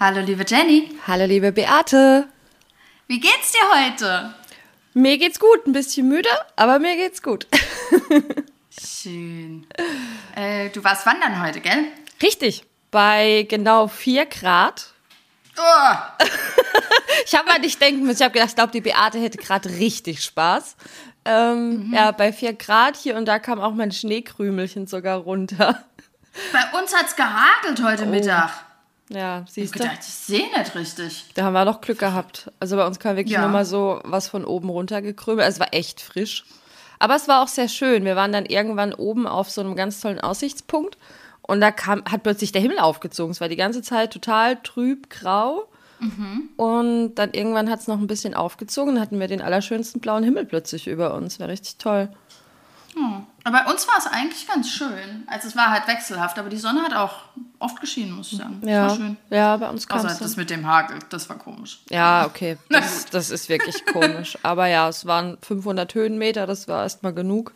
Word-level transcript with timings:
Hallo, 0.00 0.20
liebe 0.20 0.44
Jenny. 0.46 0.96
Hallo, 1.08 1.24
liebe 1.24 1.50
Beate. 1.50 2.28
Wie 3.08 3.18
geht's 3.18 3.50
dir 3.50 3.58
heute? 3.74 4.32
Mir 4.94 5.18
geht's 5.18 5.40
gut, 5.40 5.66
ein 5.66 5.72
bisschen 5.72 6.06
müde, 6.08 6.28
aber 6.54 6.78
mir 6.78 6.94
geht's 6.94 7.20
gut. 7.20 7.48
Schön. 8.80 9.66
Äh, 10.36 10.68
du 10.68 10.84
warst 10.84 11.04
wandern 11.04 11.42
heute, 11.42 11.60
gell? 11.60 11.86
Richtig, 12.22 12.62
bei 12.92 13.44
genau 13.48 13.88
4 13.88 14.26
Grad. 14.26 14.92
Oh. 15.58 16.24
ich 17.26 17.34
habe 17.34 17.48
mal 17.48 17.58
nicht 17.58 17.80
denken 17.80 18.02
müssen, 18.06 18.18
ich 18.18 18.24
habe 18.24 18.34
gedacht, 18.34 18.50
ich 18.50 18.54
glaube, 18.54 18.70
die 18.70 18.80
Beate 18.80 19.18
hätte 19.18 19.38
gerade 19.38 19.68
richtig 19.68 20.22
Spaß. 20.22 20.76
Ähm, 21.24 21.88
mhm. 21.88 21.94
Ja, 21.94 22.12
bei 22.12 22.32
4 22.32 22.52
Grad 22.52 22.94
hier 22.94 23.16
und 23.16 23.24
da 23.24 23.40
kam 23.40 23.60
auch 23.60 23.74
mein 23.74 23.90
Schneekrümelchen 23.90 24.86
sogar 24.86 25.18
runter. 25.18 25.82
Bei 26.52 26.78
uns 26.78 26.94
hat's 26.94 27.16
gehagelt 27.16 27.82
heute 27.82 28.04
oh. 28.04 28.10
Mittag. 28.10 28.67
Ja, 29.10 29.44
siehst 29.48 29.74
du. 29.74 29.78
Ich 29.78 29.84
gedacht, 29.84 30.00
ich 30.00 30.06
sehe 30.06 30.50
nicht 30.56 30.74
richtig. 30.74 31.26
Da 31.34 31.44
haben 31.44 31.54
wir 31.54 31.64
noch 31.64 31.80
Glück 31.80 31.98
gehabt. 31.98 32.50
Also 32.60 32.76
bei 32.76 32.86
uns 32.86 32.98
kam 32.98 33.16
wirklich 33.16 33.34
ja. 33.34 33.40
nur 33.40 33.50
mal 33.50 33.64
so 33.64 34.00
was 34.04 34.28
von 34.28 34.44
oben 34.44 34.68
runter 34.68 35.02
gekrümelt. 35.02 35.44
Also 35.44 35.56
es 35.56 35.60
war 35.60 35.74
echt 35.74 36.00
frisch. 36.00 36.44
Aber 36.98 37.14
es 37.14 37.28
war 37.28 37.42
auch 37.42 37.48
sehr 37.48 37.68
schön. 37.68 38.04
Wir 38.04 38.16
waren 38.16 38.32
dann 38.32 38.44
irgendwann 38.44 38.92
oben 38.92 39.26
auf 39.26 39.50
so 39.50 39.60
einem 39.60 39.76
ganz 39.76 40.00
tollen 40.00 40.20
Aussichtspunkt 40.20 40.98
und 41.42 41.60
da 41.60 41.70
kam, 41.70 42.04
hat 42.04 42.24
plötzlich 42.24 42.52
der 42.52 42.60
Himmel 42.60 42.78
aufgezogen. 42.78 43.30
Es 43.30 43.40
war 43.40 43.48
die 43.48 43.56
ganze 43.56 43.82
Zeit 43.82 44.12
total 44.12 44.56
trüb, 44.62 45.08
grau. 45.08 45.66
Mhm. 46.00 46.50
Und 46.56 47.14
dann 47.14 47.32
irgendwann 47.32 47.70
hat 47.70 47.80
es 47.80 47.88
noch 47.88 47.98
ein 47.98 48.06
bisschen 48.06 48.34
aufgezogen. 48.34 49.00
Hatten 49.00 49.18
wir 49.18 49.28
den 49.28 49.40
allerschönsten 49.40 50.00
blauen 50.00 50.24
Himmel 50.24 50.44
plötzlich 50.44 50.86
über 50.86 51.14
uns. 51.14 51.40
War 51.40 51.48
richtig 51.48 51.76
toll. 51.76 52.10
Hm. 52.94 53.26
Aber 53.48 53.62
bei 53.64 53.70
uns 53.70 53.88
war 53.88 53.96
es 53.96 54.06
eigentlich 54.06 54.46
ganz 54.46 54.68
schön. 54.68 55.24
Also 55.26 55.48
es 55.48 55.56
war 55.56 55.70
halt 55.70 55.88
wechselhaft, 55.88 56.38
aber 56.38 56.50
die 56.50 56.58
Sonne 56.58 56.82
hat 56.82 56.92
auch 56.92 57.20
oft 57.58 57.80
geschienen, 57.80 58.12
muss 58.12 58.30
ich 58.32 58.38
sagen. 58.38 58.60
Ja, 58.62 58.94
schön. 58.94 59.16
ja 59.30 59.56
bei 59.56 59.70
uns 59.70 59.88
kam 59.88 60.04
es. 60.04 60.18
das 60.18 60.36
mit 60.36 60.50
dem 60.50 60.66
Hagel, 60.66 60.98
das 61.08 61.30
war 61.30 61.38
komisch. 61.38 61.80
Ja, 61.88 62.26
okay. 62.26 62.58
Das, 62.68 63.06
das 63.06 63.30
ist 63.30 63.48
wirklich 63.48 63.86
komisch. 63.86 64.36
Aber 64.42 64.66
ja, 64.66 64.86
es 64.90 65.06
waren 65.06 65.38
500 65.40 65.94
Höhenmeter, 65.94 66.46
das 66.46 66.68
war 66.68 66.82
erstmal 66.82 67.14
genug 67.14 67.54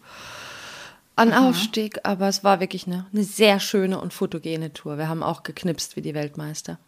an 1.14 1.28
mhm. 1.28 1.34
Aufstieg. 1.34 2.00
Aber 2.04 2.26
es 2.26 2.42
war 2.42 2.58
wirklich 2.60 2.86
eine, 2.86 3.04
eine 3.12 3.24
sehr 3.24 3.60
schöne 3.60 4.00
und 4.00 4.14
fotogene 4.14 4.72
Tour. 4.72 4.96
Wir 4.96 5.08
haben 5.10 5.22
auch 5.22 5.42
geknipst 5.42 5.96
wie 5.96 6.00
die 6.00 6.14
Weltmeister. 6.14 6.78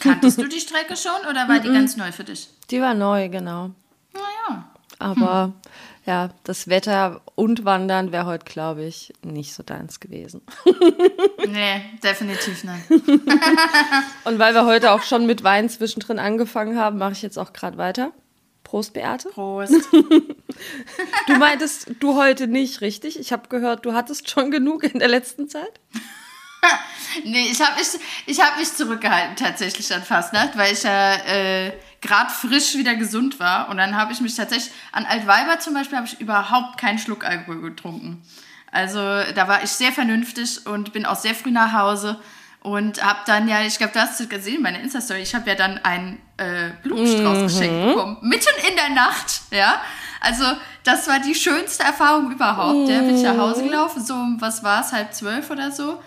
Kanntest 0.00 0.38
du 0.38 0.48
die 0.48 0.58
Strecke 0.58 0.96
schon 0.96 1.30
oder 1.30 1.48
war 1.48 1.60
die 1.60 1.72
ganz 1.72 1.96
neu 1.96 2.10
für 2.10 2.24
dich? 2.24 2.48
Die 2.72 2.80
war 2.80 2.94
neu, 2.94 3.28
genau. 3.28 3.70
Naja. 4.12 4.64
Aber 4.98 5.44
hm 5.44 5.54
ja, 6.06 6.30
das 6.44 6.68
Wetter 6.68 7.22
und 7.34 7.64
Wandern 7.64 8.12
wäre 8.12 8.26
heute, 8.26 8.44
glaube 8.44 8.84
ich, 8.84 9.12
nicht 9.22 9.54
so 9.54 9.62
deins 9.62 10.00
gewesen. 10.00 10.42
nee, 11.46 11.82
definitiv 12.02 12.62
nicht. 12.64 12.90
und 14.24 14.38
weil 14.38 14.54
wir 14.54 14.66
heute 14.66 14.92
auch 14.92 15.02
schon 15.02 15.24
mit 15.24 15.44
Wein 15.44 15.68
zwischendrin 15.70 16.18
angefangen 16.18 16.78
haben, 16.78 16.98
mache 16.98 17.12
ich 17.12 17.22
jetzt 17.22 17.38
auch 17.38 17.54
gerade 17.54 17.78
weiter. 17.78 18.12
Prost, 18.64 18.92
Beate. 18.92 19.30
Prost. 19.30 19.72
du 19.92 21.36
meintest 21.38 21.90
du 22.00 22.16
heute 22.16 22.48
nicht, 22.48 22.82
richtig? 22.82 23.18
Ich 23.18 23.32
habe 23.32 23.48
gehört, 23.48 23.86
du 23.86 23.94
hattest 23.94 24.28
schon 24.28 24.50
genug 24.50 24.84
in 24.84 24.98
der 24.98 25.08
letzten 25.08 25.48
Zeit. 25.48 25.80
nee, 27.24 27.48
ich 27.50 27.60
habe 27.60 27.78
mich, 27.78 27.88
ich 28.26 28.40
hab 28.40 28.56
mich 28.58 28.72
zurückgehalten 28.72 29.36
tatsächlich 29.36 29.92
an 29.94 30.02
Fastnacht, 30.02 30.56
weil 30.56 30.72
ich 30.72 30.82
ja 30.82 31.14
äh, 31.14 31.72
gerade 32.00 32.30
frisch 32.30 32.74
wieder 32.74 32.94
gesund 32.94 33.40
war. 33.40 33.68
Und 33.68 33.78
dann 33.78 33.96
habe 33.96 34.12
ich 34.12 34.20
mich 34.20 34.34
tatsächlich, 34.34 34.72
an 34.92 35.06
Altweiber 35.06 35.58
zum 35.58 35.74
Beispiel, 35.74 35.96
habe 35.96 36.06
ich 36.06 36.20
überhaupt 36.20 36.78
keinen 36.78 36.98
Schluck 36.98 37.24
Alkohol 37.24 37.60
getrunken. 37.60 38.22
Also 38.70 38.98
da 38.98 39.48
war 39.48 39.62
ich 39.62 39.70
sehr 39.70 39.92
vernünftig 39.92 40.66
und 40.66 40.92
bin 40.92 41.06
auch 41.06 41.16
sehr 41.16 41.34
früh 41.34 41.52
nach 41.52 41.72
Hause 41.72 42.20
und 42.60 43.04
habe 43.04 43.20
dann 43.26 43.46
ja, 43.46 43.62
ich 43.62 43.78
glaube, 43.78 43.92
du 43.92 44.00
hast 44.00 44.20
es 44.20 44.28
gesehen, 44.28 44.62
meine 44.62 44.80
Insta-Story, 44.80 45.20
ich 45.20 45.34
habe 45.34 45.48
ja 45.48 45.54
dann 45.54 45.78
einen 45.84 46.20
äh, 46.38 46.70
Blumenstrauß 46.82 47.38
mhm. 47.38 47.46
geschenkt 47.46 47.86
bekommen, 47.86 48.16
mitten 48.22 48.68
in 48.68 48.74
der 48.74 48.88
Nacht, 48.88 49.42
ja. 49.52 49.80
Also 50.20 50.44
das 50.82 51.06
war 51.06 51.20
die 51.20 51.34
schönste 51.34 51.84
Erfahrung 51.84 52.32
überhaupt. 52.32 52.88
Mhm. 52.88 52.90
Ja, 52.90 53.00
bin 53.00 53.16
ich 53.16 53.22
nach 53.22 53.36
Hause 53.36 53.62
mhm. 53.62 53.68
gelaufen, 53.68 54.04
so 54.04 54.14
was 54.38 54.64
war 54.64 54.80
es, 54.80 54.92
halb 54.92 55.14
zwölf 55.14 55.50
oder 55.50 55.70
so 55.70 56.02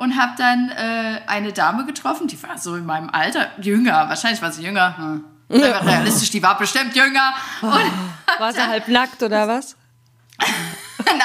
und 0.00 0.16
habe 0.16 0.32
dann 0.38 0.70
äh, 0.70 1.20
eine 1.26 1.52
Dame 1.52 1.84
getroffen, 1.84 2.26
die 2.26 2.42
war 2.42 2.56
so 2.56 2.74
in 2.74 2.86
meinem 2.86 3.10
Alter, 3.10 3.50
jünger, 3.60 4.08
wahrscheinlich 4.08 4.40
war 4.40 4.50
sie 4.50 4.62
jünger, 4.62 4.96
hm. 4.96 5.24
Ja. 5.50 5.78
realistisch, 5.80 6.30
die 6.30 6.42
war 6.42 6.56
bestimmt 6.56 6.96
jünger. 6.96 7.34
Oh, 7.60 7.66
war 8.38 8.50
sie 8.50 8.66
halb 8.66 8.88
nackt 8.88 9.22
oder 9.22 9.46
was? 9.46 9.76
nein, 10.38 10.48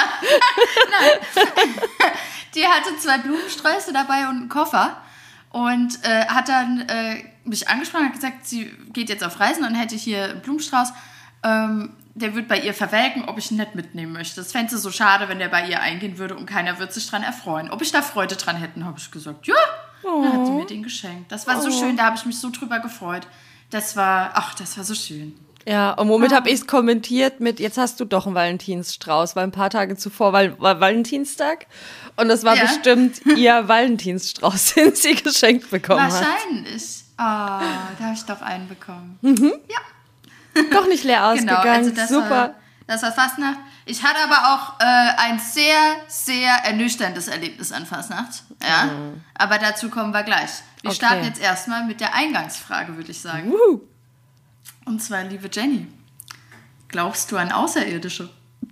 nein. 0.91 2.11
Die 2.53 2.67
hatte 2.67 2.97
zwei 2.97 3.19
Blumensträuße 3.19 3.93
dabei 3.93 4.27
und 4.27 4.37
einen 4.37 4.49
Koffer 4.49 4.97
und 5.51 6.03
äh, 6.03 6.25
hat 6.25 6.49
dann 6.49 6.81
äh, 6.89 7.23
mich 7.45 7.69
angesprochen 7.69 8.07
und 8.07 8.13
gesagt, 8.13 8.45
sie 8.45 8.65
geht 8.91 9.07
jetzt 9.07 9.23
auf 9.23 9.39
Reisen 9.39 9.63
und 9.63 9.75
hätte 9.75 9.95
hier 9.95 10.25
einen 10.25 10.41
Blumenstrauß. 10.41 10.91
Ähm, 11.43 11.93
der 12.15 12.33
wird 12.33 12.47
bei 12.47 12.59
ihr 12.59 12.73
verwelken, 12.73 13.25
ob 13.25 13.37
ich 13.37 13.51
ihn 13.51 13.57
nicht 13.57 13.75
mitnehmen 13.75 14.13
möchte. 14.13 14.37
Das 14.37 14.53
fände 14.53 14.71
sie 14.71 14.77
so 14.77 14.89
schade, 14.89 15.27
wenn 15.27 15.37
der 15.37 15.49
bei 15.49 15.67
ihr 15.67 15.81
eingehen 15.81 16.17
würde 16.17 16.35
und 16.35 16.45
keiner 16.45 16.79
würde 16.79 16.93
sich 16.93 17.07
dran 17.09 17.23
erfreuen. 17.23 17.69
Ob 17.69 17.81
ich 17.81 17.91
da 17.91 18.01
Freude 18.01 18.37
dran 18.37 18.55
hätte, 18.55 18.83
habe 18.85 18.97
ich 18.97 19.11
gesagt, 19.11 19.45
ja. 19.47 19.55
Oh. 20.03 20.23
Dann 20.23 20.33
hat 20.33 20.45
sie 20.45 20.51
mir 20.53 20.65
den 20.65 20.83
geschenkt. 20.83 21.31
Das 21.31 21.45
war 21.45 21.57
oh. 21.57 21.61
so 21.61 21.71
schön, 21.71 21.97
da 21.97 22.03
habe 22.05 22.15
ich 22.15 22.25
mich 22.25 22.39
so 22.39 22.49
drüber 22.49 22.79
gefreut. 22.79 23.27
Das 23.69 23.97
war, 23.97 24.31
ach, 24.33 24.55
das 24.55 24.77
war 24.77 24.85
so 24.85 24.95
schön. 24.95 25.37
Ja, 25.67 25.91
und 25.93 26.07
womit 26.07 26.31
ah. 26.31 26.37
habe 26.37 26.49
ich 26.49 26.55
es 26.55 26.67
kommentiert 26.67 27.41
mit, 27.41 27.59
jetzt 27.59 27.77
hast 27.77 27.99
du 27.99 28.05
doch 28.05 28.27
einen 28.27 28.35
Valentinsstrauß, 28.35 29.35
weil 29.35 29.43
ein 29.43 29.51
paar 29.51 29.71
Tage 29.71 29.97
zuvor 29.97 30.31
war, 30.31 30.57
war 30.59 30.79
Valentinstag 30.79 31.65
und 32.15 32.29
das 32.29 32.43
war 32.43 32.55
ja. 32.55 32.61
bestimmt 32.61 33.25
ihr 33.35 33.67
Valentinsstrauß, 33.67 34.73
den 34.75 34.95
sie 34.95 35.15
geschenkt 35.15 35.69
bekommen 35.69 35.99
Wahrscheinlich. 35.99 36.23
hat. 36.23 36.35
Wahrscheinlich. 36.37 37.01
Oh, 37.17 37.97
da 37.97 38.05
habe 38.05 38.13
ich 38.13 38.23
doch 38.23 38.41
einen 38.41 38.67
bekommen. 38.67 39.17
Mhm. 39.21 39.53
Ja. 39.69 39.77
Doch 40.71 40.87
nicht 40.87 41.03
leer 41.03 41.25
ausgegangen. 41.25 41.61
Genau, 41.61 41.75
also 41.75 41.91
das 41.91 42.09
Super. 42.09 42.29
War, 42.29 42.55
das 42.87 43.03
war 43.03 43.11
Fastnacht. 43.11 43.59
Ich 43.85 44.03
hatte 44.03 44.19
aber 44.23 44.53
auch 44.53 44.79
äh, 44.79 45.13
ein 45.17 45.39
sehr, 45.39 45.77
sehr 46.07 46.51
ernüchterndes 46.63 47.27
Erlebnis 47.27 47.71
an 47.71 47.85
Fastnacht. 47.85 48.43
Ja? 48.61 48.85
Mhm. 48.85 49.23
Aber 49.35 49.57
dazu 49.59 49.89
kommen 49.89 50.11
wir 50.11 50.23
gleich. 50.23 50.49
Wir 50.81 50.89
okay. 50.89 50.97
starten 50.97 51.23
jetzt 51.25 51.39
erstmal 51.39 51.85
mit 51.85 51.99
der 51.99 52.13
Eingangsfrage, 52.13 52.95
würde 52.95 53.11
ich 53.11 53.21
sagen. 53.21 53.51
Uhu. 53.51 53.81
Und 54.85 55.01
zwar, 55.01 55.23
liebe 55.23 55.49
Jenny, 55.51 55.87
glaubst 56.87 57.31
du 57.31 57.37
an 57.37 57.51
Außerirdische? 57.51 58.29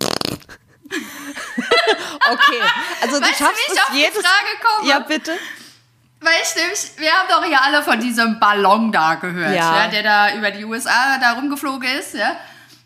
okay, 2.30 2.60
also 3.02 3.20
du 3.20 3.26
schaffst 3.26 3.40
du, 3.40 3.46
wie 3.46 3.72
ich 3.72 3.80
auf 3.80 3.94
jedes... 3.94 4.14
die 4.14 4.20
Frage 4.20 4.58
komme? 4.62 4.88
Ja, 4.88 4.98
bitte. 5.00 5.32
Weil 6.24 6.32
ich 6.42 6.56
nämlich, 6.56 6.90
wir 6.96 7.12
haben 7.12 7.28
doch 7.28 7.44
hier 7.44 7.62
alle 7.62 7.82
von 7.82 8.00
diesem 8.00 8.40
Ballon 8.40 8.90
da 8.90 9.16
gehört, 9.16 9.54
ja. 9.54 9.84
ja 9.84 9.88
der 9.88 10.02
da 10.02 10.34
über 10.34 10.50
die 10.50 10.64
USA 10.64 11.18
da 11.20 11.32
rumgeflogen 11.32 11.88
ist, 11.98 12.14
ja. 12.14 12.36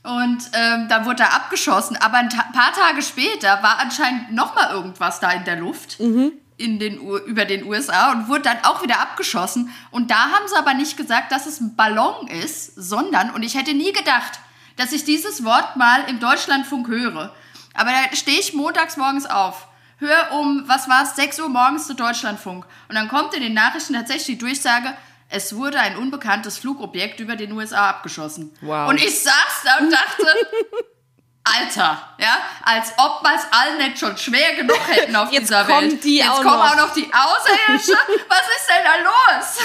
Und 0.03 0.51
ähm, 0.55 0.89
dann 0.89 1.05
wurde 1.05 1.23
er 1.23 1.35
abgeschossen. 1.35 1.97
Aber 1.97 2.19
ein 2.19 2.29
paar 2.29 2.73
Tage 2.73 3.03
später 3.03 3.63
war 3.63 3.79
anscheinend 3.79 4.33
noch 4.33 4.55
mal 4.55 4.71
irgendwas 4.71 5.21
da 5.21 5.31
in 5.31 5.45
der 5.45 5.57
Luft. 5.57 6.01
Mhm 6.01 6.33
in 6.59 6.81
den, 6.81 6.99
über 6.99 7.45
den 7.45 7.65
USA 7.65 8.11
und 8.11 8.29
wurde 8.29 8.43
dann 8.43 8.59
auch 8.65 8.83
wieder 8.83 9.01
abgeschossen. 9.01 9.73
Und 9.93 10.11
da 10.11 10.17
haben 10.17 10.49
sie 10.49 10.57
aber 10.57 10.75
nicht 10.75 10.97
gesagt, 10.97 11.31
dass 11.31 11.47
es 11.47 11.61
ein 11.61 11.77
Ballon 11.77 12.27
ist, 12.27 12.75
sondern, 12.75 13.31
und 13.31 13.45
ich 13.45 13.55
hätte 13.55 13.75
nie 13.75 13.93
gedacht, 13.93 14.41
dass 14.77 14.93
ich 14.93 15.05
dieses 15.05 15.45
Wort 15.45 15.77
mal 15.77 16.05
im 16.09 16.19
Deutschlandfunk 16.19 16.89
höre. 16.89 17.33
Aber 17.75 17.91
da 17.91 18.17
stehe 18.17 18.41
ich 18.41 18.55
montags 18.55 18.97
morgens 18.97 19.27
auf, 19.27 19.68
höre 19.99 20.33
um, 20.33 20.65
was 20.67 20.89
war 20.89 21.03
es, 21.03 21.17
6 21.17 21.41
Uhr 21.41 21.49
morgens 21.49 21.87
zu 21.87 21.95
Deutschlandfunk. 21.95 22.65
Und 22.89 22.95
dann 22.95 23.09
kommt 23.09 23.35
in 23.35 23.43
den 23.43 23.55
Nachrichten 23.55 23.95
tatsächlich 23.95 24.27
die 24.27 24.39
Durchsage, 24.39 24.95
es 25.31 25.55
wurde 25.55 25.79
ein 25.79 25.97
unbekanntes 25.97 26.59
Flugobjekt 26.59 27.21
über 27.21 27.37
den 27.37 27.53
USA 27.53 27.91
abgeschossen. 27.91 28.57
Wow. 28.63 28.89
Und 28.89 28.97
ich 28.97 29.23
saß 29.23 29.63
da 29.65 29.77
und 29.79 29.93
dachte, 29.93 30.25
Alter, 31.45 32.15
ja, 32.19 32.39
als 32.63 32.93
ob 32.99 33.23
wir 33.23 33.35
es 33.35 33.43
allen 33.51 33.79
nicht 33.79 33.99
schon 33.99 34.17
schwer 34.17 34.55
genug 34.57 34.81
hätten 34.89 35.17
auf 35.17 35.31
Jetzt 35.31 35.49
dieser 35.49 35.65
kommen 35.65 35.91
Welt. 35.91 36.05
Die 36.05 36.19
Jetzt 36.19 36.31
auch 36.31 36.43
kommen 36.43 36.59
noch. 36.59 36.73
auch 36.73 36.77
noch 36.77 36.93
die 36.95 37.11
Außerirdischen. 37.13 37.97
Was 38.29 38.43
ist 38.57 38.69
denn 38.69 38.85
da 38.85 38.97
los? 39.05 39.59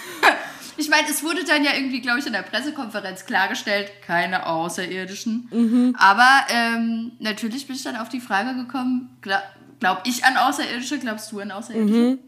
ich 0.81 0.88
meine, 0.88 1.09
es 1.09 1.23
wurde 1.23 1.44
dann 1.44 1.62
ja 1.62 1.73
irgendwie, 1.75 2.00
glaube 2.00 2.19
ich, 2.19 2.27
in 2.27 2.32
der 2.32 2.43
Pressekonferenz 2.43 3.27
klargestellt, 3.27 3.91
keine 4.05 4.47
Außerirdischen. 4.47 5.49
Mhm. 5.53 5.97
Aber 5.99 6.47
ähm, 6.49 7.12
natürlich 7.19 7.67
bin 7.67 7.77
ich 7.77 7.82
dann 7.82 7.97
auf 7.97 8.09
die 8.09 8.21
Frage 8.21 8.55
gekommen, 8.55 9.17
glaub, 9.21 9.43
glaub 9.79 10.03
ich 10.06 10.25
an 10.25 10.37
Außerirdische, 10.37 10.99
glaubst 10.99 11.31
du 11.32 11.41
an 11.41 11.50
Außerirdische? 11.50 11.94
Mhm. 11.94 12.19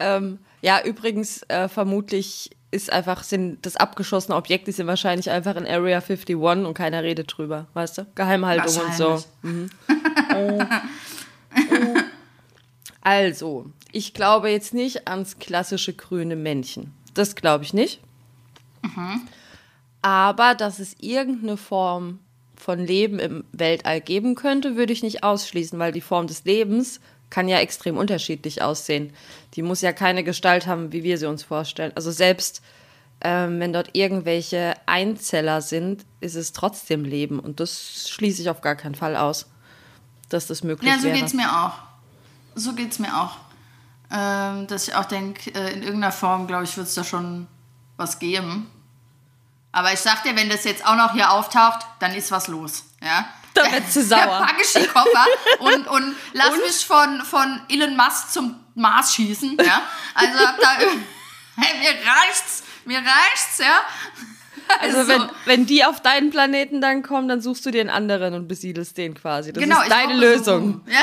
Ähm, 0.00 0.38
ja, 0.60 0.82
übrigens 0.84 1.42
äh, 1.48 1.68
vermutlich 1.68 2.50
ist 2.72 2.92
einfach, 2.92 3.22
sind 3.22 3.64
das 3.66 3.76
abgeschossene 3.76 4.36
Objekte 4.36 4.72
sind 4.72 4.86
wahrscheinlich 4.86 5.30
einfach 5.30 5.56
in 5.56 5.66
Area 5.66 5.98
51 5.98 6.36
und 6.36 6.74
keiner 6.74 7.02
redet 7.02 7.36
drüber, 7.36 7.66
weißt 7.74 7.98
du? 7.98 8.06
Geheimhaltung 8.14 8.84
und 8.84 8.94
so. 8.94 9.24
Mhm. 9.42 9.70
Oh. 10.32 10.62
Also, 13.00 13.66
ich 13.90 14.14
glaube 14.14 14.50
jetzt 14.50 14.74
nicht 14.74 15.08
ans 15.08 15.38
klassische 15.38 15.92
grüne 15.92 16.36
Männchen. 16.36 16.92
Das 17.14 17.34
glaube 17.34 17.64
ich 17.64 17.74
nicht. 17.74 18.00
Mhm. 18.82 19.22
Aber 20.02 20.54
dass 20.54 20.78
es 20.78 20.96
irgendeine 21.00 21.56
Form 21.56 22.18
von 22.56 22.78
Leben 22.78 23.18
im 23.18 23.44
Weltall 23.52 24.00
geben 24.00 24.34
könnte, 24.34 24.76
würde 24.76 24.92
ich 24.92 25.02
nicht 25.02 25.24
ausschließen, 25.24 25.78
weil 25.78 25.92
die 25.92 26.00
Form 26.00 26.26
des 26.26 26.44
Lebens 26.44 27.00
kann 27.30 27.48
ja 27.48 27.58
extrem 27.58 27.96
unterschiedlich 27.96 28.62
aussehen. 28.62 29.12
Die 29.54 29.62
muss 29.62 29.80
ja 29.80 29.92
keine 29.92 30.24
Gestalt 30.24 30.66
haben, 30.66 30.92
wie 30.92 31.04
wir 31.04 31.16
sie 31.16 31.28
uns 31.28 31.42
vorstellen. 31.42 31.92
Also 31.94 32.10
selbst 32.10 32.62
ähm, 33.22 33.60
wenn 33.60 33.72
dort 33.72 33.90
irgendwelche 33.92 34.74
Einzeller 34.86 35.60
sind, 35.60 36.04
ist 36.20 36.36
es 36.36 36.52
trotzdem 36.52 37.04
Leben. 37.04 37.38
Und 37.38 37.60
das 37.60 38.08
schließe 38.08 38.42
ich 38.42 38.50
auf 38.50 38.62
gar 38.62 38.76
keinen 38.76 38.94
Fall 38.94 39.16
aus, 39.16 39.46
dass 40.28 40.46
das 40.46 40.64
möglich 40.64 40.90
wäre. 40.90 41.08
Ja, 41.08 41.14
so 41.14 41.20
geht 41.20 41.26
es 41.26 41.34
mir 41.34 41.64
auch. 41.64 41.72
So 42.54 42.72
geht 42.72 42.92
es 42.92 42.98
mir 42.98 43.20
auch. 43.20 43.36
Ähm, 44.12 44.66
dass 44.66 44.88
ich 44.88 44.94
auch 44.94 45.04
denke, 45.04 45.54
äh, 45.54 45.72
in 45.72 45.82
irgendeiner 45.82 46.12
Form, 46.12 46.46
glaube 46.46 46.64
ich, 46.64 46.76
wird 46.76 46.88
es 46.88 46.94
da 46.94 47.04
schon 47.04 47.46
was 47.96 48.18
geben. 48.18 48.70
Aber 49.72 49.92
ich 49.92 50.00
sag 50.00 50.24
dir, 50.24 50.34
wenn 50.34 50.48
das 50.48 50.64
jetzt 50.64 50.84
auch 50.84 50.96
noch 50.96 51.12
hier 51.12 51.30
auftaucht, 51.30 51.86
dann 52.00 52.12
ist 52.14 52.30
was 52.30 52.48
los. 52.48 52.84
Ja? 53.02 53.26
Da 53.52 53.70
wird 53.72 53.90
zu 53.90 54.04
sauer. 54.04 54.20
Da 54.26 54.46
packe 54.46 54.62
ich 54.62 54.72
die 54.72 54.86
Koffer 54.86 55.26
und, 55.58 55.88
und 55.88 56.16
lass 56.32 56.50
und? 56.50 56.60
mich 56.60 56.86
von, 56.86 57.20
von 57.22 57.60
Elon 57.68 57.96
Musk 57.96 58.30
zum 58.30 58.60
Mars 58.76 59.14
schießen. 59.14 59.58
Ja? 59.58 59.82
Also 60.14 60.38
hab 60.38 60.58
da, 60.60 60.68
hey, 61.56 61.78
mir 61.80 61.90
reicht's, 61.90 62.62
mir 62.84 62.98
reicht's, 62.98 63.58
ja. 63.58 63.80
Also, 64.80 64.98
also, 64.98 65.08
wenn, 65.10 65.30
wenn 65.46 65.66
die 65.66 65.84
auf 65.84 66.00
deinen 66.00 66.30
Planeten 66.30 66.80
dann 66.80 67.02
kommen, 67.02 67.28
dann 67.28 67.40
suchst 67.40 67.66
du 67.66 67.70
dir 67.70 67.80
einen 67.80 67.90
anderen 67.90 68.34
und 68.34 68.48
besiedelst 68.48 68.96
den 68.96 69.14
quasi. 69.14 69.52
Das 69.52 69.62
genau, 69.62 69.80
ist 69.82 69.90
deine 69.90 70.14
Lösung. 70.14 70.82
Ja, 70.86 71.02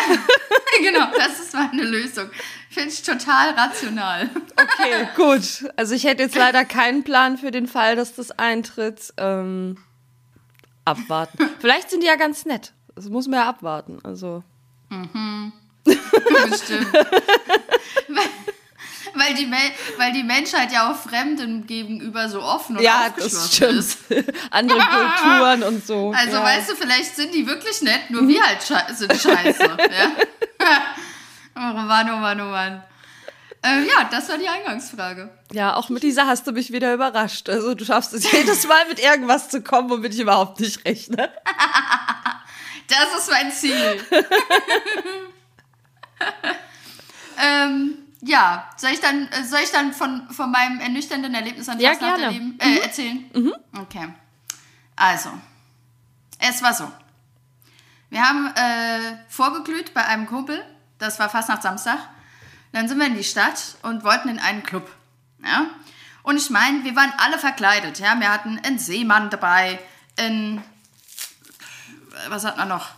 genau, 0.81 1.07
das 1.17 1.39
ist 1.39 1.53
meine 1.53 1.83
Lösung. 1.83 2.29
Finde 2.69 2.89
ich 2.89 3.01
total 3.03 3.51
rational. 3.51 4.29
Okay, 4.55 5.07
gut. 5.15 5.69
Also 5.75 5.95
ich 5.95 6.03
hätte 6.05 6.23
jetzt 6.23 6.35
leider 6.35 6.65
keinen 6.65 7.03
Plan 7.03 7.37
für 7.37 7.51
den 7.51 7.67
Fall, 7.67 7.95
dass 7.95 8.15
das 8.15 8.31
eintritt. 8.31 9.13
Ähm, 9.17 9.77
abwarten. 10.87 11.49
Vielleicht 11.59 11.89
sind 11.89 12.01
die 12.01 12.07
ja 12.07 12.15
ganz 12.15 12.45
nett. 12.45 12.73
Das 12.95 13.09
muss 13.09 13.27
man 13.27 13.39
ja 13.39 13.49
abwarten. 13.49 13.99
Also. 14.03 14.43
Mhm. 14.89 15.51
Bestimmt. 15.83 16.87
Weil, 19.17 19.33
die, 19.33 19.51
weil 19.97 20.11
die 20.11 20.23
Menschheit 20.23 20.71
ja 20.71 20.91
auch 20.91 20.95
Fremden 20.95 21.65
gegenüber 21.65 22.29
so 22.29 22.41
offen 22.41 22.77
und 22.77 22.83
ja, 22.83 23.07
aufgeschlossen 23.07 23.77
ist. 23.77 23.99
Andere 24.51 24.79
Kulturen 24.79 25.63
und 25.63 25.85
so. 25.85 26.13
Also 26.15 26.37
ja. 26.37 26.43
weißt 26.43 26.71
du, 26.71 26.75
vielleicht 26.75 27.15
sind 27.15 27.33
die 27.33 27.45
wirklich 27.47 27.81
nett, 27.81 28.09
nur 28.09 28.27
wir 28.27 28.41
halt 28.43 28.63
sche 28.63 28.81
sind 28.93 29.13
scheiße. 29.13 29.63
ja? 29.77 30.11
oh 31.55 31.73
Mann, 31.73 32.09
oh 32.11 32.17
Mann, 32.17 32.41
oh 32.41 32.45
Mann. 32.45 32.83
Äh, 33.63 33.85
ja, 33.85 34.07
das 34.09 34.29
war 34.29 34.37
die 34.37 34.47
Eingangsfrage. 34.47 35.29
Ja, 35.51 35.75
auch 35.75 35.89
mit 35.89 36.03
dieser 36.03 36.27
hast 36.27 36.45
du 36.47 36.51
mich 36.51 36.71
wieder 36.71 36.93
überrascht. 36.93 37.49
Also 37.49 37.73
du 37.73 37.85
schaffst 37.85 38.13
es 38.13 38.31
jedes 38.31 38.67
Mal 38.67 38.87
mit 38.87 38.99
irgendwas 38.99 39.49
zu 39.49 39.61
kommen, 39.61 39.89
womit 39.89 40.13
ich 40.13 40.19
überhaupt 40.19 40.59
nicht 40.59 40.85
rechne. 40.85 41.31
das 42.87 43.19
ist 43.19 43.31
mein 43.31 43.51
Ziel. 43.51 43.99
ähm, 47.41 48.06
ja, 48.21 48.69
soll 48.77 48.91
ich 48.91 48.99
dann, 48.99 49.27
äh, 49.27 49.43
soll 49.43 49.59
ich 49.63 49.71
dann 49.71 49.93
von, 49.93 50.29
von 50.31 50.51
meinem 50.51 50.79
ernüchternden 50.79 51.33
Erlebnis 51.33 51.69
an 51.69 51.79
ja, 51.79 51.93
gerne. 51.93 52.23
Erleben, 52.23 52.57
äh, 52.59 52.67
mhm. 52.67 52.77
erzählen? 52.77 53.31
Mhm. 53.33 53.53
Okay. 53.79 54.13
Also, 54.95 55.29
es 56.39 56.61
war 56.61 56.73
so. 56.73 56.91
Wir 58.09 58.27
haben 58.27 58.47
äh, 58.55 59.17
vorgeglüht 59.29 59.93
bei 59.93 60.05
einem 60.05 60.25
Kumpel, 60.25 60.63
das 60.97 61.19
war 61.19 61.29
fast 61.29 61.49
nach 61.49 61.61
Samstag. 61.61 61.99
Dann 62.71 62.87
sind 62.87 62.99
wir 62.99 63.07
in 63.07 63.15
die 63.15 63.23
Stadt 63.23 63.77
und 63.83 64.03
wollten 64.03 64.29
in 64.29 64.39
einen 64.39 64.63
Club. 64.63 64.89
Ja? 65.43 65.67
Und 66.23 66.37
ich 66.37 66.49
meine, 66.49 66.83
wir 66.83 66.95
waren 66.95 67.13
alle 67.17 67.37
verkleidet. 67.37 67.99
Ja? 67.99 68.19
Wir 68.19 68.31
hatten 68.31 68.59
einen 68.59 68.79
Seemann 68.79 69.29
dabei, 69.29 69.79
einen, 70.17 70.63
was 72.29 72.45
hat 72.45 72.57
man 72.57 72.69
noch? 72.69 72.89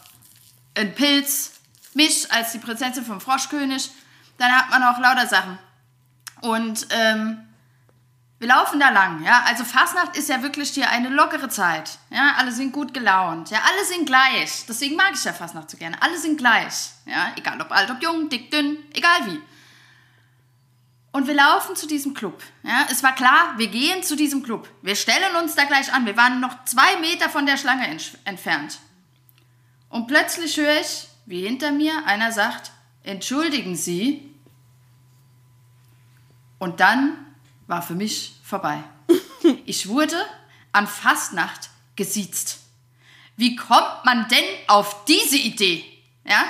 Ein 0.75 0.95
Pilz, 0.95 1.53
mich 1.93 2.31
als 2.31 2.51
die 2.53 2.59
Prinzessin 2.59 3.03
vom 3.03 3.19
Froschkönig 3.19 3.91
dann 4.39 4.51
hat 4.51 4.69
man 4.69 4.83
auch 4.83 4.99
lauter 4.99 5.27
Sachen. 5.27 5.59
Und 6.41 6.87
ähm, 6.91 7.45
wir 8.39 8.47
laufen 8.47 8.79
da 8.79 8.89
lang, 8.89 9.21
ja. 9.23 9.43
Also 9.45 9.65
Fastnacht 9.65 10.15
ist 10.15 10.29
ja 10.29 10.41
wirklich 10.41 10.69
hier 10.71 10.89
eine 10.89 11.09
lockere 11.09 11.49
Zeit. 11.49 11.99
Ja, 12.09 12.35
alle 12.37 12.53
sind 12.53 12.71
gut 12.71 12.93
gelaunt. 12.93 13.49
Ja, 13.49 13.59
alle 13.67 13.85
sind 13.85 14.05
gleich. 14.05 14.65
Deswegen 14.67 14.95
mag 14.95 15.11
ich 15.13 15.23
ja 15.25 15.33
Fastnacht 15.33 15.69
so 15.69 15.77
gerne. 15.77 16.01
Alle 16.01 16.17
sind 16.17 16.37
gleich. 16.37 16.91
Ja, 17.05 17.33
egal 17.35 17.59
ob 17.59 17.71
alt, 17.71 17.91
ob 17.91 18.01
jung, 18.01 18.29
dick, 18.29 18.49
dünn, 18.49 18.77
egal 18.93 19.25
wie. 19.25 19.41
Und 21.11 21.27
wir 21.27 21.33
laufen 21.33 21.75
zu 21.75 21.85
diesem 21.85 22.13
Club. 22.13 22.41
Ja, 22.63 22.85
es 22.89 23.03
war 23.03 23.13
klar, 23.13 23.55
wir 23.57 23.67
gehen 23.67 24.03
zu 24.03 24.15
diesem 24.15 24.41
Club. 24.41 24.69
Wir 24.83 24.95
stellen 24.95 25.35
uns 25.35 25.55
da 25.55 25.65
gleich 25.65 25.91
an. 25.91 26.05
Wir 26.05 26.15
waren 26.15 26.39
noch 26.39 26.63
zwei 26.63 26.97
Meter 27.01 27.29
von 27.29 27.45
der 27.45 27.57
Schlange 27.57 27.97
entfernt. 28.23 28.79
Und 29.89 30.07
plötzlich 30.07 30.55
höre 30.55 30.79
ich, 30.79 31.09
wie 31.25 31.41
hinter 31.41 31.71
mir 31.71 32.05
einer 32.05 32.31
sagt, 32.31 32.71
entschuldigen 33.03 33.75
Sie, 33.75 34.28
und 36.59 36.79
dann 36.79 37.17
war 37.67 37.81
für 37.81 37.95
mich 37.95 38.35
vorbei. 38.43 38.83
Ich 39.65 39.87
wurde 39.87 40.17
an 40.73 40.85
Fastnacht 40.85 41.69
gesiezt. 41.95 42.59
Wie 43.37 43.55
kommt 43.55 44.03
man 44.03 44.27
denn 44.27 44.43
auf 44.67 45.05
diese 45.05 45.37
Idee? 45.37 45.85
Ja? 46.25 46.43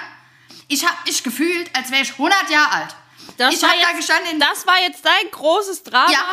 Ich 0.67 0.85
habe 0.85 0.95
mich 1.05 1.23
gefühlt, 1.23 1.75
als 1.75 1.91
wäre 1.91 2.01
ich 2.01 2.13
100 2.13 2.49
Jahre 2.49 2.71
alt. 2.71 2.95
Das 3.37 3.53
ich 3.53 3.61
war 3.61 3.69
da 3.81 3.95
gestanden. 3.95 4.39
Das 4.39 4.65
war 4.65 4.79
jetzt 4.81 5.05
dein 5.05 5.31
großes 5.31 5.83
Drama? 5.83 6.11
Ja. 6.11 6.23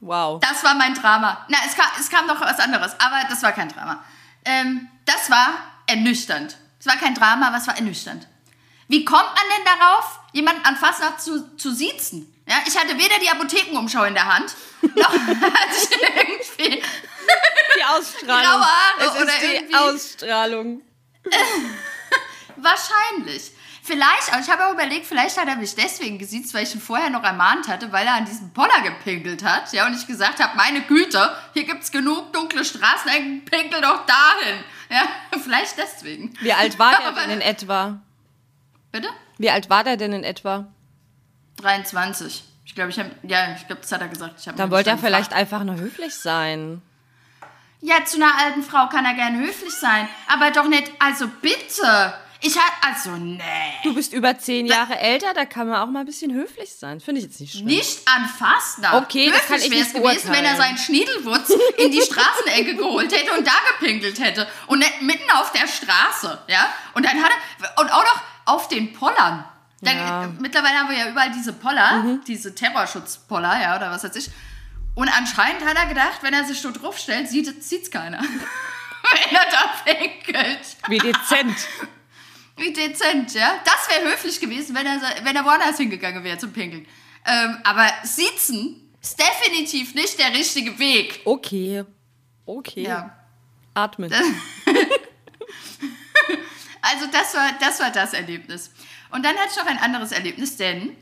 Wow. 0.00 0.40
Das 0.40 0.62
war 0.62 0.74
mein 0.74 0.94
Drama. 0.94 1.44
Na, 1.48 1.58
es 1.66 1.74
kam, 1.74 1.86
es 1.98 2.08
kam 2.08 2.26
noch 2.26 2.40
was 2.40 2.60
anderes, 2.60 2.92
aber 3.00 3.22
das 3.28 3.42
war 3.42 3.52
kein 3.52 3.68
Drama. 3.68 4.04
Ähm, 4.44 4.88
das 5.04 5.30
war 5.30 5.54
ernüchternd. 5.86 6.56
Es 6.78 6.86
war 6.86 6.96
kein 6.96 7.14
Drama, 7.14 7.48
aber 7.48 7.56
es 7.56 7.66
war 7.66 7.76
ernüchternd. 7.76 8.28
Wie 8.88 9.04
kommt 9.04 9.24
man 9.24 9.44
denn 9.56 9.64
darauf, 9.64 10.20
jemanden 10.32 10.64
an 10.64 10.76
Fastnacht 10.76 11.20
zu, 11.20 11.56
zu 11.56 11.74
siezen? 11.74 12.32
Ja, 12.46 12.56
ich 12.66 12.76
hatte 12.78 12.96
weder 12.96 13.18
die 13.20 13.28
Apothekenumschau 13.28 14.04
in 14.04 14.14
der 14.14 14.32
Hand, 14.32 14.54
noch 14.94 15.12
hatte 15.12 15.76
ich 15.76 15.90
irgendwie 16.00 16.82
die 17.76 17.84
Ausstrahlung. 17.84 18.42
Graue 18.42 18.64
Haare 18.64 19.00
es 19.00 19.14
ist 19.20 19.42
die 19.42 19.54
irgendwie. 19.54 19.74
Ausstrahlung. 19.74 20.82
Wahrscheinlich. 22.56 23.52
Vielleicht, 23.82 24.32
aber 24.32 24.40
ich 24.40 24.50
habe 24.50 24.66
auch 24.66 24.72
überlegt, 24.72 25.06
vielleicht 25.06 25.38
hat 25.38 25.46
er 25.46 25.54
mich 25.54 25.76
deswegen 25.76 26.18
gesiezt, 26.18 26.52
weil 26.54 26.64
ich 26.64 26.74
ihn 26.74 26.80
vorher 26.80 27.08
noch 27.08 27.22
ermahnt 27.22 27.68
hatte, 27.68 27.92
weil 27.92 28.04
er 28.04 28.14
an 28.14 28.24
diesem 28.24 28.52
Poller 28.52 28.80
gepinkelt 28.82 29.44
hat. 29.44 29.72
Ja, 29.72 29.86
und 29.86 29.94
ich 29.94 30.08
gesagt 30.08 30.42
habe, 30.42 30.56
meine 30.56 30.80
Güte, 30.82 31.36
hier 31.52 31.62
gibt 31.62 31.84
es 31.84 31.92
genug 31.92 32.32
dunkle 32.32 32.64
Straßen, 32.64 33.44
pinkel 33.44 33.80
doch 33.80 34.04
dahin. 34.06 34.64
Ja, 34.90 35.02
vielleicht 35.40 35.78
deswegen. 35.78 36.34
Wie 36.40 36.52
alt 36.52 36.80
war 36.80 36.98
der 36.98 37.12
denn 37.12 37.30
in 37.30 37.40
etwa? 37.40 38.00
Bitte? 38.90 39.08
Wie 39.38 39.50
alt 39.50 39.70
war 39.70 39.84
der 39.84 39.96
denn 39.96 40.12
in 40.12 40.24
etwa? 40.24 40.66
23. 41.56 42.44
Ich 42.64 42.74
glaube, 42.74 42.90
ich 42.90 42.98
habe, 42.98 43.10
ja, 43.22 43.54
ich 43.54 43.66
glaube, 43.66 43.82
das 43.82 43.92
hat 43.92 44.00
er 44.00 44.08
gesagt. 44.08 44.34
Dann 44.56 44.70
wollte 44.70 44.90
er 44.90 44.98
vielleicht 44.98 45.32
einfach 45.32 45.62
nur 45.64 45.76
höflich 45.76 46.14
sein. 46.14 46.82
Ja, 47.80 48.04
zu 48.04 48.16
einer 48.16 48.36
alten 48.38 48.62
Frau 48.62 48.88
kann 48.88 49.04
er 49.04 49.14
gerne 49.14 49.38
höflich 49.38 49.74
sein, 49.74 50.08
aber 50.28 50.50
doch 50.50 50.66
nicht, 50.66 50.90
also 50.98 51.28
bitte. 51.40 52.14
Ich 52.40 52.54
hatte, 52.56 52.72
also, 52.82 53.10
nee. 53.16 53.40
Du 53.82 53.94
bist 53.94 54.12
über 54.12 54.38
zehn 54.38 54.66
Jahre 54.66 54.92
da, 54.92 54.98
älter, 54.98 55.34
da 55.34 55.46
kann 55.46 55.68
man 55.68 55.80
auch 55.80 55.86
mal 55.86 56.00
ein 56.00 56.06
bisschen 56.06 56.34
höflich 56.34 56.72
sein. 56.74 57.00
Finde 57.00 57.20
ich 57.20 57.26
jetzt 57.26 57.40
nicht 57.40 57.52
schlimm. 57.52 57.66
Nicht 57.66 58.00
an 58.06 58.26
Fastnacht. 58.26 58.94
Okay, 58.94 59.26
höflich 59.26 59.40
das 59.40 59.48
kann 59.48 59.60
ich 59.60 59.70
nicht 59.70 59.94
gewesen, 59.94 60.32
wenn 60.32 60.44
er 60.44 60.56
seinen 60.56 60.76
Schniedelwurz 60.76 61.50
in 61.78 61.90
die 61.90 62.02
Straßenecke 62.02 62.76
geholt 62.76 63.12
hätte 63.12 63.32
und 63.32 63.46
da 63.46 63.52
gepinkelt 63.78 64.20
hätte. 64.20 64.46
Und 64.66 64.80
nicht 64.80 65.02
mitten 65.02 65.30
auf 65.32 65.52
der 65.52 65.66
Straße, 65.66 66.38
ja. 66.48 66.66
Und 66.94 67.06
dann 67.06 67.22
hat 67.22 67.30
er, 67.30 67.80
und 67.80 67.90
auch 67.90 68.04
noch 68.04 68.22
auf 68.44 68.68
den 68.68 68.92
Pollern. 68.92 69.44
Dann, 69.80 69.96
ja. 69.96 70.32
Mittlerweile 70.40 70.78
haben 70.78 70.88
wir 70.88 70.96
ja 70.96 71.10
überall 71.10 71.30
diese 71.32 71.52
Poller, 71.52 72.02
mhm. 72.02 72.20
diese 72.26 72.54
Terrorschutzpoller, 72.54 73.60
ja, 73.60 73.76
oder 73.76 73.90
was 73.90 74.04
weiß 74.04 74.16
ich. 74.16 74.30
Und 74.94 75.08
anscheinend 75.08 75.64
hat 75.64 75.76
er 75.76 75.86
gedacht, 75.86 76.22
wenn 76.22 76.32
er 76.32 76.44
sich 76.44 76.60
so 76.60 76.70
draufstellt, 76.70 77.28
sieht 77.28 77.46
es 77.48 77.90
keiner. 77.90 78.20
wenn 79.12 79.36
er 79.36 79.46
da 79.50 79.74
pinkelt. 79.84 80.76
Wie 80.88 80.98
dezent. 80.98 81.56
Wie 82.56 82.72
dezent, 82.72 83.34
ja. 83.34 83.60
Das 83.64 83.88
wäre 83.94 84.10
höflich 84.10 84.40
gewesen, 84.40 84.74
wenn 84.74 84.86
er, 84.86 84.98
wenn 85.22 85.36
er 85.36 85.44
woanders 85.44 85.76
hingegangen 85.76 86.24
wäre 86.24 86.38
zum 86.38 86.52
Pinkeln. 86.52 86.86
Ähm, 87.26 87.58
aber 87.64 87.86
sitzen 88.02 88.90
ist 89.02 89.18
definitiv 89.20 89.94
nicht 89.94 90.18
der 90.18 90.32
richtige 90.32 90.78
Weg. 90.78 91.20
Okay. 91.26 91.84
Okay. 92.46 92.84
Ja. 92.84 93.14
Atmen. 93.74 94.10
also 96.80 97.06
das 97.12 97.34
war, 97.34 97.52
das 97.60 97.78
war 97.80 97.90
das 97.90 98.14
Erlebnis. 98.14 98.70
Und 99.16 99.24
dann 99.24 99.34
hatte 99.38 99.48
ich 99.50 99.56
noch 99.56 99.64
ein 99.64 99.78
anderes 99.78 100.12
Erlebnis, 100.12 100.58
denn 100.58 100.94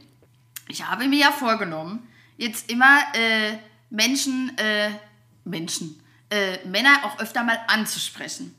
ich 0.69 0.87
habe 0.87 1.09
mir 1.09 1.19
ja 1.19 1.33
vorgenommen, 1.33 2.09
jetzt 2.37 2.71
immer 2.71 3.01
äh, 3.13 3.55
Menschen, 3.91 4.57
äh, 4.57 4.91
Menschen, 5.43 6.01
äh, 6.31 6.65
Männer 6.65 7.01
auch 7.03 7.19
öfter 7.19 7.43
mal 7.43 7.59
anzusprechen. 7.67 8.55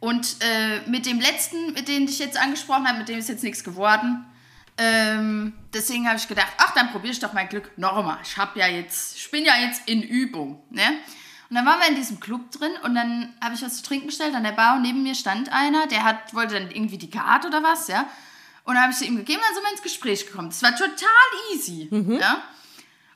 Und 0.00 0.38
äh, 0.40 0.80
mit 0.90 1.06
dem 1.06 1.20
letzten, 1.20 1.72
mit 1.74 1.86
dem 1.86 2.06
ich 2.06 2.18
jetzt 2.18 2.36
angesprochen 2.36 2.88
habe, 2.88 2.98
mit 2.98 3.08
dem 3.08 3.20
ist 3.20 3.28
jetzt 3.28 3.44
nichts 3.44 3.62
geworden. 3.62 4.26
Ähm, 4.76 5.52
deswegen 5.72 6.08
habe 6.08 6.16
ich 6.16 6.26
gedacht, 6.26 6.54
ach, 6.58 6.74
dann 6.74 6.90
probiere 6.90 7.12
ich 7.12 7.20
doch 7.20 7.32
mein 7.32 7.48
Glück 7.48 7.78
nochmal. 7.78 8.18
Ich 8.24 8.36
habe 8.36 8.58
ja 8.58 8.66
jetzt, 8.66 9.16
ich 9.16 9.30
bin 9.30 9.44
ja 9.44 9.56
jetzt 9.56 9.88
in 9.88 10.02
Übung. 10.02 10.64
Ne? 10.70 10.98
Und 11.48 11.54
dann 11.54 11.64
waren 11.64 11.78
wir 11.78 11.86
in 11.86 11.94
diesem 11.94 12.18
Club 12.18 12.50
drin 12.50 12.72
und 12.82 12.96
dann 12.96 13.32
habe 13.40 13.54
ich 13.54 13.62
was 13.62 13.76
zu 13.76 13.82
trinken 13.84 14.08
gestellt 14.08 14.34
an 14.34 14.42
der 14.42 14.50
Bar 14.50 14.74
und 14.74 14.82
neben 14.82 15.04
mir 15.04 15.14
stand 15.14 15.52
einer, 15.52 15.86
der 15.86 16.02
hat, 16.02 16.34
wollte 16.34 16.54
dann 16.54 16.72
irgendwie 16.72 16.98
die 16.98 17.08
Karte 17.08 17.46
oder 17.46 17.62
was, 17.62 17.86
ja. 17.86 18.08
Und 18.66 18.74
dann 18.74 18.82
habe 18.82 18.92
ich 18.92 18.98
sie 18.98 19.06
ihm 19.06 19.16
gegeben, 19.16 19.40
dann 19.46 19.54
sind 19.54 19.64
wir 19.64 19.70
ins 19.70 19.82
Gespräch 19.82 20.26
gekommen. 20.26 20.48
Das 20.48 20.62
war 20.62 20.72
total 20.72 20.96
easy. 21.52 21.88
Mhm. 21.90 22.18
Ja? 22.18 22.42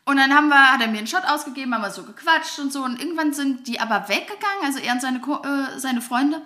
Und 0.04 0.16
dann 0.16 0.32
haben 0.32 0.48
wir, 0.48 0.72
hat 0.72 0.80
er 0.80 0.86
mir 0.86 0.98
einen 0.98 1.06
Shot 1.08 1.24
ausgegeben, 1.24 1.74
haben 1.74 1.82
wir 1.82 1.90
so 1.90 2.04
gequatscht 2.04 2.58
und 2.60 2.72
so. 2.72 2.84
Und 2.84 3.00
irgendwann 3.00 3.34
sind 3.34 3.66
die 3.66 3.80
aber 3.80 4.08
weggegangen, 4.08 4.64
also 4.64 4.78
er 4.78 4.92
und 4.92 5.02
seine, 5.02 5.18
äh, 5.18 5.78
seine 5.78 6.00
Freunde. 6.00 6.40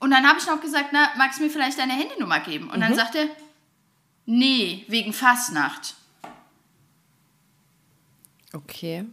Und 0.00 0.10
dann 0.10 0.26
habe 0.26 0.38
ich 0.38 0.46
noch 0.46 0.60
gesagt, 0.60 0.88
na, 0.92 1.10
magst 1.18 1.38
du 1.38 1.44
mir 1.44 1.50
vielleicht 1.50 1.78
deine 1.78 1.92
Handynummer 1.92 2.40
geben? 2.40 2.70
Und 2.70 2.78
mhm. 2.78 2.80
dann 2.80 2.94
sagt 2.94 3.14
er, 3.14 3.26
nee, 4.24 4.84
wegen 4.88 5.12
Fastnacht. 5.12 5.94
Okay. 8.54 9.04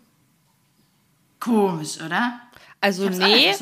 Komisch, 1.41 1.99
oder? 1.99 2.39
Also 2.79 3.09
nee, 3.09 3.55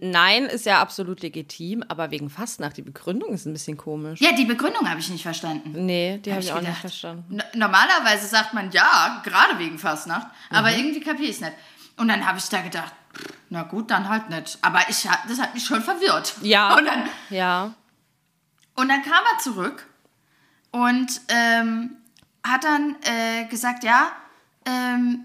nein 0.00 0.44
ist 0.44 0.66
ja 0.66 0.80
absolut 0.80 1.22
legitim, 1.22 1.82
aber 1.88 2.10
wegen 2.10 2.28
Fastnacht, 2.28 2.76
die 2.76 2.82
Begründung 2.82 3.32
ist 3.32 3.46
ein 3.46 3.54
bisschen 3.54 3.78
komisch. 3.78 4.20
Ja, 4.20 4.32
die 4.32 4.44
Begründung 4.44 4.88
habe 4.88 5.00
ich 5.00 5.08
nicht 5.08 5.22
verstanden. 5.22 5.86
Nee, 5.86 6.18
die 6.18 6.30
habe 6.30 6.36
hab 6.36 6.44
ich 6.44 6.52
auch 6.52 6.56
gedacht. 6.56 6.72
nicht 6.72 6.80
verstanden. 6.80 7.38
Normalerweise 7.54 8.26
sagt 8.26 8.52
man 8.52 8.70
ja, 8.70 9.22
gerade 9.24 9.58
wegen 9.58 9.78
Fastnacht, 9.78 10.26
mhm. 10.50 10.56
aber 10.56 10.70
irgendwie 10.76 11.00
kapiere 11.00 11.30
ich 11.30 11.36
es 11.36 11.40
nicht. 11.40 11.54
Und 11.96 12.08
dann 12.08 12.26
habe 12.26 12.36
ich 12.38 12.48
da 12.50 12.60
gedacht, 12.60 12.92
na 13.48 13.62
gut, 13.62 13.90
dann 13.90 14.08
halt 14.08 14.28
nicht. 14.28 14.58
Aber 14.60 14.80
ich, 14.88 15.08
das 15.28 15.40
hat 15.40 15.54
mich 15.54 15.64
schon 15.64 15.82
verwirrt. 15.82 16.34
Ja, 16.42 16.74
und 16.78 16.84
dann, 16.84 17.08
ja. 17.30 17.74
Und 18.74 18.88
dann 18.88 19.02
kam 19.02 19.22
er 19.32 19.38
zurück 19.38 19.86
und 20.72 21.20
ähm, 21.28 21.96
hat 22.44 22.64
dann 22.64 22.96
äh, 23.02 23.46
gesagt, 23.46 23.84
ja, 23.84 24.12
ähm, 24.66 25.24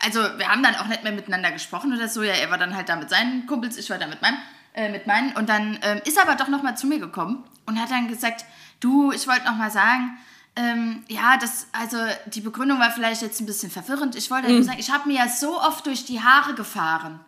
also 0.00 0.20
wir 0.38 0.48
haben 0.48 0.62
dann 0.62 0.76
auch 0.76 0.86
nicht 0.86 1.02
mehr 1.02 1.12
miteinander 1.12 1.52
gesprochen 1.52 1.92
oder 1.92 2.08
so. 2.08 2.22
Ja, 2.22 2.32
er 2.32 2.50
war 2.50 2.58
dann 2.58 2.74
halt 2.74 2.88
da 2.88 2.96
mit 2.96 3.10
seinen 3.10 3.46
Kumpels, 3.46 3.76
ich 3.76 3.90
war 3.90 3.98
da 3.98 4.06
mit 4.06 4.22
meinem, 4.22 4.38
äh, 4.74 4.88
mit 4.88 5.06
meinen. 5.06 5.32
Und 5.36 5.48
dann 5.48 5.78
ähm, 5.82 6.00
ist 6.04 6.16
er 6.16 6.24
aber 6.24 6.36
doch 6.36 6.48
noch 6.48 6.62
mal 6.62 6.76
zu 6.76 6.86
mir 6.86 6.98
gekommen 6.98 7.44
und 7.66 7.80
hat 7.80 7.90
dann 7.90 8.08
gesagt, 8.08 8.44
du, 8.80 9.12
ich 9.12 9.26
wollte 9.26 9.44
noch 9.44 9.56
mal 9.56 9.70
sagen, 9.70 10.18
ähm, 10.56 11.04
ja, 11.08 11.36
das, 11.36 11.68
also 11.72 11.96
die 12.26 12.40
Begründung 12.40 12.80
war 12.80 12.90
vielleicht 12.90 13.22
jetzt 13.22 13.40
ein 13.40 13.46
bisschen 13.46 13.70
verwirrend. 13.70 14.16
Ich 14.16 14.30
wollte 14.30 14.48
mhm. 14.48 14.62
sagen, 14.62 14.78
ich 14.78 14.90
habe 14.90 15.08
mir 15.08 15.18
ja 15.18 15.28
so 15.28 15.60
oft 15.60 15.86
durch 15.86 16.04
die 16.04 16.20
Haare 16.20 16.54
gefahren. 16.54 17.20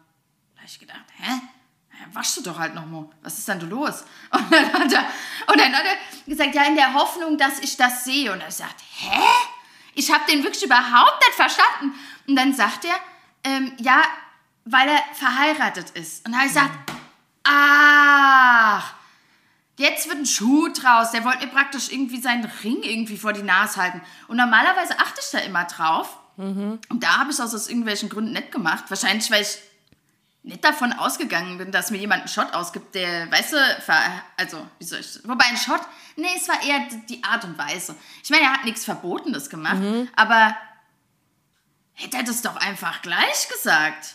Da 0.54 0.60
habe 0.60 0.68
ich 0.68 0.78
gedacht, 0.78 1.04
hä? 1.18 1.30
Ja, 1.92 2.14
wasch 2.14 2.34
du 2.34 2.42
doch 2.42 2.58
halt 2.58 2.74
noch 2.74 2.86
mal. 2.86 3.08
Was 3.22 3.38
ist 3.38 3.46
denn 3.46 3.60
da 3.60 3.66
los? 3.66 4.04
Und 4.32 4.50
dann, 4.50 4.72
hat 4.72 4.92
er, 4.92 5.04
und 5.46 5.60
dann 5.60 5.72
hat 5.72 5.84
er 5.84 6.30
gesagt, 6.30 6.54
ja, 6.54 6.64
in 6.64 6.74
der 6.74 6.94
Hoffnung, 6.94 7.36
dass 7.36 7.60
ich 7.60 7.76
das 7.76 8.04
sehe. 8.04 8.32
Und 8.32 8.40
er 8.40 8.50
sagt, 8.50 8.80
hä? 8.96 9.20
Ich 9.94 10.12
habe 10.12 10.24
den 10.30 10.42
wirklich 10.42 10.64
überhaupt 10.64 11.20
nicht 11.20 11.34
verstanden. 11.34 11.98
Und 12.26 12.36
dann 12.36 12.54
sagt 12.54 12.84
er, 12.84 12.94
ähm, 13.44 13.72
ja, 13.78 14.02
weil 14.64 14.88
er 14.88 15.02
verheiratet 15.14 15.90
ist. 15.90 16.24
Und 16.24 16.32
dann 16.32 16.40
habe 16.40 16.48
ich 16.48 16.54
gesagt, 16.54 16.70
ach, 17.44 18.94
jetzt 19.76 20.08
wird 20.08 20.18
ein 20.18 20.26
Schuh 20.26 20.68
draus. 20.68 21.10
Der 21.10 21.24
wollte 21.24 21.46
mir 21.46 21.52
praktisch 21.52 21.90
irgendwie 21.90 22.20
seinen 22.20 22.44
Ring 22.62 22.82
irgendwie 22.82 23.18
vor 23.18 23.32
die 23.32 23.42
Nase 23.42 23.80
halten. 23.80 24.00
Und 24.28 24.36
normalerweise 24.36 24.98
achte 24.98 25.20
ich 25.22 25.30
da 25.30 25.38
immer 25.38 25.64
drauf. 25.64 26.16
Mhm. 26.36 26.78
Und 26.88 27.02
da 27.02 27.18
habe 27.18 27.30
ich 27.30 27.38
es 27.38 27.54
aus 27.54 27.68
irgendwelchen 27.68 28.08
Gründen 28.08 28.32
nicht 28.32 28.52
gemacht. 28.52 28.84
Wahrscheinlich, 28.88 29.30
weil 29.30 29.42
ich 29.42 29.58
nicht 30.44 30.64
davon 30.64 30.92
ausgegangen 30.92 31.58
bin, 31.58 31.70
dass 31.70 31.90
mir 31.90 31.98
jemand 31.98 32.22
einen 32.22 32.28
Shot 32.28 32.52
ausgibt, 32.52 32.94
der, 32.94 33.30
weißt 33.30 33.52
du, 33.52 33.56
also, 34.36 34.66
wie 34.78 34.84
soll 34.84 35.00
ich, 35.00 35.20
wobei 35.24 35.44
ein 35.46 35.56
Shot, 35.56 35.80
nee, 36.16 36.28
es 36.36 36.48
war 36.48 36.62
eher 36.62 36.86
die 37.08 37.22
Art 37.24 37.44
und 37.44 37.58
Weise. 37.58 37.94
Ich 38.22 38.30
meine, 38.30 38.44
er 38.44 38.52
hat 38.54 38.64
nichts 38.64 38.84
Verbotenes 38.84 39.50
gemacht, 39.50 39.78
mhm. 39.78 40.08
aber 40.16 40.56
hätte 41.94 42.16
er 42.18 42.22
das 42.22 42.42
doch 42.42 42.56
einfach 42.56 43.02
gleich 43.02 43.48
gesagt. 43.48 44.14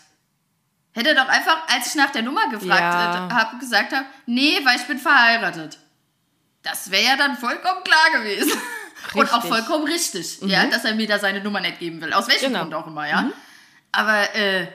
Hätte 0.93 1.09
er 1.09 1.15
doch 1.15 1.27
einfach, 1.27 1.67
als 1.67 1.87
ich 1.87 1.95
nach 1.95 2.09
der 2.09 2.23
Nummer 2.23 2.49
gefragt 2.49 2.81
ja. 2.81 3.29
habe, 3.31 3.57
gesagt 3.59 3.93
habe, 3.93 4.05
nee, 4.25 4.59
weil 4.63 4.77
ich 4.77 4.87
bin 4.87 4.97
verheiratet. 4.97 5.77
Das 6.63 6.89
wäre 6.89 7.03
ja 7.03 7.15
dann 7.15 7.37
vollkommen 7.37 7.83
klar 7.83 8.11
gewesen. 8.13 8.51
Richtig. 8.51 9.13
Und 9.13 9.31
auch 9.31 9.45
vollkommen 9.45 9.85
richtig, 9.85 10.41
mhm. 10.41 10.49
ja, 10.49 10.65
dass 10.65 10.85
er 10.85 10.95
mir 10.95 11.07
da 11.07 11.19
seine 11.19 11.41
Nummer 11.41 11.59
nicht 11.59 11.79
geben 11.79 12.01
will. 12.01 12.13
Aus 12.13 12.27
welchem 12.27 12.47
genau. 12.47 12.61
Grund 12.61 12.73
auch 12.73 12.87
immer, 12.87 13.07
ja. 13.07 13.21
Mhm. 13.21 13.33
Aber 13.91 14.35
äh, 14.35 14.67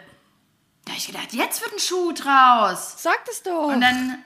da 0.85 0.91
habe 0.91 0.99
ich 0.99 1.07
gedacht, 1.07 1.33
jetzt 1.33 1.61
wird 1.61 1.73
ein 1.73 1.79
Schuh 1.81 2.13
draus. 2.13 3.03
Sag 3.03 3.25
das 3.27 3.43
doch. 3.43 3.67
Und 3.69 3.81
dann 3.81 4.25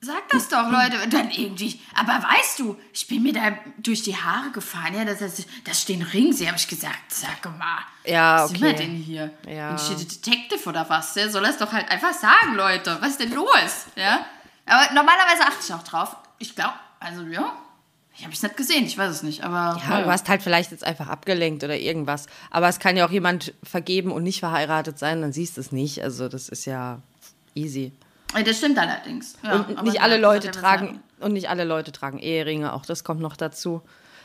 sag 0.00 0.28
das 0.30 0.48
doch, 0.48 0.70
Leute. 0.70 1.02
Und 1.02 1.12
dann 1.12 1.30
irgendwie, 1.30 1.80
aber 1.94 2.12
weißt 2.12 2.58
du, 2.58 2.76
ich 2.92 3.06
bin 3.06 3.22
mir 3.22 3.32
da 3.32 3.58
durch 3.78 4.02
die 4.02 4.16
Haare 4.16 4.50
gefahren. 4.50 4.94
Ja, 4.94 5.04
das, 5.04 5.18
das, 5.18 5.44
das 5.64 5.82
stehen 5.82 6.02
Rings. 6.02 6.44
habe 6.44 6.56
ich 6.56 6.68
gesagt, 6.68 7.12
sag 7.12 7.44
mal. 7.58 7.80
Ja, 8.04 8.44
was 8.44 8.50
okay. 8.50 8.58
sind 8.58 8.66
wir 8.66 8.72
denn 8.74 8.96
hier? 8.96 9.30
Ja. 9.46 9.68
Bin 9.68 9.76
ich 9.76 9.88
hier 9.88 9.96
Detective 9.96 10.68
oder 10.68 10.88
was? 10.88 11.14
Der 11.14 11.30
soll 11.30 11.42
das 11.42 11.58
doch 11.58 11.72
halt 11.72 11.90
einfach 11.90 12.14
sagen, 12.14 12.54
Leute. 12.54 12.96
Was 13.00 13.10
ist 13.10 13.20
denn 13.20 13.32
los? 13.32 13.86
Ja. 13.96 14.24
Aber 14.66 14.94
normalerweise 14.94 15.42
achte 15.42 15.64
ich 15.64 15.74
auch 15.74 15.82
drauf. 15.82 16.16
Ich 16.38 16.54
glaube, 16.54 16.74
also 16.98 17.22
ja, 17.22 17.52
ich 18.16 18.24
habe 18.24 18.34
es 18.34 18.42
nicht 18.42 18.56
gesehen, 18.56 18.84
ich 18.84 18.96
weiß 18.96 19.10
es 19.10 19.22
nicht, 19.22 19.44
aber. 19.44 19.80
Ja, 19.82 19.98
ja, 19.98 20.04
du 20.04 20.10
hast 20.10 20.28
halt 20.28 20.42
vielleicht 20.42 20.70
jetzt 20.70 20.84
einfach 20.84 21.08
abgelenkt 21.08 21.64
oder 21.64 21.76
irgendwas. 21.76 22.26
Aber 22.50 22.68
es 22.68 22.78
kann 22.78 22.96
ja 22.96 23.06
auch 23.06 23.10
jemand 23.10 23.54
vergeben 23.62 24.12
und 24.12 24.22
nicht 24.22 24.40
verheiratet 24.40 24.98
sein, 24.98 25.20
dann 25.20 25.32
siehst 25.32 25.56
du 25.56 25.60
es 25.60 25.72
nicht. 25.72 26.02
Also 26.02 26.28
das 26.28 26.48
ist 26.48 26.64
ja 26.64 27.00
easy. 27.54 27.92
Das 28.32 28.58
stimmt 28.58 28.78
allerdings. 28.78 29.34
Ja, 29.42 29.56
und 29.56 29.82
nicht 29.82 30.00
alle 30.00 30.16
Leute 30.18 30.50
tragen 30.50 31.02
und 31.18 31.32
nicht 31.32 31.48
alle 31.48 31.64
Leute 31.64 31.92
tragen 31.92 32.18
Eheringe, 32.18 32.72
auch 32.72 32.86
das 32.86 33.04
kommt 33.04 33.20
noch 33.20 33.36
dazu. 33.36 33.82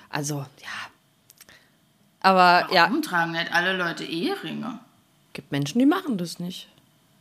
Also, 0.09 0.37
ja. 0.61 1.47
Aber 2.21 2.67
Warum 2.69 2.95
ja. 2.95 3.01
tragen 3.01 3.31
nicht 3.33 3.53
alle 3.53 3.77
Leute 3.77 4.03
Eheringe? 4.03 4.79
Gibt 5.33 5.51
Menschen, 5.51 5.79
die 5.79 5.85
machen 5.85 6.17
das 6.17 6.39
nicht. 6.39 6.67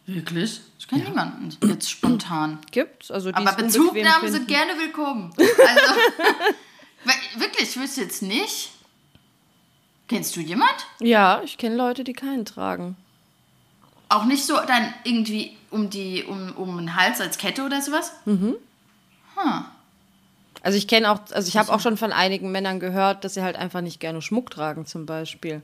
Wirklich? 0.07 0.61
Ich 0.79 0.89
kenne 0.89 1.03
ja. 1.03 1.09
niemanden 1.09 1.57
jetzt 1.67 1.91
spontan. 1.91 2.59
Gibt's, 2.71 3.11
also 3.11 3.31
Aber 3.33 3.53
Bezugnahmen 3.53 4.31
sind 4.31 4.49
gerne 4.49 4.73
willkommen. 4.79 5.33
Also, 5.39 5.95
wirklich, 7.41 7.71
ich 7.71 7.77
wüsste 7.77 8.03
jetzt 8.03 8.23
nicht. 8.23 8.71
Kennst 10.09 10.37
du 10.37 10.41
jemand? 10.41 10.75
Ja, 11.01 11.41
ich 11.45 11.59
kenne 11.59 11.77
Leute, 11.77 12.05
die 12.05 12.13
keinen 12.13 12.45
tragen. 12.45 12.97
Auch 14.15 14.25
nicht 14.25 14.47
so 14.47 14.55
dann 14.61 14.95
irgendwie 15.03 15.57
um, 15.71 15.91
die, 15.91 16.23
um, 16.23 16.53
um 16.53 16.77
den 16.77 16.95
Hals 16.95 17.21
als 17.21 17.37
Kette 17.37 17.65
oder 17.65 17.83
sowas? 17.83 18.13
Mhm. 18.27 18.55
Hm. 19.35 19.65
Also 20.63 20.79
ich 20.79 20.87
kenne 20.87 21.11
auch, 21.11 21.19
also 21.33 21.49
ich 21.49 21.57
habe 21.57 21.73
auch 21.73 21.81
schon 21.81 21.97
von 21.97 22.13
einigen 22.13 22.53
Männern 22.53 22.79
gehört, 22.79 23.25
dass 23.25 23.35
sie 23.35 23.43
halt 23.43 23.57
einfach 23.57 23.81
nicht 23.81 23.99
gerne 23.99 24.23
Schmuck 24.23 24.51
tragen 24.51 24.87
zum 24.87 25.05
Beispiel. 25.05 25.63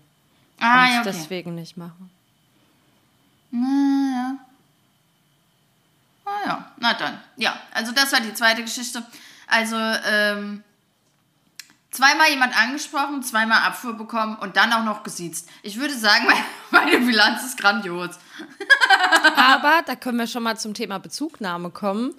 Ah, 0.58 0.84
und 0.84 0.90
ja, 0.90 1.00
okay. 1.00 1.10
deswegen 1.12 1.54
nicht 1.54 1.76
machen. 1.76 2.10
Na 3.52 3.66
ja. 4.14 4.36
Ah 6.24 6.46
ja, 6.46 6.72
na 6.78 6.94
dann. 6.94 7.20
Ja, 7.36 7.54
also 7.72 7.92
das 7.92 8.12
war 8.12 8.20
die 8.20 8.34
zweite 8.34 8.62
Geschichte. 8.62 9.02
Also, 9.46 9.76
ähm, 9.76 10.64
zweimal 11.90 12.30
jemand 12.30 12.56
angesprochen, 12.56 13.22
zweimal 13.22 13.62
Abfuhr 13.62 13.94
bekommen 13.94 14.36
und 14.36 14.56
dann 14.56 14.72
auch 14.72 14.84
noch 14.84 15.02
gesiezt. 15.02 15.48
Ich 15.62 15.78
würde 15.78 15.96
sagen, 15.96 16.26
meine 16.70 16.98
Bilanz 16.98 17.44
ist 17.44 17.58
grandios. 17.58 18.18
Aber 19.36 19.82
da 19.86 19.96
können 19.96 20.18
wir 20.18 20.26
schon 20.26 20.42
mal 20.42 20.56
zum 20.56 20.74
Thema 20.74 20.98
Bezugnahme 20.98 21.70
kommen. 21.70 22.14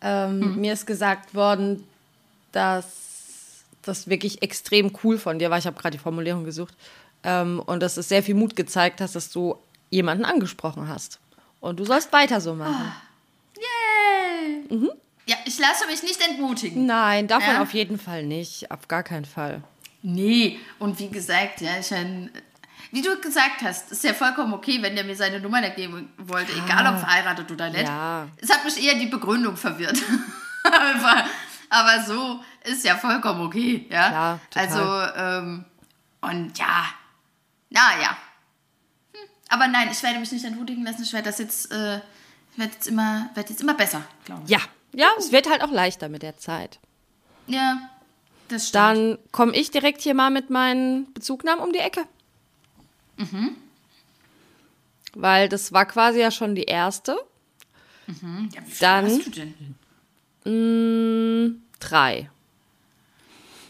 Ähm, 0.00 0.40
mhm. 0.40 0.60
Mir 0.60 0.72
ist 0.72 0.86
gesagt 0.86 1.34
worden, 1.34 1.86
dass 2.52 3.64
das 3.82 4.08
wirklich 4.08 4.42
extrem 4.42 4.92
cool 5.02 5.18
von 5.18 5.38
dir 5.38 5.50
war. 5.50 5.58
Ich 5.58 5.66
habe 5.66 5.80
gerade 5.80 5.96
die 5.96 6.02
Formulierung 6.02 6.44
gesucht. 6.44 6.74
Ähm, 7.22 7.60
und 7.64 7.80
dass 7.80 7.96
es 7.96 8.08
sehr 8.08 8.22
viel 8.22 8.34
Mut 8.34 8.56
gezeigt 8.56 9.00
hast, 9.00 9.14
dass 9.16 9.30
du 9.30 9.56
jemanden 9.90 10.24
angesprochen 10.24 10.88
hast. 10.88 11.18
Und 11.60 11.80
du 11.80 11.84
sollst 11.84 12.12
weiter 12.12 12.40
so 12.40 12.54
machen. 12.54 12.92
Oh. 13.56 13.60
Yay! 13.60 14.78
Mhm. 14.78 14.90
Ja, 15.26 15.36
ich 15.44 15.58
lasse 15.58 15.86
mich 15.86 16.02
nicht 16.02 16.20
entmutigen. 16.20 16.86
Nein, 16.86 17.26
davon 17.26 17.54
ja? 17.54 17.62
auf 17.62 17.74
jeden 17.74 17.98
Fall 17.98 18.22
nicht. 18.22 18.70
Auf 18.70 18.86
gar 18.86 19.02
keinen 19.02 19.24
Fall. 19.24 19.62
Nee, 20.02 20.60
und 20.78 21.00
wie 21.00 21.08
gesagt, 21.08 21.60
ja, 21.60 21.78
ich 21.80 21.90
meine, 21.90 22.30
wie 22.92 23.02
du 23.02 23.20
gesagt 23.20 23.62
hast, 23.62 23.90
ist 23.90 24.04
ja 24.04 24.14
vollkommen 24.14 24.54
okay, 24.54 24.80
wenn 24.80 24.94
der 24.94 25.04
mir 25.04 25.16
seine 25.16 25.40
Nummer 25.40 25.60
nicht 25.60 25.74
geben 25.74 26.12
wollte, 26.18 26.52
ja. 26.52 26.64
egal 26.64 26.94
ob 26.94 27.00
verheiratet 27.00 27.50
oder 27.50 27.70
nicht. 27.70 27.88
Ja. 27.88 28.28
Es 28.40 28.48
hat 28.50 28.64
mich 28.64 28.80
eher 28.80 28.94
die 28.94 29.06
Begründung 29.06 29.56
verwirrt. 29.56 30.00
aber, 30.62 31.24
aber, 31.70 32.04
so 32.04 32.40
ist 32.62 32.84
ja 32.84 32.96
vollkommen 32.96 33.40
okay, 33.40 33.86
ja. 33.90 34.08
Klar, 34.08 34.40
total. 34.50 34.66
Also, 34.68 35.20
ähm, 35.20 35.64
und 36.20 36.56
ja, 36.56 36.84
naja. 37.70 38.16
Hm. 39.12 39.28
Aber 39.48 39.66
nein, 39.66 39.88
ich 39.90 40.00
werde 40.04 40.20
mich 40.20 40.30
nicht 40.30 40.44
entmutigen 40.44 40.84
lassen. 40.84 41.02
Ich 41.02 41.12
werde 41.12 41.26
das 41.30 41.38
jetzt, 41.38 41.72
äh, 41.72 42.00
werde 42.54 42.72
jetzt 42.72 42.86
immer, 42.86 43.28
werde 43.34 43.50
jetzt 43.50 43.60
immer 43.60 43.74
besser, 43.74 44.02
glaube 44.24 44.42
ich. 44.44 44.50
Ja, 44.50 44.60
ja, 44.96 45.08
es 45.18 45.30
wird 45.30 45.48
halt 45.48 45.62
auch 45.62 45.70
leichter 45.70 46.08
mit 46.08 46.22
der 46.22 46.38
Zeit. 46.38 46.78
Ja, 47.46 47.90
das 48.48 48.68
stimmt. 48.68 48.74
Dann 48.74 49.18
komme 49.30 49.54
ich 49.54 49.70
direkt 49.70 50.00
hier 50.00 50.14
mal 50.14 50.30
mit 50.30 50.48
meinen 50.48 51.12
Bezugnahmen 51.12 51.62
um 51.62 51.74
die 51.74 51.80
Ecke. 51.80 52.04
Mhm. 53.18 53.56
Weil 55.14 55.50
das 55.50 55.70
war 55.74 55.84
quasi 55.84 56.20
ja 56.20 56.30
schon 56.30 56.54
die 56.54 56.64
erste. 56.64 57.18
Mhm. 58.06 58.48
Ja, 58.54 58.62
wie 58.64 58.78
Dann, 58.80 59.04
hast 59.04 59.26
du 59.26 59.30
denn? 59.30 59.74
Mh, 60.44 61.48
mm, 61.48 61.62
drei. 61.78 62.30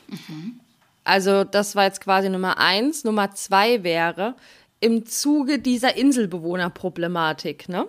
Mhm. 0.06 0.60
Also 1.02 1.42
das 1.42 1.74
war 1.74 1.84
jetzt 1.84 2.00
quasi 2.00 2.28
Nummer 2.28 2.58
eins. 2.58 3.02
Nummer 3.02 3.34
zwei 3.34 3.82
wäre 3.82 4.36
im 4.78 5.06
Zuge 5.06 5.58
dieser 5.58 5.96
Inselbewohnerproblematik, 5.96 7.68
ne? 7.68 7.88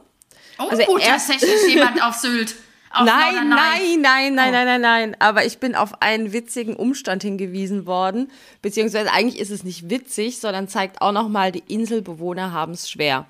Oh, 0.57 0.69
also 0.69 0.97
tatsächlich 0.97 1.67
jemand 1.67 2.01
auf 2.01 2.15
Sylt. 2.15 2.55
Nein, 2.93 3.49
nein, 3.49 3.49
nein, 3.49 4.01
nein, 4.01 4.33
nein, 4.35 4.49
oh. 4.49 4.51
nein, 4.51 4.65
nein, 4.65 4.81
nein. 4.81 5.15
Aber 5.19 5.45
ich 5.45 5.59
bin 5.59 5.75
auf 5.75 6.01
einen 6.01 6.33
witzigen 6.33 6.75
Umstand 6.75 7.23
hingewiesen 7.23 7.85
worden. 7.85 8.31
Beziehungsweise 8.61 9.11
eigentlich 9.11 9.39
ist 9.39 9.51
es 9.51 9.63
nicht 9.63 9.89
witzig, 9.89 10.39
sondern 10.39 10.67
zeigt 10.67 11.01
auch 11.01 11.11
nochmal, 11.11 11.51
die 11.51 11.63
Inselbewohner 11.67 12.53
haben 12.53 12.73
es 12.73 12.89
schwer. 12.89 13.25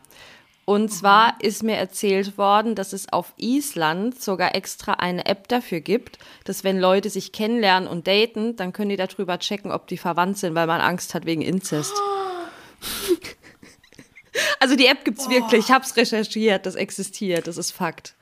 Und 0.69 0.83
mhm. 0.83 0.89
zwar 0.89 1.35
ist 1.39 1.63
mir 1.63 1.77
erzählt 1.77 2.37
worden, 2.37 2.75
dass 2.75 2.91
es 2.91 3.11
auf 3.13 3.33
Island 3.37 4.21
sogar 4.21 4.53
extra 4.53 4.93
eine 4.93 5.25
App 5.25 5.47
dafür 5.47 5.79
gibt, 5.79 6.19
dass 6.43 6.65
wenn 6.65 6.77
Leute 6.77 7.09
sich 7.09 7.31
kennenlernen 7.31 7.87
und 7.87 8.05
daten, 8.05 8.57
dann 8.57 8.73
können 8.73 8.89
die 8.89 8.97
darüber 8.97 9.39
checken, 9.39 9.71
ob 9.71 9.87
die 9.87 9.97
verwandt 9.97 10.37
sind, 10.37 10.55
weil 10.55 10.67
man 10.67 10.81
Angst 10.81 11.13
hat 11.13 11.25
wegen 11.25 11.41
Inzest. 11.41 11.93
Oh. 11.95 13.15
also 14.59 14.75
die 14.75 14.87
App 14.87 15.05
gibt's 15.05 15.27
oh. 15.27 15.29
wirklich. 15.29 15.67
Ich 15.67 15.71
hab's 15.71 15.95
recherchiert, 15.95 16.65
das 16.65 16.75
existiert, 16.75 17.47
das 17.47 17.55
ist 17.55 17.71
Fakt. 17.71 18.16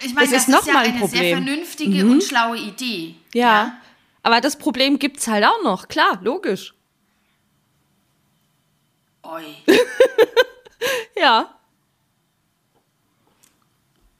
Ich 0.00 0.14
meine, 0.14 0.30
das, 0.30 0.46
das 0.46 0.48
ist, 0.48 0.60
ist 0.60 0.66
ja 0.66 0.78
ein 0.78 0.96
eine 0.96 1.08
sehr 1.08 1.36
vernünftige 1.36 2.04
mhm. 2.04 2.12
und 2.12 2.22
schlaue 2.22 2.56
Idee. 2.56 3.14
Ja, 3.34 3.40
ja. 3.46 3.78
aber 4.22 4.40
das 4.40 4.56
Problem 4.56 4.98
gibt 4.98 5.18
es 5.18 5.28
halt 5.28 5.44
auch 5.44 5.62
noch. 5.62 5.88
Klar, 5.88 6.18
logisch. 6.22 6.74
Oi. 9.22 9.44
ja. 11.20 11.54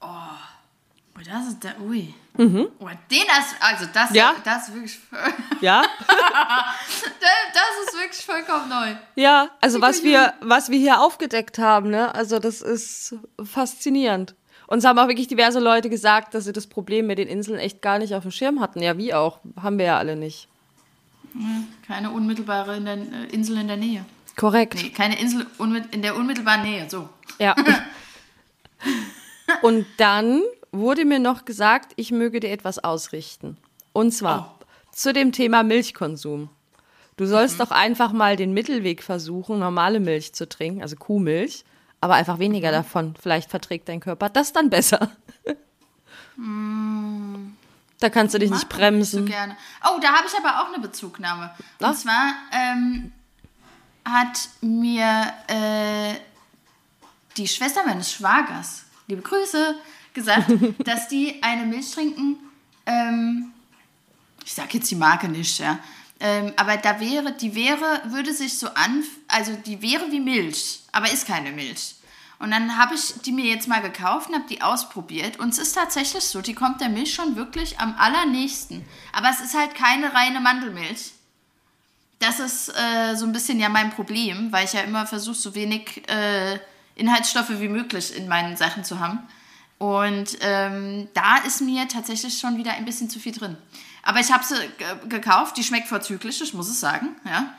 Oh. 0.00 0.06
oh. 0.06 1.20
Das 1.24 1.48
ist 1.48 1.64
der. 1.64 1.80
Ui. 1.80 2.14
Mhm. 2.38 2.68
Oh, 2.78 2.88
den 3.10 3.22
ist, 3.22 3.56
also 3.58 3.86
das, 3.92 4.14
ja. 4.14 4.34
das 4.44 4.68
ist 4.68 4.74
wirklich. 4.74 4.98
Ja. 5.60 5.82
das 7.52 7.84
ist 7.84 7.98
wirklich 7.98 8.24
vollkommen 8.24 8.68
neu. 8.68 8.94
Ja, 9.16 9.50
also 9.60 9.80
was 9.80 10.04
wir, 10.04 10.34
was 10.40 10.70
wir 10.70 10.78
hier 10.78 11.00
aufgedeckt 11.00 11.58
haben, 11.58 11.90
ne? 11.90 12.14
Also 12.14 12.38
das 12.38 12.62
ist 12.62 13.16
faszinierend. 13.42 14.36
Und 14.68 14.78
es 14.78 14.84
haben 14.84 14.98
auch 14.98 15.08
wirklich 15.08 15.28
diverse 15.28 15.60
Leute 15.60 15.88
gesagt, 15.88 16.34
dass 16.34 16.44
sie 16.44 16.52
das 16.52 16.66
Problem 16.66 17.06
mit 17.06 17.16
den 17.16 17.26
Inseln 17.26 17.58
echt 17.58 17.80
gar 17.80 17.98
nicht 17.98 18.14
auf 18.14 18.22
dem 18.22 18.30
Schirm 18.30 18.60
hatten. 18.60 18.82
Ja, 18.82 18.98
wie 18.98 19.14
auch. 19.14 19.40
Haben 19.60 19.78
wir 19.78 19.86
ja 19.86 19.98
alle 19.98 20.14
nicht. 20.14 20.46
Keine 21.86 22.10
unmittelbare 22.10 22.76
in 22.76 22.84
der, 22.84 22.98
äh, 22.98 23.32
Insel 23.32 23.56
in 23.56 23.66
der 23.66 23.78
Nähe. 23.78 24.04
Korrekt. 24.36 24.74
Nee, 24.74 24.90
keine 24.90 25.18
Insel 25.18 25.46
in 25.90 26.02
der 26.02 26.16
unmittelbaren 26.16 26.62
Nähe, 26.62 26.88
so. 26.88 27.08
Ja. 27.38 27.56
Und 29.62 29.86
dann 29.96 30.42
wurde 30.70 31.06
mir 31.06 31.18
noch 31.18 31.46
gesagt, 31.46 31.92
ich 31.96 32.12
möge 32.12 32.38
dir 32.38 32.50
etwas 32.50 32.78
ausrichten. 32.78 33.56
Und 33.94 34.12
zwar 34.12 34.54
oh. 34.60 34.64
zu 34.92 35.14
dem 35.14 35.32
Thema 35.32 35.62
Milchkonsum. 35.62 36.50
Du 37.16 37.24
sollst 37.24 37.54
mhm. 37.54 37.62
doch 37.62 37.70
einfach 37.70 38.12
mal 38.12 38.36
den 38.36 38.52
Mittelweg 38.52 39.02
versuchen, 39.02 39.60
normale 39.60 39.98
Milch 39.98 40.34
zu 40.34 40.46
trinken, 40.46 40.82
also 40.82 40.96
Kuhmilch 40.96 41.64
aber 42.00 42.14
einfach 42.14 42.38
weniger 42.38 42.68
mhm. 42.68 42.74
davon. 42.74 43.14
Vielleicht 43.20 43.50
verträgt 43.50 43.88
dein 43.88 44.00
Körper 44.00 44.28
das 44.28 44.52
dann 44.52 44.70
besser. 44.70 45.10
Mm. 46.36 47.52
Da 48.00 48.10
kannst 48.10 48.32
du 48.32 48.38
dich 48.38 48.50
nicht 48.50 48.68
bremsen. 48.68 49.24
Nicht 49.24 49.32
so 49.32 49.36
gerne. 49.36 49.56
Oh, 49.84 49.98
da 50.00 50.12
habe 50.12 50.26
ich 50.26 50.34
aber 50.38 50.60
auch 50.60 50.72
eine 50.72 50.78
Bezugnahme. 50.78 51.50
Und 51.80 51.98
zwar 51.98 52.32
ähm, 52.52 53.12
hat 54.04 54.48
mir 54.60 55.32
äh, 55.48 56.14
die 57.36 57.48
Schwester 57.48 57.84
meines 57.84 58.12
Schwagers, 58.12 58.84
liebe 59.08 59.22
Grüße, 59.22 59.74
gesagt, 60.14 60.48
dass 60.86 61.08
die 61.08 61.42
eine 61.42 61.64
Milch 61.64 61.90
trinken. 61.90 62.36
Ähm, 62.86 63.52
ich 64.44 64.54
sage 64.54 64.78
jetzt 64.78 64.90
die 64.90 64.96
Marke 64.96 65.28
nicht, 65.28 65.58
ja. 65.58 65.78
Ähm, 66.20 66.52
aber 66.56 66.76
da 66.76 66.98
wäre, 67.00 67.32
die 67.32 67.54
wäre, 67.54 68.02
würde 68.06 68.32
sich 68.32 68.58
so 68.58 68.68
an, 68.68 69.04
also 69.28 69.52
die 69.54 69.80
wäre 69.82 70.10
wie 70.10 70.20
Milch, 70.20 70.80
aber 70.90 71.10
ist 71.12 71.26
keine 71.26 71.52
Milch. 71.52 71.94
Und 72.40 72.52
dann 72.52 72.76
habe 72.76 72.94
ich 72.94 73.14
die 73.24 73.32
mir 73.32 73.46
jetzt 73.46 73.66
mal 73.66 73.82
gekauft 73.82 74.28
und 74.28 74.36
habe 74.36 74.48
die 74.48 74.62
ausprobiert. 74.62 75.38
Und 75.38 75.50
es 75.50 75.58
ist 75.58 75.72
tatsächlich 75.72 76.24
so, 76.24 76.40
die 76.40 76.54
kommt 76.54 76.80
der 76.80 76.88
Milch 76.88 77.12
schon 77.12 77.34
wirklich 77.34 77.80
am 77.80 77.96
allernächsten. 77.98 78.84
Aber 79.12 79.28
es 79.28 79.40
ist 79.40 79.56
halt 79.56 79.74
keine 79.74 80.14
reine 80.14 80.40
Mandelmilch. 80.40 81.12
Das 82.20 82.38
ist 82.40 82.68
äh, 82.68 83.16
so 83.16 83.24
ein 83.24 83.32
bisschen 83.32 83.58
ja 83.58 83.68
mein 83.68 83.90
Problem, 83.90 84.52
weil 84.52 84.64
ich 84.64 84.72
ja 84.72 84.82
immer 84.82 85.06
versuche, 85.06 85.36
so 85.36 85.54
wenig 85.54 86.08
äh, 86.08 86.58
Inhaltsstoffe 86.94 87.60
wie 87.60 87.68
möglich 87.68 88.16
in 88.16 88.28
meinen 88.28 88.56
Sachen 88.56 88.84
zu 88.84 89.00
haben. 89.00 89.20
Und 89.78 90.38
ähm, 90.40 91.08
da 91.14 91.38
ist 91.38 91.60
mir 91.60 91.86
tatsächlich 91.86 92.38
schon 92.38 92.56
wieder 92.56 92.72
ein 92.72 92.84
bisschen 92.84 93.08
zu 93.10 93.20
viel 93.20 93.32
drin. 93.32 93.56
Aber 94.02 94.20
ich 94.20 94.32
habe 94.32 94.44
sie 94.44 94.54
gekauft, 95.08 95.56
die 95.56 95.64
schmeckt 95.64 95.88
vorzüglich, 95.88 96.40
ich 96.40 96.54
muss 96.54 96.68
es 96.68 96.80
sagen. 96.80 97.16
Ja. 97.24 97.54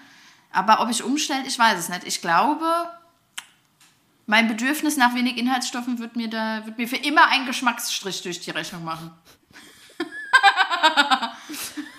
Aber 0.52 0.82
ob 0.82 0.89
ich 0.89 1.04
umstelle, 1.04 1.45
ich 1.45 1.60
weiß 1.60 1.78
es 1.78 1.89
nicht. 1.89 2.06
Ich 2.06 2.21
glaube, 2.21 2.65
mein 4.25 4.47
Bedürfnis 4.47 4.97
nach 4.97 5.13
wenig 5.15 5.38
Inhaltsstoffen 5.38 5.99
wird 5.99 6.15
mir, 6.15 6.30
da, 6.30 6.65
wird 6.65 6.78
mir 6.78 6.88
für 6.88 6.97
immer 6.97 7.28
einen 7.28 7.45
Geschmacksstrich 7.45 8.21
durch 8.21 8.39
die 8.39 8.52
Rechnung 8.52 8.84
machen. 8.84 9.12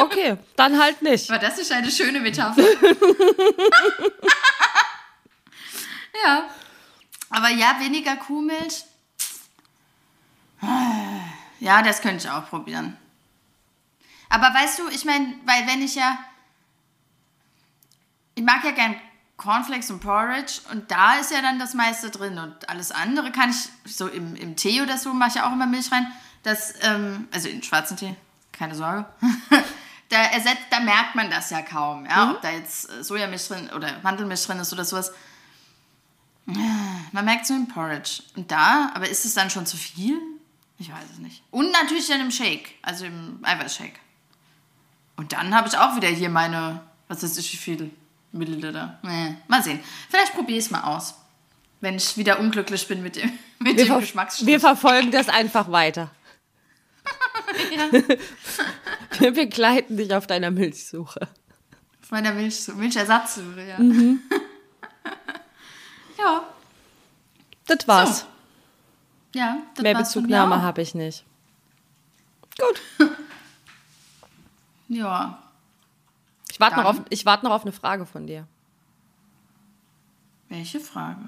Okay, 0.00 0.36
dann 0.56 0.80
halt 0.80 1.02
nicht. 1.02 1.30
Aber 1.30 1.38
das 1.38 1.58
ist 1.58 1.70
eine 1.72 1.90
schöne 1.90 2.20
Metapher. 2.20 2.62
ja. 6.24 6.48
Aber 7.28 7.50
ja, 7.50 7.76
weniger 7.80 8.16
Kuhmilch. 8.16 8.84
Ja, 11.58 11.82
das 11.82 12.00
könnte 12.00 12.24
ich 12.24 12.30
auch 12.30 12.48
probieren. 12.48 12.96
Aber 14.30 14.54
weißt 14.54 14.78
du, 14.78 14.88
ich 14.88 15.04
meine, 15.04 15.34
weil 15.44 15.66
wenn 15.66 15.82
ich 15.82 15.96
ja. 15.96 16.18
Ich 18.34 18.44
mag 18.44 18.64
ja 18.64 18.70
gern 18.70 18.94
Cornflakes 19.36 19.90
und 19.90 20.00
Porridge 20.00 20.60
und 20.70 20.90
da 20.90 21.14
ist 21.14 21.30
ja 21.30 21.42
dann 21.42 21.58
das 21.58 21.74
meiste 21.74 22.10
drin 22.10 22.38
und 22.38 22.68
alles 22.68 22.92
andere 22.92 23.32
kann 23.32 23.50
ich, 23.50 23.92
so 23.92 24.06
im, 24.06 24.36
im 24.36 24.56
Tee 24.56 24.80
oder 24.80 24.96
so 24.96 25.12
mache 25.12 25.30
ich 25.34 25.42
auch 25.42 25.52
immer 25.52 25.66
Milch 25.66 25.90
rein. 25.90 26.10
Das, 26.42 26.74
ähm, 26.82 27.28
also 27.32 27.48
in 27.48 27.62
schwarzen 27.62 27.96
Tee, 27.96 28.14
keine 28.52 28.74
Sorge. 28.74 29.06
da, 30.08 30.22
ersetzt, 30.24 30.66
da 30.70 30.80
merkt 30.80 31.16
man 31.16 31.30
das 31.30 31.50
ja 31.50 31.62
kaum, 31.62 32.06
ja, 32.06 32.26
mhm. 32.26 32.30
ob 32.32 32.42
da 32.42 32.50
jetzt 32.50 32.90
äh, 32.90 33.02
Sojamilch 33.02 33.48
drin 33.48 33.70
oder 33.74 33.98
Mandelmilch 34.02 34.46
drin 34.46 34.58
ist 34.58 34.72
oder 34.72 34.84
sowas. 34.84 35.12
Man 36.46 37.24
merkt 37.24 37.46
so 37.46 37.54
im 37.54 37.68
Porridge. 37.68 38.22
Und 38.36 38.50
da, 38.50 38.90
aber 38.94 39.08
ist 39.08 39.24
es 39.24 39.34
dann 39.34 39.50
schon 39.50 39.66
zu 39.66 39.76
viel? 39.76 40.18
Ich 40.78 40.90
weiß 40.90 41.04
es 41.12 41.18
nicht. 41.18 41.42
Und 41.50 41.70
natürlich 41.72 42.08
dann 42.08 42.20
im 42.20 42.30
Shake, 42.30 42.74
also 42.82 43.04
im 43.04 43.38
Eiweißshake. 43.42 43.98
Und 45.20 45.34
dann 45.34 45.54
habe 45.54 45.68
ich 45.68 45.76
auch 45.76 45.96
wieder 45.96 46.08
hier 46.08 46.30
meine, 46.30 46.80
was 47.06 47.22
weiß 47.22 47.36
ich, 47.36 47.52
wie 47.52 47.58
viel 47.58 47.90
Milliliter. 48.32 48.98
Nee, 49.02 49.36
mal 49.48 49.62
sehen. 49.62 49.78
Vielleicht 50.08 50.32
probiere 50.32 50.58
ich 50.58 50.64
es 50.64 50.70
mal 50.70 50.84
aus. 50.84 51.14
Wenn 51.82 51.96
ich 51.96 52.16
wieder 52.16 52.40
unglücklich 52.40 52.88
bin 52.88 53.02
mit 53.02 53.16
dem, 53.16 53.30
mit 53.58 53.76
wir 53.76 53.84
dem 53.84 54.00
Geschmacksstoff. 54.00 54.46
Wir 54.46 54.58
verfolgen 54.58 55.10
das 55.10 55.28
einfach 55.28 55.70
weiter. 55.70 56.10
wir 59.18 59.32
begleiten 59.32 59.98
dich 59.98 60.14
auf 60.14 60.26
deiner 60.26 60.50
Milchsuche. 60.50 61.28
Auf 62.02 62.10
meiner 62.10 62.32
Milch, 62.32 62.66
Milchersatzsuche, 62.68 63.68
ja. 63.68 63.78
Mhm. 63.78 64.20
ja. 66.18 66.44
Das 67.66 67.86
war's. 67.86 68.20
So. 68.20 69.38
Ja, 69.38 69.58
das 69.74 69.82
Mehr 69.82 69.98
Bezugnahme 69.98 70.62
habe 70.62 70.80
ich 70.80 70.94
nicht. 70.94 71.26
Gut. 72.58 72.80
Ja. 74.90 75.38
Ich 76.50 76.58
warte 76.58 76.76
noch, 76.76 76.84
auf, 76.84 76.96
wart 77.24 77.42
noch 77.44 77.52
auf 77.52 77.62
eine 77.62 77.72
Frage 77.72 78.04
von 78.04 78.26
dir. 78.26 78.46
Welche 80.48 80.80
Frage? 80.80 81.20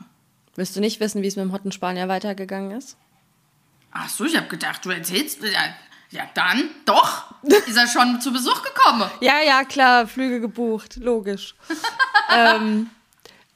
Willst 0.57 0.75
du 0.77 0.81
nicht 0.81 0.99
wissen, 1.01 1.23
wie 1.23 1.29
es 1.29 1.37
mit 1.37 1.45
dem 1.45 1.53
Hotten 1.53 1.73
Spanier 1.73 2.09
weitergegangen 2.09 2.73
ist? 2.73 2.97
Ach 3.93 4.09
so, 4.09 4.25
ich 4.25 4.37
habe 4.37 4.49
gedacht, 4.49 4.85
du 4.85 4.91
erzählst. 4.91 5.43
Ja, 5.43 5.75
ja, 6.11 6.29
dann 6.35 6.71
doch. 6.85 7.35
Ist 7.43 7.77
er 7.77 7.87
schon 7.87 8.21
zu 8.21 8.33
Besuch 8.33 8.63
gekommen? 8.63 9.09
Ja, 9.21 9.41
ja, 9.41 9.65
klar, 9.65 10.09
Flüge 10.09 10.41
gebucht, 10.41 10.97
logisch. 10.97 11.55
ähm, 12.37 12.91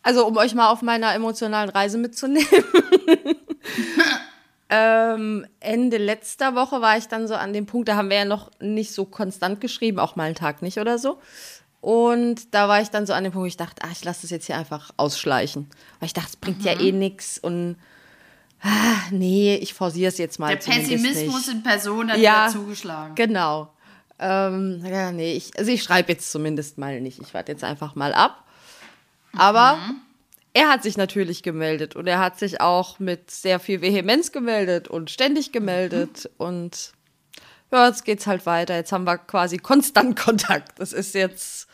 also, 0.02 0.24
um 0.24 0.36
euch 0.36 0.54
mal 0.54 0.68
auf 0.68 0.82
meiner 0.82 1.14
emotionalen 1.14 1.68
Reise 1.68 1.98
mitzunehmen. 1.98 2.46
Ähm, 4.68 5.46
Ende 5.60 5.96
letzter 5.96 6.56
Woche 6.56 6.80
war 6.80 6.98
ich 6.98 7.06
dann 7.06 7.28
so 7.28 7.34
an 7.34 7.52
dem 7.52 7.66
Punkt, 7.66 7.88
da 7.88 7.96
haben 7.96 8.10
wir 8.10 8.16
ja 8.16 8.24
noch 8.24 8.50
nicht 8.60 8.92
so 8.92 9.04
konstant 9.04 9.60
geschrieben, 9.60 10.00
auch 10.00 10.16
mal 10.16 10.24
einen 10.24 10.34
Tag 10.34 10.60
nicht 10.60 10.78
oder 10.78 10.98
so. 10.98 11.20
Und 11.80 12.52
da 12.52 12.66
war 12.68 12.80
ich 12.80 12.88
dann 12.88 13.06
so 13.06 13.12
an 13.12 13.22
dem 13.22 13.32
Punkt, 13.32 13.44
wo 13.44 13.46
ich 13.46 13.56
dachte, 13.56 13.82
ach, 13.84 13.92
ich 13.92 14.04
lasse 14.04 14.22
das 14.22 14.30
jetzt 14.30 14.46
hier 14.46 14.56
einfach 14.56 14.90
ausschleichen. 14.96 15.68
Weil 16.00 16.08
ich 16.08 16.14
dachte, 16.14 16.30
es 16.30 16.36
bringt 16.36 16.58
mhm. 16.60 16.64
ja 16.64 16.80
eh 16.80 16.90
nichts 16.90 17.38
und 17.38 17.76
ah, 18.60 18.96
nee, 19.12 19.54
ich 19.54 19.72
forciere 19.72 20.08
es 20.08 20.18
jetzt 20.18 20.40
mal. 20.40 20.48
Der 20.48 20.56
Pessimismus 20.56 21.46
in 21.46 21.62
Person 21.62 22.10
hat 22.10 22.18
ja 22.18 22.48
zugeschlagen. 22.50 23.14
Genau. 23.14 23.70
Ähm, 24.18 24.82
ja, 24.84 25.12
nee, 25.12 25.34
ich, 25.34 25.56
also 25.56 25.70
ich 25.70 25.82
schreibe 25.82 26.12
jetzt 26.12 26.32
zumindest 26.32 26.76
mal 26.76 27.00
nicht. 27.00 27.20
Ich 27.20 27.34
warte 27.34 27.52
jetzt 27.52 27.62
einfach 27.62 27.94
mal 27.94 28.14
ab. 28.14 28.42
Aber 29.36 29.76
mhm 29.76 30.00
er 30.56 30.70
hat 30.70 30.82
sich 30.82 30.96
natürlich 30.96 31.42
gemeldet 31.42 31.96
und 31.96 32.06
er 32.06 32.18
hat 32.18 32.38
sich 32.38 32.62
auch 32.62 32.98
mit 32.98 33.30
sehr 33.30 33.60
viel 33.60 33.82
Vehemenz 33.82 34.32
gemeldet 34.32 34.88
und 34.88 35.10
ständig 35.10 35.52
gemeldet 35.52 36.30
mhm. 36.38 36.46
und 36.46 36.92
ja, 37.70 37.88
jetzt 37.88 38.06
geht's 38.06 38.26
halt 38.26 38.46
weiter. 38.46 38.74
Jetzt 38.74 38.90
haben 38.90 39.04
wir 39.04 39.18
quasi 39.18 39.58
konstant 39.58 40.16
Kontakt. 40.24 40.80
Das 40.80 40.94
ist 40.94 41.14
jetzt 41.14 41.68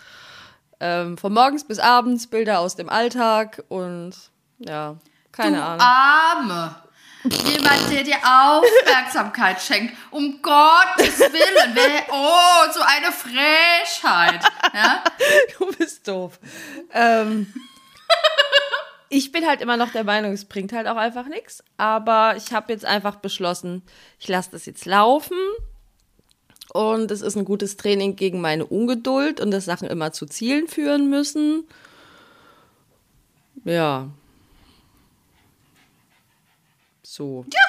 ähm, 0.81 1.17
von 1.17 1.33
morgens 1.33 1.63
bis 1.63 1.79
abends 1.79 2.27
Bilder 2.27 2.59
aus 2.59 2.75
dem 2.75 2.89
Alltag 2.89 3.63
und 3.69 4.15
ja, 4.59 4.97
keine 5.31 5.59
du 5.59 5.63
Ahnung. 5.63 5.81
Arme. 5.81 6.75
Jemand, 7.23 7.89
der 7.89 8.03
dir 8.03 8.17
Aufmerksamkeit 8.17 9.63
schenkt. 9.63 9.95
Um 10.11 10.43
Gottes 10.43 11.21
Willen. 11.21 11.73
Wer, 11.75 12.03
oh, 12.11 12.73
so 12.73 12.81
eine 12.81 13.13
Frechheit. 13.13 14.45
Ja? 14.75 15.05
Du 15.57 15.67
bist 15.67 16.09
doof. 16.09 16.41
Ähm, 16.93 17.47
ich 19.13 19.31
bin 19.31 19.47
halt 19.47 19.61
immer 19.61 19.77
noch 19.77 19.91
der 19.91 20.05
Meinung, 20.05 20.33
es 20.33 20.47
bringt 20.47 20.73
halt 20.73 20.87
auch 20.87 20.97
einfach 20.97 21.27
nichts. 21.27 21.63
Aber 21.77 22.35
ich 22.37 22.55
habe 22.55 22.73
jetzt 22.73 22.87
einfach 22.87 23.17
beschlossen, 23.17 23.83
ich 24.19 24.27
lasse 24.27 24.51
das 24.53 24.65
jetzt 24.65 24.87
laufen. 24.87 25.37
Und 26.73 27.11
es 27.11 27.21
ist 27.21 27.37
ein 27.37 27.45
gutes 27.45 27.77
Training 27.77 28.17
gegen 28.17 28.41
meine 28.41 28.65
Ungeduld 28.65 29.39
und 29.39 29.51
dass 29.51 29.67
Sachen 29.67 29.89
immer 29.89 30.13
zu 30.13 30.25
Zielen 30.25 30.67
führen 30.67 31.11
müssen. 31.11 31.69
Ja. 33.65 34.09
So. 37.03 37.45
Ja. 37.53 37.61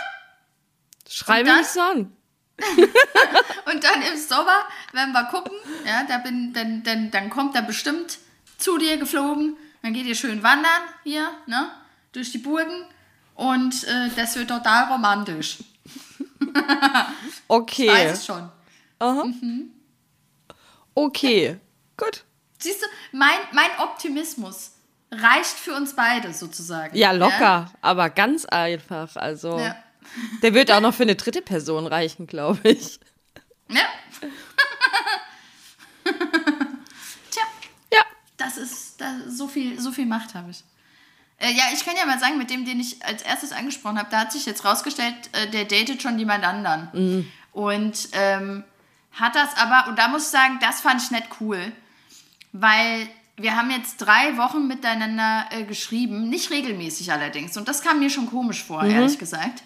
Schreibe 1.10 1.50
ich 1.60 1.68
so 1.68 1.82
an. 1.82 2.16
und 3.74 3.84
dann 3.84 4.02
im 4.14 4.18
Sommer 4.18 4.66
werden 4.94 5.12
wir 5.12 5.26
gucken, 5.26 5.58
ja, 5.86 6.06
da 6.08 6.20
bin, 6.20 6.54
dann, 6.54 6.84
dann, 6.84 7.12
dann 7.12 7.30
kommt 7.30 7.56
er 7.56 7.64
bestimmt 7.64 8.20
zu 8.58 8.78
dir 8.78 8.96
geflogen 8.96 9.58
dann 9.84 9.94
geht 9.94 10.08
ihr 10.08 10.16
schön 10.16 10.42
wandern 10.42 10.82
hier, 11.04 11.30
ne? 11.46 11.70
Durch 12.14 12.32
die 12.32 12.40
Burgen. 12.40 12.86
Und 13.36 13.84
äh, 13.84 14.10
das 14.16 14.36
wird 14.36 14.50
total 14.50 14.92
romantisch. 14.92 15.60
okay. 17.48 17.86
Ich 17.86 17.92
weiß 17.92 18.14
es 18.14 18.26
schon. 18.26 18.50
Aha. 19.00 19.24
Mhm. 19.26 19.72
Okay, 20.96 21.58
gut. 21.98 22.24
Siehst 22.60 22.82
du, 22.82 22.86
mein, 23.12 23.38
mein 23.52 23.70
Optimismus 23.80 24.72
reicht 25.12 25.58
für 25.58 25.76
uns 25.76 25.94
beide 25.96 26.34
sozusagen. 26.34 26.96
Ja, 26.96 27.12
locker, 27.12 27.40
ja? 27.40 27.72
aber 27.82 28.10
ganz 28.10 28.46
einfach. 28.46 29.18
Also, 29.18 29.60
ja. 29.60 29.76
der 30.42 30.54
wird 30.54 30.72
auch 30.72 30.80
noch 30.80 30.94
für 30.94 31.04
eine 31.04 31.16
dritte 31.16 31.42
Person 31.42 31.88
reichen, 31.88 32.26
glaube 32.26 32.70
ich. 32.70 33.02
Ja. 33.68 33.84
das 38.44 38.58
ist, 38.58 39.02
das, 39.02 39.38
so, 39.38 39.48
viel, 39.48 39.80
so 39.80 39.92
viel 39.92 40.06
Macht 40.06 40.36
habe 40.36 40.52
ich. 40.52 40.64
Äh, 41.38 41.52
ja, 41.52 41.64
ich 41.74 41.86
kann 41.86 41.96
ja 41.98 42.06
mal 42.06 42.20
sagen, 42.20 42.38
mit 42.38 42.50
dem, 42.50 42.66
den 42.66 42.80
ich 42.80 43.04
als 43.06 43.22
erstes 43.22 43.52
angesprochen 43.52 43.98
habe, 43.98 44.10
da 44.12 44.22
hat 44.22 44.32
sich 44.32 44.46
jetzt 44.46 44.66
rausgestellt, 44.66 45.16
äh, 45.34 45.50
der 45.50 45.66
datet 45.66 46.02
schon 46.02 46.20
jemand 46.20 46.44
anderen. 46.44 46.90
Mhm. 46.94 47.32
Und 47.52 48.10
ähm, 48.14 48.64
hat 49.12 49.36
das 49.36 49.56
aber, 49.58 49.90
und 49.90 50.00
da 50.00 50.08
muss 50.08 50.24
ich 50.24 50.30
sagen, 50.30 50.58
das 50.60 50.82
fand 50.82 51.02
ich 51.02 51.12
nicht 51.12 51.28
cool, 51.40 51.72
weil 52.52 53.08
wir 53.38 53.56
haben 53.56 53.72
jetzt 53.72 53.98
drei 53.98 54.38
Wochen 54.38 54.68
miteinander 54.68 55.46
äh, 55.52 55.64
geschrieben, 55.64 56.30
nicht 56.30 56.52
regelmäßig 56.52 57.12
allerdings. 57.12 57.58
Und 57.58 57.68
das 57.68 57.82
kam 57.82 58.00
mir 58.00 58.10
schon 58.10 58.30
komisch 58.30 58.64
vor, 58.64 58.84
mhm. 58.84 58.92
ehrlich 58.92 59.18
gesagt. 59.18 59.64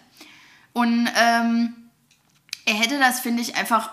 Und 0.73 1.09
ähm, 1.15 1.73
er 2.65 2.75
hätte 2.75 2.99
das, 2.99 3.19
finde 3.19 3.41
ich, 3.41 3.55
einfach 3.55 3.91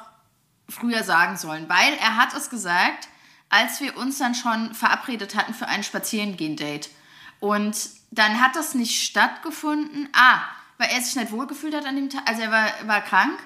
früher 0.69 1.03
sagen 1.03 1.37
sollen, 1.37 1.69
weil 1.69 1.95
er 2.01 2.17
hat 2.17 2.35
es 2.35 2.51
gesagt, 2.51 3.09
als 3.55 3.81
wir 3.81 3.97
uns 3.97 4.19
dann 4.19 4.35
schon 4.35 4.75
verabredet 4.75 5.37
hatten 5.37 5.55
für 5.55 5.69
ein 5.69 5.85
Spazierengehen-Date. 5.85 6.91
Und 7.39 7.77
dann 8.11 8.41
hat 8.41 8.57
das 8.57 8.75
nicht 8.75 9.03
stattgefunden. 9.03 10.09
Ah, 10.13 10.41
weil 10.77 10.89
er 10.91 11.01
sich 11.01 11.15
nicht 11.15 11.31
wohlgefühlt 11.31 11.75
hat 11.75 11.87
an 11.87 11.95
dem 11.95 12.11
Tag. 12.11 12.23
Also 12.27 12.43
er 12.43 12.51
war, 12.51 12.67
war 12.87 13.01
krank. 13.01 13.39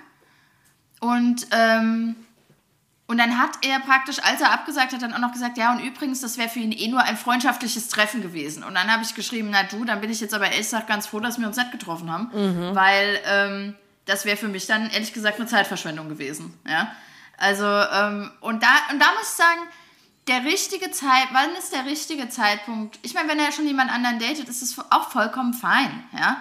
Und, 1.01 1.47
ähm, 1.51 2.17
und 3.07 3.19
dann 3.19 3.39
hat 3.39 3.51
er 3.63 3.81
praktisch, 3.81 4.19
als 4.23 4.41
er 4.41 4.51
abgesagt 4.51 4.95
hat, 4.95 5.03
dann 5.03 5.13
auch 5.13 5.19
noch 5.19 5.33
gesagt, 5.33 5.59
ja, 5.59 5.73
und 5.73 5.81
übrigens, 5.81 6.23
das 6.23 6.39
wäre 6.39 6.49
für 6.49 6.61
ihn 6.61 6.73
eh 6.73 6.89
nur 6.89 7.03
ein 7.03 7.17
freundschaftliches 7.17 7.89
Treffen 7.89 8.23
gewesen. 8.23 8.65
Und 8.65 8.75
dann 8.75 8.91
habe 8.91 9.03
ich 9.03 9.15
geschrieben, 9.15 9.51
na 9.51 9.65
du, 9.65 9.85
dann 9.85 10.01
bin 10.01 10.11
ich 10.11 10.21
jetzt 10.21 10.33
aber 10.33 10.47
ehrlich 10.47 10.61
gesagt 10.61 10.89
ganz 10.89 11.07
froh, 11.07 11.21
dass 11.21 11.39
wir 11.39 11.47
uns 11.47 11.57
nicht 11.59 11.71
getroffen 11.71 12.11
haben. 12.11 12.31
Mhm. 12.33 12.75
Weil 12.75 13.21
ähm, 13.27 13.75
das 14.07 14.25
wäre 14.25 14.39
für 14.39 14.49
mich 14.49 14.67
dann 14.67 14.89
ehrlich 14.89 15.13
gesagt 15.13 15.39
eine 15.39 15.47
Zeitverschwendung 15.47 16.09
gewesen. 16.09 16.59
Ja. 16.67 16.93
Also, 17.37 17.67
ähm, 17.67 18.31
und, 18.41 18.63
da, 18.63 18.69
und 18.91 19.01
da 19.01 19.13
muss 19.13 19.23
ich 19.23 19.29
sagen, 19.29 19.61
der 20.29 20.45
richtige 20.45 20.91
Zeit, 20.91 21.29
wann 21.33 21.55
ist 21.59 21.73
der 21.73 21.87
richtige 21.87 22.29
Zeitpunkt? 22.29 22.99
Ich 23.03 23.15
meine, 23.15 23.29
wenn 23.29 23.39
er 23.39 23.53
schon 23.53 23.67
jemand 23.67 23.91
anderen 23.91 24.19
datet, 24.19 24.49
ist 24.49 24.63
es 24.63 24.79
auch 24.91 25.11
vollkommen 25.11 25.55
fein, 25.55 26.05
ja. 26.17 26.39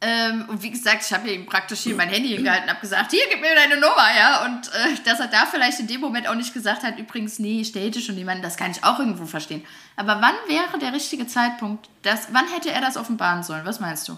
Ähm, 0.00 0.44
und 0.48 0.62
wie 0.62 0.70
gesagt, 0.70 1.02
ich 1.06 1.12
habe 1.14 1.30
ihm 1.30 1.46
praktisch 1.46 1.80
hier 1.80 1.94
mein 1.94 2.10
Handy 2.10 2.28
hingehalten 2.28 2.64
und 2.64 2.70
habe 2.70 2.80
gesagt, 2.80 3.10
hier, 3.12 3.22
gib 3.30 3.40
mir 3.40 3.54
deine 3.54 3.76
Nummer, 3.76 4.06
ja. 4.14 4.44
Und 4.44 4.68
äh, 4.68 5.02
dass 5.04 5.18
er 5.18 5.28
da 5.28 5.46
vielleicht 5.46 5.80
in 5.80 5.86
dem 5.86 6.02
Moment 6.02 6.28
auch 6.28 6.34
nicht 6.34 6.52
gesagt 6.52 6.82
hat, 6.82 6.98
übrigens, 6.98 7.38
nee, 7.38 7.62
ich 7.62 7.72
date 7.72 7.96
schon 8.02 8.18
jemanden, 8.18 8.42
das 8.42 8.58
kann 8.58 8.70
ich 8.70 8.84
auch 8.84 8.98
irgendwo 8.98 9.24
verstehen. 9.24 9.64
Aber 9.96 10.20
wann 10.20 10.34
wäre 10.46 10.78
der 10.78 10.92
richtige 10.92 11.26
Zeitpunkt? 11.26 11.88
Das, 12.02 12.28
wann 12.32 12.46
hätte 12.48 12.70
er 12.70 12.82
das 12.82 12.98
offenbaren 12.98 13.42
sollen? 13.42 13.64
Was 13.64 13.80
meinst 13.80 14.06
du? 14.08 14.16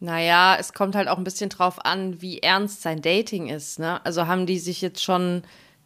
Naja, 0.00 0.56
es 0.58 0.74
kommt 0.74 0.96
halt 0.96 1.08
auch 1.08 1.16
ein 1.16 1.24
bisschen 1.24 1.48
drauf 1.48 1.82
an, 1.86 2.20
wie 2.20 2.40
ernst 2.40 2.82
sein 2.82 3.00
Dating 3.00 3.48
ist, 3.48 3.78
ne? 3.78 4.04
Also 4.04 4.26
haben 4.26 4.44
die 4.44 4.58
sich 4.58 4.82
jetzt 4.82 5.02
schon 5.02 5.44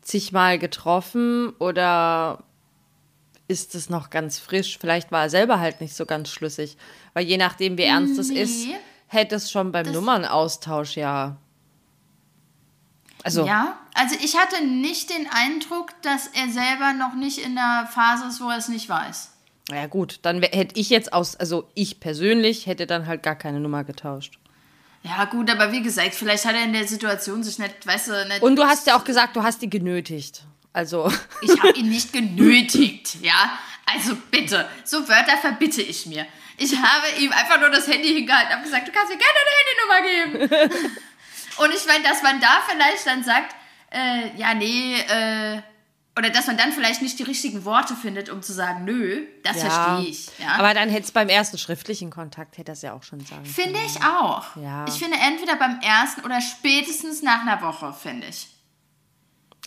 zigmal 0.09 0.59
getroffen 0.59 1.51
oder 1.59 2.43
ist 3.47 3.75
es 3.75 3.91
noch 3.91 4.11
ganz 4.11 4.39
frisch? 4.39 4.79
Vielleicht 4.79 5.13
war 5.13 5.25
er 5.25 5.31
selber 5.31 5.61
halt 5.61 5.81
nicht 5.81 5.95
so 5.95 6.07
ganz 6.07 6.31
schlüssig. 6.31 6.77
Weil 7.13 7.27
je 7.27 7.37
nachdem, 7.37 7.79
wie 7.79 7.83
ernst 7.83 8.19
es 8.19 8.31
ist, 8.31 8.69
hätte 9.07 9.37
es 9.37 9.51
schon 9.51 9.73
beim 9.73 9.91
Nummernaustausch 9.91 10.97
ja. 10.97 11.37
Also. 13.23 13.47
Ja, 13.47 13.79
also 13.95 14.15
ich 14.23 14.37
hatte 14.37 14.65
nicht 14.65 15.11
den 15.11 15.29
Eindruck, 15.31 15.91
dass 16.03 16.29
er 16.29 16.49
selber 16.51 16.93
noch 16.93 17.15
nicht 17.15 17.39
in 17.39 17.55
der 17.55 17.89
Phase 17.91 18.29
ist, 18.29 18.41
wo 18.41 18.49
er 18.49 18.59
es 18.59 18.69
nicht 18.69 18.89
weiß. 18.89 19.33
Ja, 19.71 19.87
gut, 19.87 20.21
dann 20.23 20.41
hätte 20.41 20.81
ich 20.81 20.89
jetzt 20.89 21.13
aus, 21.13 21.37
also 21.37 21.69
ich 21.75 22.01
persönlich 22.01 22.67
hätte 22.67 22.87
dann 22.87 23.07
halt 23.07 23.23
gar 23.23 23.37
keine 23.37 23.61
Nummer 23.61 23.85
getauscht. 23.85 24.39
Ja, 25.03 25.25
gut, 25.25 25.51
aber 25.51 25.73
wie 25.73 25.83
gesagt, 25.83 26.15
vielleicht 26.15 26.45
hat 26.45 26.55
er 26.55 26.65
in 26.65 26.73
der 26.73 26.87
Situation 26.87 27.43
sich 27.43 27.59
nicht, 27.59 27.87
weißt 27.87 28.09
du, 28.09 28.29
nicht. 28.29 28.43
Und 28.43 28.57
du 28.57 28.65
hast 28.65 28.87
ja 28.87 28.97
auch 28.97 29.05
gesagt, 29.05 29.37
du 29.37 29.43
hast 29.43 29.63
ihn 29.63 29.71
genötigt. 29.71 30.43
Also. 30.73 31.13
Ich 31.43 31.59
habe 31.63 31.71
ihn 31.79 31.89
nicht 31.91 32.13
genötigt, 32.13 33.17
ja? 33.23 33.59
Also 33.87 34.17
bitte, 34.31 34.69
so 34.85 35.09
Wörter 35.09 35.39
verbitte 35.39 35.81
ich 35.81 36.05
mir. 36.07 36.27
Ich 36.59 36.77
habe 36.77 37.07
ihm 37.21 37.33
einfach 37.33 37.59
nur 37.59 37.71
das 37.71 37.87
Handy 37.87 38.09
hingehalten 38.09 38.57
und 38.57 38.65
gesagt, 38.65 38.89
du 38.89 38.93
kannst 38.93 39.11
mir 39.11 39.19
gerne 39.19 39.39
eine 39.41 40.31
Handynummer 40.31 40.51
geben. 40.51 40.87
und 41.59 41.75
ich 41.75 41.87
meine, 41.87 42.05
dass 42.05 42.23
man 42.23 42.41
da 42.41 42.61
vielleicht 42.69 43.07
dann 43.07 43.25
sagt, 43.25 43.55
äh, 43.91 44.37
ja, 44.37 44.53
nee, 44.55 44.97
äh, 45.01 45.63
oder 46.19 46.31
dass 46.31 46.49
man 46.49 46.57
dann 46.57 46.73
vielleicht 46.73 47.01
nicht 47.01 47.17
die 47.21 47.23
richtigen 47.23 47.65
Worte 47.65 47.95
findet, 47.95 48.29
um 48.29 48.43
zu 48.43 48.53
sagen, 48.53 48.85
nö, 48.85 49.25
das 49.45 49.63
ja, 49.63 49.71
verstehe 49.71 50.11
ich. 50.11 50.27
Ja? 50.41 50.59
Aber 50.59 50.75
dann 50.75 50.89
hätte 50.89 51.05
es 51.05 51.13
beim 51.13 51.29
ersten 51.29 51.59
schriftlichen 51.59 52.11
Kontakt, 52.11 52.59
hätte 52.59 52.73
das 52.73 52.83
ja 52.83 52.93
auch 52.93 53.05
schon 53.05 53.21
sagen 53.21 53.45
Finde 53.45 53.79
ich 53.87 54.03
auch. 54.03 54.57
Ja. 54.57 54.85
Ich 54.89 54.95
finde 54.95 55.17
entweder 55.17 55.55
beim 55.55 55.79
ersten 55.81 56.23
oder 56.23 56.41
spätestens 56.41 57.23
nach 57.23 57.43
einer 57.43 57.63
Woche, 57.63 57.93
finde 57.93 58.27
ich. 58.27 58.49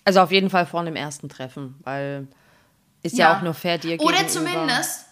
Also 0.03 0.19
auf 0.19 0.31
jeden 0.31 0.49
Fall 0.49 0.65
vor 0.65 0.83
dem 0.83 0.97
ersten 0.97 1.29
Treffen, 1.29 1.75
weil 1.83 2.27
ist 3.01 3.17
ja, 3.17 3.31
ja 3.31 3.37
auch 3.37 3.43
nur 3.43 3.53
fair 3.53 3.77
dir 3.77 3.97
gegenüber. 3.97 4.19
Oder 4.19 4.27
zumindest, 4.27 5.05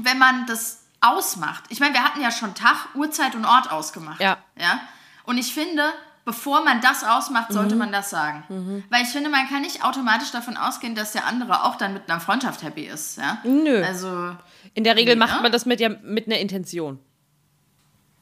wenn 0.00 0.18
man 0.18 0.44
das 0.46 0.80
ausmacht. 1.00 1.64
Ich 1.70 1.80
meine, 1.80 1.94
wir 1.94 2.04
hatten 2.04 2.20
ja 2.20 2.30
schon 2.30 2.54
Tag, 2.54 2.94
Uhrzeit 2.94 3.34
und 3.34 3.46
Ort 3.46 3.72
ausgemacht. 3.72 4.20
Ja. 4.20 4.36
ja? 4.58 4.80
Und 5.24 5.38
ich 5.38 5.54
finde, 5.54 5.82
bevor 6.24 6.64
man 6.64 6.80
das 6.80 7.04
ausmacht, 7.04 7.52
sollte 7.52 7.74
mhm. 7.74 7.80
man 7.80 7.92
das 7.92 8.10
sagen. 8.10 8.44
Mhm. 8.48 8.84
Weil 8.90 9.02
ich 9.02 9.08
finde, 9.08 9.30
man 9.30 9.48
kann 9.48 9.62
nicht 9.62 9.84
automatisch 9.84 10.30
davon 10.30 10.56
ausgehen, 10.56 10.94
dass 10.94 11.12
der 11.12 11.26
andere 11.26 11.64
auch 11.64 11.76
dann 11.76 11.94
mit 11.94 12.08
einer 12.08 12.20
Freundschaft 12.20 12.62
happy 12.62 12.82
ist. 12.82 13.18
Ja? 13.18 13.38
Nö. 13.44 13.84
Also, 13.84 14.36
In 14.74 14.84
der 14.84 14.96
Regel 14.96 15.14
nee, 15.14 15.18
macht 15.18 15.36
ne? 15.36 15.42
man 15.42 15.52
das 15.52 15.66
mit, 15.66 15.80
ja, 15.80 15.88
mit 15.88 16.26
einer 16.26 16.38
Intention. 16.38 16.98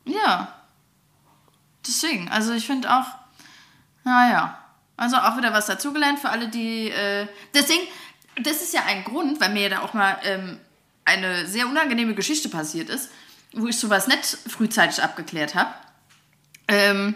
Ja. 0.05 0.55
Deswegen, 1.87 2.29
also 2.29 2.53
ich 2.53 2.67
finde 2.67 2.91
auch, 2.95 3.07
naja, 4.05 4.59
also 4.97 5.17
auch 5.17 5.37
wieder 5.37 5.53
was 5.53 5.67
dazugelernt 5.67 6.19
für 6.19 6.29
alle, 6.29 6.49
die. 6.49 6.91
Äh, 6.91 7.27
deswegen, 7.55 7.81
das 8.43 8.61
ist 8.61 8.75
ja 8.75 8.83
ein 8.87 9.05
Grund, 9.05 9.41
weil 9.41 9.51
mir 9.51 9.71
da 9.71 9.81
auch 9.81 9.95
mal 9.95 10.19
ähm, 10.25 10.59
eine 11.05 11.47
sehr 11.47 11.67
unangenehme 11.67 12.15
Geschichte 12.15 12.49
passiert 12.49 12.91
ist, 12.91 13.11
wo 13.55 13.67
ich 13.67 13.79
sowas 13.79 14.09
nicht 14.09 14.25
frühzeitig 14.25 15.03
abgeklärt 15.03 15.55
habe. 15.55 15.73
Ähm, 16.69 17.15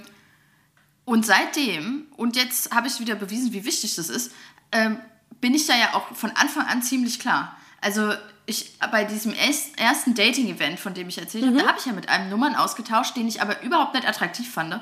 und 1.05 1.27
seitdem, 1.27 2.07
und 2.17 2.37
jetzt 2.37 2.75
habe 2.75 2.87
ich 2.87 2.99
wieder 3.01 3.15
bewiesen, 3.15 3.53
wie 3.53 3.65
wichtig 3.65 3.95
das 3.97 4.09
ist, 4.09 4.33
ähm, 4.73 4.99
bin 5.41 5.55
ich 5.55 5.67
da 5.67 5.77
ja 5.77 5.95
auch 5.95 6.15
von 6.15 6.31
Anfang 6.31 6.67
an 6.67 6.83
ziemlich 6.83 7.19
klar. 7.19 7.57
Also 7.81 8.15
ich 8.47 8.79
bei 8.91 9.05
diesem 9.05 9.35
ersten 9.35 10.15
Dating-Event, 10.15 10.81
von 10.81 10.95
dem 10.95 11.09
ich 11.09 11.19
erzählt 11.19 11.45
mhm. 11.45 11.49
habe, 11.49 11.59
da 11.59 11.69
habe 11.69 11.79
ich 11.79 11.87
ja 11.87 11.93
mit 11.93 12.09
einem 12.09 12.31
Nummern 12.31 12.55
ausgetauscht, 12.55 13.17
den 13.17 13.29
ich 13.29 13.43
aber 13.43 13.63
überhaupt 13.63 13.95
nicht 13.95 14.07
attraktiv 14.07 14.51
fand. 14.51 14.81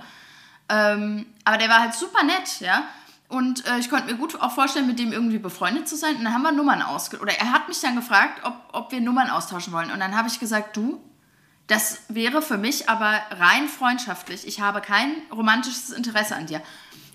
Ähm, 0.69 1.27
aber 1.45 1.59
der 1.59 1.69
war 1.69 1.81
halt 1.81 1.95
super 1.95 2.23
nett, 2.23 2.61
ja. 2.61 2.85
Und 3.29 3.67
äh, 3.67 3.79
ich 3.79 3.89
konnte 3.89 4.07
mir 4.07 4.19
gut 4.19 4.41
auch 4.41 4.53
vorstellen, 4.53 4.87
mit 4.87 4.99
dem 4.99 5.11
irgendwie 5.11 5.39
befreundet 5.39 5.89
zu 5.89 5.97
sein. 5.97 6.17
Und 6.17 6.25
dann 6.25 6.35
haben 6.35 6.43
wir 6.43 6.53
Nummern 6.53 6.83
ausgetauscht. 6.83 7.23
Oder 7.23 7.41
er 7.41 7.51
hat 7.51 7.67
mich 7.67 7.81
dann 7.81 7.97
gefragt, 7.97 8.43
ob, 8.45 8.55
ob 8.73 8.93
wir 8.93 9.01
Nummern 9.01 9.31
austauschen 9.31 9.73
wollen. 9.73 9.91
Und 9.91 10.01
dann 10.01 10.17
habe 10.17 10.29
ich 10.29 10.39
gesagt, 10.39 10.77
du, 10.77 11.01
das 11.67 11.99
wäre 12.09 12.43
für 12.43 12.59
mich 12.59 12.89
aber 12.89 13.21
rein 13.31 13.69
freundschaftlich. 13.69 14.47
Ich 14.47 14.61
habe 14.61 14.81
kein 14.81 15.15
romantisches 15.31 15.91
Interesse 15.91 16.37
an 16.37 16.47
dir. 16.47 16.63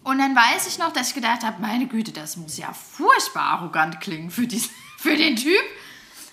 Und 0.03 0.19
dann 0.19 0.35
weiß 0.35 0.67
ich 0.67 0.77
noch, 0.79 0.93
dass 0.93 1.09
ich 1.09 1.15
gedacht 1.15 1.43
habe, 1.43 1.61
meine 1.61 1.85
Güte, 1.85 2.13
das 2.13 2.37
muss 2.37 2.57
ja 2.57 2.71
furchtbar 2.73 3.43
arrogant 3.43 3.99
klingen 3.99 4.31
für, 4.31 4.47
diesen, 4.47 4.71
für 4.97 5.17
den 5.17 5.35
Typ. 5.35 5.61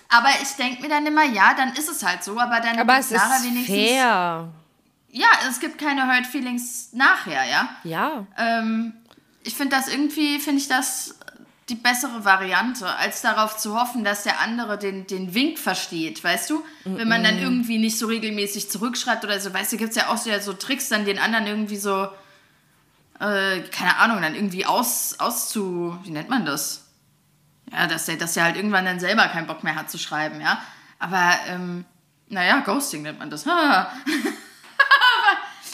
Aber 0.09 0.29
ich 0.41 0.49
denke 0.51 0.81
mir 0.81 0.89
dann 0.89 1.05
immer, 1.05 1.25
ja, 1.25 1.53
dann 1.55 1.73
ist 1.73 1.89
es 1.89 2.03
halt 2.03 2.23
so, 2.23 2.39
aber 2.39 2.61
dann 2.61 2.79
aber 2.79 2.99
es 2.99 3.11
ist 3.11 3.43
wenigstens. 3.43 3.75
Fair. 3.75 4.49
ja, 5.09 5.27
es 5.49 5.59
gibt 5.59 5.77
keine 5.77 6.07
Hurt 6.07 6.25
Feelings 6.25 6.93
nachher, 6.93 7.43
ja. 7.43 7.69
Ja. 7.83 8.27
Ähm, 8.37 8.93
ich 9.43 9.55
finde 9.55 9.75
das 9.75 9.87
irgendwie, 9.87 10.39
finde 10.39 10.61
ich 10.61 10.67
das 10.67 11.19
die 11.69 11.75
bessere 11.75 12.23
Variante, 12.25 12.87
als 12.87 13.21
darauf 13.21 13.57
zu 13.57 13.79
hoffen, 13.79 14.03
dass 14.03 14.21
der 14.21 14.39
andere 14.39 14.77
den, 14.77 15.07
den 15.07 15.33
Wink 15.33 15.57
versteht, 15.57 16.23
weißt 16.23 16.51
du? 16.51 16.63
Wenn 16.83 17.07
man 17.07 17.23
dann 17.23 17.39
irgendwie 17.39 17.79
nicht 17.79 17.97
so 17.97 18.05
regelmäßig 18.05 18.69
zurückschreibt 18.69 19.23
oder 19.23 19.39
so, 19.39 19.51
weißt 19.51 19.73
du, 19.73 19.77
gibt 19.77 19.89
es 19.89 19.95
ja 19.95 20.09
auch 20.09 20.17
so, 20.17 20.29
so 20.39 20.53
Tricks, 20.53 20.89
dann 20.89 21.05
den 21.05 21.17
anderen 21.17 21.47
irgendwie 21.47 21.77
so, 21.77 22.07
äh, 23.19 23.61
keine 23.71 23.97
Ahnung, 23.97 24.21
dann 24.21 24.35
irgendwie 24.35 24.67
aus, 24.67 25.15
auszu, 25.19 25.97
wie 26.03 26.11
nennt 26.11 26.29
man 26.29 26.45
das? 26.45 26.83
Ja, 27.71 27.87
dass 27.87 28.05
der, 28.05 28.17
dass 28.17 28.37
er 28.37 28.43
halt 28.43 28.57
irgendwann 28.57 28.85
dann 28.85 28.99
selber 28.99 29.27
keinen 29.27 29.47
Bock 29.47 29.63
mehr 29.63 29.73
hat 29.75 29.89
zu 29.89 29.97
schreiben, 29.97 30.39
ja. 30.41 30.61
Aber, 30.99 31.33
ähm, 31.47 31.83
naja, 32.29 32.59
Ghosting 32.59 33.01
nennt 33.01 33.17
man 33.17 33.31
das. 33.31 33.43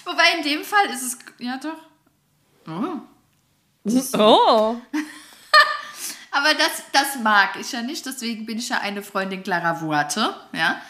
Wobei 0.06 0.23
in 0.38 0.43
dem 0.43 0.63
Fall 0.63 0.86
ist 0.86 1.01
es, 1.04 1.17
ja 1.38 1.58
doch. 1.58 1.75
Oh. 2.65 3.01
Oh. 4.17 4.77
Aber 6.32 6.54
das, 6.54 6.84
das 6.94 7.22
mag 7.22 7.58
ich 7.60 7.74
ja 7.74 7.82
nicht, 7.82 8.06
deswegen 8.06 8.46
bin 8.46 8.58
ich 8.58 8.70
ja 8.70 8.80
eine 8.80 9.04
Freundin 9.04 9.44
klarer 9.44 9.82
Worte, 9.82 10.34
ja. 10.54 10.82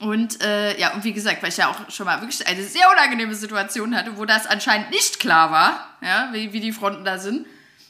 Und 0.00 0.42
äh, 0.42 0.80
ja, 0.80 0.94
und 0.94 1.04
wie 1.04 1.12
gesagt, 1.12 1.42
weil 1.42 1.50
ich 1.50 1.58
ja 1.58 1.68
auch 1.68 1.90
schon 1.90 2.06
mal 2.06 2.22
wirklich 2.22 2.46
eine 2.46 2.62
sehr 2.62 2.90
unangenehme 2.90 3.34
Situation 3.34 3.94
hatte, 3.94 4.16
wo 4.16 4.24
das 4.24 4.46
anscheinend 4.46 4.90
nicht 4.90 5.20
klar 5.20 5.50
war, 5.50 5.88
ja, 6.00 6.30
wie, 6.32 6.54
wie 6.54 6.60
die 6.60 6.72
Fronten 6.72 7.04
da 7.04 7.18
sind. 7.18 7.46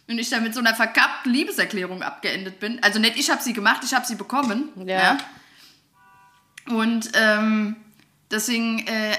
Und 0.08 0.18
ich 0.18 0.28
dann 0.28 0.42
mit 0.42 0.52
so 0.52 0.58
einer 0.58 0.74
verkappten 0.74 1.32
Liebeserklärung 1.32 2.02
abgeendet 2.02 2.58
bin. 2.58 2.82
Also 2.82 2.98
nicht 2.98 3.16
ich 3.16 3.30
habe 3.30 3.40
sie 3.40 3.52
gemacht, 3.52 3.82
ich 3.84 3.94
habe 3.94 4.04
sie 4.04 4.16
bekommen. 4.16 4.70
Ja. 4.84 4.98
ja. 4.98 5.18
Und 6.74 7.10
ähm, 7.14 7.76
deswegen, 8.28 8.84
äh, 8.88 9.12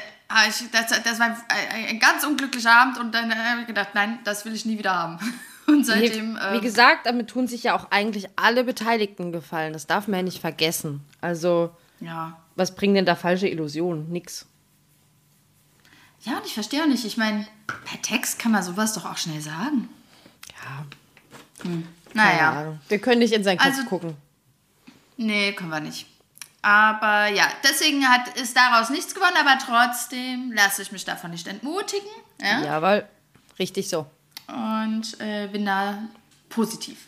ich, 0.50 0.70
das, 0.74 1.02
das 1.02 1.18
war 1.18 1.28
ein, 1.28 1.86
ein 1.88 2.00
ganz 2.00 2.26
unglücklicher 2.26 2.74
Abend 2.74 2.98
und 2.98 3.16
dann 3.16 3.34
habe 3.34 3.62
ich 3.62 3.68
gedacht, 3.68 3.90
nein, 3.94 4.20
das 4.26 4.44
will 4.44 4.54
ich 4.54 4.66
nie 4.66 4.78
wieder 4.78 4.94
haben. 4.94 5.18
Und 5.72 5.86
seitdem. 5.86 6.36
Wie 6.36 6.56
ähm, 6.58 6.62
gesagt, 6.62 7.06
damit 7.06 7.30
tun 7.30 7.48
sich 7.48 7.64
ja 7.64 7.76
auch 7.76 7.92
eigentlich 7.92 8.28
alle 8.36 8.64
Beteiligten 8.64 9.32
gefallen. 9.32 9.74
Das 9.74 9.88
darf 9.88 10.08
man 10.08 10.20
ja 10.20 10.24
nicht 10.24 10.42
vergessen. 10.42 11.02
Also, 11.22 11.76
ja. 12.00 12.38
was 12.56 12.76
bringen 12.76 12.96
denn 12.96 13.06
da 13.06 13.16
falsche 13.16 13.48
Illusionen? 13.48 14.12
Nix. 14.12 14.46
Ja, 16.24 16.38
und 16.38 16.46
ich 16.46 16.54
verstehe 16.54 16.84
auch 16.84 16.88
nicht. 16.88 17.06
Ich 17.06 17.18
meine, 17.18 17.48
per 17.86 18.02
Text 18.02 18.38
kann 18.38 18.52
man 18.52 18.62
sowas 18.64 18.94
doch 18.94 19.06
auch 19.06 19.18
schnell 19.18 19.42
sagen. 19.42 19.90
Ja, 20.64 20.86
Hm. 21.64 21.88
keine 22.14 22.26
Naja. 22.32 22.52
Ahnung. 22.52 22.80
Wir 22.90 23.00
können 23.00 23.20
nicht 23.20 23.34
in 23.34 23.44
seinen 23.44 23.58
Kopf 23.58 23.68
Also- 23.68 23.84
gucken. 23.86 24.16
Nee, 25.18 25.54
können 25.54 25.70
wir 25.70 25.80
nicht. 25.80 26.08
Aber 26.64 27.28
ja, 27.28 27.48
deswegen 27.64 28.06
hat, 28.08 28.38
ist 28.40 28.56
daraus 28.56 28.90
nichts 28.92 29.16
gewonnen, 29.16 29.36
aber 29.40 29.58
trotzdem 29.66 30.52
lasse 30.52 30.82
ich 30.84 30.92
mich 30.92 31.06
davon 31.06 31.32
nicht 31.32 31.48
entmutigen. 31.48 32.08
Ja? 32.40 32.62
Ja, 32.62 32.82
weil 32.84 33.08
richtig 33.58 33.90
so. 33.90 34.06
Und 34.52 35.20
äh, 35.20 35.48
bin 35.48 35.66
da 35.66 35.98
positiv. 36.50 37.08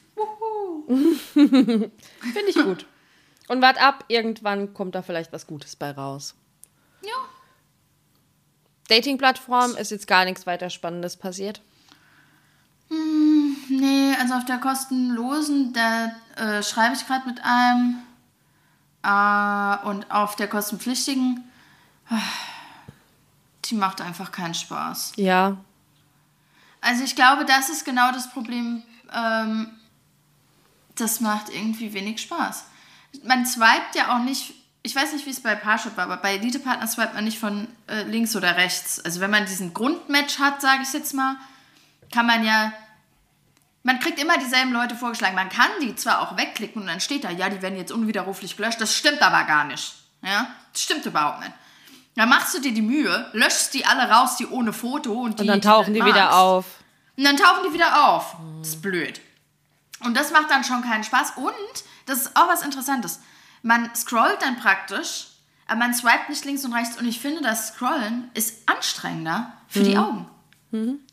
Finde 1.33 1.91
ich 2.47 2.55
gut. 2.55 2.85
Und 3.47 3.61
wart 3.61 3.81
ab, 3.81 4.05
irgendwann 4.07 4.73
kommt 4.73 4.95
da 4.95 5.01
vielleicht 5.01 5.33
was 5.33 5.47
Gutes 5.47 5.75
bei 5.75 5.91
raus. 5.91 6.35
Ja. 7.01 7.11
Dating-Plattform 8.87 9.75
ist 9.75 9.91
jetzt 9.91 10.07
gar 10.07 10.25
nichts 10.25 10.45
weiter 10.45 10.69
Spannendes 10.69 11.17
passiert. 11.17 11.61
Nee, 13.69 14.13
also 14.19 14.35
auf 14.35 14.45
der 14.45 14.57
kostenlosen, 14.59 15.73
da 15.73 16.11
äh, 16.35 16.63
schreibe 16.63 16.95
ich 16.95 17.05
gerade 17.07 17.27
mit 17.27 17.41
einem. 17.43 18.03
Äh, 19.03 19.87
und 19.87 20.09
auf 20.11 20.35
der 20.35 20.47
kostenpflichtigen, 20.47 21.43
äh, 22.09 22.15
die 23.65 23.75
macht 23.75 24.01
einfach 24.01 24.31
keinen 24.31 24.53
Spaß. 24.53 25.13
Ja, 25.15 25.57
Also 26.83 27.05
ich 27.05 27.15
glaube, 27.15 27.45
das 27.45 27.69
ist 27.69 27.85
genau 27.85 28.11
das 28.11 28.29
Problem. 28.29 28.83
Ähm, 29.13 29.71
das 30.95 31.21
macht 31.21 31.49
irgendwie 31.49 31.93
wenig 31.93 32.21
Spaß. 32.21 32.65
Man 33.23 33.45
swiped 33.45 33.95
ja 33.95 34.13
auch 34.13 34.19
nicht, 34.19 34.53
ich 34.83 34.93
weiß 34.95 35.13
nicht, 35.13 35.25
wie 35.25 35.29
es 35.29 35.41
bei 35.41 35.55
Parship 35.55 35.95
war, 35.95 36.03
aber 36.05 36.17
bei 36.17 36.35
Elite-Partner 36.35 36.85
swipet 36.87 37.13
man 37.13 37.23
nicht 37.23 37.39
von 37.39 37.69
äh, 37.87 38.03
links 38.03 38.35
oder 38.35 38.57
rechts. 38.57 38.99
Also 38.99 39.21
wenn 39.21 39.31
man 39.31 39.45
diesen 39.45 39.73
Grundmatch 39.73 40.39
hat, 40.39 40.61
sage 40.61 40.83
ich 40.83 40.91
jetzt 40.91 41.13
mal, 41.13 41.37
kann 42.11 42.25
man 42.25 42.45
ja, 42.45 42.73
man 43.83 43.99
kriegt 43.99 44.19
immer 44.19 44.37
dieselben 44.37 44.73
Leute 44.73 44.95
vorgeschlagen. 44.95 45.35
Man 45.35 45.49
kann 45.49 45.71
die 45.81 45.95
zwar 45.95 46.21
auch 46.21 46.37
wegklicken 46.37 46.81
und 46.81 46.87
dann 46.89 46.99
steht 46.99 47.23
da, 47.23 47.29
ja, 47.29 47.49
die 47.49 47.61
werden 47.61 47.77
jetzt 47.77 47.93
unwiderruflich 47.93 48.57
gelöscht. 48.57 48.81
Das 48.81 48.93
stimmt 48.93 49.21
aber 49.21 49.45
gar 49.45 49.63
nicht. 49.63 49.93
Ja, 50.21 50.47
das 50.73 50.81
stimmt 50.81 51.05
überhaupt 51.05 51.39
nicht. 51.39 51.53
Dann 52.15 52.29
machst 52.29 52.53
du 52.53 52.59
dir 52.59 52.73
die 52.73 52.81
Mühe, 52.81 53.29
löschst 53.33 53.73
die 53.73 53.85
alle 53.85 54.09
raus, 54.09 54.35
die 54.37 54.45
ohne 54.47 54.71
Foto 54.71 55.13
und 55.13 55.39
die 55.39 55.41
und 55.41 55.47
dann 55.47 55.61
tauchen 55.61 55.93
die 55.93 56.01
nicht 56.01 56.13
wieder 56.13 56.35
auf. 56.35 56.65
Und 57.17 57.23
dann 57.23 57.37
tauchen 57.37 57.63
die 57.67 57.73
wieder 57.73 58.09
auf. 58.09 58.35
Das 58.59 58.69
ist 58.69 58.81
blöd. 58.81 59.19
Und 60.01 60.15
das 60.15 60.31
macht 60.31 60.49
dann 60.49 60.63
schon 60.63 60.81
keinen 60.83 61.03
Spaß. 61.03 61.33
Und 61.37 61.53
das 62.05 62.19
ist 62.19 62.35
auch 62.35 62.47
was 62.47 62.61
Interessantes. 62.61 63.19
Man 63.61 63.93
scrollt 63.95 64.41
dann 64.41 64.57
praktisch, 64.57 65.27
aber 65.67 65.79
man 65.79 65.93
swipet 65.93 66.29
nicht 66.29 66.45
links 66.45 66.65
und 66.65 66.73
rechts. 66.73 66.97
Und 66.97 67.07
ich 67.07 67.19
finde, 67.19 67.41
das 67.41 67.69
Scrollen 67.69 68.29
ist 68.33 68.67
anstrengender 68.69 69.53
für 69.67 69.83
die 69.83 69.97
Augen. 69.97 70.29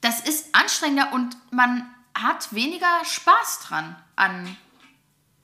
Das 0.01 0.21
ist 0.21 0.55
anstrengender 0.55 1.13
und 1.13 1.37
man 1.51 1.89
hat 2.15 2.53
weniger 2.53 3.05
Spaß 3.05 3.61
dran 3.67 3.95
an, 4.17 4.57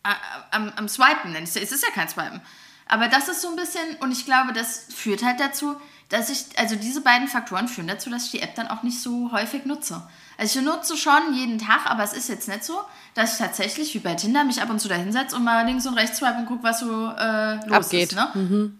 äh, 0.04 0.14
am, 0.50 0.72
am 0.76 0.88
Swipen. 0.88 1.34
Es 1.36 1.54
ist 1.54 1.84
ja 1.84 1.90
kein 1.90 2.08
Swipen. 2.08 2.40
Aber 2.86 3.08
das 3.08 3.28
ist 3.28 3.42
so 3.42 3.48
ein 3.48 3.56
bisschen, 3.56 3.96
und 4.00 4.12
ich 4.12 4.24
glaube, 4.24 4.52
das 4.52 4.86
führt 4.94 5.24
halt 5.24 5.40
dazu, 5.40 5.76
dass 6.08 6.30
ich, 6.30 6.56
also 6.56 6.76
diese 6.76 7.00
beiden 7.00 7.26
Faktoren 7.26 7.66
führen 7.66 7.88
dazu, 7.88 8.10
dass 8.10 8.26
ich 8.26 8.30
die 8.30 8.40
App 8.40 8.54
dann 8.54 8.68
auch 8.68 8.82
nicht 8.84 9.00
so 9.02 9.32
häufig 9.32 9.64
nutze. 9.64 10.06
Also 10.38 10.60
ich 10.60 10.64
nutze 10.64 10.96
schon 10.96 11.34
jeden 11.34 11.58
Tag, 11.58 11.86
aber 11.86 12.04
es 12.04 12.12
ist 12.12 12.28
jetzt 12.28 12.46
nicht 12.46 12.62
so, 12.62 12.80
dass 13.14 13.32
ich 13.32 13.38
tatsächlich 13.38 13.94
wie 13.94 13.98
bei 13.98 14.14
Tinder 14.14 14.44
mich 14.44 14.62
ab 14.62 14.70
und 14.70 14.80
zu 14.80 14.88
da 14.88 14.94
hinsetze 14.94 15.34
und 15.34 15.44
mal 15.44 15.64
links 15.66 15.86
und 15.86 15.94
rechts 15.94 16.18
swipe 16.18 16.38
und 16.38 16.46
gucke, 16.46 16.62
was 16.62 16.80
so 16.80 17.10
äh, 17.10 17.54
los 17.66 17.86
Abgeht. 17.86 18.12
ist. 18.12 18.16
Ne? 18.16 18.72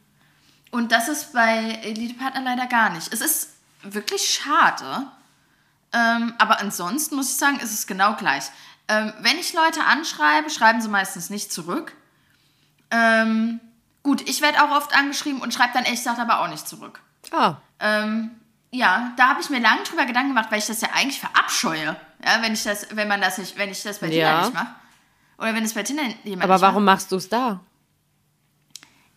Und 0.71 0.93
das 0.93 1.09
ist 1.09 1.33
bei 1.33 1.81
Elite 1.83 2.15
Partner 2.15 2.43
leider 2.43 2.67
gar 2.67 2.91
nicht. 2.91 3.13
Es 3.13 3.21
ist 3.21 3.51
wirklich 3.83 4.29
schade. 4.29 5.07
Ähm, 5.93 6.35
aber 6.39 6.61
ansonsten 6.61 7.17
muss 7.17 7.31
ich 7.31 7.37
sagen, 7.37 7.59
ist 7.59 7.73
es 7.73 7.87
genau 7.87 8.15
gleich. 8.15 8.45
Ähm, 8.89 9.13
wenn 9.21 9.39
ich 9.39 9.53
Leute 9.53 9.83
anschreibe, 9.85 10.51
schreiben 10.51 10.81
sie 10.81 10.89
meistens 10.89 11.31
nicht 11.31 11.53
zurück. 11.53 11.95
Ähm, 12.91 13.61
gut, 14.07 14.23
ich 14.29 14.41
werde 14.41 14.63
auch 14.63 14.71
oft 14.71 14.97
angeschrieben 14.97 15.41
und 15.41 15.53
schreibe 15.53 15.73
dann 15.75 15.83
ehrlich 15.85 15.99
gesagt 15.99 16.21
aber 16.21 16.41
auch 16.41 16.49
nicht 16.49 16.67
zurück. 16.69 17.01
Ah, 17.33 17.57
Ähm, 17.81 18.31
ja, 18.71 19.13
da 19.17 19.29
habe 19.31 19.41
ich 19.41 19.51
mir 19.51 19.59
lange 19.59 19.83
drüber 19.83 20.05
Gedanken 20.07 20.29
gemacht, 20.31 20.49
weil 20.53 20.61
ich 20.61 20.67
das 20.67 20.81
ja 20.81 20.91
eigentlich 20.95 21.19
verabscheue. 21.19 21.97
Ja, 22.25 22.41
wenn 22.43 22.53
ich 22.53 22.63
das, 22.63 22.87
wenn 22.93 23.09
man 23.09 23.21
das 23.21 23.37
nicht, 23.39 23.59
wenn 23.59 23.69
ich 23.71 23.83
das 23.83 23.99
bei 23.99 24.09
Tinder 24.09 24.23
Ja. 24.31 24.41
nicht 24.43 24.55
mache. 24.55 24.69
Oder 25.39 25.55
wenn 25.55 25.65
es 25.65 25.75
bei 25.75 25.83
Tinder 25.83 26.05
jemand 26.25 26.45
aber 26.45 26.61
warum 26.61 26.85
macht. 26.85 26.97
machst 26.97 27.13
du 27.13 27.17
es 27.17 27.29
da? 27.29 27.61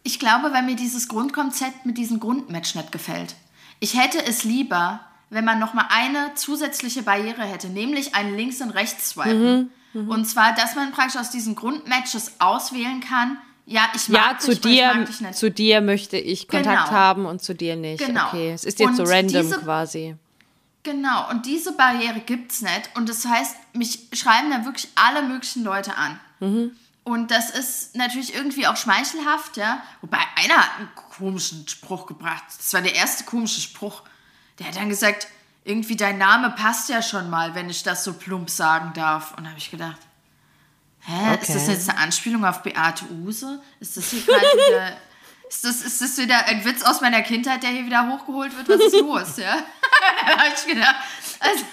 Ich 0.04 0.18
glaube, 0.20 0.52
weil 0.54 0.64
mir 0.64 0.76
dieses 0.76 1.08
Grundkonzept 1.08 1.86
mit 1.86 1.98
diesem 1.98 2.20
Grundmatch 2.20 2.74
nicht 2.76 2.92
gefällt. 2.92 3.36
Ich 3.80 3.98
hätte 4.00 4.26
es 4.26 4.44
lieber, 4.44 5.02
wenn 5.30 5.46
man 5.46 5.60
noch 5.60 5.74
mal 5.74 5.86
eine 5.90 6.34
zusätzliche 6.36 7.04
Barriere 7.04 7.44
hätte, 7.44 7.68
nämlich 7.70 8.16
ein 8.16 8.36
Links- 8.36 8.62
und 8.62 8.72
Rechts-Swipen. 8.72 9.72
Mhm, 9.94 10.10
Und 10.10 10.26
zwar, 10.26 10.54
dass 10.54 10.76
man 10.76 10.92
praktisch 10.92 11.20
aus 11.20 11.30
diesen 11.30 11.56
Grundmatches 11.56 12.40
auswählen 12.40 13.02
kann, 13.02 13.38
ja, 13.70 13.90
ich 13.96 14.08
Ja, 14.08 14.20
mag 14.20 14.42
zu 14.42 14.50
dich 14.52 14.62
dir, 14.62 15.06
dich 15.06 15.32
zu 15.36 15.52
dir 15.52 15.82
möchte 15.82 16.18
ich 16.18 16.48
Kontakt 16.48 16.88
Genau. 16.88 16.98
haben 16.98 17.26
und 17.26 17.42
zu 17.42 17.54
dir 17.54 17.76
nicht. 17.76 18.04
Genau. 18.06 18.28
Okay, 18.28 18.52
es 18.52 18.64
ist 18.64 18.80
jetzt 18.80 18.98
so 18.98 19.04
Und 19.04 19.10
random 19.10 19.44
diese- 19.44 19.60
quasi. 19.60 20.16
Genau, 20.84 21.30
und 21.30 21.46
diese 21.46 21.74
Barriere 21.74 22.20
gibt 22.22 22.52
es 22.52 22.62
nicht. 22.62 22.90
Und 22.96 23.10
das 23.10 23.26
heißt, 23.26 23.56
mich 23.74 24.08
schreiben 24.14 24.50
da 24.50 24.66
wirklich 24.66 24.88
alle 24.96 25.22
möglichen 25.24 25.64
Leute 25.64 25.94
an. 25.96 26.72
Und 27.04 27.32
das 27.32 27.50
ist 27.50 27.96
natürlich 27.96 28.34
irgendwie 28.34 28.66
auch 28.66 28.78
schmeichelhaft, 28.78 29.58
ja. 29.58 29.82
Wobei 30.02 30.20
einer 30.36 30.56
hat 30.58 30.78
einen 30.80 30.90
komischen 30.96 31.68
Spruch 31.68 32.06
gebracht. 32.08 32.44
Das 32.58 32.74
war 32.74 32.82
der 32.82 32.96
erste 32.96 33.24
komische 33.26 33.62
Spruch. 33.62 34.04
Der 34.58 34.68
hat 34.68 34.76
dann 34.78 34.90
gesagt, 34.90 35.28
irgendwie 35.66 35.96
dein 35.98 36.18
Name 36.18 36.50
passt 36.52 36.88
ja 36.90 37.02
schon 37.02 37.30
mal, 37.30 37.56
wenn 37.56 37.70
ich 37.70 37.84
das 37.84 38.04
so 38.06 38.14
plump 38.14 38.50
sagen 38.50 38.94
darf. 38.94 39.34
Und 39.38 39.44
da 39.44 39.50
habe 39.50 39.60
ich 39.60 39.72
gedacht, 39.72 39.98
hä, 41.10 41.38
ist 41.42 41.50
das 41.50 41.64
Okay. 41.64 41.72
jetzt 41.72 41.90
eine 41.90 42.00
Anspielung 42.00 42.46
auf 42.46 42.62
Beate 42.64 43.06
Use? 43.26 43.62
Ist 43.80 43.98
das 43.98 44.10
hier 44.10 44.22
gerade 44.22 44.42
wieder... 44.46 44.98
Ist 45.50 45.66
das, 45.66 45.82
ist 45.82 46.00
das 46.00 46.16
wieder 46.20 46.46
ein 46.46 46.64
Witz 46.64 46.84
aus 46.84 47.02
meiner 47.02 47.24
Kindheit, 47.24 47.64
der 47.64 47.72
hier 47.72 47.84
wieder 47.84 48.08
hochgeholt 48.08 48.56
wird? 48.56 48.70
Was 48.70 48.86
ist 48.94 49.00
los, 49.02 49.38
ja? 49.38 49.56
da 50.28 50.38
habe 50.38 50.50
ich 50.56 50.64
gedacht, 50.72 50.96
also, 51.40 51.66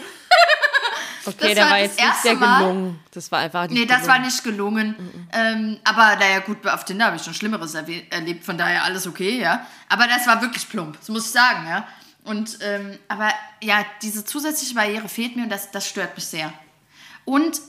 Okay, 1.27 1.55
der 1.55 1.65
war 1.65 1.71
war 1.73 1.79
jetzt 1.81 2.01
nicht 2.01 2.17
sehr 2.23 2.35
Mal. 2.37 2.59
gelungen. 2.61 3.01
Das 3.13 3.31
war 3.31 3.41
einfach 3.41 3.69
nicht 3.69 3.73
Nee, 3.79 3.85
das 3.85 4.07
war 4.09 4.15
gelungen. 4.19 4.25
nicht 4.25 4.45
gelungen. 4.45 5.29
Ähm, 5.31 5.79
aber 5.85 6.17
naja, 6.17 6.39
gut, 6.39 6.67
auf 6.67 6.87
Tinder 6.87 7.05
habe 7.05 7.17
ich 7.17 7.23
schon 7.23 7.35
Schlimmeres 7.35 7.75
erlebt, 7.75 8.47
von 8.47 8.57
daher 8.57 8.83
alles 8.85 9.07
okay, 9.07 9.39
ja. 9.41 9.67
Aber 9.91 10.07
das 10.07 10.27
war 10.27 10.41
wirklich 10.41 10.67
plump, 10.71 10.97
das 10.99 11.11
muss 11.11 11.27
ich 11.27 11.33
sagen, 11.33 11.67
ja. 11.69 11.87
Und, 12.25 12.57
ähm, 12.63 12.99
aber 13.09 13.29
ja, 13.63 13.85
diese 14.01 14.25
zusätzliche 14.25 14.75
Barriere 14.75 15.07
fehlt 15.11 15.37
mir 15.37 15.43
und 15.43 15.51
das, 15.51 15.71
das 15.71 15.87
stört 15.87 16.17
mich 16.17 16.25
sehr. 16.27 16.51
Und 17.27 17.61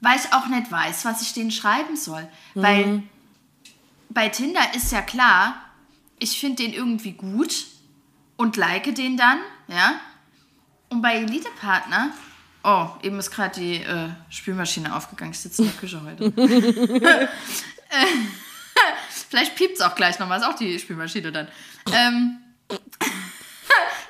weil 0.00 0.18
ich 0.18 0.32
auch 0.32 0.46
nicht 0.46 0.70
weiß, 0.70 1.04
was 1.04 1.22
ich 1.22 1.32
denen 1.32 1.50
schreiben 1.50 1.96
soll. 1.96 2.26
Weil 2.54 3.02
bei 4.08 4.28
Tinder 4.28 4.74
ist 4.74 4.92
ja 4.92 5.02
klar, 5.02 5.56
ich 6.18 6.38
finde 6.38 6.62
den 6.62 6.72
irgendwie 6.72 7.12
gut 7.12 7.66
und 8.36 8.56
like 8.56 8.94
den 8.94 9.16
dann, 9.16 9.38
ja. 9.68 10.00
Und 10.88 11.02
bei 11.02 11.16
Elite-Partner, 11.16 12.10
oh, 12.64 12.88
eben 13.02 13.18
ist 13.18 13.30
gerade 13.30 13.60
die 13.60 13.76
äh, 13.76 14.08
Spülmaschine 14.30 14.94
aufgegangen. 14.94 15.32
Ich 15.32 15.40
sitze 15.40 15.62
in 15.62 15.68
der 15.68 15.78
Küche 15.78 16.02
heute. 16.02 16.32
Vielleicht 19.28 19.56
piept 19.56 19.74
es 19.74 19.80
auch 19.80 19.94
gleich 19.94 20.18
nochmal, 20.18 20.40
ist 20.40 20.46
auch 20.46 20.54
die 20.54 20.78
Spülmaschine 20.78 21.32
dann. 21.32 21.48
Ähm, 21.92 22.38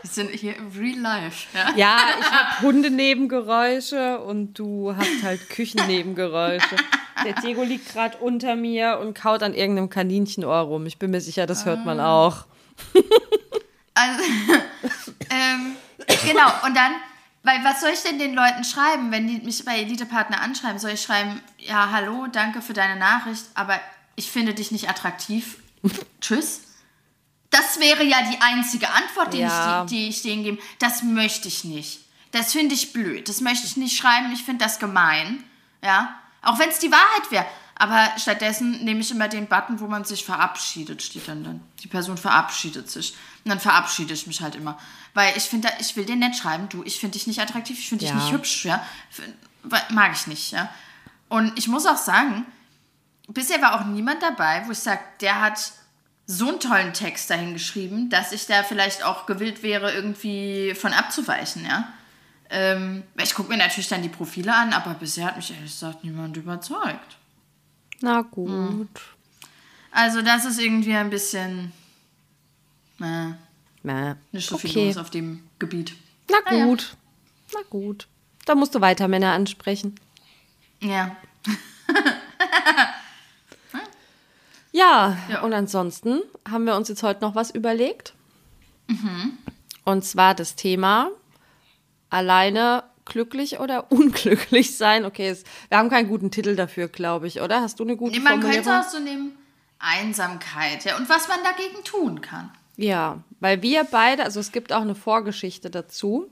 wir 0.02 0.10
sind 0.10 0.30
hier 0.30 0.56
im 0.56 0.70
Real 0.70 0.98
Life. 0.98 1.46
Ja, 1.56 1.72
ja 1.76 1.98
ich 2.20 2.30
habe 2.30 2.60
Hundenebengeräusche 2.62 4.20
und 4.20 4.54
du 4.54 4.94
hast 4.96 5.22
halt 5.22 5.48
Küchennebengeräusche. 5.50 6.76
Der 7.24 7.34
Diego 7.34 7.62
liegt 7.62 7.92
gerade 7.92 8.16
unter 8.18 8.54
mir 8.54 8.98
und 9.00 9.14
kaut 9.14 9.42
an 9.42 9.54
irgendeinem 9.54 9.90
Kaninchenohr 9.90 10.58
rum. 10.58 10.86
Ich 10.86 10.98
bin 10.98 11.10
mir 11.10 11.20
sicher, 11.20 11.46
das 11.46 11.64
hört 11.64 11.84
man 11.84 12.00
ah. 12.00 12.26
auch. 12.26 12.44
Also, 13.94 14.22
ähm, 15.30 15.76
genau, 16.24 16.46
und 16.64 16.76
dann, 16.76 16.92
weil 17.42 17.64
was 17.64 17.80
soll 17.80 17.90
ich 17.90 18.02
denn 18.02 18.20
den 18.20 18.34
Leuten 18.34 18.62
schreiben, 18.62 19.10
wenn 19.10 19.26
die 19.26 19.44
mich 19.44 19.64
bei 19.64 19.80
Elite-Partner 19.80 20.40
anschreiben? 20.40 20.78
Soll 20.78 20.92
ich 20.92 21.02
schreiben, 21.02 21.42
ja, 21.58 21.90
hallo, 21.90 22.28
danke 22.30 22.62
für 22.62 22.74
deine 22.74 22.96
Nachricht, 22.96 23.46
aber 23.54 23.80
ich 24.14 24.30
finde 24.30 24.54
dich 24.54 24.70
nicht 24.70 24.88
attraktiv. 24.88 25.58
Tschüss. 26.20 26.67
Das 27.50 27.80
wäre 27.80 28.04
ja 28.04 28.18
die 28.30 28.40
einzige 28.40 28.90
Antwort, 28.90 29.32
die, 29.32 29.38
ja. 29.38 29.84
ich, 29.84 29.90
die 29.90 30.08
ich 30.08 30.22
denen 30.22 30.44
gebe. 30.44 30.62
Das 30.78 31.02
möchte 31.02 31.48
ich 31.48 31.64
nicht. 31.64 32.00
Das 32.30 32.52
finde 32.52 32.74
ich 32.74 32.92
blöd. 32.92 33.28
Das 33.28 33.40
möchte 33.40 33.66
ich 33.66 33.76
nicht 33.76 33.96
schreiben. 33.96 34.32
Ich 34.32 34.42
finde 34.42 34.64
das 34.64 34.78
gemein. 34.78 35.42
Ja. 35.82 36.14
Auch 36.42 36.58
wenn 36.58 36.68
es 36.68 36.78
die 36.78 36.92
Wahrheit 36.92 37.30
wäre. 37.30 37.46
Aber 37.80 38.10
stattdessen 38.18 38.84
nehme 38.84 39.00
ich 39.00 39.10
immer 39.10 39.28
den 39.28 39.46
Button, 39.46 39.78
wo 39.78 39.86
man 39.86 40.04
sich 40.04 40.24
verabschiedet, 40.24 41.00
steht 41.00 41.28
dann 41.28 41.44
dann. 41.44 41.60
Die 41.82 41.86
Person 41.86 42.18
verabschiedet 42.18 42.90
sich. 42.90 43.14
Und 43.44 43.50
dann 43.50 43.60
verabschiede 43.60 44.12
ich 44.12 44.26
mich 44.26 44.40
halt 44.40 44.56
immer. 44.56 44.76
Weil 45.14 45.36
ich 45.36 45.44
finde, 45.44 45.68
ich 45.78 45.94
will 45.94 46.04
dir 46.04 46.16
nicht 46.16 46.36
schreiben, 46.36 46.68
du, 46.68 46.82
ich 46.82 46.98
finde 46.98 47.12
dich 47.12 47.28
nicht 47.28 47.40
attraktiv, 47.40 47.78
ich 47.78 47.88
finde 47.88 48.04
ja. 48.04 48.12
dich 48.12 48.22
nicht 48.22 48.32
hübsch, 48.32 48.64
ja. 48.64 48.84
Mag 49.90 50.12
ich 50.12 50.26
nicht, 50.26 50.50
ja. 50.50 50.68
Und 51.28 51.56
ich 51.56 51.68
muss 51.68 51.86
auch 51.86 51.96
sagen, 51.96 52.46
bisher 53.28 53.62
war 53.62 53.80
auch 53.80 53.84
niemand 53.84 54.22
dabei, 54.22 54.64
wo 54.66 54.72
ich 54.72 54.78
sage, 54.78 55.00
der 55.20 55.40
hat 55.40 55.72
so 56.30 56.48
einen 56.48 56.60
tollen 56.60 56.92
Text 56.92 57.30
dahin 57.30 57.54
geschrieben, 57.54 58.10
dass 58.10 58.32
ich 58.32 58.46
da 58.46 58.62
vielleicht 58.62 59.02
auch 59.02 59.24
gewillt 59.24 59.62
wäre, 59.62 59.92
irgendwie 59.92 60.74
von 60.74 60.92
abzuweichen, 60.92 61.64
ja. 61.64 61.92
Ähm, 62.50 63.02
ich 63.16 63.34
gucke 63.34 63.50
mir 63.50 63.56
natürlich 63.56 63.88
dann 63.88 64.02
die 64.02 64.10
Profile 64.10 64.54
an, 64.54 64.74
aber 64.74 64.94
bisher 64.94 65.26
hat 65.26 65.36
mich 65.36 65.50
ehrlich 65.50 65.72
gesagt 65.72 66.04
niemand 66.04 66.36
überzeugt. 66.36 67.16
Na 68.00 68.20
gut. 68.20 68.48
Hm. 68.48 68.88
Also 69.90 70.20
das 70.22 70.44
ist 70.44 70.60
irgendwie 70.60 70.94
ein 70.94 71.10
bisschen 71.10 71.72
äh, 73.00 73.32
Na, 73.82 74.16
nicht 74.32 74.48
so 74.48 74.56
okay. 74.56 74.68
viel 74.68 74.86
los 74.86 74.98
auf 74.98 75.10
dem 75.10 75.44
Gebiet. 75.58 75.94
Na 76.30 76.40
gut. 76.66 76.92
Ah, 76.92 77.52
ja. 77.52 77.58
Na 77.60 77.60
gut. 77.70 78.06
Da 78.44 78.54
musst 78.54 78.74
du 78.74 78.80
weiter 78.82 79.08
Männer 79.08 79.32
ansprechen. 79.32 79.98
Ja. 80.80 81.16
ja, 84.72 85.16
ja, 85.30 85.42
und 85.42 85.52
ansonsten 85.52 86.20
haben 86.48 86.64
wir 86.64 86.76
uns 86.76 86.88
jetzt 86.88 87.02
heute 87.02 87.20
noch 87.20 87.34
was 87.34 87.50
überlegt. 87.50 88.14
Mhm. 88.88 89.38
Und 89.84 90.04
zwar 90.04 90.34
das 90.34 90.54
Thema 90.54 91.10
alleine 92.10 92.84
glücklich 93.04 93.60
oder 93.60 93.90
unglücklich 93.90 94.76
sein. 94.76 95.04
Okay, 95.04 95.28
es, 95.28 95.44
wir 95.68 95.78
haben 95.78 95.90
keinen 95.90 96.08
guten 96.08 96.30
Titel 96.30 96.56
dafür, 96.56 96.88
glaube 96.88 97.26
ich, 97.26 97.40
oder? 97.40 97.60
Hast 97.60 97.80
du 97.80 97.84
eine 97.84 97.96
gute 97.96 98.18
nee, 98.18 98.22
man 98.22 98.40
könnte 98.40 98.80
auch 98.80 98.88
so 98.88 98.98
nehmen 98.98 99.32
Einsamkeit, 99.78 100.84
ja, 100.84 100.96
und 100.96 101.08
was 101.08 101.28
man 101.28 101.38
dagegen 101.44 101.84
tun 101.84 102.20
kann. 102.20 102.50
Ja, 102.76 103.22
weil 103.40 103.62
wir 103.62 103.84
beide, 103.84 104.24
also 104.24 104.40
es 104.40 104.52
gibt 104.52 104.72
auch 104.72 104.82
eine 104.82 104.94
Vorgeschichte 104.94 105.70
dazu. 105.70 106.28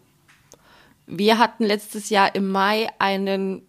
Wir 1.06 1.38
hatten 1.38 1.64
letztes 1.64 2.10
Jahr 2.10 2.34
im 2.34 2.50
Mai 2.50 2.88
einen 2.98 3.66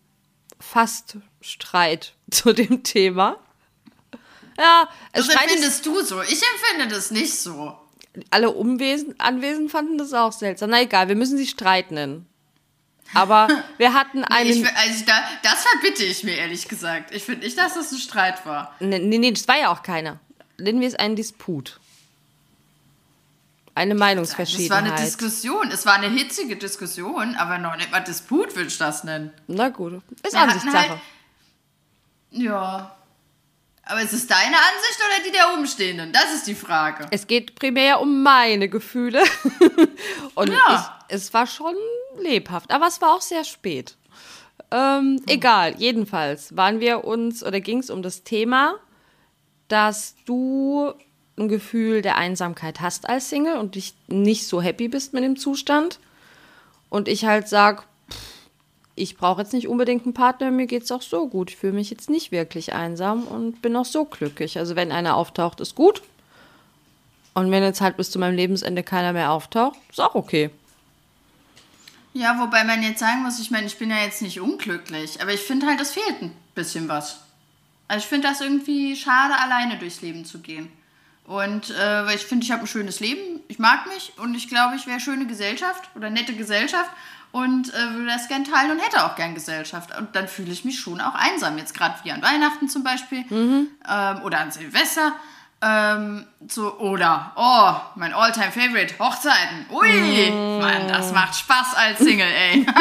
Faststreit 0.59 2.13
zu 2.31 2.53
dem 2.53 2.83
Thema. 2.83 3.37
Ja, 4.57 4.89
es 5.11 5.27
das 5.27 5.35
empfindest 5.35 5.85
du 5.85 6.01
so. 6.01 6.21
Ich 6.21 6.41
empfinde 6.41 6.93
das 6.93 7.11
nicht 7.11 7.33
so. 7.33 7.77
Alle 8.31 8.49
Umwesen, 8.49 9.15
Anwesenden 9.19 9.69
fanden 9.69 9.97
das 9.97 10.13
auch 10.13 10.31
seltsam. 10.31 10.71
Na 10.71 10.81
egal, 10.81 11.07
wir 11.07 11.15
müssen 11.15 11.37
sie 11.37 11.45
Streit 11.45 11.91
nennen. 11.91 12.27
Aber 13.13 13.47
wir 13.77 13.93
hatten 13.93 14.23
einen. 14.23 14.49
Nee, 14.49 14.67
ich, 14.67 14.75
also 14.75 15.05
da, 15.05 15.23
das 15.43 15.63
verbitte 15.63 16.03
ich 16.03 16.23
mir 16.23 16.35
ehrlich 16.35 16.67
gesagt. 16.67 17.13
Ich 17.13 17.23
finde 17.23 17.45
nicht, 17.45 17.57
dass 17.57 17.75
das 17.75 17.91
ein 17.91 17.99
Streit 17.99 18.45
war. 18.45 18.75
Nee, 18.79 18.99
nee, 18.99 19.17
nee, 19.17 19.31
das 19.31 19.47
war 19.47 19.59
ja 19.59 19.71
auch 19.71 19.83
keiner. 19.83 20.19
Nennen 20.57 20.81
wir 20.81 20.87
es 20.87 20.95
einen 20.95 21.15
Disput. 21.15 21.79
Eine 23.75 23.93
Meinungsverschiedenheit. 23.93 24.85
Es 24.85 24.89
war 24.89 24.95
eine 24.95 25.05
Diskussion. 25.05 25.71
Es 25.71 25.85
war 25.85 25.93
eine 25.93 26.09
hitzige 26.09 26.55
Diskussion, 26.55 27.35
aber 27.35 27.59
noch 27.59 27.75
nicht 27.75 27.91
mal 27.91 27.99
Disput 27.99 28.55
würde 28.55 28.69
ich 28.69 28.77
das 28.79 29.03
nennen. 29.03 29.31
Na 29.45 29.69
gut, 29.69 30.01
ist 30.23 30.35
Ansichtssache. 30.35 30.89
Halt, 30.89 30.99
ja. 32.31 32.96
Aber 33.89 34.01
ist 34.01 34.13
es 34.13 34.27
deine 34.27 34.55
Ansicht 34.57 34.99
oder 34.99 35.25
die 35.25 35.31
der 35.31 35.53
Umstehenden? 35.53 36.11
Das 36.11 36.33
ist 36.33 36.47
die 36.47 36.55
Frage. 36.55 37.07
Es 37.11 37.27
geht 37.27 37.55
primär 37.55 38.01
um 38.01 38.21
meine 38.21 38.67
Gefühle. 38.69 39.23
Und 40.35 40.49
ja. 40.49 40.97
ich, 41.09 41.15
es 41.15 41.33
war 41.33 41.47
schon 41.47 41.75
lebhaft, 42.19 42.71
aber 42.71 42.87
es 42.87 43.01
war 43.01 43.13
auch 43.13 43.21
sehr 43.21 43.45
spät. 43.45 43.95
Ähm, 44.71 45.13
mhm. 45.13 45.23
Egal, 45.27 45.75
jedenfalls 45.77 46.55
waren 46.57 46.79
wir 46.79 47.05
uns 47.05 47.43
oder 47.43 47.61
ging 47.61 47.79
es 47.79 47.89
um 47.89 48.01
das 48.01 48.23
Thema, 48.23 48.75
dass 49.69 50.15
du 50.25 50.93
ein 51.37 51.47
Gefühl 51.47 52.01
der 52.01 52.17
Einsamkeit 52.17 52.81
hast 52.81 53.07
als 53.07 53.29
Single 53.29 53.57
und 53.57 53.75
dich 53.75 53.93
nicht 54.07 54.47
so 54.47 54.61
happy 54.61 54.87
bist 54.87 55.13
mit 55.13 55.23
dem 55.23 55.37
Zustand. 55.37 55.99
Und 56.89 57.07
ich 57.07 57.25
halt 57.25 57.47
sag, 57.47 57.87
ich 58.97 59.15
brauche 59.15 59.41
jetzt 59.41 59.53
nicht 59.53 59.67
unbedingt 59.67 60.03
einen 60.03 60.13
Partner, 60.13 60.51
mir 60.51 60.65
geht 60.65 60.83
es 60.83 60.91
auch 60.91 61.01
so 61.01 61.27
gut. 61.27 61.51
Ich 61.51 61.57
fühle 61.57 61.73
mich 61.73 61.89
jetzt 61.89 62.09
nicht 62.09 62.31
wirklich 62.31 62.73
einsam 62.73 63.23
und 63.23 63.61
bin 63.61 63.75
auch 63.75 63.85
so 63.85 64.05
glücklich. 64.05 64.57
Also 64.57 64.75
wenn 64.75 64.91
einer 64.91 65.15
auftaucht, 65.15 65.61
ist 65.61 65.75
gut. 65.75 66.01
Und 67.35 67.51
wenn 67.51 67.61
jetzt 67.61 67.81
halt 67.81 67.97
bis 67.97 68.09
zu 68.09 68.17
meinem 68.17 68.35
Lebensende 68.35 68.81
keiner 68.81 69.13
mehr 69.13 69.31
auftaucht, 69.31 69.77
ist 69.89 70.01
auch 70.01 70.15
okay. 70.15 70.49
Ja, 72.13 72.39
wobei 72.39 72.63
man 72.63 72.81
jetzt 72.81 72.99
sagen 72.99 73.21
muss, 73.21 73.39
ich 73.39 73.51
meine, 73.51 73.67
ich 73.67 73.77
bin 73.77 73.91
ja 73.91 73.99
jetzt 73.99 74.23
nicht 74.23 74.41
unglücklich, 74.41 75.21
aber 75.21 75.31
ich 75.31 75.41
finde 75.41 75.67
halt, 75.67 75.79
es 75.79 75.91
fehlt 75.91 76.19
ein 76.19 76.35
bisschen 76.55 76.87
was. 76.87 77.19
Also 77.87 78.03
ich 78.03 78.09
finde 78.09 78.27
das 78.27 78.41
irgendwie 78.41 78.95
schade, 78.95 79.35
alleine 79.39 79.77
durchs 79.77 80.01
Leben 80.01 80.25
zu 80.25 80.39
gehen. 80.39 80.71
Und 81.25 81.69
äh, 81.79 82.15
ich 82.15 82.21
finde, 82.21 82.45
ich 82.45 82.51
habe 82.51 82.61
ein 82.63 82.67
schönes 82.67 83.01
Leben, 83.01 83.41
ich 83.49 83.59
mag 83.59 83.85
mich 83.87 84.13
und 84.17 84.33
ich 84.33 84.47
glaube, 84.47 84.75
ich 84.75 84.87
wäre 84.87 84.99
schöne 84.99 85.27
Gesellschaft 85.27 85.89
oder 85.95 86.09
nette 86.09 86.33
Gesellschaft 86.33 86.89
und 87.31 87.73
äh, 87.73 87.93
würde 87.93 88.07
das 88.07 88.27
gern 88.27 88.43
teilen 88.43 88.71
und 88.71 88.79
hätte 88.79 89.05
auch 89.05 89.15
gern 89.15 89.33
Gesellschaft. 89.33 89.97
Und 89.97 90.15
dann 90.15 90.27
fühle 90.27 90.51
ich 90.51 90.65
mich 90.65 90.79
schon 90.79 91.01
auch 91.01 91.15
einsam. 91.15 91.57
Jetzt 91.57 91.73
gerade 91.73 91.95
wie 92.03 92.11
an 92.11 92.21
Weihnachten 92.21 92.69
zum 92.69 92.83
Beispiel 92.83 93.23
mhm. 93.29 93.69
ähm, 93.87 94.21
oder 94.23 94.39
an 94.39 94.51
Silvester. 94.51 95.13
Ähm, 95.59 96.27
so, 96.47 96.77
oder, 96.77 97.31
oh, 97.35 97.73
mein 97.95 98.13
Alltime 98.13 98.51
favorite 98.51 98.99
Hochzeiten. 98.99 99.65
Ui, 99.71 100.29
mm. 100.29 100.59
Mann, 100.59 100.87
das 100.87 101.11
macht 101.13 101.35
Spaß 101.35 101.73
als 101.73 101.97
Single, 101.97 102.27
ey. 102.27 102.63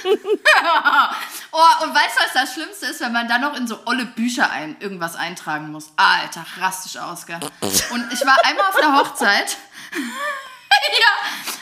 oh, 1.50 1.84
und 1.84 1.92
weißt 1.92 2.16
du, 2.16 2.24
was 2.24 2.32
das 2.32 2.54
Schlimmste 2.54 2.86
ist, 2.86 3.00
wenn 3.00 3.12
man 3.12 3.26
dann 3.26 3.40
noch 3.40 3.56
in 3.56 3.66
so 3.66 3.80
olle 3.84 4.06
Bücher 4.06 4.48
ein, 4.48 4.76
irgendwas 4.78 5.16
eintragen 5.16 5.72
muss? 5.72 5.90
Alter, 5.96 6.46
rastisch 6.60 6.98
aus, 6.98 7.26
gell? 7.26 7.40
Und 7.60 8.12
ich 8.12 8.24
war 8.24 8.36
einmal 8.44 8.66
auf 8.66 8.76
einer 8.76 8.96
Hochzeit. 8.96 9.56
ja, 9.92 9.98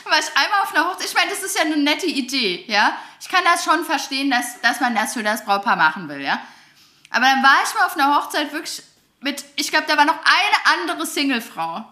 war 0.09 0.19
ich 0.19 0.27
einmal 0.35 0.61
auf 0.63 0.75
einer 0.75 0.89
Hochzeit. 0.89 1.07
Ich 1.07 1.13
meine, 1.13 1.29
das 1.29 1.43
ist 1.43 1.55
ja 1.55 1.63
eine 1.63 1.77
nette 1.77 2.05
Idee, 2.05 2.65
ja. 2.67 2.97
Ich 3.19 3.29
kann 3.29 3.43
das 3.43 3.63
schon 3.63 3.85
verstehen, 3.85 4.29
dass, 4.31 4.61
dass 4.61 4.79
man 4.79 4.95
das 4.95 5.13
für 5.13 5.23
das 5.23 5.45
Brautpaar 5.45 5.75
machen 5.75 6.07
will, 6.09 6.21
ja. 6.21 6.39
Aber 7.09 7.25
dann 7.25 7.43
war 7.43 7.57
ich 7.63 7.73
mal 7.73 7.85
auf 7.85 7.95
einer 7.97 8.15
Hochzeit 8.15 8.53
wirklich 8.53 8.83
mit, 9.21 9.43
ich 9.55 9.71
glaube, 9.71 9.85
da 9.87 9.97
war 9.97 10.05
noch 10.05 10.19
eine 10.19 10.81
andere 10.81 11.05
Singlefrau. 11.05 11.85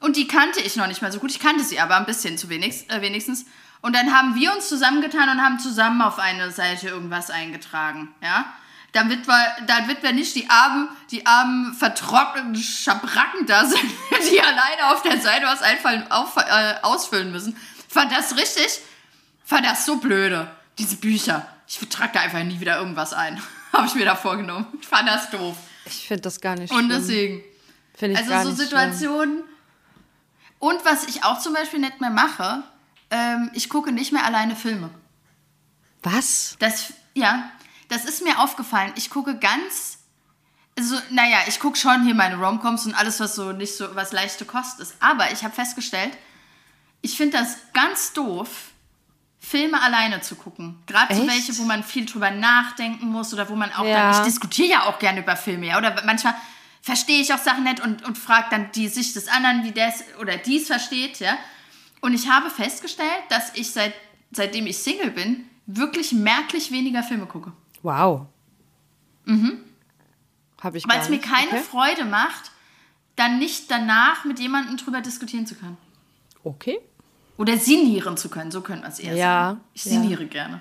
Und 0.00 0.16
die 0.16 0.28
kannte 0.28 0.60
ich 0.60 0.76
noch 0.76 0.86
nicht 0.86 1.02
mal 1.02 1.12
so 1.12 1.18
gut. 1.18 1.30
Ich 1.30 1.40
kannte 1.40 1.64
sie 1.64 1.80
aber 1.80 1.96
ein 1.96 2.06
bisschen 2.06 2.38
zu 2.38 2.48
wenig, 2.48 2.88
äh, 2.88 3.00
wenigstens. 3.00 3.46
Und 3.80 3.94
dann 3.94 4.16
haben 4.16 4.34
wir 4.34 4.52
uns 4.52 4.68
zusammengetan 4.68 5.28
und 5.28 5.42
haben 5.42 5.58
zusammen 5.58 6.02
auf 6.02 6.18
eine 6.18 6.50
Seite 6.50 6.88
irgendwas 6.88 7.30
eingetragen, 7.30 8.14
ja. 8.22 8.52
Damit 8.92 9.26
wir, 9.26 9.56
damit 9.66 10.02
wir 10.02 10.12
nicht 10.12 10.34
die 10.34 10.48
armen, 10.48 10.88
die 11.10 11.26
armen 11.26 11.74
vertrockneten 11.74 12.56
Schabracken 12.56 13.46
da 13.46 13.64
sind, 13.66 13.90
die 14.30 14.40
alleine 14.40 14.92
auf 14.92 15.02
der 15.02 15.20
Seite 15.20 15.46
was 15.46 15.62
einfallen, 15.62 16.10
auf, 16.10 16.36
äh, 16.36 16.74
ausfüllen 16.82 17.30
müssen. 17.30 17.56
Fand 17.88 18.12
das 18.12 18.36
richtig, 18.36 18.80
fand 19.44 19.66
das 19.66 19.84
so 19.84 19.96
blöde, 19.96 20.50
diese 20.78 20.96
Bücher. 20.96 21.46
Ich 21.66 21.78
trage 21.90 22.12
da 22.14 22.20
einfach 22.20 22.42
nie 22.42 22.60
wieder 22.60 22.78
irgendwas 22.78 23.12
ein. 23.12 23.40
Habe 23.72 23.86
ich 23.86 23.94
mir 23.94 24.06
da 24.06 24.16
vorgenommen. 24.16 24.66
Ich 24.80 24.86
fand 24.86 25.06
das 25.08 25.30
doof. 25.30 25.56
Ich 25.84 26.08
finde 26.08 26.22
das 26.22 26.40
gar 26.40 26.54
nicht 26.54 26.72
schlimm. 26.72 26.84
Und 26.84 26.88
deswegen. 26.88 27.42
Finde 27.94 28.14
ich 28.14 28.18
also 28.20 28.30
gar 28.30 28.42
so 28.44 28.50
nicht 28.50 28.60
Situationen. 28.60 29.36
Schlimm. 29.36 29.48
Und 30.58 30.84
was 30.84 31.04
ich 31.04 31.24
auch 31.24 31.38
zum 31.38 31.52
Beispiel 31.52 31.78
nicht 31.78 32.00
mehr 32.00 32.10
mache, 32.10 32.62
ähm, 33.10 33.50
ich 33.54 33.68
gucke 33.68 33.92
nicht 33.92 34.12
mehr 34.12 34.24
alleine 34.24 34.56
Filme. 34.56 34.90
Was? 36.02 36.56
Das, 36.58 36.92
ja, 37.14 37.50
das 37.88 38.04
ist 38.04 38.22
mir 38.22 38.38
aufgefallen. 38.38 38.92
Ich 38.96 39.10
gucke 39.10 39.36
ganz, 39.38 39.98
also, 40.78 40.96
naja, 41.10 41.38
ich 41.46 41.58
gucke 41.58 41.76
schon 41.76 42.04
hier 42.04 42.14
meine 42.14 42.36
Romcoms 42.36 42.86
und 42.86 42.94
alles, 42.94 43.20
was 43.20 43.34
so 43.34 43.52
nicht 43.52 43.76
so, 43.76 43.94
was 43.94 44.12
leichte 44.12 44.44
Kost 44.44 44.80
ist. 44.80 44.94
Aber 45.00 45.32
ich 45.32 45.42
habe 45.42 45.54
festgestellt, 45.54 46.16
Ich 47.00 47.16
finde 47.16 47.38
das 47.38 47.56
ganz 47.72 48.12
doof, 48.12 48.72
Filme 49.38 49.80
alleine 49.80 50.20
zu 50.20 50.34
gucken. 50.34 50.82
Gerade 50.86 51.14
so 51.14 51.26
welche, 51.26 51.56
wo 51.58 51.62
man 51.62 51.84
viel 51.84 52.06
drüber 52.06 52.30
nachdenken 52.30 53.06
muss 53.06 53.32
oder 53.32 53.48
wo 53.48 53.54
man 53.54 53.72
auch 53.72 53.84
ja. 53.84 54.10
dann, 54.10 54.20
ich 54.20 54.26
diskutiere 54.26 54.68
ja 54.68 54.82
auch 54.84 54.98
gerne 54.98 55.20
über 55.20 55.36
Filme, 55.36 55.68
ja. 55.68 55.78
Oder 55.78 56.02
manchmal 56.04 56.34
verstehe 56.82 57.20
ich 57.20 57.32
auch 57.32 57.38
Sachen 57.38 57.64
nicht 57.64 57.80
und, 57.80 58.04
und 58.04 58.18
frage 58.18 58.48
dann 58.50 58.72
die 58.72 58.88
Sicht 58.88 59.14
des 59.14 59.28
anderen, 59.28 59.64
wie 59.64 59.78
es 59.78 60.04
oder 60.20 60.36
dies 60.36 60.66
versteht, 60.66 61.20
ja. 61.20 61.38
Und 62.00 62.14
ich 62.14 62.28
habe 62.28 62.50
festgestellt, 62.50 63.22
dass 63.28 63.54
ich 63.54 63.70
seit, 63.72 63.94
seitdem 64.32 64.66
ich 64.66 64.78
Single 64.78 65.10
bin, 65.10 65.48
wirklich 65.66 66.12
merklich 66.12 66.70
weniger 66.70 67.02
Filme 67.02 67.26
gucke. 67.26 67.52
Wow. 67.82 68.26
Mhm. 69.24 69.58
Habe 70.60 70.78
ich 70.78 70.88
Weil 70.88 71.00
es 71.00 71.08
mir 71.08 71.20
keine 71.20 71.48
okay. 71.48 71.60
Freude 71.62 72.04
macht, 72.04 72.50
dann 73.16 73.38
nicht 73.38 73.70
danach 73.70 74.24
mit 74.24 74.40
jemandem 74.40 74.76
drüber 74.76 75.00
diskutieren 75.00 75.46
zu 75.46 75.54
können. 75.54 75.76
Okay. 76.44 76.78
Oder 77.36 77.56
sinnieren 77.56 78.16
zu 78.16 78.28
können, 78.28 78.50
so 78.50 78.62
könnte 78.62 78.82
man 78.82 78.90
es 78.90 78.98
eher 78.98 79.14
ja, 79.14 79.24
sagen. 79.24 79.60
Ich 79.74 79.82
sinniere 79.82 80.22
ja. 80.22 80.28
gerne. 80.28 80.60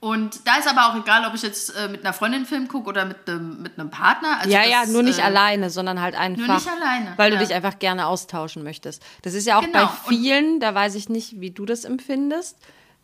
Und 0.00 0.46
da 0.46 0.58
ist 0.58 0.68
aber 0.68 0.88
auch 0.88 1.00
egal, 1.00 1.26
ob 1.26 1.34
ich 1.34 1.42
jetzt 1.42 1.74
äh, 1.76 1.88
mit 1.88 2.04
einer 2.04 2.12
Freundin 2.12 2.38
einen 2.38 2.46
Film 2.46 2.68
gucke 2.68 2.88
oder 2.88 3.04
mit 3.04 3.28
einem 3.28 3.60
mit 3.62 3.76
einem 3.78 3.90
Partner. 3.90 4.38
Also 4.38 4.50
ja, 4.50 4.60
das, 4.60 4.70
ja, 4.70 4.86
nur 4.86 5.02
nicht 5.02 5.18
äh, 5.18 5.22
alleine, 5.22 5.70
sondern 5.70 6.00
halt 6.00 6.14
einfach. 6.14 6.46
Nur 6.46 6.54
nicht 6.54 6.68
alleine. 6.68 7.14
Weil 7.16 7.32
ja. 7.32 7.38
du 7.38 7.44
dich 7.44 7.52
einfach 7.52 7.80
gerne 7.80 8.06
austauschen 8.06 8.62
möchtest. 8.62 9.02
Das 9.22 9.34
ist 9.34 9.44
ja 9.44 9.58
auch 9.58 9.64
genau. 9.64 9.86
bei 9.86 9.92
vielen, 10.08 10.54
Und 10.54 10.60
da 10.60 10.72
weiß 10.72 10.94
ich 10.94 11.08
nicht, 11.08 11.40
wie 11.40 11.50
du 11.50 11.66
das 11.66 11.84
empfindest 11.84 12.56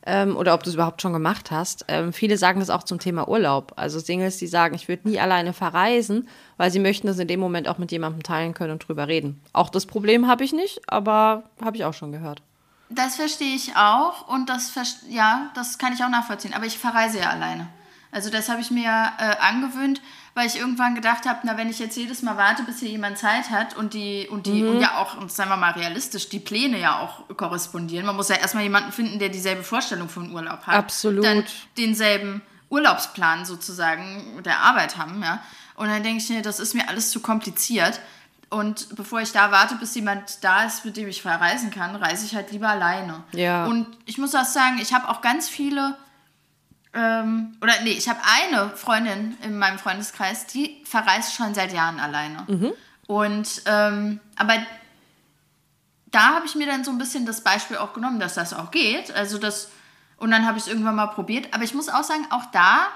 ähm, 0.07 0.37
oder 0.37 0.55
ob 0.55 0.63
du 0.63 0.71
es 0.71 0.75
überhaupt 0.75 1.03
schon 1.03 1.13
gemacht 1.13 1.51
hast. 1.51 1.85
Ähm, 1.89 2.13
viele 2.13 2.37
sagen 2.37 2.61
das 2.61 2.71
auch 2.71 2.83
zum 2.83 2.99
Thema 2.99 3.29
Urlaub. 3.29 3.73
Also 3.77 3.99
Singles, 3.99 4.39
die 4.39 4.47
sagen, 4.47 4.75
ich 4.75 4.89
würde 4.89 5.09
nie 5.09 5.19
alleine 5.19 5.53
verreisen, 5.53 6.29
weil 6.57 6.71
sie 6.71 6.79
möchten 6.79 7.07
das 7.07 7.19
in 7.19 7.29
dem 7.29 7.41
Moment 7.41 7.69
auch 7.69 7.79
mit 7.79 7.93
jemandem 7.93 8.23
teilen 8.23 8.55
können 8.55 8.73
und 8.73 8.87
drüber 8.87 9.09
reden. 9.09 9.41
Auch 9.53 9.71
das 9.71 9.87
Problem 9.87 10.29
habe 10.29 10.45
ich 10.45 10.53
nicht, 10.53 10.81
aber 10.87 11.45
habe 11.63 11.77
ich 11.77 11.85
auch 11.85 11.95
schon 11.95 12.13
gehört. 12.13 12.43
Das 12.91 13.17
verstehe 13.17 13.55
ich 13.55 13.77
auch 13.77 14.29
und 14.29 14.49
das, 14.49 14.73
ja, 15.09 15.51
das 15.55 15.79
kann 15.79 15.93
ich 15.93 16.05
auch 16.05 16.11
nachvollziehen. 16.11 16.55
Aber 16.55 16.67
ich 16.67 16.79
verreise 16.79 17.19
ja 17.19 17.31
alleine. 17.31 17.69
Also 18.15 18.31
das 18.31 18.49
habe 18.49 18.61
ich 18.61 18.71
mir 18.71 19.13
äh, 19.19 19.37
angewöhnt, 19.41 20.01
weil 20.35 20.47
ich 20.47 20.57
irgendwann 20.57 20.95
gedacht 20.95 21.27
habe, 21.27 21.41
na 21.43 21.57
wenn 21.57 21.69
ich 21.69 21.81
jetzt 21.81 21.97
jedes 21.97 22.23
Mal 22.23 22.37
warte, 22.37 22.63
bis 22.63 22.79
hier 22.79 22.89
jemand 22.89 23.19
Zeit 23.19 23.51
hat 23.51 23.77
und 23.77 23.93
die 23.93 24.29
und 24.31 24.47
die 24.47 24.63
mhm. 24.63 24.71
und 24.71 24.81
ja 24.81 24.99
auch, 24.99 25.17
und 25.17 25.33
sagen 25.33 25.51
wir 25.51 25.57
mal 25.57 25.73
realistisch, 25.73 26.29
die 26.29 26.39
Pläne 26.39 26.79
ja 26.79 27.01
auch 27.01 27.37
korrespondieren. 27.37 28.07
Man 28.07 28.15
muss 28.15 28.29
ja 28.29 28.37
erstmal 28.37 28.63
jemanden 28.63 28.93
finden, 28.93 29.19
der 29.19 29.31
dieselbe 29.31 29.65
Vorstellung 29.65 30.09
von 30.09 30.33
Urlaub 30.33 30.65
hat. 30.67 30.77
Absolut. 30.77 31.25
Dann 31.25 31.45
denselben 31.77 32.41
Urlaubsplan 32.71 33.45
sozusagen 33.45 34.41
der 34.45 34.61
Arbeit 34.61 34.97
haben, 34.97 35.21
ja. 35.23 35.43
Und 35.75 35.89
dann 35.89 36.05
denke 36.05 36.23
ich 36.23 36.29
mir, 36.29 36.41
das 36.41 36.61
ist 36.61 36.75
mir 36.75 36.89
alles 36.89 37.11
zu 37.11 37.19
kompliziert. 37.19 38.01
Und 38.49 38.95
bevor 38.95 39.21
ich 39.21 39.33
da 39.33 39.51
warte, 39.51 39.75
bis 39.75 39.97
jemand 39.97 40.45
da 40.45 40.63
ist, 40.63 40.85
mit 40.85 40.97
dem 40.97 41.09
ich 41.09 41.23
verreisen 41.23 41.73
kann, 41.73 41.97
reise 41.97 42.25
ich 42.25 42.37
halt 42.37 42.53
lieber 42.53 42.69
alleine. 42.69 43.25
Ja. 43.33 43.67
Und 43.67 43.89
ich 44.07 44.19
muss 44.19 44.37
auch 44.37 44.45
sagen, 44.45 44.79
ich 44.81 44.95
habe 44.95 45.09
auch 45.09 45.21
ganz 45.21 45.49
viele, 45.49 45.97
ähm, 46.95 47.57
oder 47.61 47.73
nee, 47.83 47.93
ich 47.93 48.09
habe 48.09 48.21
eine 48.23 48.71
Freundin 48.71 49.37
in 49.43 49.59
meinem 49.59 49.79
Freundeskreis, 49.79 50.47
die 50.47 50.83
verreist 50.85 51.35
schon 51.35 51.55
seit 51.55 51.73
Jahren 51.73 51.99
alleine. 51.99 52.45
Mhm. 52.47 52.73
Und, 53.07 53.63
ähm, 53.67 54.21
aber 54.37 54.55
da 56.07 56.35
habe 56.37 56.47
ich 56.47 56.55
mir 56.55 56.67
dann 56.67 56.85
so 56.85 56.91
ein 56.91 56.99
bisschen 56.99 57.27
das 57.27 57.43
Beispiel 57.43 57.77
auch 57.77 57.93
genommen, 57.93 58.21
dass 58.21 58.35
das 58.35 58.55
auch 58.55 58.71
geht. 58.71 59.13
Also 59.15 59.39
das, 59.39 59.71
und 60.17 60.31
dann 60.31 60.47
habe 60.47 60.57
ich 60.57 60.65
es 60.65 60.69
irgendwann 60.69 60.95
mal 60.95 61.09
probiert. 61.09 61.53
Aber 61.53 61.65
ich 61.65 61.75
muss 61.75 61.89
auch 61.89 62.05
sagen, 62.05 62.27
auch 62.31 62.45
da 62.53 62.87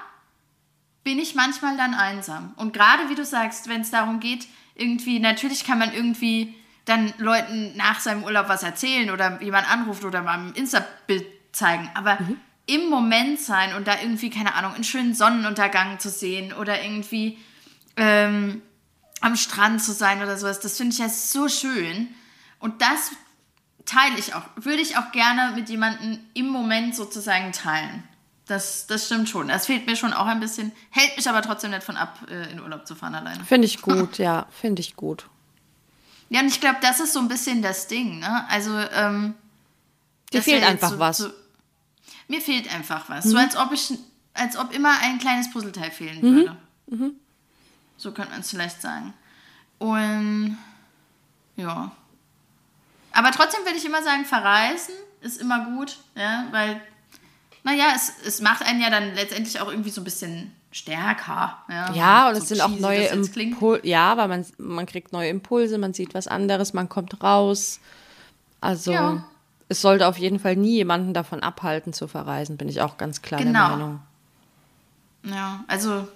bin 1.03 1.19
ich 1.19 1.35
manchmal 1.35 1.75
dann 1.75 1.93
einsam. 1.93 2.53
Und 2.55 2.73
gerade 2.73 3.09
wie 3.09 3.15
du 3.15 3.25
sagst, 3.25 3.67
wenn 3.67 3.81
es 3.81 3.91
darum 3.91 4.19
geht, 4.19 4.47
irgendwie, 4.75 5.19
natürlich 5.19 5.65
kann 5.65 5.77
man 5.77 5.93
irgendwie 5.93 6.55
dann 6.85 7.13
Leuten 7.17 7.75
nach 7.75 7.99
seinem 7.99 8.23
Urlaub 8.23 8.47
was 8.47 8.63
erzählen 8.63 9.11
oder 9.11 9.41
jemand 9.41 9.71
anruft 9.71 10.05
oder 10.05 10.21
mal 10.21 10.39
ein 10.39 10.53
Insta-Bild 10.53 11.25
zeigen, 11.51 11.89
aber 11.93 12.19
mhm. 12.19 12.39
Im 12.69 12.89
Moment 12.89 13.39
sein 13.39 13.73
und 13.73 13.87
da 13.87 13.99
irgendwie, 13.99 14.29
keine 14.29 14.53
Ahnung, 14.53 14.73
einen 14.73 14.83
schönen 14.83 15.15
Sonnenuntergang 15.15 15.99
zu 15.99 16.09
sehen 16.09 16.53
oder 16.53 16.81
irgendwie 16.83 17.37
ähm, 17.97 18.61
am 19.21 19.35
Strand 19.35 19.83
zu 19.83 19.91
sein 19.91 20.21
oder 20.21 20.37
sowas, 20.37 20.59
das 20.59 20.77
finde 20.77 20.93
ich 20.93 20.99
ja 20.99 21.09
so 21.09 21.49
schön. 21.49 22.09
Und 22.59 22.81
das 22.81 23.11
teile 23.85 24.17
ich 24.17 24.35
auch, 24.35 24.43
würde 24.55 24.81
ich 24.81 24.97
auch 24.97 25.11
gerne 25.11 25.55
mit 25.55 25.69
jemandem 25.69 26.19
im 26.33 26.47
Moment 26.47 26.95
sozusagen 26.95 27.51
teilen. 27.51 28.03
Das, 28.45 28.87
das 28.87 29.05
stimmt 29.05 29.29
schon. 29.29 29.47
Das 29.47 29.65
fehlt 29.65 29.85
mir 29.85 29.95
schon 29.95 30.13
auch 30.13 30.25
ein 30.25 30.39
bisschen. 30.39 30.71
Hält 30.89 31.15
mich 31.17 31.29
aber 31.29 31.41
trotzdem 31.41 31.71
nicht 31.71 31.83
von 31.83 31.97
ab, 31.97 32.19
äh, 32.29 32.51
in 32.51 32.59
Urlaub 32.59 32.87
zu 32.87 32.95
fahren 32.95 33.15
alleine. 33.15 33.43
Finde 33.43 33.65
ich 33.65 33.81
gut, 33.81 34.17
ja. 34.17 34.47
Finde 34.49 34.81
ich 34.81 34.95
gut. 34.95 35.25
Ja, 36.29 36.41
und 36.41 36.47
ich 36.47 36.59
glaube, 36.59 36.77
das 36.81 36.99
ist 36.99 37.13
so 37.13 37.19
ein 37.19 37.27
bisschen 37.27 37.61
das 37.61 37.87
Ding. 37.87 38.19
Ne? 38.19 38.45
Also, 38.49 38.77
ähm, 38.77 39.35
Dir 40.31 40.43
fehlt 40.43 40.63
einfach 40.63 40.91
so, 40.91 40.99
was. 40.99 41.17
So, 41.17 41.29
mir 42.29 42.39
fehlt 42.39 42.73
einfach 42.73 43.09
was. 43.09 43.25
Mhm. 43.25 43.29
So 43.29 43.37
als 43.37 43.57
ob 43.57 43.73
ich, 43.73 43.93
als 44.33 44.57
ob 44.57 44.73
immer 44.73 44.93
ein 45.01 45.19
kleines 45.19 45.51
Puzzleteil 45.51 45.91
fehlen 45.91 46.19
mhm. 46.21 46.35
würde. 46.35 46.55
Mhm. 46.87 47.11
So 47.97 48.13
könnte 48.13 48.31
man 48.31 48.41
es 48.41 48.49
vielleicht 48.49 48.81
sagen. 48.81 49.13
Und 49.79 50.57
ja. 51.57 51.91
Aber 53.11 53.31
trotzdem 53.31 53.65
würde 53.65 53.77
ich 53.77 53.85
immer 53.85 54.03
sagen, 54.03 54.23
verreisen 54.23 54.93
ist 55.21 55.41
immer 55.41 55.65
gut, 55.65 55.97
ja, 56.15 56.47
weil 56.51 56.79
naja, 57.63 57.91
es, 57.93 58.13
es 58.25 58.41
macht 58.41 58.65
einen 58.65 58.79
ja 58.79 58.89
dann 58.89 59.15
letztendlich 59.15 59.59
auch 59.59 59.69
irgendwie 59.69 59.89
so 59.89 59.99
ein 59.99 60.05
bisschen 60.05 60.55
stärker. 60.71 61.57
Ja, 61.67 61.93
ja 61.93 62.29
und 62.29 62.35
so 62.35 62.41
es 62.41 62.47
sind 62.49 62.61
auch 62.61 62.69
neue 62.69 63.07
Impulse. 63.07 63.85
Ja, 63.85 64.15
weil 64.15 64.29
man, 64.29 64.45
man 64.57 64.85
kriegt 64.85 65.11
neue 65.11 65.29
Impulse, 65.29 65.77
man 65.77 65.93
sieht 65.93 66.13
was 66.13 66.27
anderes, 66.27 66.73
man 66.73 66.87
kommt 66.87 67.21
raus. 67.21 67.79
Also 68.61 68.91
ja. 68.93 69.23
Es 69.69 69.81
sollte 69.81 70.07
auf 70.07 70.17
jeden 70.17 70.39
Fall 70.39 70.55
nie 70.55 70.75
jemanden 70.75 71.13
davon 71.13 71.41
abhalten 71.41 71.93
zu 71.93 72.07
verreisen, 72.07 72.57
bin 72.57 72.67
ich 72.67 72.81
auch 72.81 72.97
ganz 72.97 73.21
klar 73.21 73.39
genau. 73.39 73.67
der 73.67 73.77
Meinung. 73.77 73.99
Ja, 75.23 75.63
also 75.67 76.07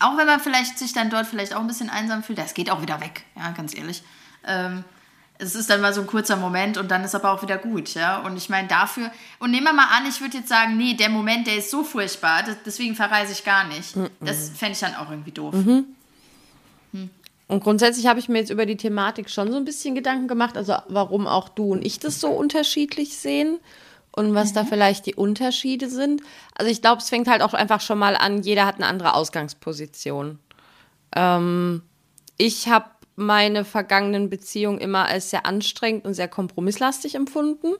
auch 0.00 0.16
wenn 0.16 0.26
man 0.26 0.40
vielleicht 0.40 0.78
sich 0.78 0.92
dann 0.92 1.10
dort 1.10 1.26
vielleicht 1.26 1.54
auch 1.54 1.60
ein 1.60 1.66
bisschen 1.66 1.90
einsam 1.90 2.22
fühlt, 2.22 2.38
das 2.38 2.54
geht 2.54 2.70
auch 2.70 2.82
wieder 2.82 3.00
weg, 3.00 3.24
ja, 3.36 3.52
ganz 3.52 3.74
ehrlich. 3.74 4.02
Ähm, 4.46 4.84
es 5.38 5.54
ist 5.54 5.70
dann 5.70 5.80
mal 5.80 5.92
so 5.92 6.00
ein 6.00 6.06
kurzer 6.06 6.36
Moment 6.36 6.76
und 6.76 6.90
dann 6.90 7.04
ist 7.04 7.14
aber 7.14 7.32
auch 7.32 7.42
wieder 7.42 7.58
gut, 7.58 7.94
ja. 7.94 8.18
Und 8.18 8.36
ich 8.36 8.48
meine 8.48 8.68
dafür, 8.68 9.10
und 9.38 9.50
nehmen 9.50 9.64
wir 9.64 9.72
mal 9.72 9.88
an, 9.96 10.06
ich 10.06 10.20
würde 10.20 10.38
jetzt 10.38 10.48
sagen, 10.48 10.76
nee, 10.76 10.94
der 10.94 11.08
Moment, 11.08 11.46
der 11.46 11.56
ist 11.56 11.70
so 11.70 11.84
furchtbar, 11.84 12.42
das, 12.42 12.56
deswegen 12.64 12.94
verreise 12.94 13.32
ich 13.32 13.44
gar 13.44 13.64
nicht. 13.64 13.96
Mhm. 13.96 14.10
Das 14.20 14.50
fände 14.50 14.72
ich 14.72 14.80
dann 14.80 14.94
auch 14.94 15.10
irgendwie 15.10 15.32
doof. 15.32 15.54
Mhm. 15.54 15.86
Und 17.46 17.62
grundsätzlich 17.62 18.06
habe 18.06 18.18
ich 18.18 18.28
mir 18.28 18.38
jetzt 18.38 18.50
über 18.50 18.66
die 18.66 18.76
Thematik 18.76 19.28
schon 19.28 19.50
so 19.50 19.58
ein 19.58 19.64
bisschen 19.64 19.94
Gedanken 19.94 20.28
gemacht, 20.28 20.56
also 20.56 20.74
warum 20.88 21.26
auch 21.26 21.48
du 21.48 21.72
und 21.72 21.84
ich 21.84 21.98
das 21.98 22.20
so 22.20 22.30
unterschiedlich 22.30 23.18
sehen 23.18 23.58
und 24.12 24.34
was 24.34 24.50
mhm. 24.50 24.54
da 24.54 24.64
vielleicht 24.64 25.06
die 25.06 25.14
Unterschiede 25.14 25.90
sind. 25.90 26.22
Also 26.54 26.70
ich 26.70 26.80
glaube, 26.80 27.02
es 27.02 27.08
fängt 27.08 27.28
halt 27.28 27.42
auch 27.42 27.52
einfach 27.52 27.80
schon 27.80 27.98
mal 27.98 28.16
an, 28.16 28.42
jeder 28.42 28.64
hat 28.64 28.76
eine 28.76 28.86
andere 28.86 29.14
Ausgangsposition. 29.14 30.38
Ähm, 31.14 31.82
ich 32.38 32.68
habe 32.68 32.86
meine 33.16 33.64
vergangenen 33.64 34.30
Beziehungen 34.30 34.78
immer 34.78 35.06
als 35.06 35.30
sehr 35.30 35.46
anstrengend 35.46 36.04
und 36.04 36.14
sehr 36.14 36.28
kompromisslastig 36.28 37.14
empfunden 37.14 37.74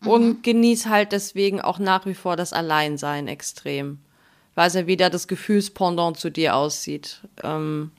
mhm. 0.00 0.08
und 0.08 0.42
genieße 0.44 0.88
halt 0.88 1.10
deswegen 1.10 1.60
auch 1.60 1.80
nach 1.80 2.06
wie 2.06 2.14
vor 2.14 2.36
das 2.36 2.52
Alleinsein 2.52 3.26
extrem, 3.26 3.98
weil 4.54 4.68
es 4.68 4.74
ja 4.74 4.86
wieder 4.86 5.10
das 5.10 5.26
Gefühlspendant 5.26 6.18
zu 6.18 6.30
dir 6.30 6.54
aussieht. 6.54 7.22
Ähm 7.42 7.90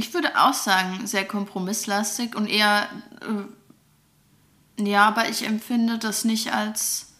ich 0.00 0.12
würde 0.14 0.40
auch 0.40 0.54
sagen, 0.54 1.06
sehr 1.06 1.26
kompromisslastig 1.26 2.34
und 2.34 2.46
eher, 2.46 2.88
äh, 4.78 4.82
ja, 4.82 5.06
aber 5.06 5.28
ich 5.28 5.46
empfinde 5.46 5.98
das 5.98 6.24
nicht 6.24 6.52
als, 6.52 7.12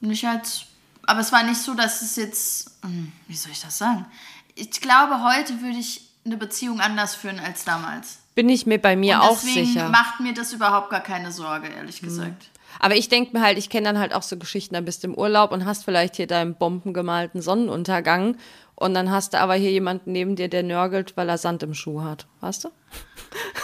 nicht 0.00 0.26
als, 0.26 0.66
aber 1.06 1.20
es 1.20 1.32
war 1.32 1.42
nicht 1.42 1.60
so, 1.60 1.74
dass 1.74 2.02
es 2.02 2.16
jetzt, 2.16 2.78
hm, 2.82 3.12
wie 3.28 3.36
soll 3.36 3.52
ich 3.52 3.60
das 3.60 3.78
sagen? 3.78 4.06
ich 4.56 4.80
glaube, 4.80 5.22
heute 5.22 5.60
würde 5.60 5.78
ich 5.78 6.00
eine 6.24 6.36
Beziehung 6.36 6.80
anders 6.80 7.14
führen 7.14 7.38
als 7.38 7.64
damals. 7.64 8.18
Bin 8.34 8.48
ich 8.48 8.66
mir 8.66 8.78
bei 8.78 8.96
mir 8.96 9.22
auch 9.22 9.38
sicher. 9.38 9.62
Deswegen 9.62 9.90
macht 9.90 10.20
mir 10.20 10.34
das 10.34 10.52
überhaupt 10.52 10.90
gar 10.90 11.00
keine 11.00 11.30
Sorge, 11.30 11.68
ehrlich 11.68 12.02
mhm. 12.02 12.06
gesagt. 12.06 12.50
Aber 12.80 12.96
ich 12.96 13.08
denke 13.08 13.36
mir 13.36 13.42
halt, 13.42 13.56
ich 13.56 13.70
kenne 13.70 13.84
dann 13.84 13.98
halt 13.98 14.12
auch 14.12 14.22
so 14.22 14.36
Geschichten, 14.36 14.74
da 14.74 14.80
bist 14.80 15.02
du 15.02 15.08
im 15.08 15.14
Urlaub 15.14 15.52
und 15.52 15.64
hast 15.64 15.84
vielleicht 15.84 16.16
hier 16.16 16.26
deinen 16.26 16.54
bombengemalten 16.54 17.40
Sonnenuntergang 17.40 18.36
und 18.76 18.94
dann 18.94 19.10
hast 19.10 19.32
du 19.32 19.40
aber 19.40 19.54
hier 19.54 19.72
jemanden 19.72 20.12
neben 20.12 20.36
dir, 20.36 20.48
der 20.48 20.62
nörgelt, 20.62 21.16
weil 21.16 21.28
er 21.28 21.38
Sand 21.38 21.62
im 21.62 21.74
Schuh 21.74 22.02
hat. 22.02 22.26
Weißt 22.40 22.64
du? 22.64 22.68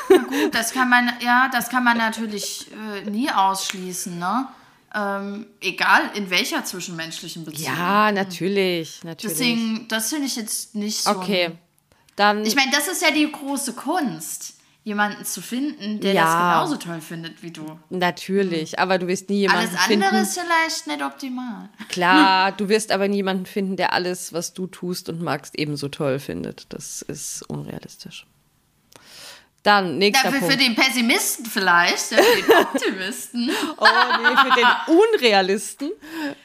Na 0.08 0.16
gut, 0.16 0.54
das 0.54 0.72
kann 0.72 0.88
man, 0.88 1.12
ja, 1.20 1.48
das 1.52 1.68
kann 1.68 1.84
man 1.84 1.98
natürlich 1.98 2.66
äh, 2.72 3.08
nie 3.08 3.30
ausschließen, 3.30 4.18
ne? 4.18 4.48
Ähm, 4.94 5.46
egal 5.60 6.10
in 6.14 6.28
welcher 6.30 6.64
zwischenmenschlichen 6.64 7.44
Beziehung. 7.44 7.74
Ja, 7.74 8.12
natürlich, 8.12 9.04
natürlich. 9.04 9.38
Deswegen, 9.38 9.88
das 9.88 10.10
finde 10.10 10.26
ich 10.26 10.36
jetzt 10.36 10.74
nicht 10.74 11.02
so. 11.02 11.10
Okay, 11.10 11.52
dann. 12.16 12.44
Ich 12.44 12.56
meine, 12.56 12.70
das 12.72 12.88
ist 12.88 13.00
ja 13.00 13.10
die 13.10 13.30
große 13.30 13.72
Kunst, 13.74 14.54
jemanden 14.84 15.24
zu 15.24 15.40
finden, 15.40 16.00
der 16.00 16.12
ja. 16.12 16.24
das 16.24 16.34
genauso 16.34 16.76
toll 16.76 17.00
findet 17.00 17.42
wie 17.42 17.52
du. 17.52 17.78
Natürlich, 17.90 18.78
aber 18.78 18.98
du 18.98 19.06
wirst 19.06 19.30
nie 19.30 19.40
jemanden 19.40 19.68
finden. 19.78 20.02
Alles 20.02 20.14
andere 20.14 20.22
ist 20.22 20.38
vielleicht 20.38 20.86
nicht 20.88 21.02
optimal. 21.02 21.68
Klar, 21.88 22.52
du 22.56 22.68
wirst 22.68 22.90
aber 22.90 23.06
niemanden 23.08 23.46
finden, 23.46 23.76
der 23.76 23.92
alles, 23.92 24.32
was 24.32 24.54
du 24.54 24.66
tust 24.66 25.08
und 25.08 25.22
magst, 25.22 25.56
ebenso 25.56 25.88
toll 25.88 26.18
findet. 26.18 26.66
Das 26.72 27.02
ist 27.02 27.42
unrealistisch. 27.48 28.26
Dann, 29.62 29.98
nächster 29.98 30.24
ja, 30.24 30.32
für, 30.32 30.38
Punkt. 30.40 30.54
Für 30.54 30.58
den 30.58 30.74
Pessimisten 30.74 31.46
vielleicht, 31.46 32.02
für 32.02 32.16
den 32.16 32.56
Optimisten. 32.60 33.50
oh 33.78 33.86
nee, 34.20 34.36
für 34.36 34.60
den 34.60 34.96
Unrealisten. 35.14 35.92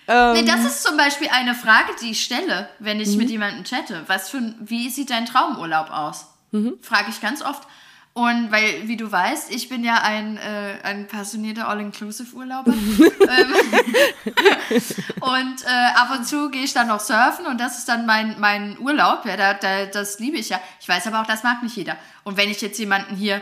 Ähm, 0.08 0.34
nee, 0.34 0.44
das 0.44 0.64
ist 0.64 0.84
zum 0.84 0.98
Beispiel 0.98 1.30
eine 1.32 1.56
Frage, 1.56 1.94
die 2.00 2.12
ich 2.12 2.24
stelle, 2.24 2.70
wenn 2.78 3.00
ich 3.00 3.10
mhm. 3.10 3.18
mit 3.18 3.32
jemandem 3.32 3.64
chatte. 3.64 4.04
Was 4.06 4.30
für, 4.30 4.54
wie 4.60 4.90
sieht 4.90 5.10
dein 5.10 5.26
Traumurlaub 5.26 5.90
aus? 5.90 6.28
Mhm. 6.52 6.78
Frage 6.82 7.10
ich 7.10 7.20
ganz 7.20 7.42
oft. 7.42 7.68
Und 8.18 8.52
weil, 8.52 8.88
wie 8.88 8.98
du 8.98 9.12
weißt, 9.12 9.52
ich 9.54 9.70
bin 9.70 9.84
ja 9.84 10.02
ein, 10.02 10.38
äh, 10.38 10.80
ein 10.82 11.06
passionierter 11.06 11.68
All-Inclusive-Urlauber. 11.68 12.74
Ähm, 13.28 13.54
und 15.20 15.66
äh, 15.66 15.96
ab 15.96 16.10
und 16.18 16.26
zu 16.26 16.50
gehe 16.50 16.64
ich 16.64 16.74
dann 16.74 16.88
noch 16.88 17.02
surfen 17.02 17.46
und 17.46 17.60
das 17.60 17.78
ist 17.78 17.90
dann 17.90 18.06
mein, 18.06 18.40
mein 18.40 18.80
Urlaub. 18.80 19.26
Ja, 19.26 19.36
da, 19.36 19.54
da, 19.54 19.86
das 19.86 20.18
liebe 20.20 20.38
ich 20.38 20.50
ja. 20.50 20.62
Ich 20.80 20.88
weiß 20.88 21.08
aber 21.08 21.22
auch, 21.22 21.28
das 21.28 21.44
mag 21.44 21.62
nicht 21.62 21.76
jeder. 21.76 21.98
Und 22.24 22.38
wenn 22.38 22.50
ich 22.50 22.62
jetzt 22.62 22.80
jemanden 22.80 23.16
hier, 23.18 23.42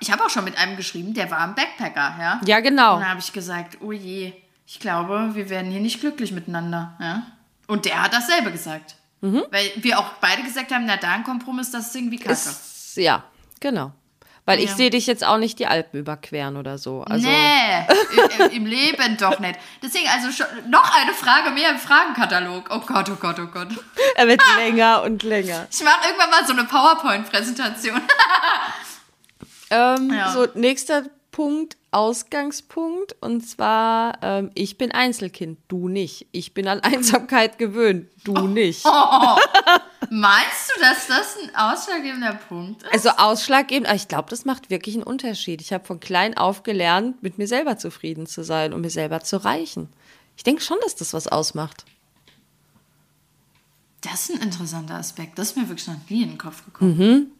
ich 0.00 0.10
habe 0.10 0.24
auch 0.24 0.30
schon 0.30 0.44
mit 0.44 0.58
einem 0.58 0.76
geschrieben, 0.76 1.14
der 1.14 1.30
war 1.30 1.38
ein 1.38 1.54
Backpacker, 1.54 2.16
ja. 2.18 2.40
Ja, 2.44 2.60
genau. 2.60 2.94
Und 2.94 3.00
dann 3.02 3.10
habe 3.10 3.20
ich 3.20 3.32
gesagt, 3.32 3.78
oh 3.80 3.92
je, 3.92 4.32
ich 4.66 4.80
glaube, 4.80 5.30
wir 5.34 5.48
werden 5.48 5.70
hier 5.70 5.80
nicht 5.80 6.00
glücklich 6.00 6.32
miteinander, 6.32 6.96
ja. 7.00 7.22
Und 7.68 7.84
der 7.84 8.02
hat 8.02 8.12
dasselbe 8.12 8.50
gesagt. 8.50 8.96
Mhm. 9.20 9.44
Weil 9.50 9.70
wir 9.76 9.98
auch 9.98 10.14
beide 10.20 10.42
gesagt 10.42 10.72
haben, 10.72 10.84
na 10.86 10.96
da 10.96 11.12
ein 11.12 11.24
Kompromiss, 11.24 11.70
das 11.70 11.86
ist 11.86 11.96
irgendwie 11.96 12.18
kacke. 12.18 12.32
Ist, 12.32 12.96
ja, 12.96 13.24
Genau. 13.64 13.92
Weil 14.44 14.58
ja. 14.58 14.66
ich 14.66 14.72
sehe 14.72 14.90
dich 14.90 15.06
jetzt 15.06 15.24
auch 15.24 15.38
nicht 15.38 15.58
die 15.58 15.66
Alpen 15.66 16.00
überqueren 16.00 16.58
oder 16.58 16.76
so. 16.76 17.00
Also 17.00 17.26
nee, 17.26 17.86
im, 18.44 18.50
im, 18.50 18.66
Leben 18.66 19.16
doch 19.16 19.38
nicht. 19.38 19.58
Deswegen, 19.82 20.06
also 20.08 20.30
schon, 20.30 20.70
noch 20.70 20.94
eine 20.94 21.14
Frage 21.14 21.50
mehr 21.50 21.70
im 21.70 21.78
Fragenkatalog. 21.78 22.68
Oh 22.68 22.80
Gott, 22.80 23.08
oh 23.10 23.16
Gott, 23.18 23.38
oh 23.40 23.46
Gott. 23.46 23.68
Er 24.16 24.28
wird 24.28 24.42
länger 24.58 25.02
und 25.02 25.22
länger. 25.22 25.66
Ich 25.72 25.82
mache 25.82 26.06
irgendwann 26.06 26.28
mal 26.28 26.46
so 26.46 26.52
eine 26.52 26.64
PowerPoint-Präsentation. 26.64 28.02
ähm, 29.70 30.12
ja. 30.12 30.30
So, 30.30 30.46
nächster 30.52 31.04
Punkt, 31.30 31.78
Ausgangspunkt. 31.90 33.16
Und 33.22 33.48
zwar, 33.48 34.18
ähm, 34.20 34.50
ich 34.54 34.76
bin 34.76 34.92
Einzelkind, 34.92 35.58
du 35.68 35.88
nicht. 35.88 36.26
Ich 36.32 36.52
bin 36.52 36.68
an 36.68 36.80
Einsamkeit 36.80 37.58
gewöhnt, 37.58 38.10
du 38.24 38.34
oh, 38.36 38.40
nicht. 38.42 38.84
Oh, 38.84 39.38
meinst 40.10 40.72
du, 40.74 40.80
dass 40.80 41.06
das 41.06 41.36
ein 41.42 41.54
ausschlaggebender 41.56 42.34
Punkt 42.48 42.82
ist? 42.82 42.92
Also 42.92 43.10
ausschlaggebend, 43.10 43.92
ich 43.94 44.08
glaube, 44.08 44.30
das 44.30 44.44
macht 44.44 44.70
wirklich 44.70 44.94
einen 44.94 45.04
Unterschied. 45.04 45.60
Ich 45.60 45.72
habe 45.72 45.84
von 45.84 46.00
klein 46.00 46.36
auf 46.36 46.62
gelernt, 46.62 47.22
mit 47.22 47.38
mir 47.38 47.46
selber 47.46 47.78
zufrieden 47.78 48.26
zu 48.26 48.44
sein 48.44 48.72
und 48.72 48.80
mir 48.80 48.90
selber 48.90 49.20
zu 49.20 49.44
reichen. 49.44 49.88
Ich 50.36 50.42
denke 50.42 50.62
schon, 50.62 50.78
dass 50.82 50.94
das 50.96 51.12
was 51.12 51.28
ausmacht. 51.28 51.84
Das 54.00 54.28
ist 54.28 54.36
ein 54.36 54.42
interessanter 54.42 54.94
Aspekt. 54.94 55.38
Das 55.38 55.50
ist 55.50 55.56
mir 55.56 55.68
wirklich 55.68 55.86
noch 55.86 55.96
nie 56.08 56.22
in 56.22 56.30
den 56.30 56.38
Kopf 56.38 56.64
gekommen. 56.64 56.96
Mhm 56.96 57.30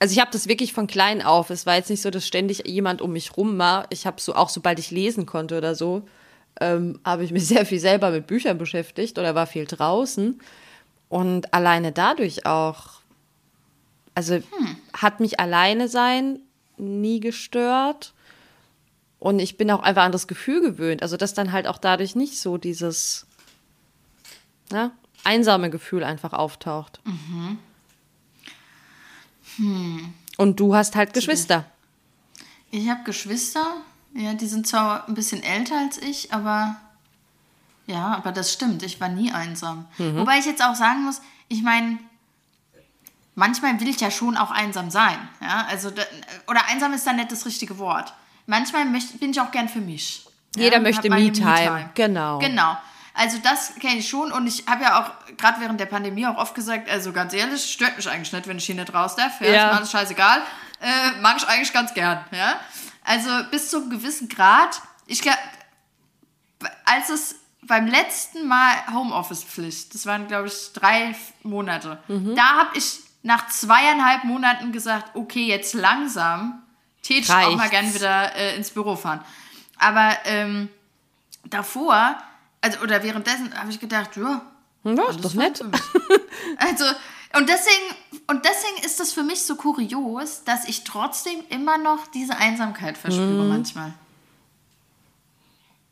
also 0.00 0.12
ich 0.12 0.18
habe 0.18 0.30
das 0.32 0.48
wirklich 0.48 0.72
von 0.72 0.86
klein 0.86 1.22
auf. 1.22 1.50
Es 1.50 1.66
war 1.66 1.76
jetzt 1.76 1.90
nicht 1.90 2.00
so, 2.00 2.10
dass 2.10 2.26
ständig 2.26 2.66
jemand 2.66 3.02
um 3.02 3.12
mich 3.12 3.36
rum 3.36 3.58
war. 3.58 3.86
Ich 3.90 4.06
habe 4.06 4.20
so 4.20 4.34
auch, 4.34 4.48
sobald 4.48 4.78
ich 4.78 4.90
lesen 4.90 5.26
konnte 5.26 5.58
oder 5.58 5.74
so, 5.74 6.08
ähm, 6.60 7.00
habe 7.04 7.24
ich 7.24 7.32
mich 7.32 7.46
sehr 7.48 7.66
viel 7.66 7.80
selber 7.80 8.10
mit 8.10 8.26
Büchern 8.26 8.58
beschäftigt 8.58 9.18
oder 9.18 9.34
war 9.34 9.46
viel 9.46 9.66
draußen. 9.66 10.40
Und 11.08 11.52
alleine 11.52 11.92
dadurch 11.92 12.46
auch, 12.46 13.00
also 14.14 14.34
hm. 14.34 14.76
hat 14.92 15.20
mich 15.20 15.40
alleine 15.40 15.88
sein 15.88 16.40
nie 16.76 17.20
gestört. 17.20 18.14
Und 19.18 19.38
ich 19.38 19.56
bin 19.58 19.70
auch 19.70 19.82
einfach 19.82 20.04
an 20.04 20.12
das 20.12 20.28
Gefühl 20.28 20.62
gewöhnt. 20.62 21.02
Also, 21.02 21.16
dass 21.16 21.34
dann 21.34 21.52
halt 21.52 21.66
auch 21.66 21.78
dadurch 21.78 22.14
nicht 22.16 22.38
so 22.38 22.56
dieses 22.56 23.26
ja, 24.72 24.92
einsame 25.24 25.68
Gefühl 25.70 26.04
einfach 26.04 26.32
auftaucht. 26.32 27.00
Mhm. 27.04 27.58
Hm. 29.56 30.14
Und 30.36 30.60
du 30.60 30.74
hast 30.74 30.96
halt 30.96 31.12
Geschwister. 31.12 31.66
Ich 32.70 32.88
habe 32.88 33.02
Geschwister. 33.04 33.82
Ja, 34.14 34.34
die 34.34 34.46
sind 34.46 34.66
zwar 34.66 35.08
ein 35.08 35.14
bisschen 35.14 35.42
älter 35.42 35.78
als 35.78 35.98
ich, 35.98 36.32
aber 36.32 36.76
ja, 37.86 38.14
aber 38.14 38.32
das 38.32 38.52
stimmt. 38.52 38.82
Ich 38.82 39.00
war 39.00 39.08
nie 39.08 39.32
einsam. 39.32 39.86
Mhm. 39.98 40.16
Wobei 40.18 40.38
ich 40.38 40.46
jetzt 40.46 40.62
auch 40.62 40.74
sagen 40.74 41.04
muss, 41.04 41.20
ich 41.48 41.62
meine, 41.62 41.98
manchmal 43.34 43.80
will 43.80 43.88
ich 43.88 44.00
ja 44.00 44.10
schon 44.10 44.36
auch 44.36 44.50
einsam 44.50 44.90
sein. 44.90 45.16
Ja, 45.40 45.66
also 45.68 45.90
oder 46.46 46.66
einsam 46.68 46.92
ist 46.92 47.06
dann 47.06 47.16
nicht 47.16 47.32
das 47.32 47.46
richtige 47.46 47.78
Wort. 47.78 48.12
Manchmal 48.46 48.84
möchte, 48.84 49.18
bin 49.18 49.30
ich 49.30 49.40
auch 49.40 49.50
gern 49.50 49.68
für 49.68 49.80
mich. 49.80 50.26
Jeder 50.56 50.76
ja, 50.76 50.82
möchte 50.82 51.08
Me-Time. 51.08 51.70
Me 51.70 51.90
genau. 51.94 52.38
Genau. 52.38 52.76
Also 53.14 53.38
das 53.42 53.74
kenne 53.74 53.98
ich 53.98 54.08
schon 54.08 54.32
und 54.32 54.46
ich 54.46 54.66
habe 54.66 54.82
ja 54.84 55.00
auch 55.00 55.36
gerade 55.36 55.60
während 55.60 55.80
der 55.80 55.86
Pandemie 55.86 56.26
auch 56.26 56.36
oft 56.36 56.54
gesagt, 56.54 56.88
also 56.88 57.12
ganz 57.12 57.32
ehrlich, 57.34 57.72
stört 57.72 57.96
mich 57.96 58.08
eigentlich 58.08 58.32
nicht, 58.32 58.46
wenn 58.46 58.58
ich 58.58 58.64
hier 58.64 58.76
nicht 58.76 58.94
raus 58.94 59.16
darf. 59.16 59.40
Ja, 59.40 59.46
ja. 59.46 59.52
ist 59.52 59.72
mir 59.72 59.76
alles 59.76 59.90
scheißegal. 59.90 60.42
Äh, 60.80 61.20
mag 61.20 61.36
ich 61.36 61.46
eigentlich 61.46 61.72
ganz 61.72 61.92
gern. 61.92 62.24
Ja? 62.30 62.54
Also 63.04 63.30
bis 63.50 63.70
zu 63.70 63.78
einem 63.78 63.90
gewissen 63.90 64.28
Grad. 64.28 64.82
Ich 65.06 65.22
glaube, 65.22 65.38
als 66.84 67.08
es 67.08 67.36
beim 67.62 67.86
letzten 67.86 68.46
Mal 68.46 68.74
Homeoffice-Pflicht, 68.92 69.94
das 69.94 70.06
waren 70.06 70.26
glaube 70.26 70.48
ich 70.48 70.72
drei 70.72 71.14
Monate, 71.42 71.98
mhm. 72.08 72.34
da 72.34 72.58
habe 72.58 72.76
ich 72.76 73.00
nach 73.22 73.48
zweieinhalb 73.48 74.24
Monaten 74.24 74.72
gesagt, 74.72 75.14
okay, 75.14 75.46
jetzt 75.46 75.74
langsam, 75.74 76.62
täte 77.02 77.20
ich 77.20 77.30
auch 77.30 77.56
mal 77.56 77.68
gern 77.68 77.92
wieder 77.94 78.34
äh, 78.34 78.56
ins 78.56 78.70
Büro 78.70 78.96
fahren. 78.96 79.20
Aber 79.78 80.16
ähm, 80.24 80.68
davor 81.44 82.16
also, 82.60 82.80
oder 82.80 83.02
währenddessen 83.02 83.54
habe 83.58 83.70
ich 83.70 83.80
gedacht, 83.80 84.16
ja. 84.16 84.42
Ja, 84.84 85.08
ist 85.08 85.24
doch 85.24 85.34
nett. 85.34 85.62
also, 86.56 86.84
und 87.34 87.48
deswegen, 87.48 87.94
und 88.26 88.44
deswegen 88.44 88.84
ist 88.84 88.98
das 88.98 89.12
für 89.12 89.22
mich 89.22 89.42
so 89.42 89.54
kurios, 89.56 90.42
dass 90.44 90.68
ich 90.68 90.84
trotzdem 90.84 91.40
immer 91.48 91.78
noch 91.78 92.06
diese 92.08 92.36
Einsamkeit 92.36 92.98
verspüre 92.98 93.44
mhm. 93.44 93.48
manchmal. 93.48 93.94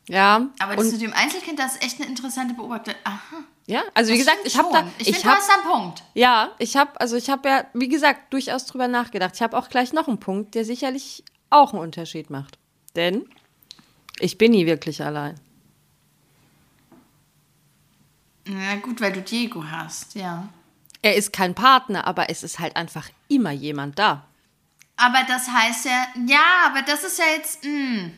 Ja. 0.07 0.47
Aber 0.59 0.75
das 0.75 0.91
mit 0.91 1.01
dem 1.01 1.13
Einzelkind, 1.13 1.59
das 1.59 1.75
ist 1.75 1.83
echt 1.83 2.01
eine 2.01 2.09
interessante 2.09 2.55
Beobachtung. 2.55 2.95
Aha. 3.03 3.43
Ja, 3.67 3.83
also 3.93 4.11
wie 4.11 4.17
gesagt, 4.17 4.39
ich 4.43 4.57
habe 4.57 4.69
da. 4.73 4.83
Ich, 4.97 5.09
ich 5.09 5.17
finde, 5.17 5.29
du 5.29 5.35
hast 5.35 5.49
einen 5.51 5.71
Punkt. 5.71 6.03
Ja, 6.15 6.49
ich 6.57 6.75
habe, 6.75 6.99
also 6.99 7.15
ich 7.15 7.29
habe 7.29 7.47
ja, 7.47 7.65
wie 7.75 7.87
gesagt, 7.87 8.33
durchaus 8.33 8.65
drüber 8.65 8.87
nachgedacht. 8.87 9.35
Ich 9.35 9.43
habe 9.43 9.55
auch 9.55 9.69
gleich 9.69 9.93
noch 9.93 10.07
einen 10.07 10.19
Punkt, 10.19 10.55
der 10.55 10.65
sicherlich 10.65 11.23
auch 11.51 11.73
einen 11.73 11.83
Unterschied 11.83 12.31
macht. 12.31 12.57
Denn 12.95 13.29
ich 14.19 14.39
bin 14.39 14.51
nie 14.51 14.65
wirklich 14.65 15.03
allein. 15.03 15.39
Na 18.45 18.77
gut, 18.77 18.99
weil 18.99 19.13
du 19.13 19.21
Diego 19.21 19.63
hast, 19.63 20.15
ja. 20.15 20.49
Er 21.01 21.15
ist 21.15 21.31
kein 21.31 21.55
Partner, 21.55 22.05
aber 22.05 22.29
es 22.29 22.43
ist 22.43 22.59
halt 22.59 22.75
einfach 22.75 23.09
immer 23.27 23.51
jemand 23.51 23.97
da. 23.99 24.25
Aber 24.97 25.19
das 25.27 25.49
heißt 25.49 25.85
ja, 25.85 26.07
ja, 26.27 26.43
aber 26.65 26.81
das 26.81 27.05
ist 27.05 27.19
ja 27.19 27.25
jetzt, 27.37 27.63
mh, 27.63 27.71
hm. 27.71 28.13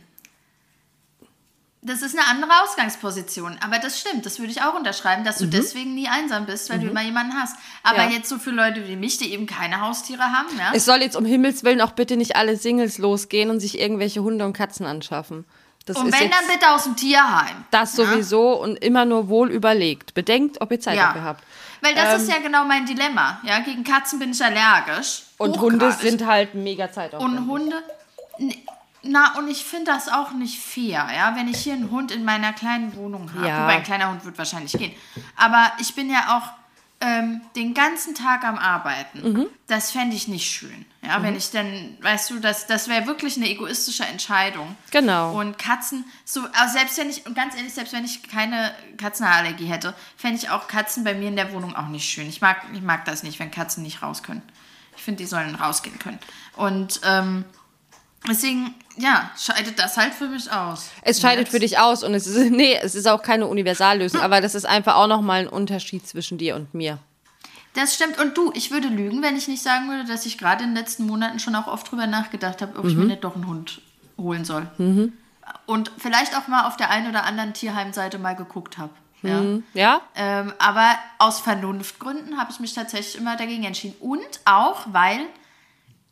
das 1.83 2.01
ist 2.01 2.17
eine 2.17 2.27
andere 2.27 2.49
Ausgangsposition. 2.63 3.59
Aber 3.63 3.77
das 3.77 3.99
stimmt, 3.99 4.25
das 4.25 4.39
würde 4.39 4.51
ich 4.51 4.63
auch 4.63 4.73
unterschreiben, 4.73 5.23
dass 5.23 5.37
du 5.37 5.45
mhm. 5.45 5.51
deswegen 5.51 5.93
nie 5.93 6.07
einsam 6.07 6.47
bist, 6.47 6.71
weil 6.71 6.79
mhm. 6.79 6.83
du 6.83 6.89
immer 6.89 7.03
jemanden 7.03 7.33
hast. 7.39 7.55
Aber 7.83 8.05
ja. 8.05 8.09
jetzt 8.09 8.29
so 8.29 8.39
für 8.39 8.49
Leute 8.49 8.87
wie 8.87 8.95
mich, 8.95 9.19
die 9.19 9.31
eben 9.31 9.45
keine 9.45 9.81
Haustiere 9.81 10.23
haben, 10.23 10.49
ja. 10.57 10.71
Es 10.73 10.85
soll 10.85 11.01
jetzt 11.01 11.15
um 11.15 11.23
Himmels 11.23 11.63
Willen 11.63 11.81
auch 11.81 11.91
bitte 11.91 12.17
nicht 12.17 12.35
alle 12.35 12.57
Singles 12.57 12.97
losgehen 12.97 13.51
und 13.51 13.59
sich 13.59 13.79
irgendwelche 13.79 14.23
Hunde 14.23 14.43
und 14.43 14.53
Katzen 14.53 14.87
anschaffen. 14.87 15.45
Das 15.85 15.97
und 15.97 16.11
wenn, 16.11 16.29
dann 16.29 16.47
bitte 16.47 16.71
aus 16.71 16.83
dem 16.83 16.95
Tierheim. 16.95 17.65
Das 17.71 17.95
sowieso 17.95 18.53
ja? 18.53 18.59
und 18.59 18.77
immer 18.77 19.05
nur 19.05 19.29
wohl 19.29 19.51
überlegt. 19.51 20.13
Bedenkt, 20.13 20.61
ob 20.61 20.71
ihr 20.71 20.79
Zeit 20.79 20.97
ja. 20.97 21.07
dafür 21.07 21.23
habt. 21.23 21.43
Weil 21.81 21.95
das 21.95 22.13
ähm, 22.13 22.21
ist 22.21 22.29
ja 22.29 22.39
genau 22.39 22.63
mein 22.65 22.85
Dilemma. 22.85 23.41
Ja, 23.43 23.59
gegen 23.59 23.83
Katzen 23.83 24.19
bin 24.19 24.31
ich 24.31 24.43
allergisch. 24.43 25.23
Und 25.37 25.59
Hunde 25.59 25.91
sind 25.91 26.25
halt 26.25 26.53
mega 26.53 26.91
zeitaufwendig. 26.91 27.39
Und 27.39 27.47
Hunde, 27.49 27.83
na, 29.03 29.35
und 29.37 29.49
ich 29.49 29.65
finde 29.65 29.91
das 29.91 30.07
auch 30.07 30.31
nicht 30.31 30.59
fair, 30.59 31.07
ja, 31.15 31.35
wenn 31.35 31.47
ich 31.47 31.57
hier 31.57 31.73
einen 31.73 31.89
Hund 31.89 32.11
in 32.11 32.23
meiner 32.23 32.53
kleinen 32.53 32.95
Wohnung 32.95 33.33
habe. 33.33 33.47
Ja. 33.47 33.63
Wobei 33.63 33.77
ein 33.77 33.83
kleiner 33.83 34.09
Hund 34.09 34.23
wird 34.23 34.37
wahrscheinlich 34.37 34.73
gehen. 34.73 34.93
Aber 35.35 35.71
ich 35.79 35.95
bin 35.95 36.09
ja 36.09 36.37
auch 36.37 36.60
ähm, 37.01 37.41
den 37.55 37.73
ganzen 37.73 38.13
Tag 38.15 38.43
am 38.43 38.57
Arbeiten. 38.57 39.21
Mhm. 39.21 39.47
Das 39.67 39.91
fände 39.91 40.15
ich 40.15 40.27
nicht 40.27 40.49
schön. 40.49 40.85
Ja, 41.01 41.19
mhm. 41.19 41.23
wenn 41.23 41.35
ich 41.35 41.49
dann, 41.49 41.97
weißt 42.01 42.29
du, 42.29 42.39
das, 42.39 42.67
das 42.67 42.87
wäre 42.87 43.07
wirklich 43.07 43.37
eine 43.37 43.49
egoistische 43.49 44.05
Entscheidung. 44.05 44.75
Genau. 44.91 45.39
Und 45.39 45.57
Katzen, 45.57 46.05
so, 46.23 46.41
also 46.53 46.77
selbst 46.77 46.97
wenn 46.97 47.09
ich, 47.09 47.25
und 47.25 47.35
ganz 47.35 47.55
ehrlich, 47.55 47.73
selbst 47.73 47.93
wenn 47.93 48.05
ich 48.05 48.23
keine 48.23 48.71
Katzenallergie 48.97 49.65
hätte, 49.65 49.95
fände 50.15 50.37
ich 50.37 50.49
auch 50.49 50.67
Katzen 50.67 51.03
bei 51.03 51.15
mir 51.15 51.27
in 51.27 51.35
der 51.35 51.51
Wohnung 51.53 51.75
auch 51.75 51.87
nicht 51.87 52.07
schön. 52.07 52.29
Ich 52.29 52.39
mag, 52.39 52.61
ich 52.73 52.81
mag 52.81 53.05
das 53.05 53.23
nicht, 53.23 53.39
wenn 53.39 53.51
Katzen 53.51 53.83
nicht 53.83 54.03
raus 54.03 54.21
können. 54.21 54.43
Ich 54.95 55.03
finde, 55.03 55.23
die 55.23 55.27
sollen 55.27 55.55
rausgehen 55.55 55.97
können. 55.97 56.19
Und 56.55 57.01
ähm, 57.03 57.45
Deswegen, 58.27 58.75
ja, 58.97 59.31
scheidet 59.37 59.79
das 59.79 59.97
halt 59.97 60.13
für 60.13 60.27
mich 60.27 60.51
aus. 60.51 60.89
Es 61.01 61.21
scheidet 61.21 61.49
für 61.49 61.59
dich 61.59 61.79
aus 61.79 62.03
und 62.03 62.13
es 62.13 62.27
ist, 62.27 62.51
nee, 62.51 62.77
es 62.81 62.95
ist 62.95 63.07
auch 63.07 63.21
keine 63.23 63.47
Universallösung, 63.47 64.21
aber 64.21 64.41
das 64.41 64.55
ist 64.55 64.65
einfach 64.65 64.95
auch 64.95 65.07
nochmal 65.07 65.41
ein 65.41 65.47
Unterschied 65.47 66.07
zwischen 66.07 66.37
dir 66.37 66.55
und 66.55 66.73
mir. 66.73 66.99
Das 67.73 67.95
stimmt. 67.95 68.19
Und 68.19 68.37
du, 68.37 68.51
ich 68.53 68.71
würde 68.71 68.89
lügen, 68.89 69.21
wenn 69.21 69.37
ich 69.37 69.47
nicht 69.47 69.63
sagen 69.63 69.89
würde, 69.89 70.05
dass 70.05 70.25
ich 70.25 70.37
gerade 70.37 70.63
in 70.63 70.71
den 70.71 70.77
letzten 70.77 71.05
Monaten 71.05 71.39
schon 71.39 71.55
auch 71.55 71.67
oft 71.67 71.89
drüber 71.89 72.05
nachgedacht 72.05 72.61
habe, 72.61 72.77
ob 72.77 72.83
mhm. 72.83 72.89
ich 72.89 72.95
mir 72.97 73.05
nicht 73.05 73.23
doch 73.23 73.35
einen 73.35 73.47
Hund 73.47 73.81
holen 74.17 74.45
soll. 74.45 74.67
Mhm. 74.77 75.13
Und 75.65 75.91
vielleicht 75.97 76.37
auch 76.37 76.47
mal 76.47 76.67
auf 76.67 76.77
der 76.77 76.89
einen 76.89 77.09
oder 77.09 77.23
anderen 77.23 77.53
Tierheimseite 77.53 78.19
mal 78.19 78.35
geguckt 78.35 78.77
habe. 78.77 78.91
Ja. 79.23 79.41
Mhm. 79.41 79.63
ja? 79.73 80.01
Ähm, 80.15 80.53
aber 80.59 80.95
aus 81.17 81.39
Vernunftgründen 81.39 82.37
habe 82.37 82.51
ich 82.51 82.59
mich 82.59 82.73
tatsächlich 82.73 83.17
immer 83.17 83.37
dagegen 83.37 83.63
entschieden. 83.63 83.95
Und 83.99 84.41
auch, 84.45 84.85
weil 84.91 85.21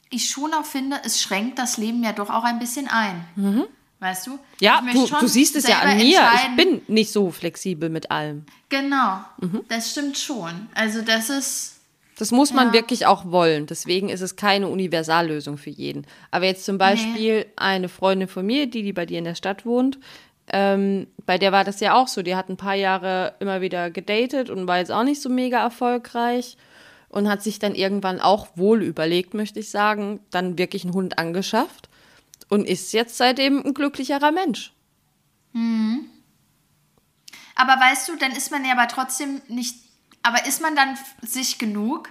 ich 0.10 0.30
schon 0.30 0.54
auch 0.54 0.66
finde, 0.66 0.98
es 1.04 1.22
schränkt 1.22 1.60
das 1.60 1.78
Leben 1.78 2.04
ja 2.04 2.14
doch 2.14 2.30
auch 2.30 2.44
ein 2.44 2.60
bisschen 2.60 2.88
ein. 2.88 3.26
Mhm. 3.36 3.66
Weißt 4.00 4.28
du? 4.28 4.40
Ja, 4.62 4.82
du, 4.94 5.08
du, 5.08 5.28
siehst 5.28 5.58
es 5.58 5.68
ja 5.68 5.80
an 5.80 5.98
mir. 5.98 6.22
Ich 6.36 6.56
bin 6.56 6.82
nicht 6.88 7.12
so 7.12 7.32
flexibel 7.32 7.90
mit 7.90 8.12
allem. 8.12 8.46
Genau, 8.70 9.20
mhm. 9.40 9.66
das 9.68 9.92
stimmt 9.92 10.18
schon. 10.18 10.70
Also 10.74 11.02
das 11.02 11.30
ist. 11.30 11.76
Das 12.18 12.32
muss 12.32 12.54
man 12.54 12.68
ja. 12.68 12.74
wirklich 12.74 13.06
auch 13.06 13.32
wollen. 13.32 13.66
Deswegen 13.66 14.10
ist 14.10 14.22
es 14.22 14.36
keine 14.36 14.68
Universallösung 14.68 15.58
für 15.58 15.70
jeden. 15.70 16.06
Aber 16.32 16.46
jetzt 16.46 16.66
zum 16.66 16.78
Beispiel 16.78 17.40
nee. 17.40 17.46
eine 17.56 17.88
Freundin 17.88 18.28
von 18.28 18.46
mir, 18.46 18.70
die, 18.70 18.84
die 18.84 18.94
bei 18.94 19.06
dir 19.06 19.20
in 19.20 19.24
der 19.24 19.36
Stadt 19.36 19.66
wohnt, 19.66 20.00
ähm, 20.52 21.08
bei 21.26 21.38
der 21.38 21.52
war 21.52 21.64
das 21.64 21.80
ja 21.80 21.96
auch 21.96 22.08
so. 22.08 22.22
Die 22.22 22.36
hat 22.36 22.50
ein 22.50 22.58
paar 22.58 22.76
Jahre 22.76 23.36
immer 23.40 23.62
wieder 23.62 23.90
gedatet 23.90 24.50
und 24.50 24.68
war 24.68 24.80
jetzt 24.80 24.92
auch 24.92 25.04
nicht 25.04 25.22
so 25.22 25.30
mega 25.30 25.62
erfolgreich 25.62 26.58
und 27.10 27.28
hat 27.28 27.44
sich 27.44 27.60
dann 27.60 27.76
irgendwann 27.76 28.20
auch 28.20 28.48
wohl 28.56 28.84
überlegt, 28.84 29.34
möchte 29.34 29.60
ich 29.60 29.70
sagen, 29.70 30.20
dann 30.30 30.58
wirklich 30.58 30.84
einen 30.84 30.94
Hund 30.94 31.18
angeschafft 31.18 31.90
und 32.48 32.68
ist 32.68 32.94
jetzt 32.94 33.18
seitdem 33.18 33.66
ein 33.66 33.74
glücklicherer 33.74 34.32
Mensch. 34.32 34.74
Mhm. 35.54 36.06
Aber 37.56 37.74
weißt 37.74 38.08
du, 38.10 38.16
dann 38.16 38.32
ist 38.32 38.52
man 38.52 38.64
ja 38.64 38.72
aber 38.72 38.88
trotzdem 38.88 39.42
nicht. 39.48 39.76
Aber 40.24 40.46
ist 40.46 40.62
man 40.62 40.76
dann 40.76 40.98
sich 41.22 41.58
genug, 41.58 42.10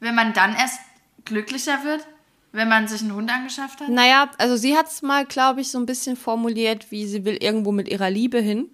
wenn 0.00 0.14
man 0.14 0.32
dann 0.32 0.54
erst 0.54 0.78
glücklicher 1.24 1.84
wird? 1.84 2.06
Wenn 2.52 2.68
man 2.68 2.88
sich 2.88 3.02
einen 3.02 3.12
Hund 3.12 3.30
angeschafft 3.30 3.80
hat? 3.80 3.88
Naja, 3.88 4.30
also 4.38 4.56
sie 4.56 4.76
hat 4.76 4.86
es 4.86 5.02
mal, 5.02 5.26
glaube 5.26 5.60
ich, 5.60 5.70
so 5.70 5.78
ein 5.78 5.84
bisschen 5.84 6.16
formuliert, 6.16 6.90
wie 6.90 7.06
sie 7.06 7.24
will 7.24 7.36
irgendwo 7.36 7.70
mit 7.70 7.88
ihrer 7.88 8.08
Liebe 8.08 8.38
hin. 8.38 8.70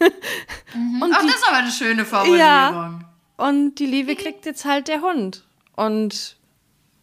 mhm. 0.74 1.02
Und 1.02 1.14
Ach, 1.14 1.20
die, 1.20 1.26
das 1.26 1.36
ist 1.36 1.46
aber 1.46 1.58
eine 1.58 1.70
schöne 1.70 2.04
Formulierung. 2.04 2.38
Ja, 2.38 3.11
und 3.42 3.76
die 3.76 3.86
Liebe 3.86 4.16
kriegt 4.16 4.46
jetzt 4.46 4.64
halt 4.64 4.88
der 4.88 5.02
Hund. 5.02 5.44
Und 5.74 6.36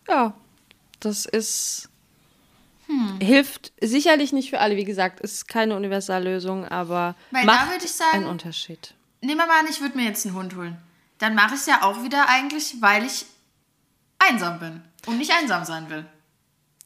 ja, 0.08 0.34
das 1.00 1.26
ist 1.26 1.90
hm. 2.90 3.20
Hilft 3.22 3.72
sicherlich 3.80 4.34
nicht 4.34 4.50
für 4.50 4.60
alle, 4.60 4.76
wie 4.76 4.84
gesagt, 4.84 5.20
ist 5.20 5.48
keine 5.48 5.76
Universallösung, 5.76 6.68
aber 6.68 7.16
Weil 7.30 7.46
macht 7.46 7.88
sagen, 7.88 8.18
einen 8.18 8.26
Unterschied. 8.26 8.96
Nehmen 9.22 9.38
wir 9.38 9.46
mal 9.46 9.60
an, 9.60 9.68
ich 9.70 9.80
würde 9.80 9.96
mir 9.96 10.06
jetzt 10.06 10.26
einen 10.26 10.36
Hund 10.36 10.56
holen. 10.56 10.76
Dann 11.20 11.36
mache 11.36 11.54
ich 11.54 11.62
es 11.62 11.66
ja 11.68 11.84
auch 11.84 12.04
wieder 12.04 12.28
eigentlich, 12.28 12.78
weil 12.80 13.06
ich 13.06 13.28
einsam 14.18 14.60
bin 14.60 14.82
und 15.06 15.20
nicht 15.20 15.32
einsam 15.32 15.66
sein 15.66 15.88
will. 15.92 16.04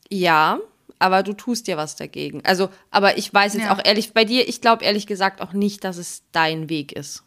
Ja, 0.10 0.60
aber 1.00 1.24
du 1.24 1.32
tust 1.32 1.68
dir 1.68 1.78
was 1.78 1.96
dagegen. 1.96 2.44
Also, 2.44 2.70
aber 2.92 3.18
ich 3.18 3.34
weiß 3.34 3.54
jetzt 3.54 3.64
ja. 3.64 3.74
auch 3.74 3.80
ehrlich, 3.84 4.12
bei 4.12 4.26
dir, 4.26 4.48
ich 4.50 4.60
glaube 4.60 4.84
ehrlich 4.84 5.08
gesagt 5.08 5.42
auch 5.42 5.54
nicht, 5.54 5.86
dass 5.86 5.96
es 5.96 6.24
dein 6.34 6.68
Weg 6.68 6.92
ist. 6.92 7.24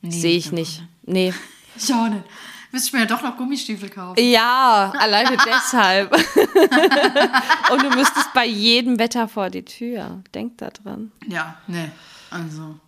Nee, 0.00 0.10
Sehe 0.10 0.36
ich 0.36 0.52
nicht. 0.52 0.82
Nee. 1.02 1.32
Schade. 1.78 2.22
Müsste 2.70 2.88
ich 2.88 2.92
mir 2.92 3.00
ja 3.00 3.06
doch 3.06 3.22
noch 3.22 3.36
Gummistiefel 3.36 3.88
kaufen. 3.88 4.20
Ja, 4.22 4.92
alleine 4.98 5.36
deshalb. 5.46 6.12
Und 7.70 7.82
du 7.82 7.88
müsstest 7.90 8.32
bei 8.34 8.44
jedem 8.44 8.98
Wetter 8.98 9.26
vor 9.26 9.48
die 9.48 9.64
Tür. 9.64 10.22
Denk 10.34 10.58
da 10.58 10.68
dran. 10.70 11.12
Ja, 11.26 11.56
nee, 11.66 11.90
also. 12.30 12.78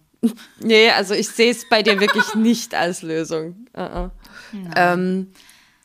Nee, 0.58 0.90
also 0.90 1.14
ich 1.14 1.28
sehe 1.28 1.50
es 1.50 1.66
bei 1.68 1.82
dir 1.82 1.98
wirklich 1.98 2.34
nicht 2.34 2.74
als 2.74 3.00
Lösung. 3.00 3.66
Uh 3.74 3.80
-uh. 3.80 4.10
Ähm, 4.76 5.32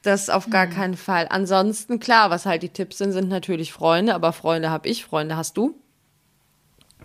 das 0.01 0.29
auf 0.29 0.49
gar 0.49 0.67
hm. 0.67 0.73
keinen 0.73 0.97
Fall. 0.97 1.27
Ansonsten, 1.29 1.99
klar, 1.99 2.29
was 2.29 2.45
halt 2.45 2.63
die 2.63 2.69
Tipps 2.69 2.97
sind, 2.97 3.13
sind 3.13 3.29
natürlich 3.29 3.71
Freunde, 3.71 4.13
aber 4.13 4.33
Freunde 4.33 4.69
habe 4.69 4.89
ich, 4.89 5.05
Freunde 5.05 5.37
hast 5.37 5.55
du. 5.55 5.79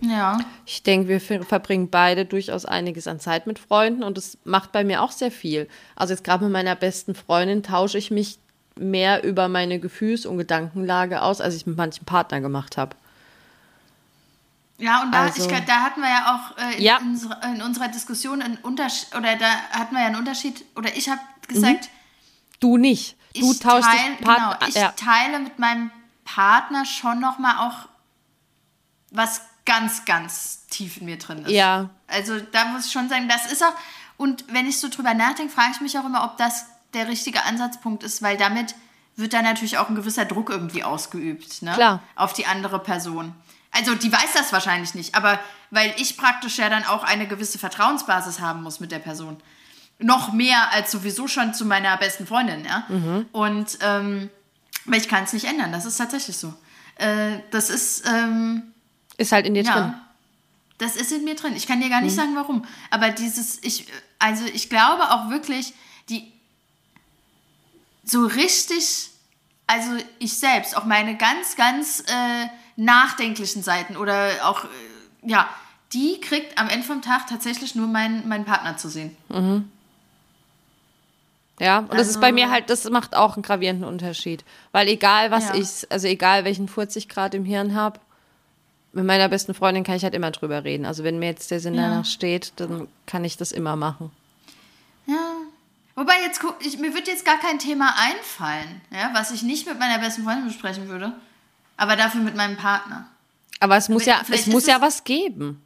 Ja. 0.00 0.38
Ich 0.64 0.82
denke, 0.82 1.08
wir 1.08 1.20
verbringen 1.20 1.90
beide 1.90 2.24
durchaus 2.24 2.64
einiges 2.64 3.06
an 3.06 3.20
Zeit 3.20 3.46
mit 3.46 3.58
Freunden 3.58 4.02
und 4.02 4.16
es 4.16 4.38
macht 4.44 4.72
bei 4.72 4.82
mir 4.82 5.02
auch 5.02 5.12
sehr 5.12 5.30
viel. 5.30 5.68
Also 5.94 6.14
jetzt 6.14 6.24
gerade 6.24 6.44
mit 6.44 6.52
meiner 6.52 6.74
besten 6.74 7.14
Freundin 7.14 7.62
tausche 7.62 7.98
ich 7.98 8.10
mich 8.10 8.38
mehr 8.76 9.24
über 9.24 9.48
meine 9.48 9.78
Gefühls- 9.78 10.26
und 10.26 10.38
Gedankenlage 10.38 11.22
aus, 11.22 11.40
als 11.40 11.54
ich 11.54 11.66
mit 11.66 11.76
manchen 11.76 12.06
Partner 12.06 12.40
gemacht 12.40 12.76
habe. 12.76 12.96
Ja, 14.78 15.02
und 15.02 15.12
da, 15.12 15.24
also, 15.24 15.44
ich, 15.44 15.64
da 15.66 15.82
hatten 15.82 16.00
wir 16.00 16.08
ja 16.08 16.34
auch 16.34 16.56
äh, 16.56 16.76
in, 16.78 16.82
ja. 16.82 16.98
In, 16.98 17.56
in, 17.56 17.62
unserer 17.62 17.88
Diskussion 17.88 18.40
einen 18.40 18.56
Unterschied, 18.56 19.14
oder 19.14 19.36
da 19.36 19.46
hatten 19.72 19.94
wir 19.94 20.00
ja 20.00 20.06
einen 20.06 20.16
Unterschied, 20.16 20.64
oder 20.74 20.96
ich 20.96 21.10
habe 21.10 21.20
gesagt, 21.46 21.84
mhm. 21.84 22.56
du 22.60 22.76
nicht. 22.78 23.16
Du 23.34 23.52
tauschst 23.52 23.88
teil, 23.88 24.16
dich 24.16 24.26
Part 24.26 24.38
genau, 24.38 24.68
ich 24.68 24.74
ja. 24.74 24.92
teile 24.92 25.38
mit 25.40 25.58
meinem 25.58 25.90
Partner 26.24 26.84
schon 26.86 27.20
nochmal 27.20 27.68
auch 27.68 27.88
was 29.10 29.42
ganz, 29.70 30.04
ganz 30.04 30.66
tief 30.66 30.96
in 30.96 31.06
mir 31.06 31.16
drin 31.16 31.44
ist. 31.44 31.52
Ja. 31.52 31.90
Also 32.08 32.40
da 32.40 32.64
muss 32.66 32.86
ich 32.86 32.92
schon 32.92 33.08
sagen, 33.08 33.28
das 33.28 33.50
ist 33.52 33.62
auch, 33.62 33.72
und 34.16 34.44
wenn 34.52 34.66
ich 34.66 34.80
so 34.80 34.88
drüber 34.88 35.14
nachdenke, 35.14 35.52
frage 35.52 35.70
ich 35.74 35.80
mich 35.80 35.96
auch 35.96 36.04
immer, 36.04 36.24
ob 36.24 36.36
das 36.38 36.66
der 36.92 37.06
richtige 37.06 37.44
Ansatzpunkt 37.44 38.02
ist, 38.02 38.20
weil 38.20 38.36
damit 38.36 38.74
wird 39.14 39.32
dann 39.32 39.44
natürlich 39.44 39.78
auch 39.78 39.88
ein 39.88 39.94
gewisser 39.94 40.24
Druck 40.24 40.50
irgendwie 40.50 40.82
ausgeübt, 40.82 41.62
ne? 41.62 41.72
Klar. 41.74 42.02
Auf 42.16 42.32
die 42.32 42.46
andere 42.46 42.80
Person. 42.80 43.32
Also 43.70 43.94
die 43.94 44.10
weiß 44.10 44.32
das 44.34 44.52
wahrscheinlich 44.52 44.94
nicht, 44.94 45.14
aber 45.14 45.38
weil 45.70 45.94
ich 45.98 46.16
praktisch 46.16 46.58
ja 46.58 46.68
dann 46.68 46.84
auch 46.84 47.04
eine 47.04 47.28
gewisse 47.28 47.60
Vertrauensbasis 47.60 48.40
haben 48.40 48.64
muss 48.64 48.80
mit 48.80 48.90
der 48.90 48.98
Person. 48.98 49.36
Noch 50.00 50.32
mehr 50.32 50.72
als 50.72 50.90
sowieso 50.90 51.28
schon 51.28 51.54
zu 51.54 51.64
meiner 51.64 51.96
besten 51.96 52.26
Freundin, 52.26 52.64
ja. 52.64 52.84
Mhm. 52.88 53.26
Und 53.30 53.78
ähm, 53.82 54.30
weil 54.86 55.00
ich 55.00 55.08
kann 55.08 55.22
es 55.22 55.32
nicht 55.32 55.44
ändern, 55.44 55.70
das 55.70 55.86
ist 55.86 55.98
tatsächlich 55.98 56.36
so. 56.36 56.54
Äh, 56.96 57.38
das 57.52 57.70
ist, 57.70 58.08
ähm, 58.08 58.72
ist 59.20 59.32
halt 59.32 59.46
in 59.46 59.54
dir 59.54 59.62
ja, 59.62 59.72
drin. 59.72 59.94
Das 60.78 60.96
ist 60.96 61.12
in 61.12 61.24
mir 61.24 61.34
drin. 61.34 61.54
Ich 61.54 61.66
kann 61.66 61.80
dir 61.80 61.90
gar 61.90 62.00
nicht 62.00 62.12
mhm. 62.12 62.16
sagen, 62.16 62.36
warum. 62.36 62.64
Aber 62.90 63.10
dieses, 63.10 63.62
ich, 63.62 63.86
also 64.18 64.44
ich 64.46 64.70
glaube 64.70 65.10
auch 65.10 65.28
wirklich, 65.28 65.74
die 66.08 66.32
so 68.02 68.24
richtig, 68.26 69.10
also 69.66 69.90
ich 70.18 70.38
selbst, 70.38 70.76
auch 70.76 70.84
meine 70.84 71.16
ganz, 71.16 71.54
ganz 71.54 72.00
äh, 72.00 72.46
nachdenklichen 72.76 73.62
Seiten 73.62 73.96
oder 73.96 74.30
auch, 74.42 74.64
äh, 74.64 74.68
ja, 75.22 75.48
die 75.92 76.20
kriegt 76.20 76.58
am 76.58 76.68
Ende 76.68 76.86
vom 76.86 77.02
Tag 77.02 77.26
tatsächlich 77.26 77.74
nur 77.74 77.86
meinen 77.86 78.26
mein 78.26 78.44
Partner 78.44 78.76
zu 78.76 78.88
sehen. 78.88 79.16
Mhm. 79.28 79.70
Ja, 81.60 81.80
und 81.80 81.90
also, 81.90 81.98
das 81.98 82.08
ist 82.08 82.20
bei 82.22 82.32
mir 82.32 82.44
also 82.44 82.54
halt, 82.54 82.70
das 82.70 82.88
macht 82.88 83.14
auch 83.14 83.34
einen 83.34 83.42
gravierenden 83.42 83.86
Unterschied. 83.86 84.44
Weil 84.72 84.88
egal 84.88 85.30
was 85.30 85.48
ja. 85.48 85.56
ich, 85.56 85.92
also 85.92 86.06
egal 86.06 86.44
welchen 86.46 86.68
Furz 86.68 86.96
ich 86.96 87.06
gerade 87.06 87.36
im 87.36 87.44
Hirn 87.44 87.74
habe, 87.74 88.00
mit 88.92 89.04
meiner 89.04 89.28
besten 89.28 89.54
Freundin 89.54 89.84
kann 89.84 89.96
ich 89.96 90.02
halt 90.02 90.14
immer 90.14 90.30
drüber 90.30 90.64
reden. 90.64 90.84
Also 90.84 91.04
wenn 91.04 91.18
mir 91.18 91.26
jetzt 91.26 91.50
der 91.50 91.60
Sinn 91.60 91.74
ja. 91.74 91.82
danach 91.82 92.04
steht, 92.04 92.52
dann 92.56 92.88
kann 93.06 93.24
ich 93.24 93.36
das 93.36 93.52
immer 93.52 93.76
machen. 93.76 94.10
Ja. 95.06 95.32
Wobei 95.94 96.14
jetzt 96.22 96.40
ich, 96.60 96.78
mir 96.78 96.94
wird 96.94 97.08
jetzt 97.08 97.24
gar 97.24 97.38
kein 97.38 97.58
Thema 97.58 97.94
einfallen, 97.98 98.80
ja, 98.90 99.10
was 99.12 99.32
ich 99.32 99.42
nicht 99.42 99.66
mit 99.66 99.78
meiner 99.78 99.98
besten 99.98 100.24
Freundin 100.24 100.46
besprechen 100.46 100.88
würde, 100.88 101.12
aber 101.76 101.96
dafür 101.96 102.22
mit 102.22 102.36
meinem 102.36 102.56
Partner. 102.56 103.06
Aber 103.58 103.76
es 103.76 103.88
muss 103.88 104.06
ja, 104.06 104.22
es 104.30 104.46
muss 104.46 104.66
ja 104.66 104.80
was 104.80 105.04
geben. 105.04 105.62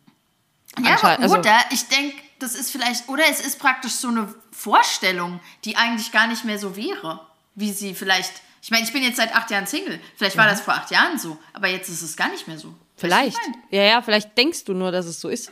Ja, 0.83 0.97
aber, 0.97 1.21
also, 1.21 1.39
oder 1.39 1.57
ich 1.71 1.87
denke, 1.87 2.17
das 2.41 2.55
ist 2.55 2.73
vielleicht, 2.73 3.09
oder 3.09 3.23
es 3.31 3.41
ist 3.41 3.61
praktisch 3.61 3.93
so 3.93 4.09
eine 4.09 4.35
Vorstellung, 4.51 5.41
die 5.65 5.77
eigentlich 5.77 6.11
gar 6.11 6.27
nicht 6.27 6.45
mehr 6.45 6.59
so 6.59 6.75
wäre, 6.75 7.21
wie 7.55 7.73
sie 7.73 7.95
vielleicht. 7.95 8.33
Ich 8.61 8.71
meine, 8.71 8.85
ich 8.85 8.93
bin 8.93 9.03
jetzt 9.03 9.19
seit 9.19 9.37
acht 9.37 9.51
Jahren 9.51 9.67
Single. 9.67 10.01
Vielleicht 10.17 10.37
war 10.37 10.47
ja. 10.47 10.51
das 10.51 10.63
vor 10.63 10.75
acht 10.75 10.91
Jahren 10.91 11.19
so, 11.19 11.39
aber 11.53 11.69
jetzt 11.69 11.89
ist 11.89 12.03
es 12.03 12.17
gar 12.17 12.29
nicht 12.29 12.49
mehr 12.49 12.59
so. 12.59 12.75
Vielleicht. 12.97 13.41
Ja, 13.71 13.83
ja, 13.83 14.03
vielleicht 14.03 14.37
denkst 14.39 14.65
du 14.65 14.75
nur, 14.75 14.93
dass 14.93 15.07
es 15.07 15.21
so 15.21 15.29
ist. 15.29 15.51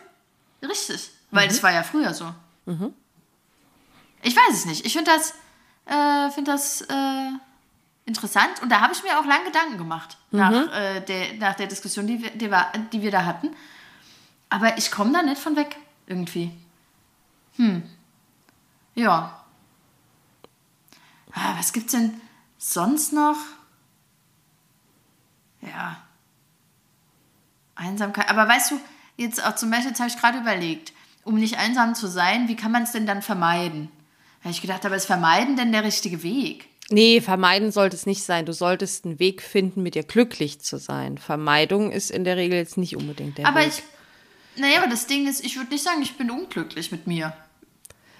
Richtig. 0.62 1.10
Weil 1.30 1.46
mhm. 1.46 1.50
das 1.50 1.62
war 1.62 1.72
ja 1.72 1.82
früher 1.82 2.14
so. 2.14 2.32
Mhm. 2.66 2.94
Ich 4.22 4.36
weiß 4.36 4.54
es 4.54 4.66
nicht. 4.66 4.86
Ich 4.86 4.92
finde 4.92 5.10
das, 5.10 5.34
äh, 5.86 6.30
find 6.30 6.46
das 6.46 6.82
äh, 6.82 7.30
interessant 8.06 8.62
und 8.62 8.70
da 8.70 8.80
habe 8.80 8.92
ich 8.92 9.02
mir 9.02 9.18
auch 9.18 9.24
lange 9.24 9.46
Gedanken 9.46 9.78
gemacht 9.78 10.16
mhm. 10.30 10.38
nach, 10.38 10.52
äh, 10.72 11.00
der, 11.00 11.34
nach 11.34 11.54
der 11.54 11.66
Diskussion, 11.66 12.06
die 12.06 12.22
wir, 12.22 12.30
die, 12.30 12.50
wir, 12.50 12.72
die 12.92 13.02
wir 13.02 13.10
da 13.10 13.24
hatten. 13.24 13.54
Aber 14.48 14.76
ich 14.78 14.90
komme 14.90 15.12
da 15.12 15.22
nicht 15.22 15.40
von 15.40 15.56
weg, 15.56 15.76
irgendwie. 16.06 16.52
Hm. 17.56 17.82
Ja. 18.94 19.44
Ah, 21.32 21.54
was 21.56 21.72
gibt's 21.72 21.92
denn 21.92 22.20
sonst 22.58 23.12
noch? 23.12 23.38
Ja. 25.62 25.96
Einsamkeit. 27.82 28.28
Aber 28.28 28.48
weißt 28.48 28.72
du, 28.72 28.80
jetzt 29.16 29.44
auch 29.44 29.54
zum 29.54 29.70
Beispiel, 29.70 29.90
jetzt 29.90 30.00
habe 30.00 30.10
ich 30.10 30.18
gerade 30.18 30.38
überlegt, 30.38 30.92
um 31.24 31.34
nicht 31.36 31.58
einsam 31.58 31.94
zu 31.94 32.06
sein, 32.06 32.48
wie 32.48 32.56
kann 32.56 32.72
man 32.72 32.82
es 32.84 32.92
denn 32.92 33.06
dann 33.06 33.22
vermeiden? 33.22 33.90
Da 34.40 34.44
habe 34.44 34.52
ich 34.52 34.60
gedacht, 34.62 34.84
aber 34.84 34.96
ist 34.96 35.06
Vermeiden 35.06 35.56
denn 35.56 35.72
der 35.72 35.84
richtige 35.84 36.22
Weg? 36.22 36.68
Nee, 36.90 37.20
vermeiden 37.20 37.70
sollte 37.70 37.96
es 37.96 38.06
nicht 38.06 38.24
sein. 38.24 38.44
Du 38.44 38.52
solltest 38.52 39.04
einen 39.04 39.18
Weg 39.18 39.40
finden, 39.40 39.82
mit 39.82 39.94
dir 39.94 40.02
glücklich 40.02 40.60
zu 40.60 40.78
sein. 40.78 41.16
Vermeidung 41.16 41.92
ist 41.92 42.10
in 42.10 42.24
der 42.24 42.36
Regel 42.36 42.58
jetzt 42.58 42.76
nicht 42.76 42.96
unbedingt 42.96 43.38
der 43.38 43.46
aber 43.46 43.60
Weg. 43.60 43.66
Aber 43.66 43.74
ich, 43.74 44.60
naja, 44.60 44.78
aber 44.78 44.90
das 44.90 45.06
Ding 45.06 45.28
ist, 45.28 45.44
ich 45.44 45.56
würde 45.56 45.70
nicht 45.70 45.84
sagen, 45.84 46.02
ich 46.02 46.16
bin 46.16 46.30
unglücklich 46.30 46.92
mit 46.92 47.06
mir. 47.06 47.32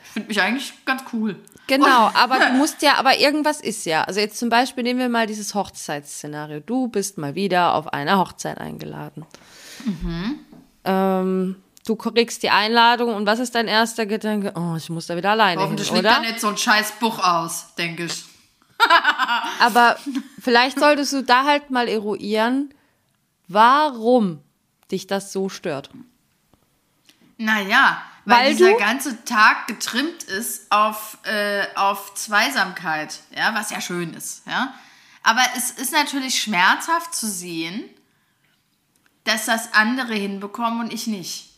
Ich 0.04 0.10
finde 0.10 0.28
mich 0.28 0.40
eigentlich 0.40 0.72
ganz 0.84 1.02
cool. 1.12 1.36
Genau, 1.66 2.10
aber 2.14 2.38
du 2.38 2.52
musst 2.56 2.82
ja, 2.82 2.94
aber 2.94 3.18
irgendwas 3.18 3.60
ist 3.60 3.84
ja. 3.84 4.04
Also 4.04 4.20
jetzt 4.20 4.38
zum 4.38 4.48
Beispiel 4.48 4.84
nehmen 4.84 5.00
wir 5.00 5.08
mal 5.08 5.26
dieses 5.26 5.54
Hochzeitsszenario. 5.54 6.60
Du 6.60 6.88
bist 6.88 7.18
mal 7.18 7.34
wieder 7.34 7.74
auf 7.74 7.92
einer 7.92 8.18
Hochzeit 8.18 8.58
eingeladen. 8.58 9.26
Mhm. 9.84 10.38
Ähm, 10.84 11.56
du 11.86 11.96
kriegst 11.96 12.42
die 12.42 12.50
Einladung 12.50 13.14
und 13.14 13.26
was 13.26 13.38
ist 13.38 13.54
dein 13.54 13.68
erster 13.68 14.06
Gedanke? 14.06 14.52
Oh, 14.56 14.76
ich 14.76 14.88
muss 14.90 15.06
da 15.06 15.16
wieder 15.16 15.30
alleine 15.30 15.60
Hoffentlich 15.60 15.88
hin, 15.88 15.98
oder? 15.98 16.10
liegt 16.10 16.24
da 16.24 16.30
nicht 16.30 16.40
so 16.40 16.48
ein 16.48 16.56
scheiß 16.56 16.92
Buch 16.92 17.18
aus, 17.18 17.74
denke 17.76 18.04
ich. 18.04 18.24
Aber 19.60 19.96
vielleicht 20.40 20.78
solltest 20.78 21.12
du 21.12 21.22
da 21.22 21.44
halt 21.44 21.70
mal 21.70 21.88
eruieren, 21.88 22.74
warum 23.48 24.42
dich 24.90 25.06
das 25.06 25.32
so 25.32 25.48
stört. 25.48 25.90
Naja, 27.38 28.02
weil, 28.24 28.38
weil 28.38 28.54
dieser 28.54 28.74
ganze 28.74 29.24
Tag 29.24 29.66
getrimmt 29.66 30.22
ist 30.24 30.70
auf, 30.70 31.18
äh, 31.24 31.64
auf 31.74 32.14
Zweisamkeit, 32.14 33.20
ja, 33.36 33.54
was 33.54 33.70
ja 33.70 33.80
schön 33.80 34.14
ist, 34.14 34.46
ja. 34.46 34.74
Aber 35.24 35.42
es 35.56 35.70
ist 35.70 35.92
natürlich 35.92 36.40
schmerzhaft 36.40 37.14
zu 37.14 37.26
sehen, 37.26 37.84
dass 39.24 39.46
das 39.46 39.72
andere 39.72 40.14
hinbekommen 40.14 40.80
und 40.80 40.92
ich 40.92 41.06
nicht. 41.06 41.50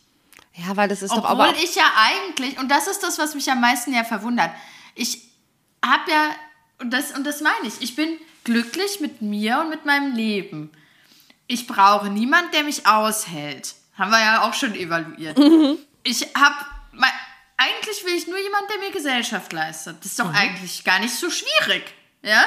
Ja, 0.53 0.77
weil 0.77 0.87
das 0.87 1.01
ist 1.01 1.11
Obwohl 1.11 1.23
doch 1.23 1.29
aber. 1.29 1.49
Obwohl 1.49 1.63
ich 1.63 1.75
ja 1.75 1.91
eigentlich, 1.97 2.57
und 2.59 2.69
das 2.69 2.87
ist 2.87 3.03
das, 3.03 3.17
was 3.17 3.35
mich 3.35 3.49
am 3.51 3.61
meisten 3.61 3.93
ja 3.93 4.03
verwundert, 4.03 4.51
ich 4.93 5.21
habe 5.83 6.09
ja, 6.09 6.29
und 6.79 6.91
das, 6.91 7.11
und 7.11 7.25
das 7.25 7.41
meine 7.41 7.67
ich, 7.67 7.81
ich 7.81 7.95
bin 7.95 8.17
glücklich 8.43 8.99
mit 9.01 9.21
mir 9.21 9.59
und 9.59 9.69
mit 9.69 9.85
meinem 9.85 10.13
Leben. 10.15 10.71
Ich 11.47 11.67
brauche 11.67 12.09
niemanden, 12.09 12.51
der 12.51 12.63
mich 12.63 12.87
aushält. 12.87 13.75
Haben 13.97 14.11
wir 14.11 14.19
ja 14.19 14.41
auch 14.43 14.53
schon 14.53 14.75
evaluiert. 14.75 15.37
Mhm. 15.37 15.77
Ich 16.03 16.21
habe, 16.35 16.55
eigentlich 17.57 18.05
will 18.05 18.13
ich 18.13 18.27
nur 18.27 18.37
jemanden, 18.37 18.67
der 18.69 18.79
mir 18.79 18.91
Gesellschaft 18.91 19.51
leistet. 19.53 19.97
Das 19.99 20.11
ist 20.11 20.19
doch 20.19 20.29
mhm. 20.29 20.35
eigentlich 20.35 20.83
gar 20.83 20.99
nicht 20.99 21.13
so 21.13 21.29
schwierig. 21.29 21.83
Ja? 22.21 22.45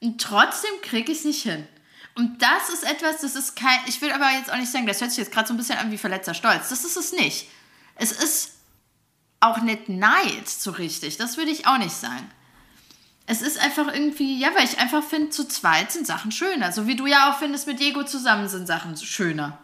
Und 0.00 0.20
trotzdem 0.20 0.70
kriege 0.82 1.12
ich 1.12 1.18
es 1.18 1.24
nicht 1.24 1.42
hin. 1.42 1.66
Und 2.14 2.42
das 2.42 2.68
ist 2.68 2.84
etwas, 2.84 3.20
das 3.22 3.36
ist 3.36 3.56
kein, 3.56 3.78
ich 3.86 4.00
will 4.02 4.12
aber 4.12 4.30
jetzt 4.32 4.52
auch 4.52 4.58
nicht 4.58 4.70
sagen, 4.70 4.86
das 4.86 5.00
hört 5.00 5.10
sich 5.10 5.18
jetzt 5.18 5.32
gerade 5.32 5.48
so 5.48 5.54
ein 5.54 5.56
bisschen 5.56 5.78
an 5.78 5.90
wie 5.90 5.98
verletzter 5.98 6.34
Stolz. 6.34 6.68
Das 6.68 6.84
ist 6.84 6.96
es 6.96 7.12
nicht. 7.12 7.48
Es 7.94 8.12
ist 8.12 8.52
auch 9.40 9.62
nicht 9.62 9.88
Neid 9.88 10.48
so 10.48 10.70
richtig. 10.72 11.16
Das 11.16 11.36
würde 11.36 11.50
ich 11.50 11.66
auch 11.66 11.78
nicht 11.78 11.94
sagen. 11.94 12.30
Es 13.26 13.40
ist 13.40 13.58
einfach 13.58 13.92
irgendwie, 13.92 14.38
ja, 14.38 14.54
weil 14.54 14.64
ich 14.64 14.78
einfach 14.78 15.02
finde, 15.02 15.30
zu 15.30 15.46
zweit 15.48 15.92
sind 15.92 16.06
Sachen 16.06 16.32
schöner. 16.32 16.72
So 16.72 16.86
wie 16.86 16.96
du 16.96 17.06
ja 17.06 17.30
auch 17.30 17.38
findest, 17.38 17.66
mit 17.66 17.80
Diego 17.80 18.04
zusammen 18.04 18.48
sind 18.48 18.66
Sachen 18.66 18.96
schöner. 18.96 19.58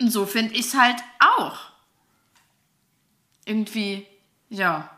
Und 0.00 0.10
so 0.10 0.26
finde 0.26 0.54
ich 0.54 0.66
es 0.66 0.74
halt 0.74 0.96
auch. 1.20 1.58
Irgendwie, 3.44 4.06
ja. 4.48 4.90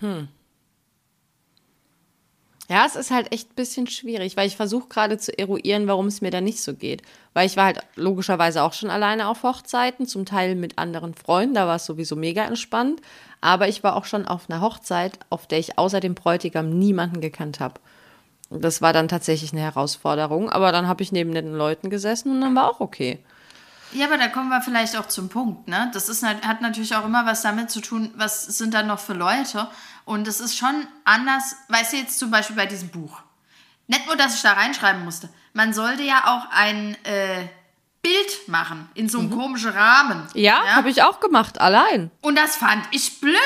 Hm. 0.00 0.28
Ja, 2.70 2.86
es 2.86 2.94
ist 2.94 3.10
halt 3.10 3.32
echt 3.32 3.50
ein 3.50 3.54
bisschen 3.56 3.88
schwierig, 3.88 4.36
weil 4.36 4.46
ich 4.46 4.54
versuche 4.54 4.88
gerade 4.88 5.18
zu 5.18 5.36
eruieren, 5.36 5.88
warum 5.88 6.06
es 6.06 6.20
mir 6.20 6.30
da 6.30 6.40
nicht 6.40 6.62
so 6.62 6.72
geht. 6.72 7.02
Weil 7.34 7.46
ich 7.46 7.56
war 7.56 7.64
halt 7.64 7.80
logischerweise 7.96 8.62
auch 8.62 8.74
schon 8.74 8.90
alleine 8.90 9.26
auf 9.26 9.42
Hochzeiten, 9.42 10.06
zum 10.06 10.24
Teil 10.24 10.54
mit 10.54 10.78
anderen 10.78 11.14
Freunden, 11.14 11.56
da 11.56 11.66
war 11.66 11.76
es 11.76 11.84
sowieso 11.84 12.14
mega 12.14 12.44
entspannt. 12.44 13.00
Aber 13.40 13.66
ich 13.66 13.82
war 13.82 13.96
auch 13.96 14.04
schon 14.04 14.24
auf 14.24 14.48
einer 14.48 14.60
Hochzeit, 14.60 15.18
auf 15.30 15.48
der 15.48 15.58
ich 15.58 15.78
außer 15.78 15.98
dem 15.98 16.14
Bräutigam 16.14 16.70
niemanden 16.70 17.20
gekannt 17.20 17.58
habe. 17.58 17.80
Das 18.50 18.80
war 18.80 18.92
dann 18.92 19.08
tatsächlich 19.08 19.50
eine 19.52 19.62
Herausforderung, 19.62 20.48
aber 20.48 20.70
dann 20.70 20.86
habe 20.86 21.02
ich 21.02 21.10
neben 21.10 21.34
den 21.34 21.52
Leuten 21.52 21.90
gesessen 21.90 22.30
und 22.30 22.40
dann 22.40 22.54
war 22.54 22.70
auch 22.70 22.78
okay. 22.78 23.18
Ja, 23.92 24.06
aber 24.06 24.18
da 24.18 24.28
kommen 24.28 24.48
wir 24.48 24.60
vielleicht 24.62 24.96
auch 24.96 25.08
zum 25.08 25.28
Punkt, 25.28 25.66
ne? 25.66 25.90
Das 25.92 26.08
ist, 26.08 26.22
hat 26.24 26.60
natürlich 26.60 26.94
auch 26.94 27.04
immer 27.04 27.26
was 27.26 27.42
damit 27.42 27.70
zu 27.70 27.80
tun, 27.80 28.12
was 28.14 28.44
sind 28.44 28.72
da 28.74 28.84
noch 28.84 29.00
für 29.00 29.14
Leute. 29.14 29.66
Und 30.10 30.26
es 30.26 30.40
ist 30.40 30.58
schon 30.58 30.88
anders, 31.04 31.54
weißt 31.68 31.92
du 31.92 31.98
jetzt 31.98 32.18
zum 32.18 32.32
Beispiel 32.32 32.56
bei 32.56 32.66
diesem 32.66 32.88
Buch. 32.88 33.22
Nicht 33.86 34.06
nur, 34.06 34.16
dass 34.16 34.34
ich 34.34 34.42
da 34.42 34.54
reinschreiben 34.54 35.04
musste. 35.04 35.28
Man 35.52 35.72
sollte 35.72 36.02
ja 36.02 36.24
auch 36.26 36.50
ein 36.50 36.96
äh, 37.04 37.46
Bild 38.02 38.48
machen 38.48 38.90
in 38.94 39.08
so 39.08 39.20
einem 39.20 39.30
mhm. 39.30 39.38
komischen 39.38 39.70
Rahmen. 39.70 40.26
Ja, 40.34 40.64
ja? 40.64 40.74
habe 40.74 40.90
ich 40.90 41.04
auch 41.04 41.20
gemacht, 41.20 41.60
allein. 41.60 42.10
Und 42.22 42.36
das 42.36 42.56
fand 42.56 42.82
ich 42.90 43.20
blöd. 43.20 43.36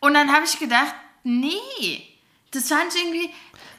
Und 0.00 0.12
dann 0.12 0.30
habe 0.30 0.44
ich 0.44 0.58
gedacht, 0.58 0.94
nee, 1.22 2.06
das 2.50 2.68
fand 2.68 2.94
ich 2.94 3.02
irgendwie, 3.02 3.30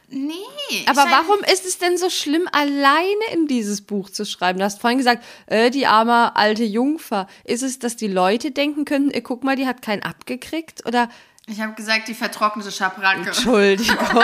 Nee. 0.07 0.85
Aber 0.87 1.05
warum 1.09 1.39
ist 1.51 1.65
es 1.65 1.79
denn 1.79 1.97
so 1.97 2.09
schlimm, 2.09 2.47
alleine 2.51 3.33
in 3.33 3.47
dieses 3.47 3.81
Buch 3.81 4.09
zu 4.09 4.25
schreiben? 4.25 4.59
Du 4.59 4.65
hast 4.65 4.79
vorhin 4.79 4.99
gesagt, 4.99 5.23
äh, 5.47 5.71
die 5.71 5.87
arme 5.87 6.35
alte 6.35 6.63
Jungfer. 6.63 7.27
Ist 7.43 7.63
es, 7.63 7.79
dass 7.79 7.95
die 7.95 8.07
Leute 8.07 8.51
denken 8.51 8.85
können, 8.85 9.09
äh, 9.11 9.21
guck 9.21 9.43
mal, 9.43 9.55
die 9.55 9.65
hat 9.65 9.81
keinen 9.81 10.03
abgekriegt? 10.03 10.85
Oder 10.85 11.09
ich 11.47 11.61
habe 11.61 11.73
gesagt, 11.73 12.07
die 12.07 12.15
vertrocknete 12.15 12.71
Schabracke. 12.71 13.27
Entschuldigung. 13.27 13.97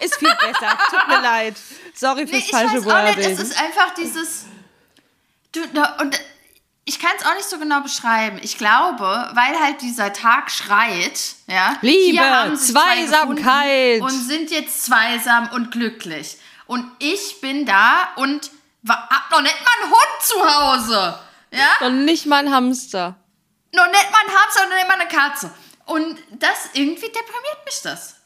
ist 0.00 0.16
viel 0.16 0.28
besser. 0.28 0.76
Tut 0.90 1.08
mir 1.08 1.20
leid. 1.20 1.56
Sorry 1.94 2.26
fürs 2.26 2.44
nee, 2.44 2.50
falsche 2.50 2.84
Wort. 2.84 3.16
Es 3.18 3.38
ist 3.38 3.60
einfach 3.60 3.94
dieses. 3.94 4.46
Du, 5.52 5.60
und 6.00 6.20
ich 6.84 6.98
kann 6.98 7.12
es 7.18 7.24
auch 7.24 7.34
nicht 7.34 7.48
so 7.48 7.58
genau 7.58 7.80
beschreiben. 7.80 8.40
Ich 8.42 8.58
glaube, 8.58 9.30
weil 9.34 9.60
halt 9.60 9.80
dieser 9.82 10.12
Tag 10.12 10.50
schreit, 10.50 11.34
ja. 11.46 11.76
Liebe, 11.82 12.54
Zweisamkeit. 12.56 14.00
Und 14.00 14.10
sind 14.10 14.50
jetzt 14.50 14.84
zweisam 14.84 15.50
und 15.50 15.70
glücklich. 15.70 16.38
Und 16.66 16.90
ich 16.98 17.40
bin 17.40 17.66
da 17.66 18.08
und 18.16 18.50
hab 18.88 19.30
noch 19.30 19.42
nicht 19.42 19.56
mal 19.64 19.82
einen 19.82 19.92
Hund 19.92 20.22
zu 20.22 20.34
Hause. 20.40 21.18
Ja? 21.52 21.86
Und 21.86 22.04
nicht 22.04 22.26
mal 22.26 22.38
einen 22.38 22.54
Hamster. 22.54 23.16
Noch 23.72 23.86
nicht 23.86 24.10
mal 24.10 24.20
einen 24.26 24.38
Hamster 24.38 24.62
und 24.64 24.74
nicht 24.74 24.88
mal 24.88 25.00
eine 25.00 25.08
Katze. 25.08 25.50
Und 25.88 26.18
das 26.38 26.70
irgendwie 26.74 27.06
deprimiert 27.06 27.64
mich 27.64 27.80
das. 27.82 28.16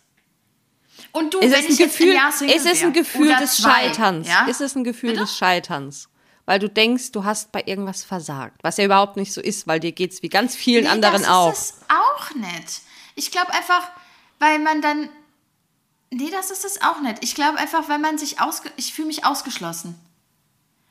Und 1.13 1.35
du, 1.35 1.41
ist 1.41 1.53
wenn 1.53 1.65
ich 1.65 1.79
Gefühl, 1.79 2.09
jetzt 2.09 2.43
ein 2.43 2.49
Jahr 2.49 2.57
Ist 2.57 2.67
es 2.67 2.83
ein 2.83 2.93
Gefühl 2.93 3.35
des 3.37 3.57
zwei, 3.57 3.71
Scheiterns? 3.71 4.29
Ja? 4.29 4.47
Ist 4.47 4.61
es 4.61 4.75
ein 4.75 4.85
Gefühl 4.85 5.11
Bitte? 5.11 5.23
des 5.23 5.37
Scheiterns? 5.37 6.09
weil 6.45 6.59
du 6.59 6.69
denkst, 6.69 7.13
du 7.13 7.25
hast 7.25 7.53
bei 7.53 7.63
irgendwas 7.67 8.03
versagt, 8.03 8.59
was 8.63 8.77
ja 8.77 8.85
überhaupt 8.85 9.17
nicht 9.17 9.33
so 9.33 9.41
ist, 9.41 9.67
weil 9.67 9.79
dir 9.79 9.93
geht 9.93 10.13
es 10.13 10.23
wie 10.23 10.29
ganz 10.29 10.57
vielen 10.57 10.85
nee, 10.85 10.91
anderen 10.91 11.25
auch. 11.25 11.51
Das 11.51 11.71
ist 11.71 11.77
es 11.77 11.85
auch 11.89 12.35
nicht. 12.35 12.81
Ich 13.15 13.31
glaube 13.31 13.53
einfach, 13.53 13.89
weil 14.39 14.59
man 14.59 14.83
dann 14.83 15.09
Nee, 16.15 16.31
das 16.31 16.51
ist 16.51 16.67
es 16.67 16.83
auch 16.83 17.01
nicht. 17.01 17.25
Ich 17.25 17.35
glaube 17.35 17.57
einfach, 17.59 17.89
weil 17.89 17.99
man 17.99 18.19
sich 18.19 18.39
ausge 18.39 18.71
ich 18.77 18.93
fühle 18.93 19.09
mich 19.09 19.25
ausgeschlossen. 19.25 19.99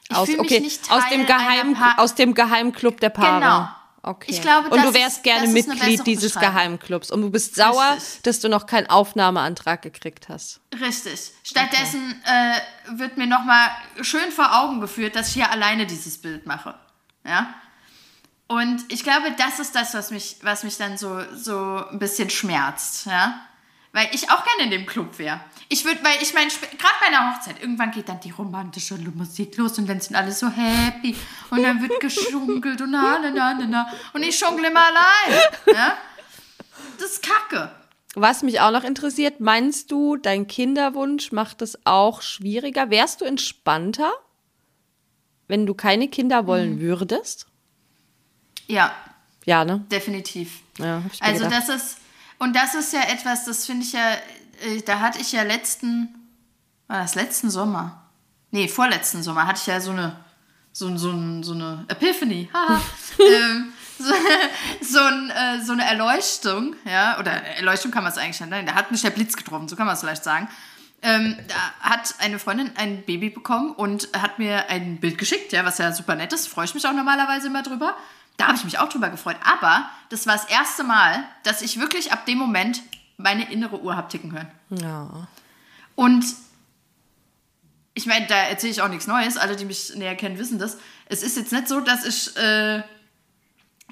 Ich 0.10 0.18
aus, 0.18 0.30
okay. 0.30 0.40
mich 0.40 0.62
nicht 0.62 0.86
Teil 0.88 0.98
aus 0.98 1.10
dem 1.10 1.26
Geheim 1.28 1.78
aus 1.98 2.16
dem 2.16 2.34
Geheimclub 2.34 3.00
der 3.00 3.12
Paare. 3.12 3.40
Genau. 3.40 3.70
Okay. 4.04 4.32
Ich 4.32 4.42
glaube, 4.42 4.70
und 4.70 4.84
du 4.84 4.94
wärst 4.96 5.18
ist, 5.18 5.24
gerne 5.24 5.48
Mitglied 5.48 6.06
dieses 6.08 6.34
Geheimclubs 6.34 7.12
und 7.12 7.22
du 7.22 7.30
bist 7.30 7.56
sauer, 7.56 7.94
Richtig. 7.96 8.24
dass 8.24 8.40
du 8.40 8.50
noch 8.50 8.66
keinen 8.66 8.88
Aufnahmeantrag 8.90 9.82
gekriegt 9.84 10.28
hast. 10.28 10.60
Richtig. 10.80 11.32
Stattdessen 11.44 12.20
okay. 12.24 12.58
äh, 12.96 13.00
wird 13.00 13.18
mir 13.18 13.28
noch 13.28 13.44
mal 13.46 13.70
schön 14.02 14.32
vor 14.32 14.60
Augen 14.60 14.82
geführt, 14.82 15.16
dass 15.16 15.28
ich 15.28 15.34
hier 15.36 15.52
alleine 15.52 15.86
dieses 15.86 16.20
Bild 16.20 16.48
mache. 16.48 16.74
Ja. 17.24 17.54
Und 18.48 18.84
ich 18.92 19.04
glaube, 19.04 19.34
das 19.38 19.60
ist 19.60 19.76
das, 19.76 19.94
was 19.94 20.10
mich, 20.10 20.38
was 20.42 20.64
mich 20.64 20.78
dann 20.78 20.98
so, 20.98 21.22
so 21.36 21.86
ein 21.90 22.00
bisschen 22.00 22.32
schmerzt. 22.32 23.06
Ja. 23.06 23.40
Weil 23.94 24.08
ich 24.14 24.30
auch 24.30 24.44
gerne 24.46 24.64
in 24.64 24.72
dem 24.72 24.86
Club 24.86 25.20
wäre. 25.20 25.42
Ich 25.68 25.84
würde, 25.84 26.02
weil 26.04 26.22
ich 26.22 26.34
meine, 26.34 26.50
gerade 26.50 26.96
bei 27.02 27.08
einer 27.08 27.34
Hochzeit, 27.34 27.62
irgendwann 27.62 27.92
geht 27.92 28.08
dann 28.08 28.22
die 28.22 28.32
romantische 28.32 28.96
Musik 28.96 29.58
los 29.58 29.78
und 29.78 29.88
dann 29.88 30.00
sind 30.00 30.16
alle 30.16 30.32
so 30.32 30.48
happy 30.50 31.16
und 31.50 31.62
dann 31.62 31.82
wird 31.82 32.00
geschunkelt 32.00 32.82
und 32.82 32.92
na, 32.92 33.20
na, 33.22 33.32
na, 33.32 33.54
na, 33.54 33.66
na. 33.68 33.94
Und 34.14 34.24
ich 34.24 34.38
schunkle 34.38 34.70
immer 34.70 34.86
allein. 34.86 35.42
Ja? 35.74 35.98
Das 36.98 37.12
ist 37.12 37.24
kacke. 37.24 37.72
Was 38.16 38.44
mich 38.44 38.60
auch 38.60 38.72
noch 38.72 38.84
interessiert, 38.84 39.40
meinst 39.40 39.92
du, 39.92 40.18
dein 40.18 40.48
Kinderwunsch 40.48 41.32
macht 41.32 41.62
es 41.62 41.80
auch 41.86 42.22
schwieriger? 42.22 42.90
Wärst 42.90 43.22
du 43.22 43.26
entspannter, 43.26 44.12
wenn 45.48 45.66
du 45.66 45.74
keine 45.74 46.10
Kinder 46.10 46.48
wollen 46.48 46.76
mhm. 46.76 46.82
würdest? 46.82 47.48
Ja. 48.68 48.94
Ja, 49.46 49.66
ne? 49.66 49.86
Definitiv. 49.92 50.60
Ja, 50.78 51.04
also 51.20 51.46
gedacht. 51.46 51.70
das 51.70 51.70
ist 51.70 51.98
und 52.42 52.56
das 52.56 52.74
ist 52.74 52.92
ja 52.92 53.02
etwas, 53.04 53.46
das 53.46 53.68
finde 53.68 53.86
ich 53.86 53.94
ja, 53.94 54.14
äh, 54.64 54.82
da 54.84 55.00
hatte 55.00 55.20
ich 55.20 55.32
ja 55.32 55.44
letzten, 55.44 56.10
war 56.88 56.98
das 56.98 57.14
letzten 57.14 57.52
Sommer? 57.52 58.10
Nee, 58.50 58.68
vorletzten 58.68 59.22
Sommer 59.22 59.46
hatte 59.46 59.60
ich 59.62 59.68
ja 59.68 59.80
so 59.80 59.92
eine, 59.92 60.18
so, 60.72 60.98
so, 60.98 61.12
so 61.44 61.54
eine 61.54 61.86
Epiphany. 61.88 62.50
ähm, 63.20 63.72
so, 64.00 64.14
so, 64.82 65.00
ein, 65.00 65.30
äh, 65.30 65.64
so, 65.64 65.74
eine 65.74 65.86
Erleuchtung, 65.86 66.76
ja, 66.84 67.20
oder 67.20 67.32
Erleuchtung 67.32 67.92
kann 67.92 68.04
man 68.04 68.12
es 68.12 68.18
eigentlich 68.18 68.40
nicht 68.40 68.50
nennen, 68.50 68.66
da 68.66 68.74
hat 68.74 68.90
mich 68.90 69.04
der 69.04 69.12
Blitz 69.12 69.38
getroffen, 69.38 69.68
so 69.68 69.76
kann 69.76 69.86
man 69.86 69.94
es 69.94 70.02
vielleicht 70.02 70.24
sagen. 70.24 70.50
Ähm, 71.04 71.38
da 71.48 71.90
hat 71.92 72.16
eine 72.18 72.40
Freundin 72.40 72.72
ein 72.76 73.04
Baby 73.04 73.30
bekommen 73.30 73.70
und 73.74 74.10
hat 74.18 74.40
mir 74.40 74.68
ein 74.68 75.00
Bild 75.00 75.20
geschickt, 75.20 75.52
ja, 75.52 75.64
was 75.64 75.78
ja 75.78 75.92
super 75.92 76.16
nett 76.16 76.34
ist, 76.34 76.48
freue 76.48 76.66
ich 76.66 76.74
mich 76.74 76.88
auch 76.88 76.94
normalerweise 76.94 77.48
immer 77.48 77.62
drüber. 77.62 77.96
Da 78.42 78.48
habe 78.48 78.58
ich 78.58 78.64
mich 78.64 78.80
auch 78.80 78.90
drüber 78.90 79.12
gefreut. 79.12 79.36
Aber 79.44 79.88
das 80.10 80.26
war 80.26 80.34
das 80.34 80.46
erste 80.46 80.84
Mal, 80.84 81.24
dass 81.44 81.62
ich 81.62 81.80
wirklich 81.80 82.12
ab 82.12 82.26
dem 82.26 82.40
Moment 82.40 82.82
meine 83.18 83.52
innere 83.52 83.80
Uhr 83.80 83.96
habe 83.96 84.08
ticken 84.08 84.32
können. 84.32 84.52
Ja. 84.72 85.28
Und 85.94 86.26
ich 87.94 88.08
meine, 88.08 88.26
da 88.26 88.36
erzähle 88.36 88.72
ich 88.72 88.82
auch 88.82 88.88
nichts 88.88 89.06
Neues. 89.06 89.38
Alle, 89.38 89.56
die 89.56 89.66
mich 89.66 89.94
näher 89.96 90.16
kennen, 90.16 90.40
wissen 90.40 90.58
das. 90.58 90.78
Es 91.06 91.22
ist 91.22 91.38
jetzt 91.38 91.52
nicht 91.52 91.68
so, 91.68 91.82
dass 91.82 92.04
ich, 92.04 92.36
äh, 92.36 92.82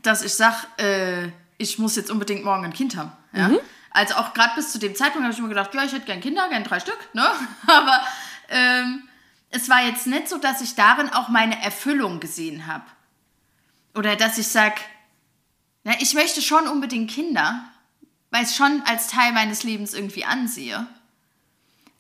dass 0.02 0.24
ich 0.24 0.34
sage, 0.34 0.66
äh, 0.78 1.30
ich 1.60 1.78
muss 1.78 1.96
jetzt 1.96 2.10
unbedingt 2.10 2.44
morgen 2.44 2.66
ein 2.66 2.74
Kind 2.74 2.98
haben. 2.98 3.12
Ja? 3.32 3.50
Mhm. 3.50 3.60
Also 3.92 4.16
auch 4.16 4.34
gerade 4.34 4.56
bis 4.56 4.72
zu 4.72 4.80
dem 4.80 4.96
Zeitpunkt 4.96 5.26
habe 5.26 5.34
ich 5.36 5.40
mir 5.40 5.50
gedacht, 5.50 5.76
ja, 5.76 5.84
ich 5.84 5.92
hätte 5.92 6.08
gern 6.08 6.22
Kinder, 6.22 6.50
gern 6.50 6.64
drei 6.64 6.80
Stück. 6.80 6.98
Ne? 7.14 7.30
Aber 7.68 8.02
ähm, 8.50 9.08
es 9.52 9.70
war 9.70 9.84
jetzt 9.84 10.08
nicht 10.08 10.28
so, 10.28 10.40
dass 10.40 10.62
ich 10.62 10.74
darin 10.74 11.10
auch 11.10 11.30
meine 11.30 11.62
Erfüllung 11.62 12.20
gesehen 12.20 12.66
habe. 12.66 12.86
Oder 14.00 14.16
dass 14.16 14.38
ich 14.38 14.48
sage, 14.48 14.76
na, 15.84 15.92
ich 16.00 16.14
möchte 16.14 16.42
schon 16.42 16.70
unbedingt 16.70 17.12
Kinder, 17.12 17.66
weil 18.32 18.44
ich 18.44 18.52
es 18.52 18.56
schon 18.56 18.82
als 18.86 19.08
Teil 19.08 19.34
meines 19.34 19.64
Lebens 19.64 19.94
irgendwie 19.94 20.24
ansehe. 20.24 20.88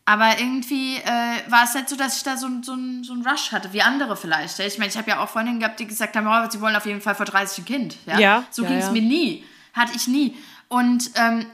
Aber 0.05 0.39
irgendwie 0.39 0.95
äh, 0.95 1.51
war 1.51 1.65
es 1.65 1.73
nicht 1.73 1.89
so, 1.89 1.97
dass 1.97 2.15
ich 2.15 2.23
da 2.23 2.37
so, 2.37 2.47
so, 2.61 2.73
so 3.03 3.11
einen 3.11 3.27
Rush 3.27 3.51
hatte, 3.51 3.73
wie 3.73 3.81
andere 3.81 4.15
vielleicht. 4.15 4.57
Ich 4.59 4.77
meine, 4.77 4.89
ich 4.89 4.97
habe 4.97 5.09
ja 5.09 5.19
auch 5.21 5.27
Freundinnen 5.27 5.59
gehabt, 5.59 5.77
die 5.81 5.87
gesagt 5.87 6.15
haben, 6.15 6.25
oh, 6.25 6.49
sie 6.49 6.61
wollen 6.61 6.77
auf 6.77 6.85
jeden 6.85 7.01
Fall 7.01 7.15
vor 7.15 7.25
30 7.25 7.57
ein 7.57 7.65
Kind. 7.65 7.97
Ja, 8.05 8.17
ja 8.17 8.45
so 8.49 8.63
ja, 8.63 8.69
ging 8.69 8.77
es 8.77 8.85
ja. 8.85 8.91
mir 8.93 9.01
nie. 9.01 9.43
Hatte 9.73 9.91
ich 9.93 10.07
nie. 10.07 10.37
Und, 10.69 11.11
ähm, 11.15 11.47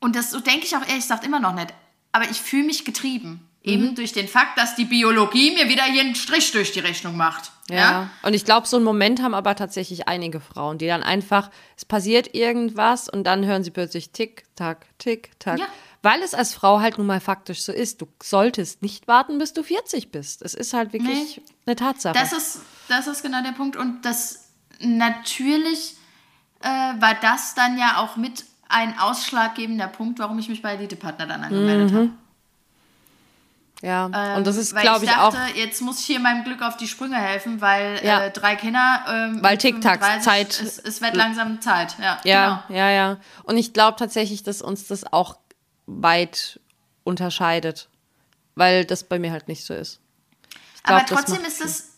und 0.00 0.16
das 0.16 0.32
so 0.32 0.40
denke 0.40 0.66
ich 0.66 0.74
auch 0.76 0.82
ehrlich 0.82 1.04
gesagt 1.04 1.24
immer 1.24 1.38
noch 1.38 1.54
nicht. 1.54 1.72
Aber 2.10 2.28
ich 2.28 2.40
fühle 2.40 2.64
mich 2.64 2.84
getrieben. 2.84 3.48
Mhm. 3.64 3.72
Eben 3.72 3.94
durch 3.94 4.12
den 4.12 4.28
Fakt, 4.28 4.58
dass 4.58 4.76
die 4.76 4.84
Biologie 4.84 5.52
mir 5.54 5.68
wieder 5.68 5.88
jeden 5.88 6.14
Strich 6.14 6.52
durch 6.52 6.72
die 6.72 6.80
Rechnung 6.80 7.16
macht. 7.16 7.50
Ja. 7.70 7.76
Ja. 7.76 8.10
Und 8.22 8.34
ich 8.34 8.44
glaube, 8.44 8.66
so 8.66 8.76
einen 8.76 8.84
Moment 8.84 9.22
haben 9.22 9.32
aber 9.34 9.56
tatsächlich 9.56 10.06
einige 10.06 10.38
Frauen, 10.40 10.76
die 10.78 10.86
dann 10.86 11.02
einfach, 11.02 11.50
es 11.76 11.84
passiert 11.86 12.34
irgendwas 12.34 13.08
und 13.08 13.24
dann 13.24 13.46
hören 13.46 13.64
sie 13.64 13.70
plötzlich 13.70 14.10
tick, 14.10 14.44
tack, 14.54 14.86
tick, 14.98 15.30
tack. 15.38 15.58
Ja. 15.58 15.66
Weil 16.02 16.20
es 16.22 16.34
als 16.34 16.52
Frau 16.52 16.80
halt 16.80 16.98
nun 16.98 17.06
mal 17.06 17.20
faktisch 17.20 17.62
so 17.62 17.72
ist. 17.72 18.02
Du 18.02 18.08
solltest 18.22 18.82
nicht 18.82 19.08
warten, 19.08 19.38
bis 19.38 19.54
du 19.54 19.62
40 19.62 20.10
bist. 20.12 20.42
Es 20.42 20.52
ist 20.52 20.74
halt 20.74 20.92
wirklich 20.92 21.40
eine 21.64 21.76
Tatsache. 21.76 22.12
Das 22.12 22.32
ist, 22.34 22.60
das 22.88 23.06
ist 23.06 23.22
genau 23.22 23.42
der 23.42 23.52
Punkt. 23.52 23.76
Und 23.76 24.02
das 24.04 24.50
natürlich 24.80 25.96
äh, 26.60 26.68
war 26.68 27.14
das 27.22 27.54
dann 27.54 27.78
ja 27.78 27.96
auch 27.96 28.16
mit 28.16 28.44
ein 28.68 28.98
ausschlaggebender 28.98 29.88
Punkt, 29.88 30.18
warum 30.18 30.38
ich 30.38 30.48
mich 30.50 30.60
bei 30.60 30.74
Elite-Partner 30.74 31.26
dann 31.26 31.44
angemeldet 31.44 31.90
Mhm. 31.92 31.96
habe. 31.96 32.10
Ja, 33.82 34.10
Ähm, 34.14 34.36
und 34.38 34.46
das 34.46 34.56
ist, 34.56 34.74
weil 34.74 34.82
glaube 34.82 35.04
ich, 35.04 35.10
dachte, 35.10 35.38
auch, 35.38 35.54
jetzt 35.56 35.82
muss 35.82 36.00
ich 36.00 36.06
hier 36.06 36.20
meinem 36.20 36.44
Glück 36.44 36.62
auf 36.62 36.76
die 36.76 36.88
Sprünge 36.88 37.16
helfen, 37.16 37.60
weil 37.60 38.00
Ja. 38.04 38.24
äh, 38.24 38.30
drei 38.30 38.56
Kinder. 38.56 39.04
Ähm, 39.08 39.42
Weil 39.42 39.58
35, 39.60 40.22
Zeit- 40.22 40.60
Es, 40.60 40.78
es 40.78 41.00
wird 41.02 41.14
langsam 41.16 41.60
Zeit, 41.60 41.96
ja. 41.98 42.18
ja, 42.24 42.62
Genau. 42.68 42.78
ja, 42.80 42.90
ja. 42.90 43.16
Und 43.42 43.56
ich 43.58 43.72
glaube 43.72 43.98
tatsächlich, 43.98 44.42
dass 44.42 44.62
uns 44.62 44.86
das 44.86 45.04
auch 45.12 45.36
weit 45.86 46.60
unterscheidet. 47.04 47.88
Weil 48.56 48.84
das 48.84 49.02
bei 49.04 49.18
mir 49.18 49.32
halt 49.32 49.48
nicht 49.48 49.64
so 49.64 49.74
ist. 49.74 49.98
Ich 50.76 50.82
glaub, 50.84 50.98
Aber 51.00 51.06
trotzdem 51.06 51.44
ist 51.44 51.60
es 51.60 51.90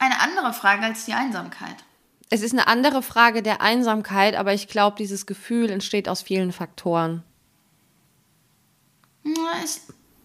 eine 0.00 0.20
andere 0.20 0.52
Frage 0.52 0.82
als 0.82 1.04
die 1.04 1.12
Einsamkeit. 1.14 1.76
Es 2.30 2.42
ist 2.42 2.52
eine 2.52 2.66
andere 2.66 3.00
Frage 3.00 3.42
der 3.42 3.60
Einsamkeit, 3.60 4.34
aber 4.34 4.52
ich 4.52 4.66
glaube, 4.66 4.96
dieses 4.96 5.24
Gefühl 5.24 5.70
entsteht 5.70 6.08
aus 6.08 6.20
vielen 6.20 6.50
Faktoren. 6.52 7.22
Ich, 9.24 9.80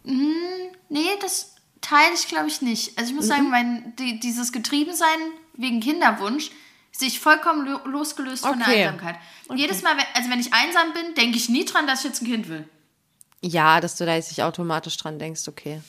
hm, 0.10 0.72
nee, 0.90 1.08
das 1.22 1.56
teile 1.82 2.14
ich, 2.14 2.28
glaube 2.28 2.48
ich, 2.48 2.62
nicht. 2.62 2.98
Also 2.98 3.12
ich 3.12 3.16
muss 3.16 3.28
sagen, 3.28 3.50
mein, 3.50 3.96
die, 3.98 4.20
dieses 4.20 4.52
Getriebensein 4.52 5.20
wegen 5.54 5.80
Kinderwunsch 5.80 6.52
sich 6.92 7.20
vollkommen 7.20 7.66
lo 7.66 7.80
losgelöst 7.86 8.46
von 8.46 8.60
der 8.60 8.68
Okay. 8.68 8.84
Einsamkeit. 8.84 9.16
Jedes 9.56 9.82
Mal, 9.84 9.96
wenn, 9.96 10.06
also 10.16 10.30
wenn 10.30 10.40
ich 10.40 10.54
einsam 10.54 10.94
bin, 10.94 11.14
denke 11.16 11.38
ich 11.38 11.48
nie 11.50 11.64
dran, 11.66 11.88
dass 11.88 12.00
ich 12.00 12.06
jetzt 12.06 12.22
ein 12.22 12.26
Kind 12.26 12.50
will. 12.50 12.68
Ja, 13.42 13.80
dass 13.80 13.96
du 13.96 14.06
da 14.06 14.16
jetzt 14.16 14.30
nicht 14.30 14.44
automatisch 14.44 14.98
dran 14.98 15.18
denkst, 15.18 15.48
okay. 15.48 15.82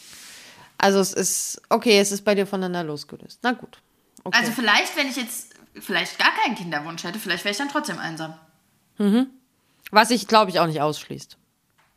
Also 0.78 1.00
es 1.00 1.12
ist, 1.12 1.62
okay, 1.68 1.98
es 1.98 2.12
ist 2.12 2.24
bei 2.24 2.34
dir 2.34 2.46
voneinander 2.46 2.84
losgelöst. 2.84 3.40
Na 3.42 3.52
gut. 3.52 3.80
Okay. 4.22 4.38
Also 4.38 4.52
vielleicht, 4.52 4.96
wenn 4.96 5.08
ich 5.08 5.16
jetzt 5.16 5.54
vielleicht 5.74 6.18
gar 6.18 6.32
keinen 6.34 6.54
Kinderwunsch 6.54 7.02
hätte, 7.04 7.18
vielleicht 7.18 7.44
wäre 7.44 7.52
ich 7.52 7.58
dann 7.58 7.68
trotzdem 7.68 7.98
einsam. 7.98 8.34
Was 9.90 10.10
ich, 10.10 10.28
glaube 10.28 10.50
ich, 10.50 10.60
auch 10.60 10.66
nicht 10.66 10.80
ausschließt. 10.80 11.36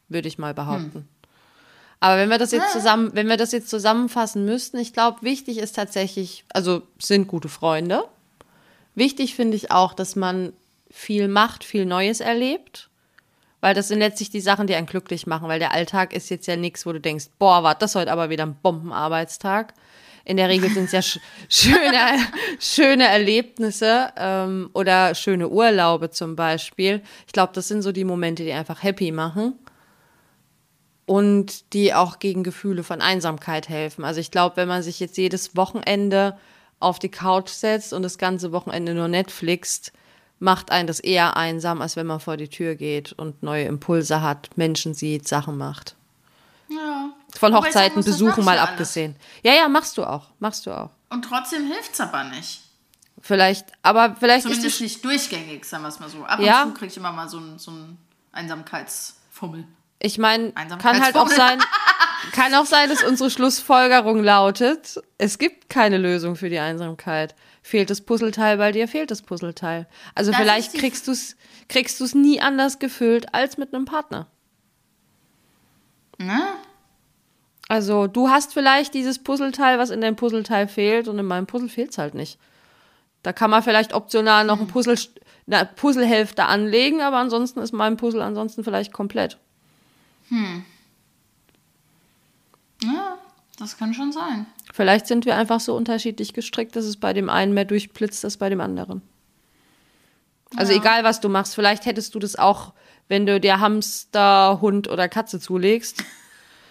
Würde 0.09 0.27
ich 0.27 0.37
mal 0.37 0.53
behaupten. 0.53 1.07
Aber 2.03 2.17
wenn 2.17 2.27
wir 2.27 2.37
das 2.37 2.51
jetzt 2.51 2.73
zusammen, 2.73 3.11
wenn 3.13 3.29
wir 3.29 3.37
das 3.37 3.53
jetzt 3.53 3.69
zusammenfassen 3.69 4.43
müssten, 4.43 4.77
ich 4.77 4.91
glaube, 4.91 5.21
wichtig 5.21 5.57
ist 5.57 5.77
tatsächlich, 5.77 6.43
also 6.49 6.81
sind 6.99 7.29
gute 7.29 7.47
Freunde. 7.47 8.03
Wichtig 8.93 9.35
finde 9.35 9.55
ich 9.55 9.71
auch, 9.71 9.93
dass 9.93 10.17
man 10.17 10.51
viel 10.91 11.29
macht, 11.29 11.63
viel 11.63 11.85
Neues 11.85 12.19
erlebt. 12.19 12.89
Weil 13.61 13.73
das 13.73 13.87
sind 13.87 13.99
letztlich 13.99 14.29
die 14.29 14.41
Sachen, 14.41 14.67
die 14.67 14.75
einen 14.75 14.85
glücklich 14.85 15.27
machen, 15.27 15.47
weil 15.47 15.59
der 15.59 15.71
Alltag 15.71 16.11
ist 16.11 16.29
jetzt 16.29 16.45
ja 16.45 16.57
nichts, 16.57 16.85
wo 16.85 16.91
du 16.91 16.99
denkst, 16.99 17.27
boah, 17.39 17.63
war 17.63 17.75
das 17.75 17.95
heute 17.95 18.11
aber 18.11 18.29
wieder 18.29 18.45
ein 18.47 18.57
Bombenarbeitstag. 18.61 19.73
In 20.25 20.35
der 20.35 20.49
Regel 20.49 20.69
sind 20.71 20.85
es 20.85 20.91
ja 20.91 21.01
sch 21.01 21.19
schöne, 21.47 22.17
schöne 22.59 23.07
Erlebnisse 23.07 24.11
ähm, 24.17 24.69
oder 24.73 25.15
schöne 25.15 25.47
Urlaube 25.47 26.09
zum 26.09 26.35
Beispiel. 26.35 27.01
Ich 27.27 27.31
glaube, 27.31 27.53
das 27.55 27.69
sind 27.69 27.81
so 27.81 27.93
die 27.93 28.03
Momente, 28.03 28.43
die 28.43 28.51
einfach 28.51 28.83
happy 28.83 29.13
machen 29.13 29.57
und 31.05 31.73
die 31.73 31.93
auch 31.93 32.19
gegen 32.19 32.43
Gefühle 32.43 32.83
von 32.83 33.01
Einsamkeit 33.01 33.69
helfen. 33.69 34.05
Also 34.05 34.19
ich 34.19 34.31
glaube, 34.31 34.57
wenn 34.57 34.67
man 34.67 34.83
sich 34.83 34.99
jetzt 34.99 35.17
jedes 35.17 35.55
Wochenende 35.55 36.37
auf 36.79 36.99
die 36.99 37.09
Couch 37.09 37.49
setzt 37.49 37.93
und 37.93 38.03
das 38.03 38.17
ganze 38.17 38.51
Wochenende 38.51 38.93
nur 38.93 39.07
Netflixt, 39.07 39.91
macht 40.39 40.71
einen 40.71 40.87
das 40.87 40.99
eher 40.99 41.37
einsam, 41.37 41.81
als 41.81 41.95
wenn 41.95 42.07
man 42.07 42.19
vor 42.19 42.37
die 42.37 42.49
Tür 42.49 42.75
geht 42.75 43.13
und 43.13 43.43
neue 43.43 43.65
Impulse 43.65 44.21
hat, 44.21 44.49
Menschen 44.57 44.93
sieht, 44.93 45.27
Sachen 45.27 45.57
macht. 45.57 45.95
Ja. 46.69 47.09
Von 47.37 47.55
Hochzeiten 47.55 47.97
muss, 47.97 48.05
besuchen 48.05 48.43
mal 48.43 48.59
abgesehen. 48.59 49.15
Ja, 49.43 49.53
ja, 49.53 49.67
machst 49.67 49.97
du 49.97 50.03
auch, 50.03 50.29
machst 50.39 50.65
du 50.65 50.71
auch. 50.71 50.89
Und 51.09 51.23
trotzdem 51.25 51.65
hilft 51.67 51.93
es 51.93 52.01
aber 52.01 52.25
nicht. 52.25 52.61
Vielleicht, 53.21 53.67
aber 53.83 54.15
vielleicht 54.19 54.45
ist 54.45 54.51
Zumindest 54.51 54.79
die, 54.79 54.83
nicht 54.83 55.05
durchgängig, 55.05 55.65
sagen 55.65 55.83
wir 55.83 55.89
es 55.89 55.99
mal 55.99 56.09
so. 56.09 56.25
Ab 56.25 56.39
und 56.39 56.45
Ja. 56.45 56.63
zu 56.65 56.73
kriege 56.73 56.87
ich 56.87 56.97
immer 56.97 57.11
mal 57.11 57.29
so 57.29 57.37
einen 57.37 57.57
so 57.57 57.71
einen 57.71 57.97
Einsamkeitsfummel. 58.33 59.65
Ich 60.03 60.17
meine, 60.17 60.51
kann 60.51 61.01
halt 61.01 61.15
auch 61.15 61.29
sein, 61.29 61.59
kann 62.33 62.53
auch 62.55 62.65
sein, 62.65 62.89
dass 62.89 63.03
unsere 63.03 63.31
Schlussfolgerung 63.31 64.21
lautet, 64.21 65.01
es 65.17 65.37
gibt 65.37 65.69
keine 65.69 65.97
Lösung 65.97 66.35
für 66.35 66.49
die 66.49 66.59
Einsamkeit. 66.59 67.35
Fehlt 67.61 67.89
das 67.89 68.01
Puzzleteil 68.01 68.57
bei 68.57 68.73
dir, 68.73 68.89
fehlt 68.89 69.11
das 69.11 69.21
Puzzleteil. 69.21 69.87
Also 70.13 70.31
Das 70.31 70.41
vielleicht 70.41 70.73
kriegst 70.73 71.07
du 71.07 71.13
es 71.13 71.37
kriegst 71.69 72.01
du's 72.01 72.13
nie 72.13 72.41
anders 72.41 72.79
gefüllt 72.79 73.33
als 73.33 73.57
mit 73.57 73.73
einem 73.73 73.85
Partner. 73.85 74.27
Ne? 76.17 76.41
Also 77.69 78.07
du 78.07 78.29
hast 78.29 78.53
vielleicht 78.53 78.93
dieses 78.93 79.23
Puzzleteil, 79.23 79.79
was 79.79 79.89
in 79.89 80.01
deinem 80.01 80.17
Puzzleteil 80.17 80.67
fehlt 80.67 81.07
und 81.07 81.17
in 81.17 81.25
meinem 81.25 81.47
Puzzle 81.47 81.69
fehlt 81.69 81.91
es 81.91 81.97
halt 81.97 82.13
nicht. 82.13 82.37
Da 83.23 83.31
kann 83.31 83.49
man 83.49 83.63
vielleicht 83.63 83.93
optional 83.93 84.43
noch 84.43 84.59
ein 84.59 84.67
Puzzle, 84.67 84.97
eine 85.47 85.69
Puzzlehälfte 85.77 86.43
anlegen, 86.43 86.99
aber 87.01 87.17
ansonsten 87.17 87.61
ist 87.61 87.71
mein 87.71 87.95
Puzzle 87.95 88.21
ansonsten 88.21 88.65
vielleicht 88.65 88.91
komplett. 88.91 89.39
Ja, 92.83 93.17
das 93.57 93.77
kann 93.77 93.93
schon 93.93 94.11
sein. 94.11 94.45
Vielleicht 94.73 95.07
sind 95.07 95.25
wir 95.25 95.35
einfach 95.37 95.59
so 95.59 95.75
unterschiedlich 95.75 96.33
gestrickt, 96.33 96.75
dass 96.75 96.85
es 96.85 96.97
bei 96.97 97.13
dem 97.13 97.29
einen 97.29 97.53
mehr 97.53 97.65
durchblitzt 97.65 98.25
als 98.25 98.37
bei 98.37 98.49
dem 98.49 98.61
anderen. 98.61 99.01
Also 100.55 100.73
egal, 100.73 101.03
was 101.03 101.19
du 101.19 101.29
machst, 101.29 101.55
vielleicht 101.55 101.85
hättest 101.85 102.13
du 102.13 102.19
das 102.19 102.35
auch, 102.35 102.73
wenn 103.07 103.25
du 103.25 103.39
dir 103.39 103.59
Hamster, 103.59 104.59
Hund 104.61 104.87
oder 104.87 105.09
Katze 105.09 105.39
zulegst. 105.39 106.03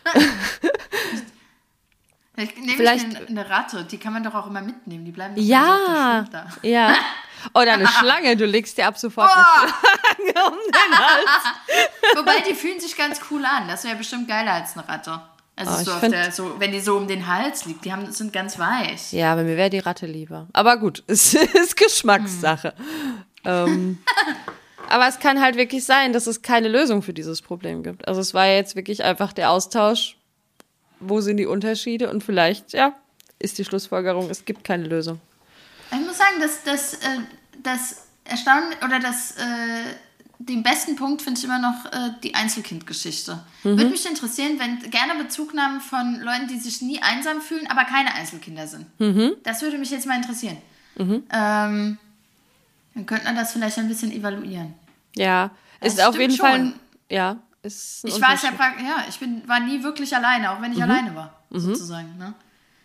Vielleicht 2.35 2.57
nehme 2.59 2.73
Vielleicht- 2.77 3.09
ich 3.09 3.17
eine, 3.19 3.27
eine 3.29 3.51
Ratte, 3.51 3.85
die 3.85 3.99
kann 3.99 4.13
man 4.15 4.23
doch 4.23 4.35
auch 4.35 4.47
immer 4.47 4.63
mitnehmen. 4.63 5.05
Die 5.05 5.13
bleiben 5.13 5.35
Ja, 5.37 6.25
Schulter. 6.25 6.47
ja. 6.63 6.95
Oder 7.55 7.75
eine 7.75 7.89
Schlange, 8.01 8.37
du 8.37 8.47
legst 8.47 8.79
dir 8.79 8.87
ab 8.87 8.99
sofort 8.99 9.31
eine 9.31 9.45
Schlange 9.45 10.49
um 10.49 10.59
den 10.67 10.99
Hals. 10.99 11.89
Wobei, 12.17 12.41
die 12.49 12.55
fühlen 12.55 12.81
sich 12.81 12.97
ganz 12.97 13.21
cool 13.31 13.45
an. 13.45 13.69
Das 13.69 13.85
wäre 13.85 13.97
bestimmt 13.97 14.29
geiler 14.29 14.53
als 14.53 14.77
eine 14.77 14.89
Ratte. 14.89 15.21
Also 15.55 15.93
Oh, 15.93 15.99
so, 16.01 16.09
der, 16.09 16.33
so 16.33 16.59
wenn 16.61 16.73
die 16.73 16.81
so 16.81 16.97
um 16.97 17.07
den 17.07 17.27
Hals 17.27 17.67
liegt, 17.67 17.85
die 17.85 17.93
haben, 17.93 18.11
sind 18.11 18.33
ganz 18.33 18.59
weich. 18.59 19.13
Ja, 19.13 19.33
aber 19.33 19.43
mir 19.43 19.57
wäre 19.57 19.71
die 19.71 19.81
Ratte 19.81 20.07
lieber. 20.07 20.47
Aber 20.53 20.79
gut, 20.79 21.03
es 21.09 21.35
ist 21.35 21.77
Geschmackssache. 21.77 22.75
Ähm, 23.45 23.99
aber 24.89 25.09
es 25.09 25.19
kann 25.19 25.41
halt 25.41 25.57
wirklich 25.57 25.85
sein, 25.85 26.13
dass 26.13 26.27
es 26.27 26.43
keine 26.43 26.69
Lösung 26.69 27.03
für 27.03 27.13
dieses 27.13 27.43
Problem 27.43 27.83
gibt. 27.83 28.09
Also 28.09 28.21
es 28.21 28.35
war 28.35 28.47
jetzt 28.47 28.77
wirklich 28.77 29.05
einfach 29.05 29.33
der 29.33 29.51
Austausch, 29.51 30.17
wo 31.01 31.21
sind 31.21 31.37
die 31.37 31.47
Unterschiede 31.47 32.11
und 32.11 32.23
vielleicht, 32.25 32.73
ja, 32.73 32.95
ist 33.39 33.59
die 33.59 33.65
Schlussfolgerung, 33.65 34.31
es 34.31 34.45
gibt 34.45 34.65
keine 34.65 34.85
Lösung. 34.85 35.21
Ich 35.93 36.01
muss 36.07 36.17
sagen, 36.19 36.41
dass 36.41 36.63
das, 36.65 36.95
äh, 36.95 37.19
das 37.63 38.07
Erstaunen 38.25 38.73
oder 38.85 38.99
das, 38.99 39.33
äh, 39.33 39.95
den 40.39 40.63
besten 40.63 40.97
Punkt 40.97 41.23
finde 41.23 41.39
ich 41.39 41.45
immer 41.45 41.59
noch 41.59 41.85
äh, 41.93 42.11
die 42.23 42.35
Einzelkindgeschichte. 42.35 43.35
Mhm. 43.63 43.77
Würde 43.79 43.91
mich 43.91 44.07
interessieren, 44.09 44.59
wenn 44.59 44.91
gerne 44.91 45.15
Bezugnahmen 45.23 45.81
von 45.81 46.21
Leuten, 46.21 46.49
die 46.49 46.59
sich 46.59 46.83
nie 46.83 47.01
einsam 47.03 47.41
fühlen, 47.41 47.67
aber 47.71 47.85
keine 47.85 48.13
Einzelkinder 48.15 48.67
sind. 48.67 48.87
Mhm. 49.01 49.33
Das 49.45 49.63
würde 49.63 49.79
mich 49.79 49.91
jetzt 49.91 50.07
mal 50.07 50.17
interessieren. 50.17 50.57
Ähm, 50.99 51.99
dann 52.95 53.07
könnte 53.07 53.25
man 53.25 53.37
das 53.37 53.53
vielleicht 53.53 53.79
ein 53.79 53.89
bisschen 53.89 54.13
evaluieren. 54.13 54.75
Ja, 55.17 55.51
Das 55.81 55.95
ist 55.95 56.03
auf 56.05 56.19
jeden 56.19 56.37
Fall, 56.37 56.53
schon. 56.57 56.61
ein- 56.69 56.81
ja, 57.11 57.37
ist 57.63 58.05
Ich 58.05 58.21
war 58.21 58.35
ja 58.35 58.51
ja, 58.51 59.05
ich 59.09 59.19
bin, 59.19 59.47
war 59.49 59.61
nie 59.61 59.83
wirklich 59.83 60.15
alleine, 60.15 60.51
auch 60.51 60.61
wenn 60.61 60.73
ich 60.73 60.83
alleine 60.83 61.15
war, 61.15 61.43
sozusagen. 61.51 62.17
Ne? 62.19 62.35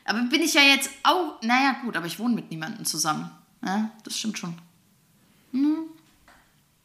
Aber 0.08 0.22
bin 0.22 0.42
ich 0.42 0.54
ja 0.54 0.62
jetzt 0.62 0.90
auch, 1.04 1.42
naja, 1.42 1.76
gut, 1.84 1.98
aber 1.98 2.06
ich 2.06 2.18
wohne 2.18 2.34
mit 2.34 2.50
niemandem 2.50 2.86
zusammen. 2.86 3.30
Ja, 3.64 3.92
das 4.04 4.18
stimmt 4.18 4.40
schon. 4.40 4.58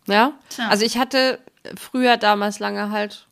Ja, 0.06 0.32
Tja. 0.48 0.68
also 0.68 0.84
ich 0.84 0.98
hatte 0.98 1.38
früher 1.78 2.16
damals 2.16 2.58
lange 2.58 2.90
halt 2.90 3.28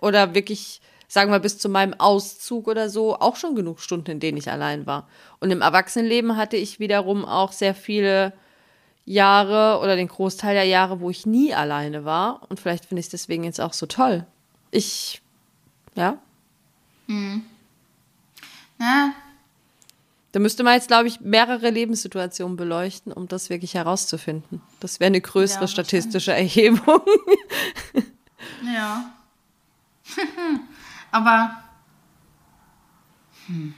oder 0.00 0.34
wirklich, 0.34 0.80
sagen 1.08 1.30
wir 1.30 1.38
bis 1.38 1.58
zu 1.58 1.68
meinem 1.68 1.94
Auszug 1.94 2.66
oder 2.66 2.88
so, 2.88 3.16
auch 3.16 3.36
schon 3.36 3.54
genug 3.54 3.80
Stunden, 3.80 4.12
in 4.12 4.20
denen 4.20 4.38
ich 4.38 4.50
allein 4.50 4.86
war. 4.86 5.06
Und 5.40 5.50
im 5.50 5.60
Erwachsenenleben 5.60 6.36
hatte 6.36 6.56
ich 6.56 6.80
wiederum 6.80 7.26
auch 7.26 7.52
sehr 7.52 7.74
viele 7.74 8.32
Jahre 9.04 9.80
oder 9.82 9.96
den 9.96 10.08
Großteil 10.08 10.54
der 10.54 10.64
Jahre, 10.64 11.00
wo 11.00 11.10
ich 11.10 11.26
nie 11.26 11.54
alleine 11.54 12.04
war. 12.06 12.40
Und 12.48 12.58
vielleicht 12.58 12.86
finde 12.86 13.00
ich 13.00 13.06
es 13.06 13.10
deswegen 13.10 13.44
jetzt 13.44 13.60
auch 13.60 13.74
so 13.74 13.86
toll. 13.86 14.26
Ich, 14.70 15.20
ja. 15.94 16.18
Hm. 17.06 17.42
Ja. 18.80 19.12
Da 20.36 20.40
müsste 20.40 20.64
man 20.64 20.74
jetzt, 20.74 20.88
glaube 20.88 21.08
ich, 21.08 21.20
mehrere 21.20 21.70
Lebenssituationen 21.70 22.58
beleuchten, 22.58 23.10
um 23.10 23.26
das 23.26 23.48
wirklich 23.48 23.72
herauszufinden. 23.72 24.60
Das 24.80 25.00
wäre 25.00 25.06
eine 25.06 25.22
größere 25.22 25.62
ja, 25.62 25.66
statistische 25.66 26.34
Erhebung. 26.34 27.00
ja. 28.62 29.14
Aber. 31.10 31.56
Hm. 33.46 33.72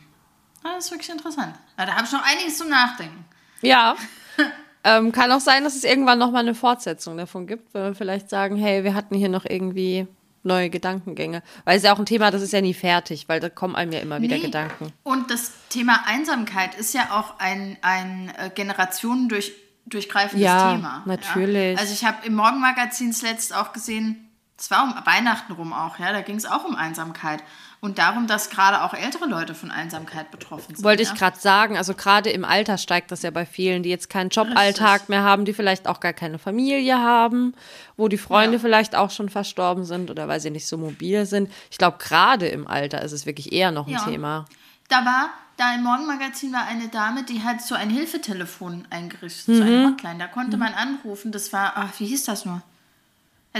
Das 0.65 0.87
ist 0.87 0.91
wirklich 0.91 1.11
interessant. 1.11 1.55
Da 1.77 1.87
habe 1.87 2.07
ich 2.07 2.13
noch 2.13 2.25
einiges 2.25 2.59
zum 2.59 2.71
Nachdenken. 2.71 3.25
Ja. 3.63 3.95
ähm, 4.83 5.13
kann 5.13 5.31
auch 5.31 5.39
sein, 5.39 5.63
dass 5.63 5.77
es 5.77 5.85
irgendwann 5.85 6.19
noch 6.19 6.33
mal 6.33 6.41
eine 6.41 6.57
Fortsetzung 6.57 7.17
davon 7.19 7.47
gibt, 7.47 7.73
wenn 7.73 7.85
wir 7.85 7.95
vielleicht 7.95 8.31
sagen, 8.31 8.57
hey, 8.57 8.83
wir 8.83 8.95
hatten 8.95 9.15
hier 9.15 9.29
noch 9.29 9.45
irgendwie 9.45 10.09
neue 10.43 10.71
Gedankengänge. 10.71 11.43
Weil 11.65 11.77
es 11.77 11.83
ist 11.83 11.87
ja 11.87 11.95
auch 11.95 11.99
ein 11.99 12.07
Thema, 12.07 12.31
das 12.31 12.43
ist 12.43 12.53
ja 12.53 12.61
nie 12.61 12.75
fertig, 12.75 13.29
weil 13.29 13.41
da 13.41 13.49
kommen 13.49 13.77
einem 13.77 13.93
ja 13.93 14.01
immer 14.01 14.21
wieder 14.21 14.37
nee. 14.37 14.43
Gedanken. 14.43 14.93
Und 15.03 15.31
das 15.31 15.53
Thema 15.69 16.01
Einsamkeit 16.07 16.75
ist 16.75 16.95
ja 16.95 17.11
auch 17.11 17.39
ein, 17.39 17.77
ein 17.83 18.33
äh, 18.39 18.51
Generationen 18.55 19.29
durch, 19.29 19.53
durchgreifendes 19.87 20.45
ja, 20.45 20.73
Thema. 20.75 21.03
Natürlich. 21.07 21.75
Ja? 21.75 21.81
Also 21.81 21.93
ich 21.93 22.05
habe 22.05 22.27
im 22.27 22.35
Morgenmagazin 22.35 23.13
zuletzt 23.13 23.55
auch 23.55 23.73
gesehen, 23.73 24.29
es 24.59 24.71
war 24.71 24.83
um 24.85 24.95
Weihnachten 25.07 25.53
rum 25.53 25.73
auch, 25.73 25.99
ja, 25.99 26.13
da 26.13 26.21
ging 26.21 26.37
es 26.37 26.45
auch 26.45 26.65
um 26.65 26.75
Einsamkeit 26.75 27.43
und 27.81 27.99
darum, 27.99 28.27
dass 28.27 28.51
gerade 28.51 28.83
auch 28.83 28.93
ältere 28.93 29.27
Leute 29.27 29.55
von 29.55 29.71
Einsamkeit 29.71 30.31
betroffen 30.31 30.75
sind. 30.75 30.85
Wollte 30.85 31.05
ja? 31.05 31.13
ich 31.13 31.19
gerade 31.19 31.39
sagen, 31.39 31.77
also 31.77 31.95
gerade 31.95 32.31
im 32.31 32.45
Alter 32.45 32.77
steigt 32.77 33.13
das 33.13 33.23
ja 33.23 33.31
bei 33.31 33.47
vielen, 33.47 33.83
die 33.83 33.91
jetzt 33.91 34.11
keinen 34.11 34.31
Joballtag 34.31 35.09
mehr 35.09 35.23
haben, 35.23 35.45
die 35.45 35.53
vielleicht 35.53 35.87
auch 35.87 36.01
gar 36.01 36.13
keine 36.13 36.39
Familie 36.39 36.99
haben, 36.99 37.55
wo 37.97 38.09
die 38.09 38.19
Freunde 38.19 38.57
ja. 38.57 38.61
vielleicht 38.61 38.97
auch 38.97 39.11
schon 39.11 39.29
verstorben 39.29 39.85
sind 39.85 40.11
oder 40.11 40.27
weil 40.27 40.41
sie 40.41 40.51
nicht 40.51 40.67
so 40.67 40.77
mobil 40.77 41.25
sind. 41.25 41.51
Ich 41.71 41.79
glaube, 41.79 41.99
gerade 41.99 42.49
im 42.49 42.67
Alter 42.67 43.03
ist 43.03 43.13
es 43.13 43.27
wirklich 43.27 43.53
eher 43.53 43.71
noch 43.71 43.87
ein 43.87 43.93
ja. 43.93 44.05
Thema. 44.05 44.47
Da 44.89 45.05
war, 45.05 45.31
da 45.57 45.75
im 45.75 45.85
Morgenmagazin 45.85 46.53
war 46.53 46.67
eine 46.67 46.89
Dame, 46.89 47.23
die 47.23 47.43
hat 47.43 47.63
so 47.63 47.77
ein 47.77 47.91
Hilfetelefon 47.91 48.89
eingerichtet, 48.91 49.49
mhm. 49.49 49.57
so 49.57 49.63
eine 49.63 49.87
Hotline. 49.87 50.19
Da 50.19 50.27
konnte 50.27 50.57
mhm. 50.57 50.65
man 50.65 50.75
anrufen. 50.75 51.31
Das 51.31 51.53
war, 51.53 51.73
ach, 51.77 51.93
wie 51.99 52.07
hieß 52.07 52.25
das 52.25 52.45
nur? 52.45 52.63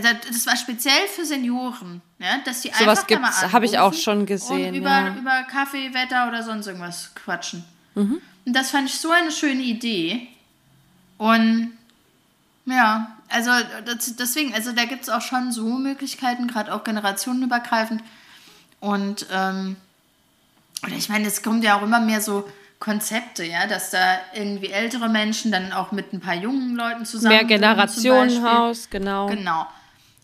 Also 0.05 0.19
das 0.29 0.47
war 0.47 0.57
speziell 0.57 1.09
für 1.15 1.25
Senioren, 1.25 2.03
ja, 2.19 2.39
dass 2.45 2.61
die 2.61 2.69
so 2.69 2.85
einfach 2.85 3.07
gibt's, 3.07 3.53
habe 3.53 3.65
ich 3.65 3.79
auch 3.79 3.95
schon 3.95 4.27
gesehen. 4.27 4.71
Und 4.71 4.75
über, 4.75 4.91
ja. 4.91 5.15
über 5.17 5.43
Kaffee, 5.51 5.93
Wetter 5.93 6.29
oder 6.29 6.43
sonst 6.43 6.67
irgendwas 6.67 7.15
quatschen. 7.15 7.65
Mhm. 7.95 8.21
Und 8.45 8.53
das 8.53 8.71
fand 8.71 8.89
ich 8.89 8.99
so 8.99 9.11
eine 9.11 9.33
schöne 9.33 9.63
Idee. 9.63 10.29
Und 11.17 11.73
ja, 12.67 13.17
also 13.29 13.51
das, 13.85 14.15
deswegen, 14.15 14.55
also 14.55 14.73
da 14.73 14.85
gibt 14.85 15.03
es 15.03 15.09
auch 15.09 15.23
schon 15.23 15.51
so 15.51 15.65
Möglichkeiten, 15.65 16.47
gerade 16.47 16.73
auch 16.73 16.85
generationenübergreifend. 16.85 18.03
Und 18.81 19.27
ähm, 19.33 19.77
oder 20.85 20.95
ich 20.95 21.09
meine, 21.09 21.27
es 21.27 21.43
kommt 21.43 21.65
ja 21.65 21.77
auch 21.77 21.83
immer 21.83 21.99
mehr 21.99 22.21
so 22.21 22.49
Konzepte, 22.79 23.45
ja, 23.45 23.67
dass 23.67 23.91
da 23.91 24.19
irgendwie 24.33 24.69
ältere 24.69 25.09
Menschen 25.09 25.51
dann 25.51 25.73
auch 25.73 25.91
mit 25.91 26.13
ein 26.13 26.21
paar 26.21 26.37
jungen 26.37 26.77
Leuten 26.77 27.05
zusammen. 27.05 27.35
Mehr 27.35 27.45
Generationenhaus, 27.45 28.89
genau. 28.89 29.27
Genau. 29.27 29.67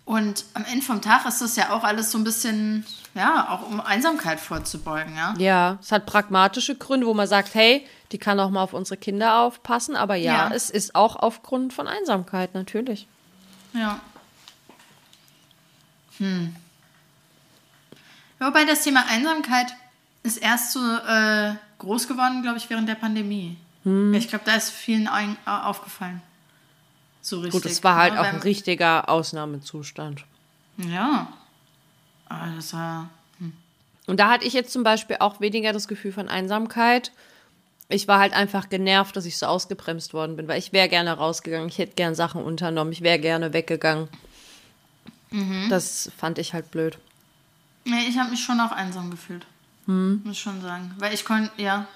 Und 0.05 0.45
am 0.53 0.65
Ende 0.67 0.85
vom 0.85 1.01
Tag 1.01 1.25
ist 1.25 1.41
das 1.41 1.57
ja 1.57 1.71
auch 1.71 1.83
alles 1.83 2.11
so 2.11 2.19
ein 2.19 2.25
bisschen, 2.25 2.85
ja, 3.15 3.49
auch 3.49 3.67
um 3.67 3.81
Einsamkeit 3.81 4.39
vorzubeugen, 4.39 5.17
ja. 5.17 5.35
Ja, 5.39 5.79
es 5.81 5.93
hat 5.93 6.05
pragmatische 6.05 6.75
Gründe, 6.75 7.07
wo 7.07 7.15
man 7.15 7.27
sagt, 7.27 7.55
hey, 7.55 7.87
die 8.13 8.19
kann 8.19 8.39
auch 8.39 8.51
mal 8.51 8.63
auf 8.63 8.75
unsere 8.75 8.99
Kinder 8.99 9.41
aufpassen, 9.41 9.97
aber 9.97 10.15
ja, 10.15 10.49
ja. 10.49 10.55
es 10.55 10.69
ist 10.69 10.95
auch 10.95 11.17
aufgrund 11.17 11.73
von 11.73 11.89
Einsamkeit, 11.89 12.53
natürlich. 12.53 13.07
Ja. 13.73 13.99
Hm. 16.19 16.55
Wobei 18.39 18.67
das 18.67 18.83
Thema 18.83 19.07
Einsamkeit 19.09 19.75
ist 20.23 20.37
erst 20.37 20.73
so 20.73 20.81
äh, 20.81 21.55
groß 21.79 22.09
geworden, 22.09 22.43
glaube 22.43 22.59
ich, 22.59 22.69
während 22.69 22.89
der 22.89 22.95
Pandemie. 22.95 23.57
Hm. 23.85 24.13
Ich 24.13 24.29
glaube, 24.29 24.45
da 24.45 24.55
ist 24.55 24.71
vielen 24.71 25.07
äh, 25.07 25.51
aufgefallen. 25.51 26.21
So 27.25 27.41
richtig. 27.41 27.62
Gut, 27.62 27.70
es 27.70 27.83
war 27.83 27.97
halt 27.97 28.14
ja, 28.14 28.20
auch 28.20 28.27
ein 28.27 28.41
richtiger 28.41 29.09
Ausnahmezustand. 29.09 30.27
Ja. 30.77 31.33
Aber 32.29 32.53
das 32.55 32.75
war. 32.75 33.09
Hm. 33.39 33.55
Und 34.07 34.20
da 34.20 34.29
hatte 34.29 34.45
ich 34.45 34.53
jetzt 34.53 34.72
zum 34.72 34.83
Beispiel 34.83 35.16
auch 35.20 35.41
weniger 35.41 35.72
das 35.72 35.89
Gefühl 35.89 36.12
von 36.12 36.29
Einsamkeit. 36.29 37.12
Ich 37.89 38.09
war 38.09 38.18
halt 38.18 38.35
einfach 38.35 38.68
genervt, 38.68 39.16
dass 39.16 39.25
ich 39.25 39.39
so 39.39 39.47
ausgebremst 39.47 40.12
worden 40.12 40.37
bin, 40.37 40.49
weil 40.49 40.59
ich 40.59 40.75
wäre 40.75 40.89
gerne 40.91 41.12
rausgegangen, 41.14 41.68
ich 41.68 41.79
hätte 41.79 41.95
gerne 41.95 42.14
Sachen 42.14 42.43
unternommen, 42.43 42.93
ich 42.93 43.01
wäre 43.01 43.18
gerne 43.18 43.55
weggegangen. 43.55 44.09
Mhm. 45.31 45.68
Das 45.70 46.11
fand 46.18 46.39
ich 46.39 46.53
halt 46.53 46.70
blöd. 46.70 46.99
Nee, 47.87 48.07
ich 48.07 48.18
habe 48.18 48.31
mich 48.31 48.45
schon 48.45 48.61
auch 48.61 48.72
einsam 48.72 49.11
gefühlt. 49.11 49.47
Hm. 49.87 50.20
Muss 50.25 50.39
schon 50.39 50.61
sagen. 50.61 50.95
Weil 50.99 51.14
ich 51.14 51.25
konnte, 51.25 51.51
ja, 51.57 51.87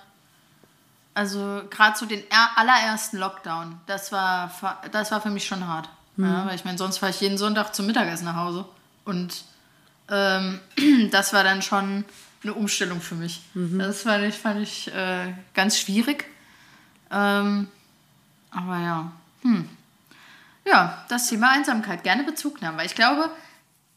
also 1.19 1.63
gerade 1.69 1.99
so 1.99 2.07
den 2.07 2.23
allerersten 2.55 3.19
Lockdown, 3.19 3.81
das 3.87 4.13
war, 4.13 4.53
das 4.93 5.11
war 5.11 5.21
für 5.21 5.31
mich 5.31 5.47
schon 5.47 5.67
hart. 5.67 5.89
Mhm. 6.17 6.25
Ja, 6.27 6.47
weil 6.47 6.55
ich 6.55 6.65
meine, 6.65 6.79
sonst 6.79 6.99
fahre 6.99 7.11
ich 7.11 7.21
jeden 7.21 7.39
Sonntag 7.39 7.75
zum 7.75 7.87
Mittagessen 7.87 8.25
nach 8.25 8.37
Hause. 8.37 8.65
Und 9.05 9.43
ähm, 10.09 10.61
das 11.11 11.33
war 11.33 11.43
dann 11.43 11.61
schon 11.61 12.05
eine 12.45 12.55
Umstellung 12.55 13.01
für 13.01 13.17
mich. 13.17 13.43
Mhm. 13.55 13.81
Das 13.81 14.03
fand 14.03 14.27
ich, 14.27 14.37
fand 14.37 14.61
ich 14.61 14.95
äh, 14.95 15.35
ganz 15.55 15.77
schwierig. 15.77 16.25
Ähm, 17.11 17.67
aber 18.53 18.79
ja. 18.79 19.13
Hm. 19.43 19.69
Ja, 20.65 21.05
das 21.09 21.27
Thema 21.27 21.51
Einsamkeit. 21.51 22.05
Gerne 22.05 22.23
Bezug 22.23 22.63
nehmen, 22.63 22.79
weil 22.79 22.87
ich 22.87 22.95
glaube, 22.95 23.29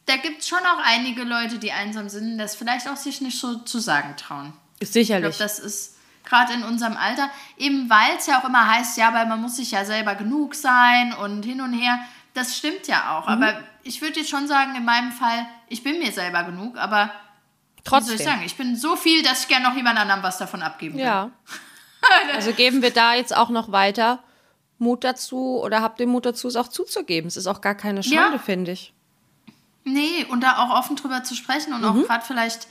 da 0.08 0.16
gibt 0.16 0.42
es 0.42 0.48
schon 0.48 0.58
auch 0.58 0.84
einige 0.84 1.24
Leute, 1.24 1.60
die 1.60 1.72
einsam 1.72 2.10
sind, 2.10 2.40
das 2.40 2.56
vielleicht 2.56 2.90
auch 2.90 2.98
sich 2.98 3.22
nicht 3.22 3.40
so 3.40 3.60
zu 3.60 3.78
sagen 3.78 4.18
trauen. 4.18 4.54
Sicherlich. 4.82 5.30
Ich 5.30 5.38
glaube, 5.38 5.52
das 5.52 5.60
ist 5.60 5.98
gerade 6.24 6.54
in 6.54 6.64
unserem 6.64 6.98
Alter, 6.98 7.30
eben 7.58 7.90
weil 7.90 8.16
es 8.18 8.28
ja 8.28 8.40
auch 8.40 8.46
immer 8.46 8.68
heißt, 8.70 8.98
ja, 8.98 9.14
weil 9.14 9.26
man 9.26 9.42
muss 9.42 9.56
sich 9.56 9.72
ja 9.72 9.86
selber 9.86 10.16
genug 10.16 10.56
sein 10.56 11.14
und 11.14 11.44
hin 11.44 11.62
und 11.62 11.74
her. 11.74 12.00
Das 12.34 12.58
stimmt 12.58 12.88
ja 12.88 13.18
auch. 13.18 13.28
Mhm. 13.28 13.34
Aber 13.34 13.60
ich 13.84 14.02
würde 14.02 14.20
jetzt 14.20 14.30
schon 14.30 14.48
sagen, 14.48 14.76
in 14.76 14.86
meinem 14.86 15.12
Fall, 15.12 15.46
ich 15.68 15.84
bin 15.84 16.00
mir 16.00 16.12
selber 16.12 16.44
genug, 16.44 16.78
aber 16.78 17.12
Trotzdem. 17.84 18.08
soll 18.08 18.16
ich 18.16 18.24
sagen, 18.24 18.44
ich 18.46 18.56
bin 18.56 18.76
so 18.76 18.96
viel, 18.96 19.24
dass 19.24 19.44
ich 19.44 19.48
gerne 19.48 19.68
noch 19.68 19.76
jemand 19.76 20.00
anderem 20.00 20.24
was 20.24 20.38
davon 20.38 20.62
abgeben 20.62 20.96
will. 20.98 21.04
Ja. 21.04 21.32
also 22.34 22.54
geben 22.54 22.82
wir 22.82 22.92
da 22.92 23.14
jetzt 23.14 23.36
auch 23.36 23.50
noch 23.50 23.72
weiter 23.72 24.20
Mut 24.78 25.04
dazu 25.04 25.62
oder 25.62 25.82
habt 25.82 26.00
ihr 26.00 26.08
Mut 26.08 26.26
dazu, 26.26 26.48
es 26.48 26.56
auch 26.56 26.68
zuzugeben. 26.68 27.28
Es 27.28 27.38
ist 27.38 27.48
auch 27.48 27.62
gar 27.62 27.76
keine 27.76 28.04
Schande, 28.04 28.38
ja. 28.38 28.42
finde 28.42 28.72
ich. 28.72 28.94
Nee, 29.84 30.26
und 30.30 30.42
da 30.42 30.58
auch 30.58 30.78
offen 30.78 30.96
drüber 30.96 31.24
zu 31.24 31.36
sprechen 31.36 31.74
und 31.74 31.82
mhm. 31.82 31.88
auch 31.88 32.08
gerade 32.08 32.26
vielleicht 32.26 32.68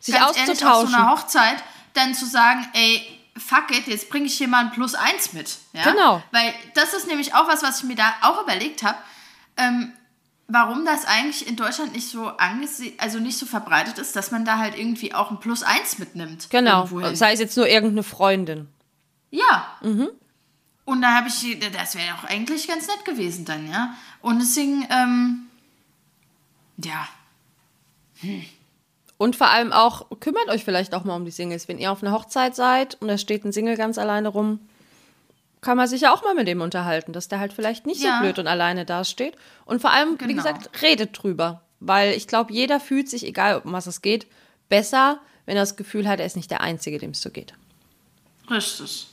sich 0.00 0.20
auszutauschen. 0.20 0.48
Ehrlich, 0.48 0.64
auf 0.64 0.88
so 0.90 0.96
einer 0.96 1.10
Hochzeit 1.10 1.64
dann 1.94 2.14
zu 2.14 2.26
sagen, 2.26 2.66
ey, 2.74 3.02
fuck 3.36 3.70
it, 3.70 3.86
jetzt 3.86 4.10
bringe 4.10 4.26
ich 4.26 4.36
hier 4.36 4.48
mal 4.48 4.64
ein 4.64 4.72
Plus 4.72 4.94
eins 4.94 5.32
mit. 5.32 5.58
Ja? 5.72 5.90
Genau. 5.90 6.22
Weil 6.30 6.54
das 6.74 6.94
ist 6.94 7.06
nämlich 7.06 7.34
auch 7.34 7.48
was, 7.48 7.62
was 7.62 7.78
ich 7.78 7.84
mir 7.84 7.96
da 7.96 8.14
auch 8.22 8.42
überlegt 8.42 8.82
habe. 8.82 8.98
Ähm, 9.56 9.92
warum 10.46 10.84
das 10.84 11.04
eigentlich 11.06 11.46
in 11.46 11.56
Deutschland 11.56 11.92
nicht 11.92 12.08
so 12.08 12.28
angesehen, 12.28 12.94
also 12.98 13.18
nicht 13.18 13.38
so 13.38 13.46
verbreitet 13.46 13.98
ist, 13.98 14.14
dass 14.14 14.30
man 14.30 14.44
da 14.44 14.58
halt 14.58 14.76
irgendwie 14.76 15.14
auch 15.14 15.30
ein 15.30 15.40
Plus 15.40 15.62
eins 15.62 15.98
mitnimmt. 15.98 16.50
Genau. 16.50 16.86
Sei 17.14 17.32
es 17.32 17.40
jetzt 17.40 17.56
nur 17.56 17.66
irgendeine 17.66 18.02
Freundin. 18.02 18.68
Ja. 19.30 19.66
Mhm. 19.82 20.10
Und 20.84 21.00
da 21.00 21.14
habe 21.14 21.28
ich, 21.28 21.58
das 21.72 21.94
wäre 21.94 22.14
auch 22.14 22.24
eigentlich 22.24 22.68
ganz 22.68 22.86
nett 22.86 23.04
gewesen 23.04 23.44
dann, 23.46 23.70
ja. 23.70 23.94
Und 24.20 24.38
deswegen, 24.38 24.86
ähm, 24.90 25.46
ja. 26.76 27.08
Hm. 28.20 28.44
Und 29.16 29.36
vor 29.36 29.50
allem 29.50 29.72
auch, 29.72 30.06
kümmert 30.20 30.48
euch 30.48 30.64
vielleicht 30.64 30.94
auch 30.94 31.04
mal 31.04 31.16
um 31.16 31.24
die 31.24 31.30
Singles. 31.30 31.68
Wenn 31.68 31.78
ihr 31.78 31.92
auf 31.92 32.02
einer 32.02 32.12
Hochzeit 32.12 32.56
seid 32.56 32.96
und 33.00 33.08
da 33.08 33.18
steht 33.18 33.44
ein 33.44 33.52
Single 33.52 33.76
ganz 33.76 33.96
alleine 33.98 34.28
rum, 34.28 34.60
kann 35.60 35.76
man 35.76 35.88
sich 35.88 36.02
ja 36.02 36.12
auch 36.12 36.22
mal 36.22 36.34
mit 36.34 36.46
dem 36.46 36.60
unterhalten, 36.60 37.12
dass 37.12 37.28
der 37.28 37.40
halt 37.40 37.52
vielleicht 37.52 37.86
nicht 37.86 38.02
ja. 38.02 38.16
so 38.16 38.22
blöd 38.22 38.38
und 38.38 38.46
alleine 38.46 38.84
dasteht. 38.84 39.36
Und 39.64 39.80
vor 39.80 39.90
allem, 39.90 40.18
genau. 40.18 40.30
wie 40.30 40.34
gesagt, 40.34 40.82
redet 40.82 41.22
drüber. 41.22 41.62
Weil 41.80 42.12
ich 42.12 42.28
glaube, 42.28 42.52
jeder 42.52 42.80
fühlt 42.80 43.08
sich, 43.08 43.24
egal 43.24 43.62
um 43.64 43.72
was 43.72 43.86
es 43.86 44.02
geht, 44.02 44.26
besser, 44.68 45.20
wenn 45.46 45.56
er 45.56 45.62
das 45.62 45.76
Gefühl 45.76 46.08
hat, 46.08 46.20
er 46.20 46.26
ist 46.26 46.36
nicht 46.36 46.50
der 46.50 46.60
Einzige, 46.60 46.98
dem 46.98 47.10
es 47.10 47.22
so 47.22 47.30
geht. 47.30 47.54
Richtig. 48.50 49.08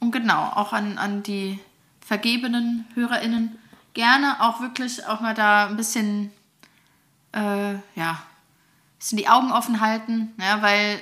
Und 0.00 0.12
genau, 0.12 0.52
auch 0.54 0.72
an, 0.72 0.98
an 0.98 1.22
die 1.22 1.58
vergebenen 2.00 2.86
HörerInnen 2.94 3.58
gerne 3.94 4.36
auch 4.40 4.60
wirklich 4.60 5.04
auch 5.06 5.20
mal 5.20 5.34
da 5.34 5.66
ein 5.66 5.76
bisschen, 5.76 6.30
äh, 7.32 7.74
ja, 7.96 8.22
bisschen 8.98 9.18
die 9.18 9.28
Augen 9.28 9.52
offen 9.52 9.80
halten, 9.80 10.34
ja, 10.38 10.60
weil 10.62 11.00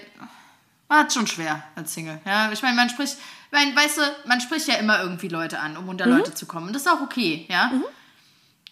man 0.88 1.00
hat 1.00 1.12
schon 1.12 1.26
schwer 1.26 1.62
als 1.74 1.94
Single. 1.94 2.20
Ja, 2.24 2.50
ich 2.52 2.62
meine, 2.62 2.76
man 2.76 2.88
spricht, 2.88 3.16
mein, 3.50 3.74
weißt 3.74 3.98
du, 3.98 4.02
man 4.26 4.40
spricht 4.40 4.68
ja 4.68 4.74
immer 4.74 5.00
irgendwie 5.00 5.28
Leute 5.28 5.58
an, 5.58 5.76
um 5.76 5.88
unter 5.88 6.06
mhm. 6.06 6.18
Leute 6.18 6.34
zu 6.34 6.46
kommen. 6.46 6.72
Das 6.72 6.82
ist 6.82 6.88
auch 6.88 7.00
okay, 7.00 7.46
ja. 7.48 7.68
Mhm. 7.68 7.84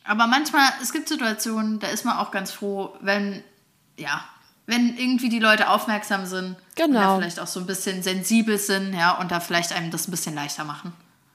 Aber 0.05 0.27
manchmal, 0.27 0.68
es 0.83 0.93
gibt 0.93 1.09
Situationen, 1.09 1.81
da 1.81 1.89
ist 1.89 2.05
man 2.05 2.18
auch 2.18 2.31
ganz 2.31 2.53
froh, 2.53 2.95
wenn, 3.01 3.43
ja, 3.97 4.22
wenn 4.66 4.97
irgendwie 4.97 5.31
die 5.31 5.39
Leute 5.39 5.70
aufmerksam 5.70 6.27
sind. 6.27 6.57
Genau. 6.75 7.14
Und 7.14 7.20
vielleicht 7.20 7.41
auch 7.41 7.47
so 7.47 7.61
ein 7.61 7.66
bisschen 7.66 8.03
sensibel 8.03 8.59
sind, 8.59 8.95
ja, 8.95 9.12
und 9.12 9.31
da 9.31 9.41
vielleicht 9.41 9.72
einem 9.72 9.91
das 9.91 10.07
ein 10.07 10.11
bisschen 10.11 10.35
leichter 10.35 10.64
machen. 10.64 10.93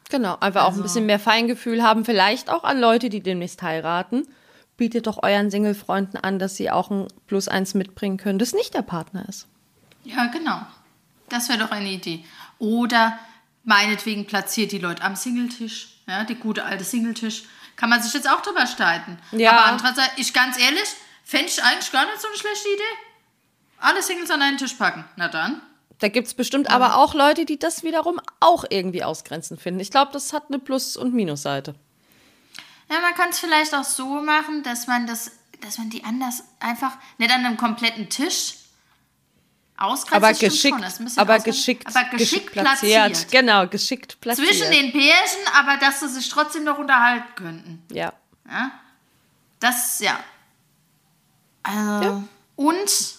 Genau, 0.10 0.38
einfach 0.40 0.66
also. 0.66 0.74
auch 0.74 0.80
ein 0.80 0.84
bisschen 0.84 1.06
mehr 1.06 1.20
Feingefühl 1.20 1.84
haben, 1.84 2.06
vielleicht 2.06 2.50
auch 2.50 2.64
an 2.64 2.80
Leute, 2.80 3.10
die 3.10 3.22
demnächst 3.22 3.62
heiraten. 3.62 4.28
Bietet 4.80 5.08
doch 5.08 5.22
euren 5.22 5.52
Single-Freunden 5.52 6.16
an, 6.16 6.40
dass 6.40 6.56
sie 6.56 6.72
auch 6.72 6.90
ein 6.90 7.10
Plus 7.28 7.50
eins 7.50 7.74
mitbringen 7.74 8.16
können, 8.16 8.40
das 8.40 8.54
nicht 8.54 8.74
der 8.74 8.82
Partner 8.82 9.28
ist. 9.28 9.46
Ja, 10.06 10.28
genau. 10.28 10.62
Das 11.28 11.50
wäre 11.50 11.60
doch 11.60 11.72
eine 11.72 11.90
Idee. 11.90 12.24
Oder 12.60 13.20
meinetwegen 13.66 14.26
platziert 14.26 14.72
die 14.72 14.78
Leute 14.78 15.04
am 15.04 15.18
Singletisch, 15.18 16.00
ja, 16.08 16.24
die 16.24 16.36
gute 16.36 16.64
alte 16.64 16.86
Singletisch. 16.86 17.44
Kann 17.76 17.90
man 17.90 18.02
sich 18.02 18.14
jetzt 18.14 18.30
auch 18.30 18.42
drüber 18.42 18.66
streiten. 18.68 19.18
Ja. 19.34 19.52
Aber 19.52 19.66
andererseits, 19.66 20.14
ich 20.16 20.32
ganz 20.32 20.58
ehrlich, 20.58 20.96
fände 21.26 21.48
ich 21.48 21.62
eigentlich 21.62 21.92
gar 21.92 22.06
nicht 22.06 22.22
so 22.22 22.30
eine 22.30 22.38
schlechte 22.38 22.70
Idee. 22.70 22.98
Alle 23.80 24.02
Singles 24.02 24.32
an 24.32 24.42
einen 24.42 24.58
Tisch 24.58 24.76
packen. 24.76 25.04
Na 25.18 25.28
dann. 25.28 25.62
Da 26.00 26.08
gibt 26.08 26.28
es 26.28 26.36
bestimmt 26.36 26.70
ja. 26.70 26.76
aber 26.76 26.96
auch 26.96 27.14
Leute, 27.14 27.44
die 27.44 27.60
das 27.60 27.84
wiederum 27.84 28.22
auch 28.40 28.64
irgendwie 28.70 29.04
ausgrenzend 29.04 29.60
finden. 29.60 29.82
Ich 29.82 29.92
glaube, 29.92 30.14
das 30.14 30.32
hat 30.32 30.46
eine 30.48 30.60
Plus- 30.60 30.96
und 30.96 31.14
Minusseite. 31.14 31.76
Ja, 32.90 33.02
man 33.02 33.14
kann 33.14 33.30
es 33.30 33.40
vielleicht 33.40 33.74
auch 33.76 33.84
so 33.84 34.22
machen, 34.22 34.64
dass 34.64 34.88
man 34.88 35.06
das, 35.06 35.32
dass 35.62 35.78
man 35.78 35.90
die 35.90 36.04
anders 36.04 36.44
einfach 36.60 36.98
nicht 37.18 37.32
an 37.32 37.46
einem 37.46 37.58
kompletten 37.58 38.10
Tisch 38.10 38.56
ausgrenzt. 39.78 40.16
Aber 40.16 40.34
geschickt, 40.34 41.18
aber 41.18 41.40
geschickt, 41.40 41.88
aber 41.88 42.04
geschickt, 42.10 42.18
geschickt 42.18 42.52
platziert. 42.52 43.06
platziert. 43.06 43.32
Genau, 43.32 43.68
geschickt 43.68 44.22
platziert. 44.22 44.48
Zwischen 44.50 44.72
den 44.72 44.92
Pärchen, 44.92 45.48
aber 45.54 45.78
dass 45.78 46.00
sie 46.00 46.10
sich 46.10 46.30
trotzdem 46.30 46.64
noch 46.64 46.78
unterhalten 46.78 47.36
könnten. 47.36 47.84
Ja. 47.92 48.14
ja? 48.50 48.72
Das, 49.60 50.00
ja. 50.00 50.20
Also, 51.64 52.06
ja. 52.06 52.24
Und 52.56 53.16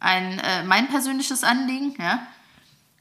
ein, 0.00 0.38
äh, 0.38 0.62
mein 0.62 0.88
persönliches 0.88 1.42
Anliegen, 1.42 1.94
ja, 1.98 2.26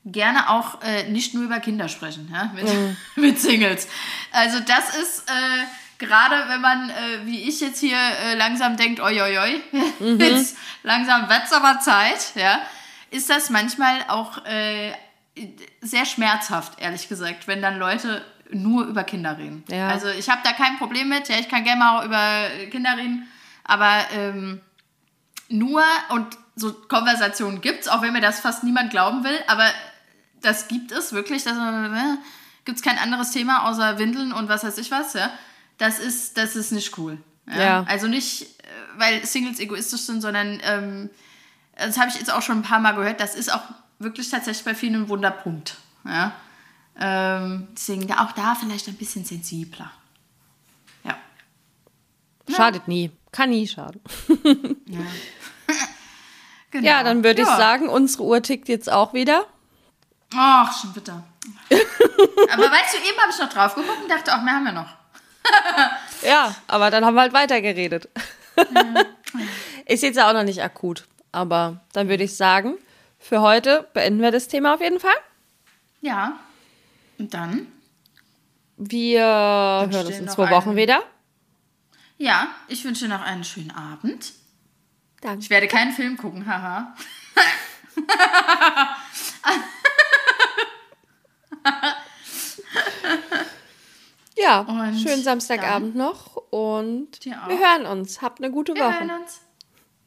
gerne 0.05 0.49
auch 0.49 0.81
äh, 0.83 1.09
nicht 1.09 1.33
nur 1.33 1.43
über 1.43 1.59
Kinder 1.59 1.89
sprechen, 1.89 2.29
ja, 2.31 2.51
mit, 2.53 2.65
mhm. 2.65 2.95
mit 3.15 3.39
Singles. 3.39 3.87
Also 4.31 4.59
das 4.59 4.95
ist 4.97 5.29
äh, 5.29 5.65
gerade, 5.97 6.47
wenn 6.47 6.61
man, 6.61 6.89
äh, 6.89 7.25
wie 7.25 7.47
ich 7.47 7.59
jetzt 7.59 7.79
hier 7.79 7.97
äh, 7.97 8.35
langsam 8.35 8.77
denkt, 8.77 8.99
oi, 8.99 9.21
oi, 9.21 9.37
oi, 9.39 9.61
mhm. 9.99 10.19
jetzt 10.19 10.57
langsam 10.83 11.27
wird's 11.27 11.51
aber 11.51 11.79
Zeit, 11.79 12.33
ja, 12.35 12.61
ist 13.09 13.29
das 13.29 13.49
manchmal 13.49 14.05
auch 14.07 14.45
äh, 14.45 14.93
sehr 15.81 16.05
schmerzhaft, 16.05 16.79
ehrlich 16.79 17.09
gesagt, 17.09 17.47
wenn 17.47 17.61
dann 17.61 17.77
Leute 17.77 18.23
nur 18.51 18.85
über 18.85 19.03
Kinder 19.03 19.37
reden. 19.37 19.63
Ja. 19.69 19.87
Also 19.87 20.07
ich 20.07 20.29
habe 20.29 20.41
da 20.43 20.53
kein 20.53 20.77
Problem 20.77 21.09
mit, 21.09 21.29
ja, 21.29 21.39
ich 21.39 21.49
kann 21.49 21.63
gerne 21.63 21.79
mal 21.79 21.99
auch 21.99 22.05
über 22.05 22.69
Kinder 22.69 22.95
reden, 22.95 23.27
aber 23.63 24.05
ähm, 24.15 24.61
nur 25.49 25.83
und 26.09 26.37
so 26.55 26.73
Konversationen 26.73 27.59
gibt 27.61 27.81
es, 27.81 27.87
auch 27.87 28.01
wenn 28.01 28.13
mir 28.13 28.21
das 28.21 28.39
fast 28.39 28.63
niemand 28.63 28.91
glauben 28.91 29.23
will, 29.23 29.37
aber 29.47 29.65
das 30.45 30.67
gibt 30.67 30.91
es 30.91 31.11
wirklich. 31.11 31.43
Das 31.43 31.57
äh, 31.57 32.17
gibt 32.63 32.77
es 32.77 32.83
kein 32.83 32.97
anderes 32.97 33.31
Thema 33.31 33.67
außer 33.67 33.97
Windeln 33.97 34.31
und 34.31 34.47
was 34.47 34.63
weiß 34.63 34.77
ich 34.77 34.91
was. 34.91 35.13
Ja? 35.13 35.31
Das, 35.77 35.99
ist, 35.99 36.37
das 36.37 36.55
ist 36.55 36.71
nicht 36.71 36.97
cool. 36.97 37.17
Ja? 37.47 37.59
ja. 37.59 37.85
Also 37.87 38.07
nicht, 38.07 38.43
äh, 38.43 38.65
weil 38.97 39.25
Singles 39.25 39.59
egoistisch 39.59 40.01
sind, 40.01 40.21
sondern 40.21 40.61
ähm, 40.63 41.09
das 41.75 41.97
habe 41.97 42.09
ich 42.09 42.15
jetzt 42.15 42.31
auch 42.31 42.41
schon 42.41 42.59
ein 42.59 42.63
paar 42.63 42.79
Mal 42.79 42.93
gehört. 42.93 43.19
Das 43.19 43.35
ist 43.35 43.53
auch 43.53 43.63
wirklich 43.99 44.29
tatsächlich 44.29 44.63
bei 44.63 44.75
vielen 44.75 44.95
ein 44.95 45.09
Wunderpunkt. 45.09 45.77
Ja? 46.05 46.33
Ähm, 46.97 47.67
deswegen 47.73 48.11
auch 48.13 48.31
da 48.31 48.55
vielleicht 48.55 48.87
ein 48.87 48.95
bisschen 48.95 49.25
sensibler. 49.25 49.91
Ja. 51.03 51.17
Schadet 52.49 52.83
ja. 52.85 52.93
nie. 52.93 53.11
Kann 53.31 53.49
nie 53.49 53.67
schaden. 53.67 53.99
ja. 54.87 54.99
Genau. 56.71 56.87
Ja, 56.89 57.03
dann 57.03 57.23
würde 57.23 57.41
ich 57.41 57.47
sagen, 57.47 57.87
unsere 57.87 58.23
Uhr 58.23 58.41
tickt 58.41 58.67
jetzt 58.67 58.91
auch 58.91 59.13
wieder. 59.13 59.45
Ach, 60.36 60.79
schon 60.79 60.93
bitter. 60.93 61.23
aber 61.69 62.63
weißt 62.63 62.93
du, 62.93 62.97
eben 62.97 63.19
habe 63.19 63.31
ich 63.31 63.39
noch 63.39 63.49
drauf 63.49 63.75
geguckt 63.75 64.01
und 64.03 64.09
dachte, 64.09 64.31
ach, 64.33 64.41
mehr 64.41 64.55
haben 64.55 64.65
wir 64.65 64.71
noch. 64.71 64.89
ja, 66.23 66.55
aber 66.67 66.91
dann 66.91 67.05
haben 67.05 67.15
wir 67.15 67.21
halt 67.21 67.33
weitergeredet. 67.33 68.09
Ist 69.86 70.03
jetzt 70.03 70.15
ja 70.15 70.29
auch 70.29 70.33
noch 70.33 70.43
nicht 70.43 70.61
akut. 70.63 71.05
Aber 71.31 71.81
dann 71.93 72.09
würde 72.09 72.23
ich 72.23 72.36
sagen, 72.36 72.75
für 73.19 73.41
heute 73.41 73.88
beenden 73.93 74.21
wir 74.21 74.31
das 74.31 74.47
Thema 74.47 74.73
auf 74.73 74.81
jeden 74.81 74.99
Fall. 74.99 75.15
Ja. 76.01 76.39
Und 77.17 77.33
dann? 77.33 77.67
Wir 78.77 79.21
hören 79.21 80.05
uns 80.05 80.19
in 80.19 80.27
zwei 80.29 80.49
Wochen 80.51 80.75
wieder. 80.75 81.01
Ja, 82.17 82.47
ich 82.67 82.83
wünsche 82.83 83.07
noch 83.07 83.21
einen 83.21 83.43
schönen 83.43 83.71
Abend. 83.71 84.33
Danke. 85.21 85.39
Ich 85.39 85.49
werde 85.49 85.67
keinen 85.67 85.91
Film 85.91 86.17
gucken, 86.17 86.45
haha. 86.45 86.95
ja, 94.38 94.61
und 94.61 94.99
schönen 94.99 95.24
Samstagabend 95.24 95.95
noch 95.95 96.36
und 96.51 97.24
wir 97.24 97.59
hören 97.59 97.86
uns. 97.86 98.22
Habt 98.22 98.39
eine 98.39 98.51
gute 98.51 98.74
Woche. 98.74 98.80
Wir 98.80 98.99
hören 98.99 99.22
uns. 99.22 99.41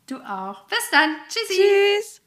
Du 0.06 0.16
auch. 0.16 0.66
Bis 0.68 0.90
dann. 0.90 1.16
Tschüssi. 1.28 1.60
Tschüss. 1.60 2.22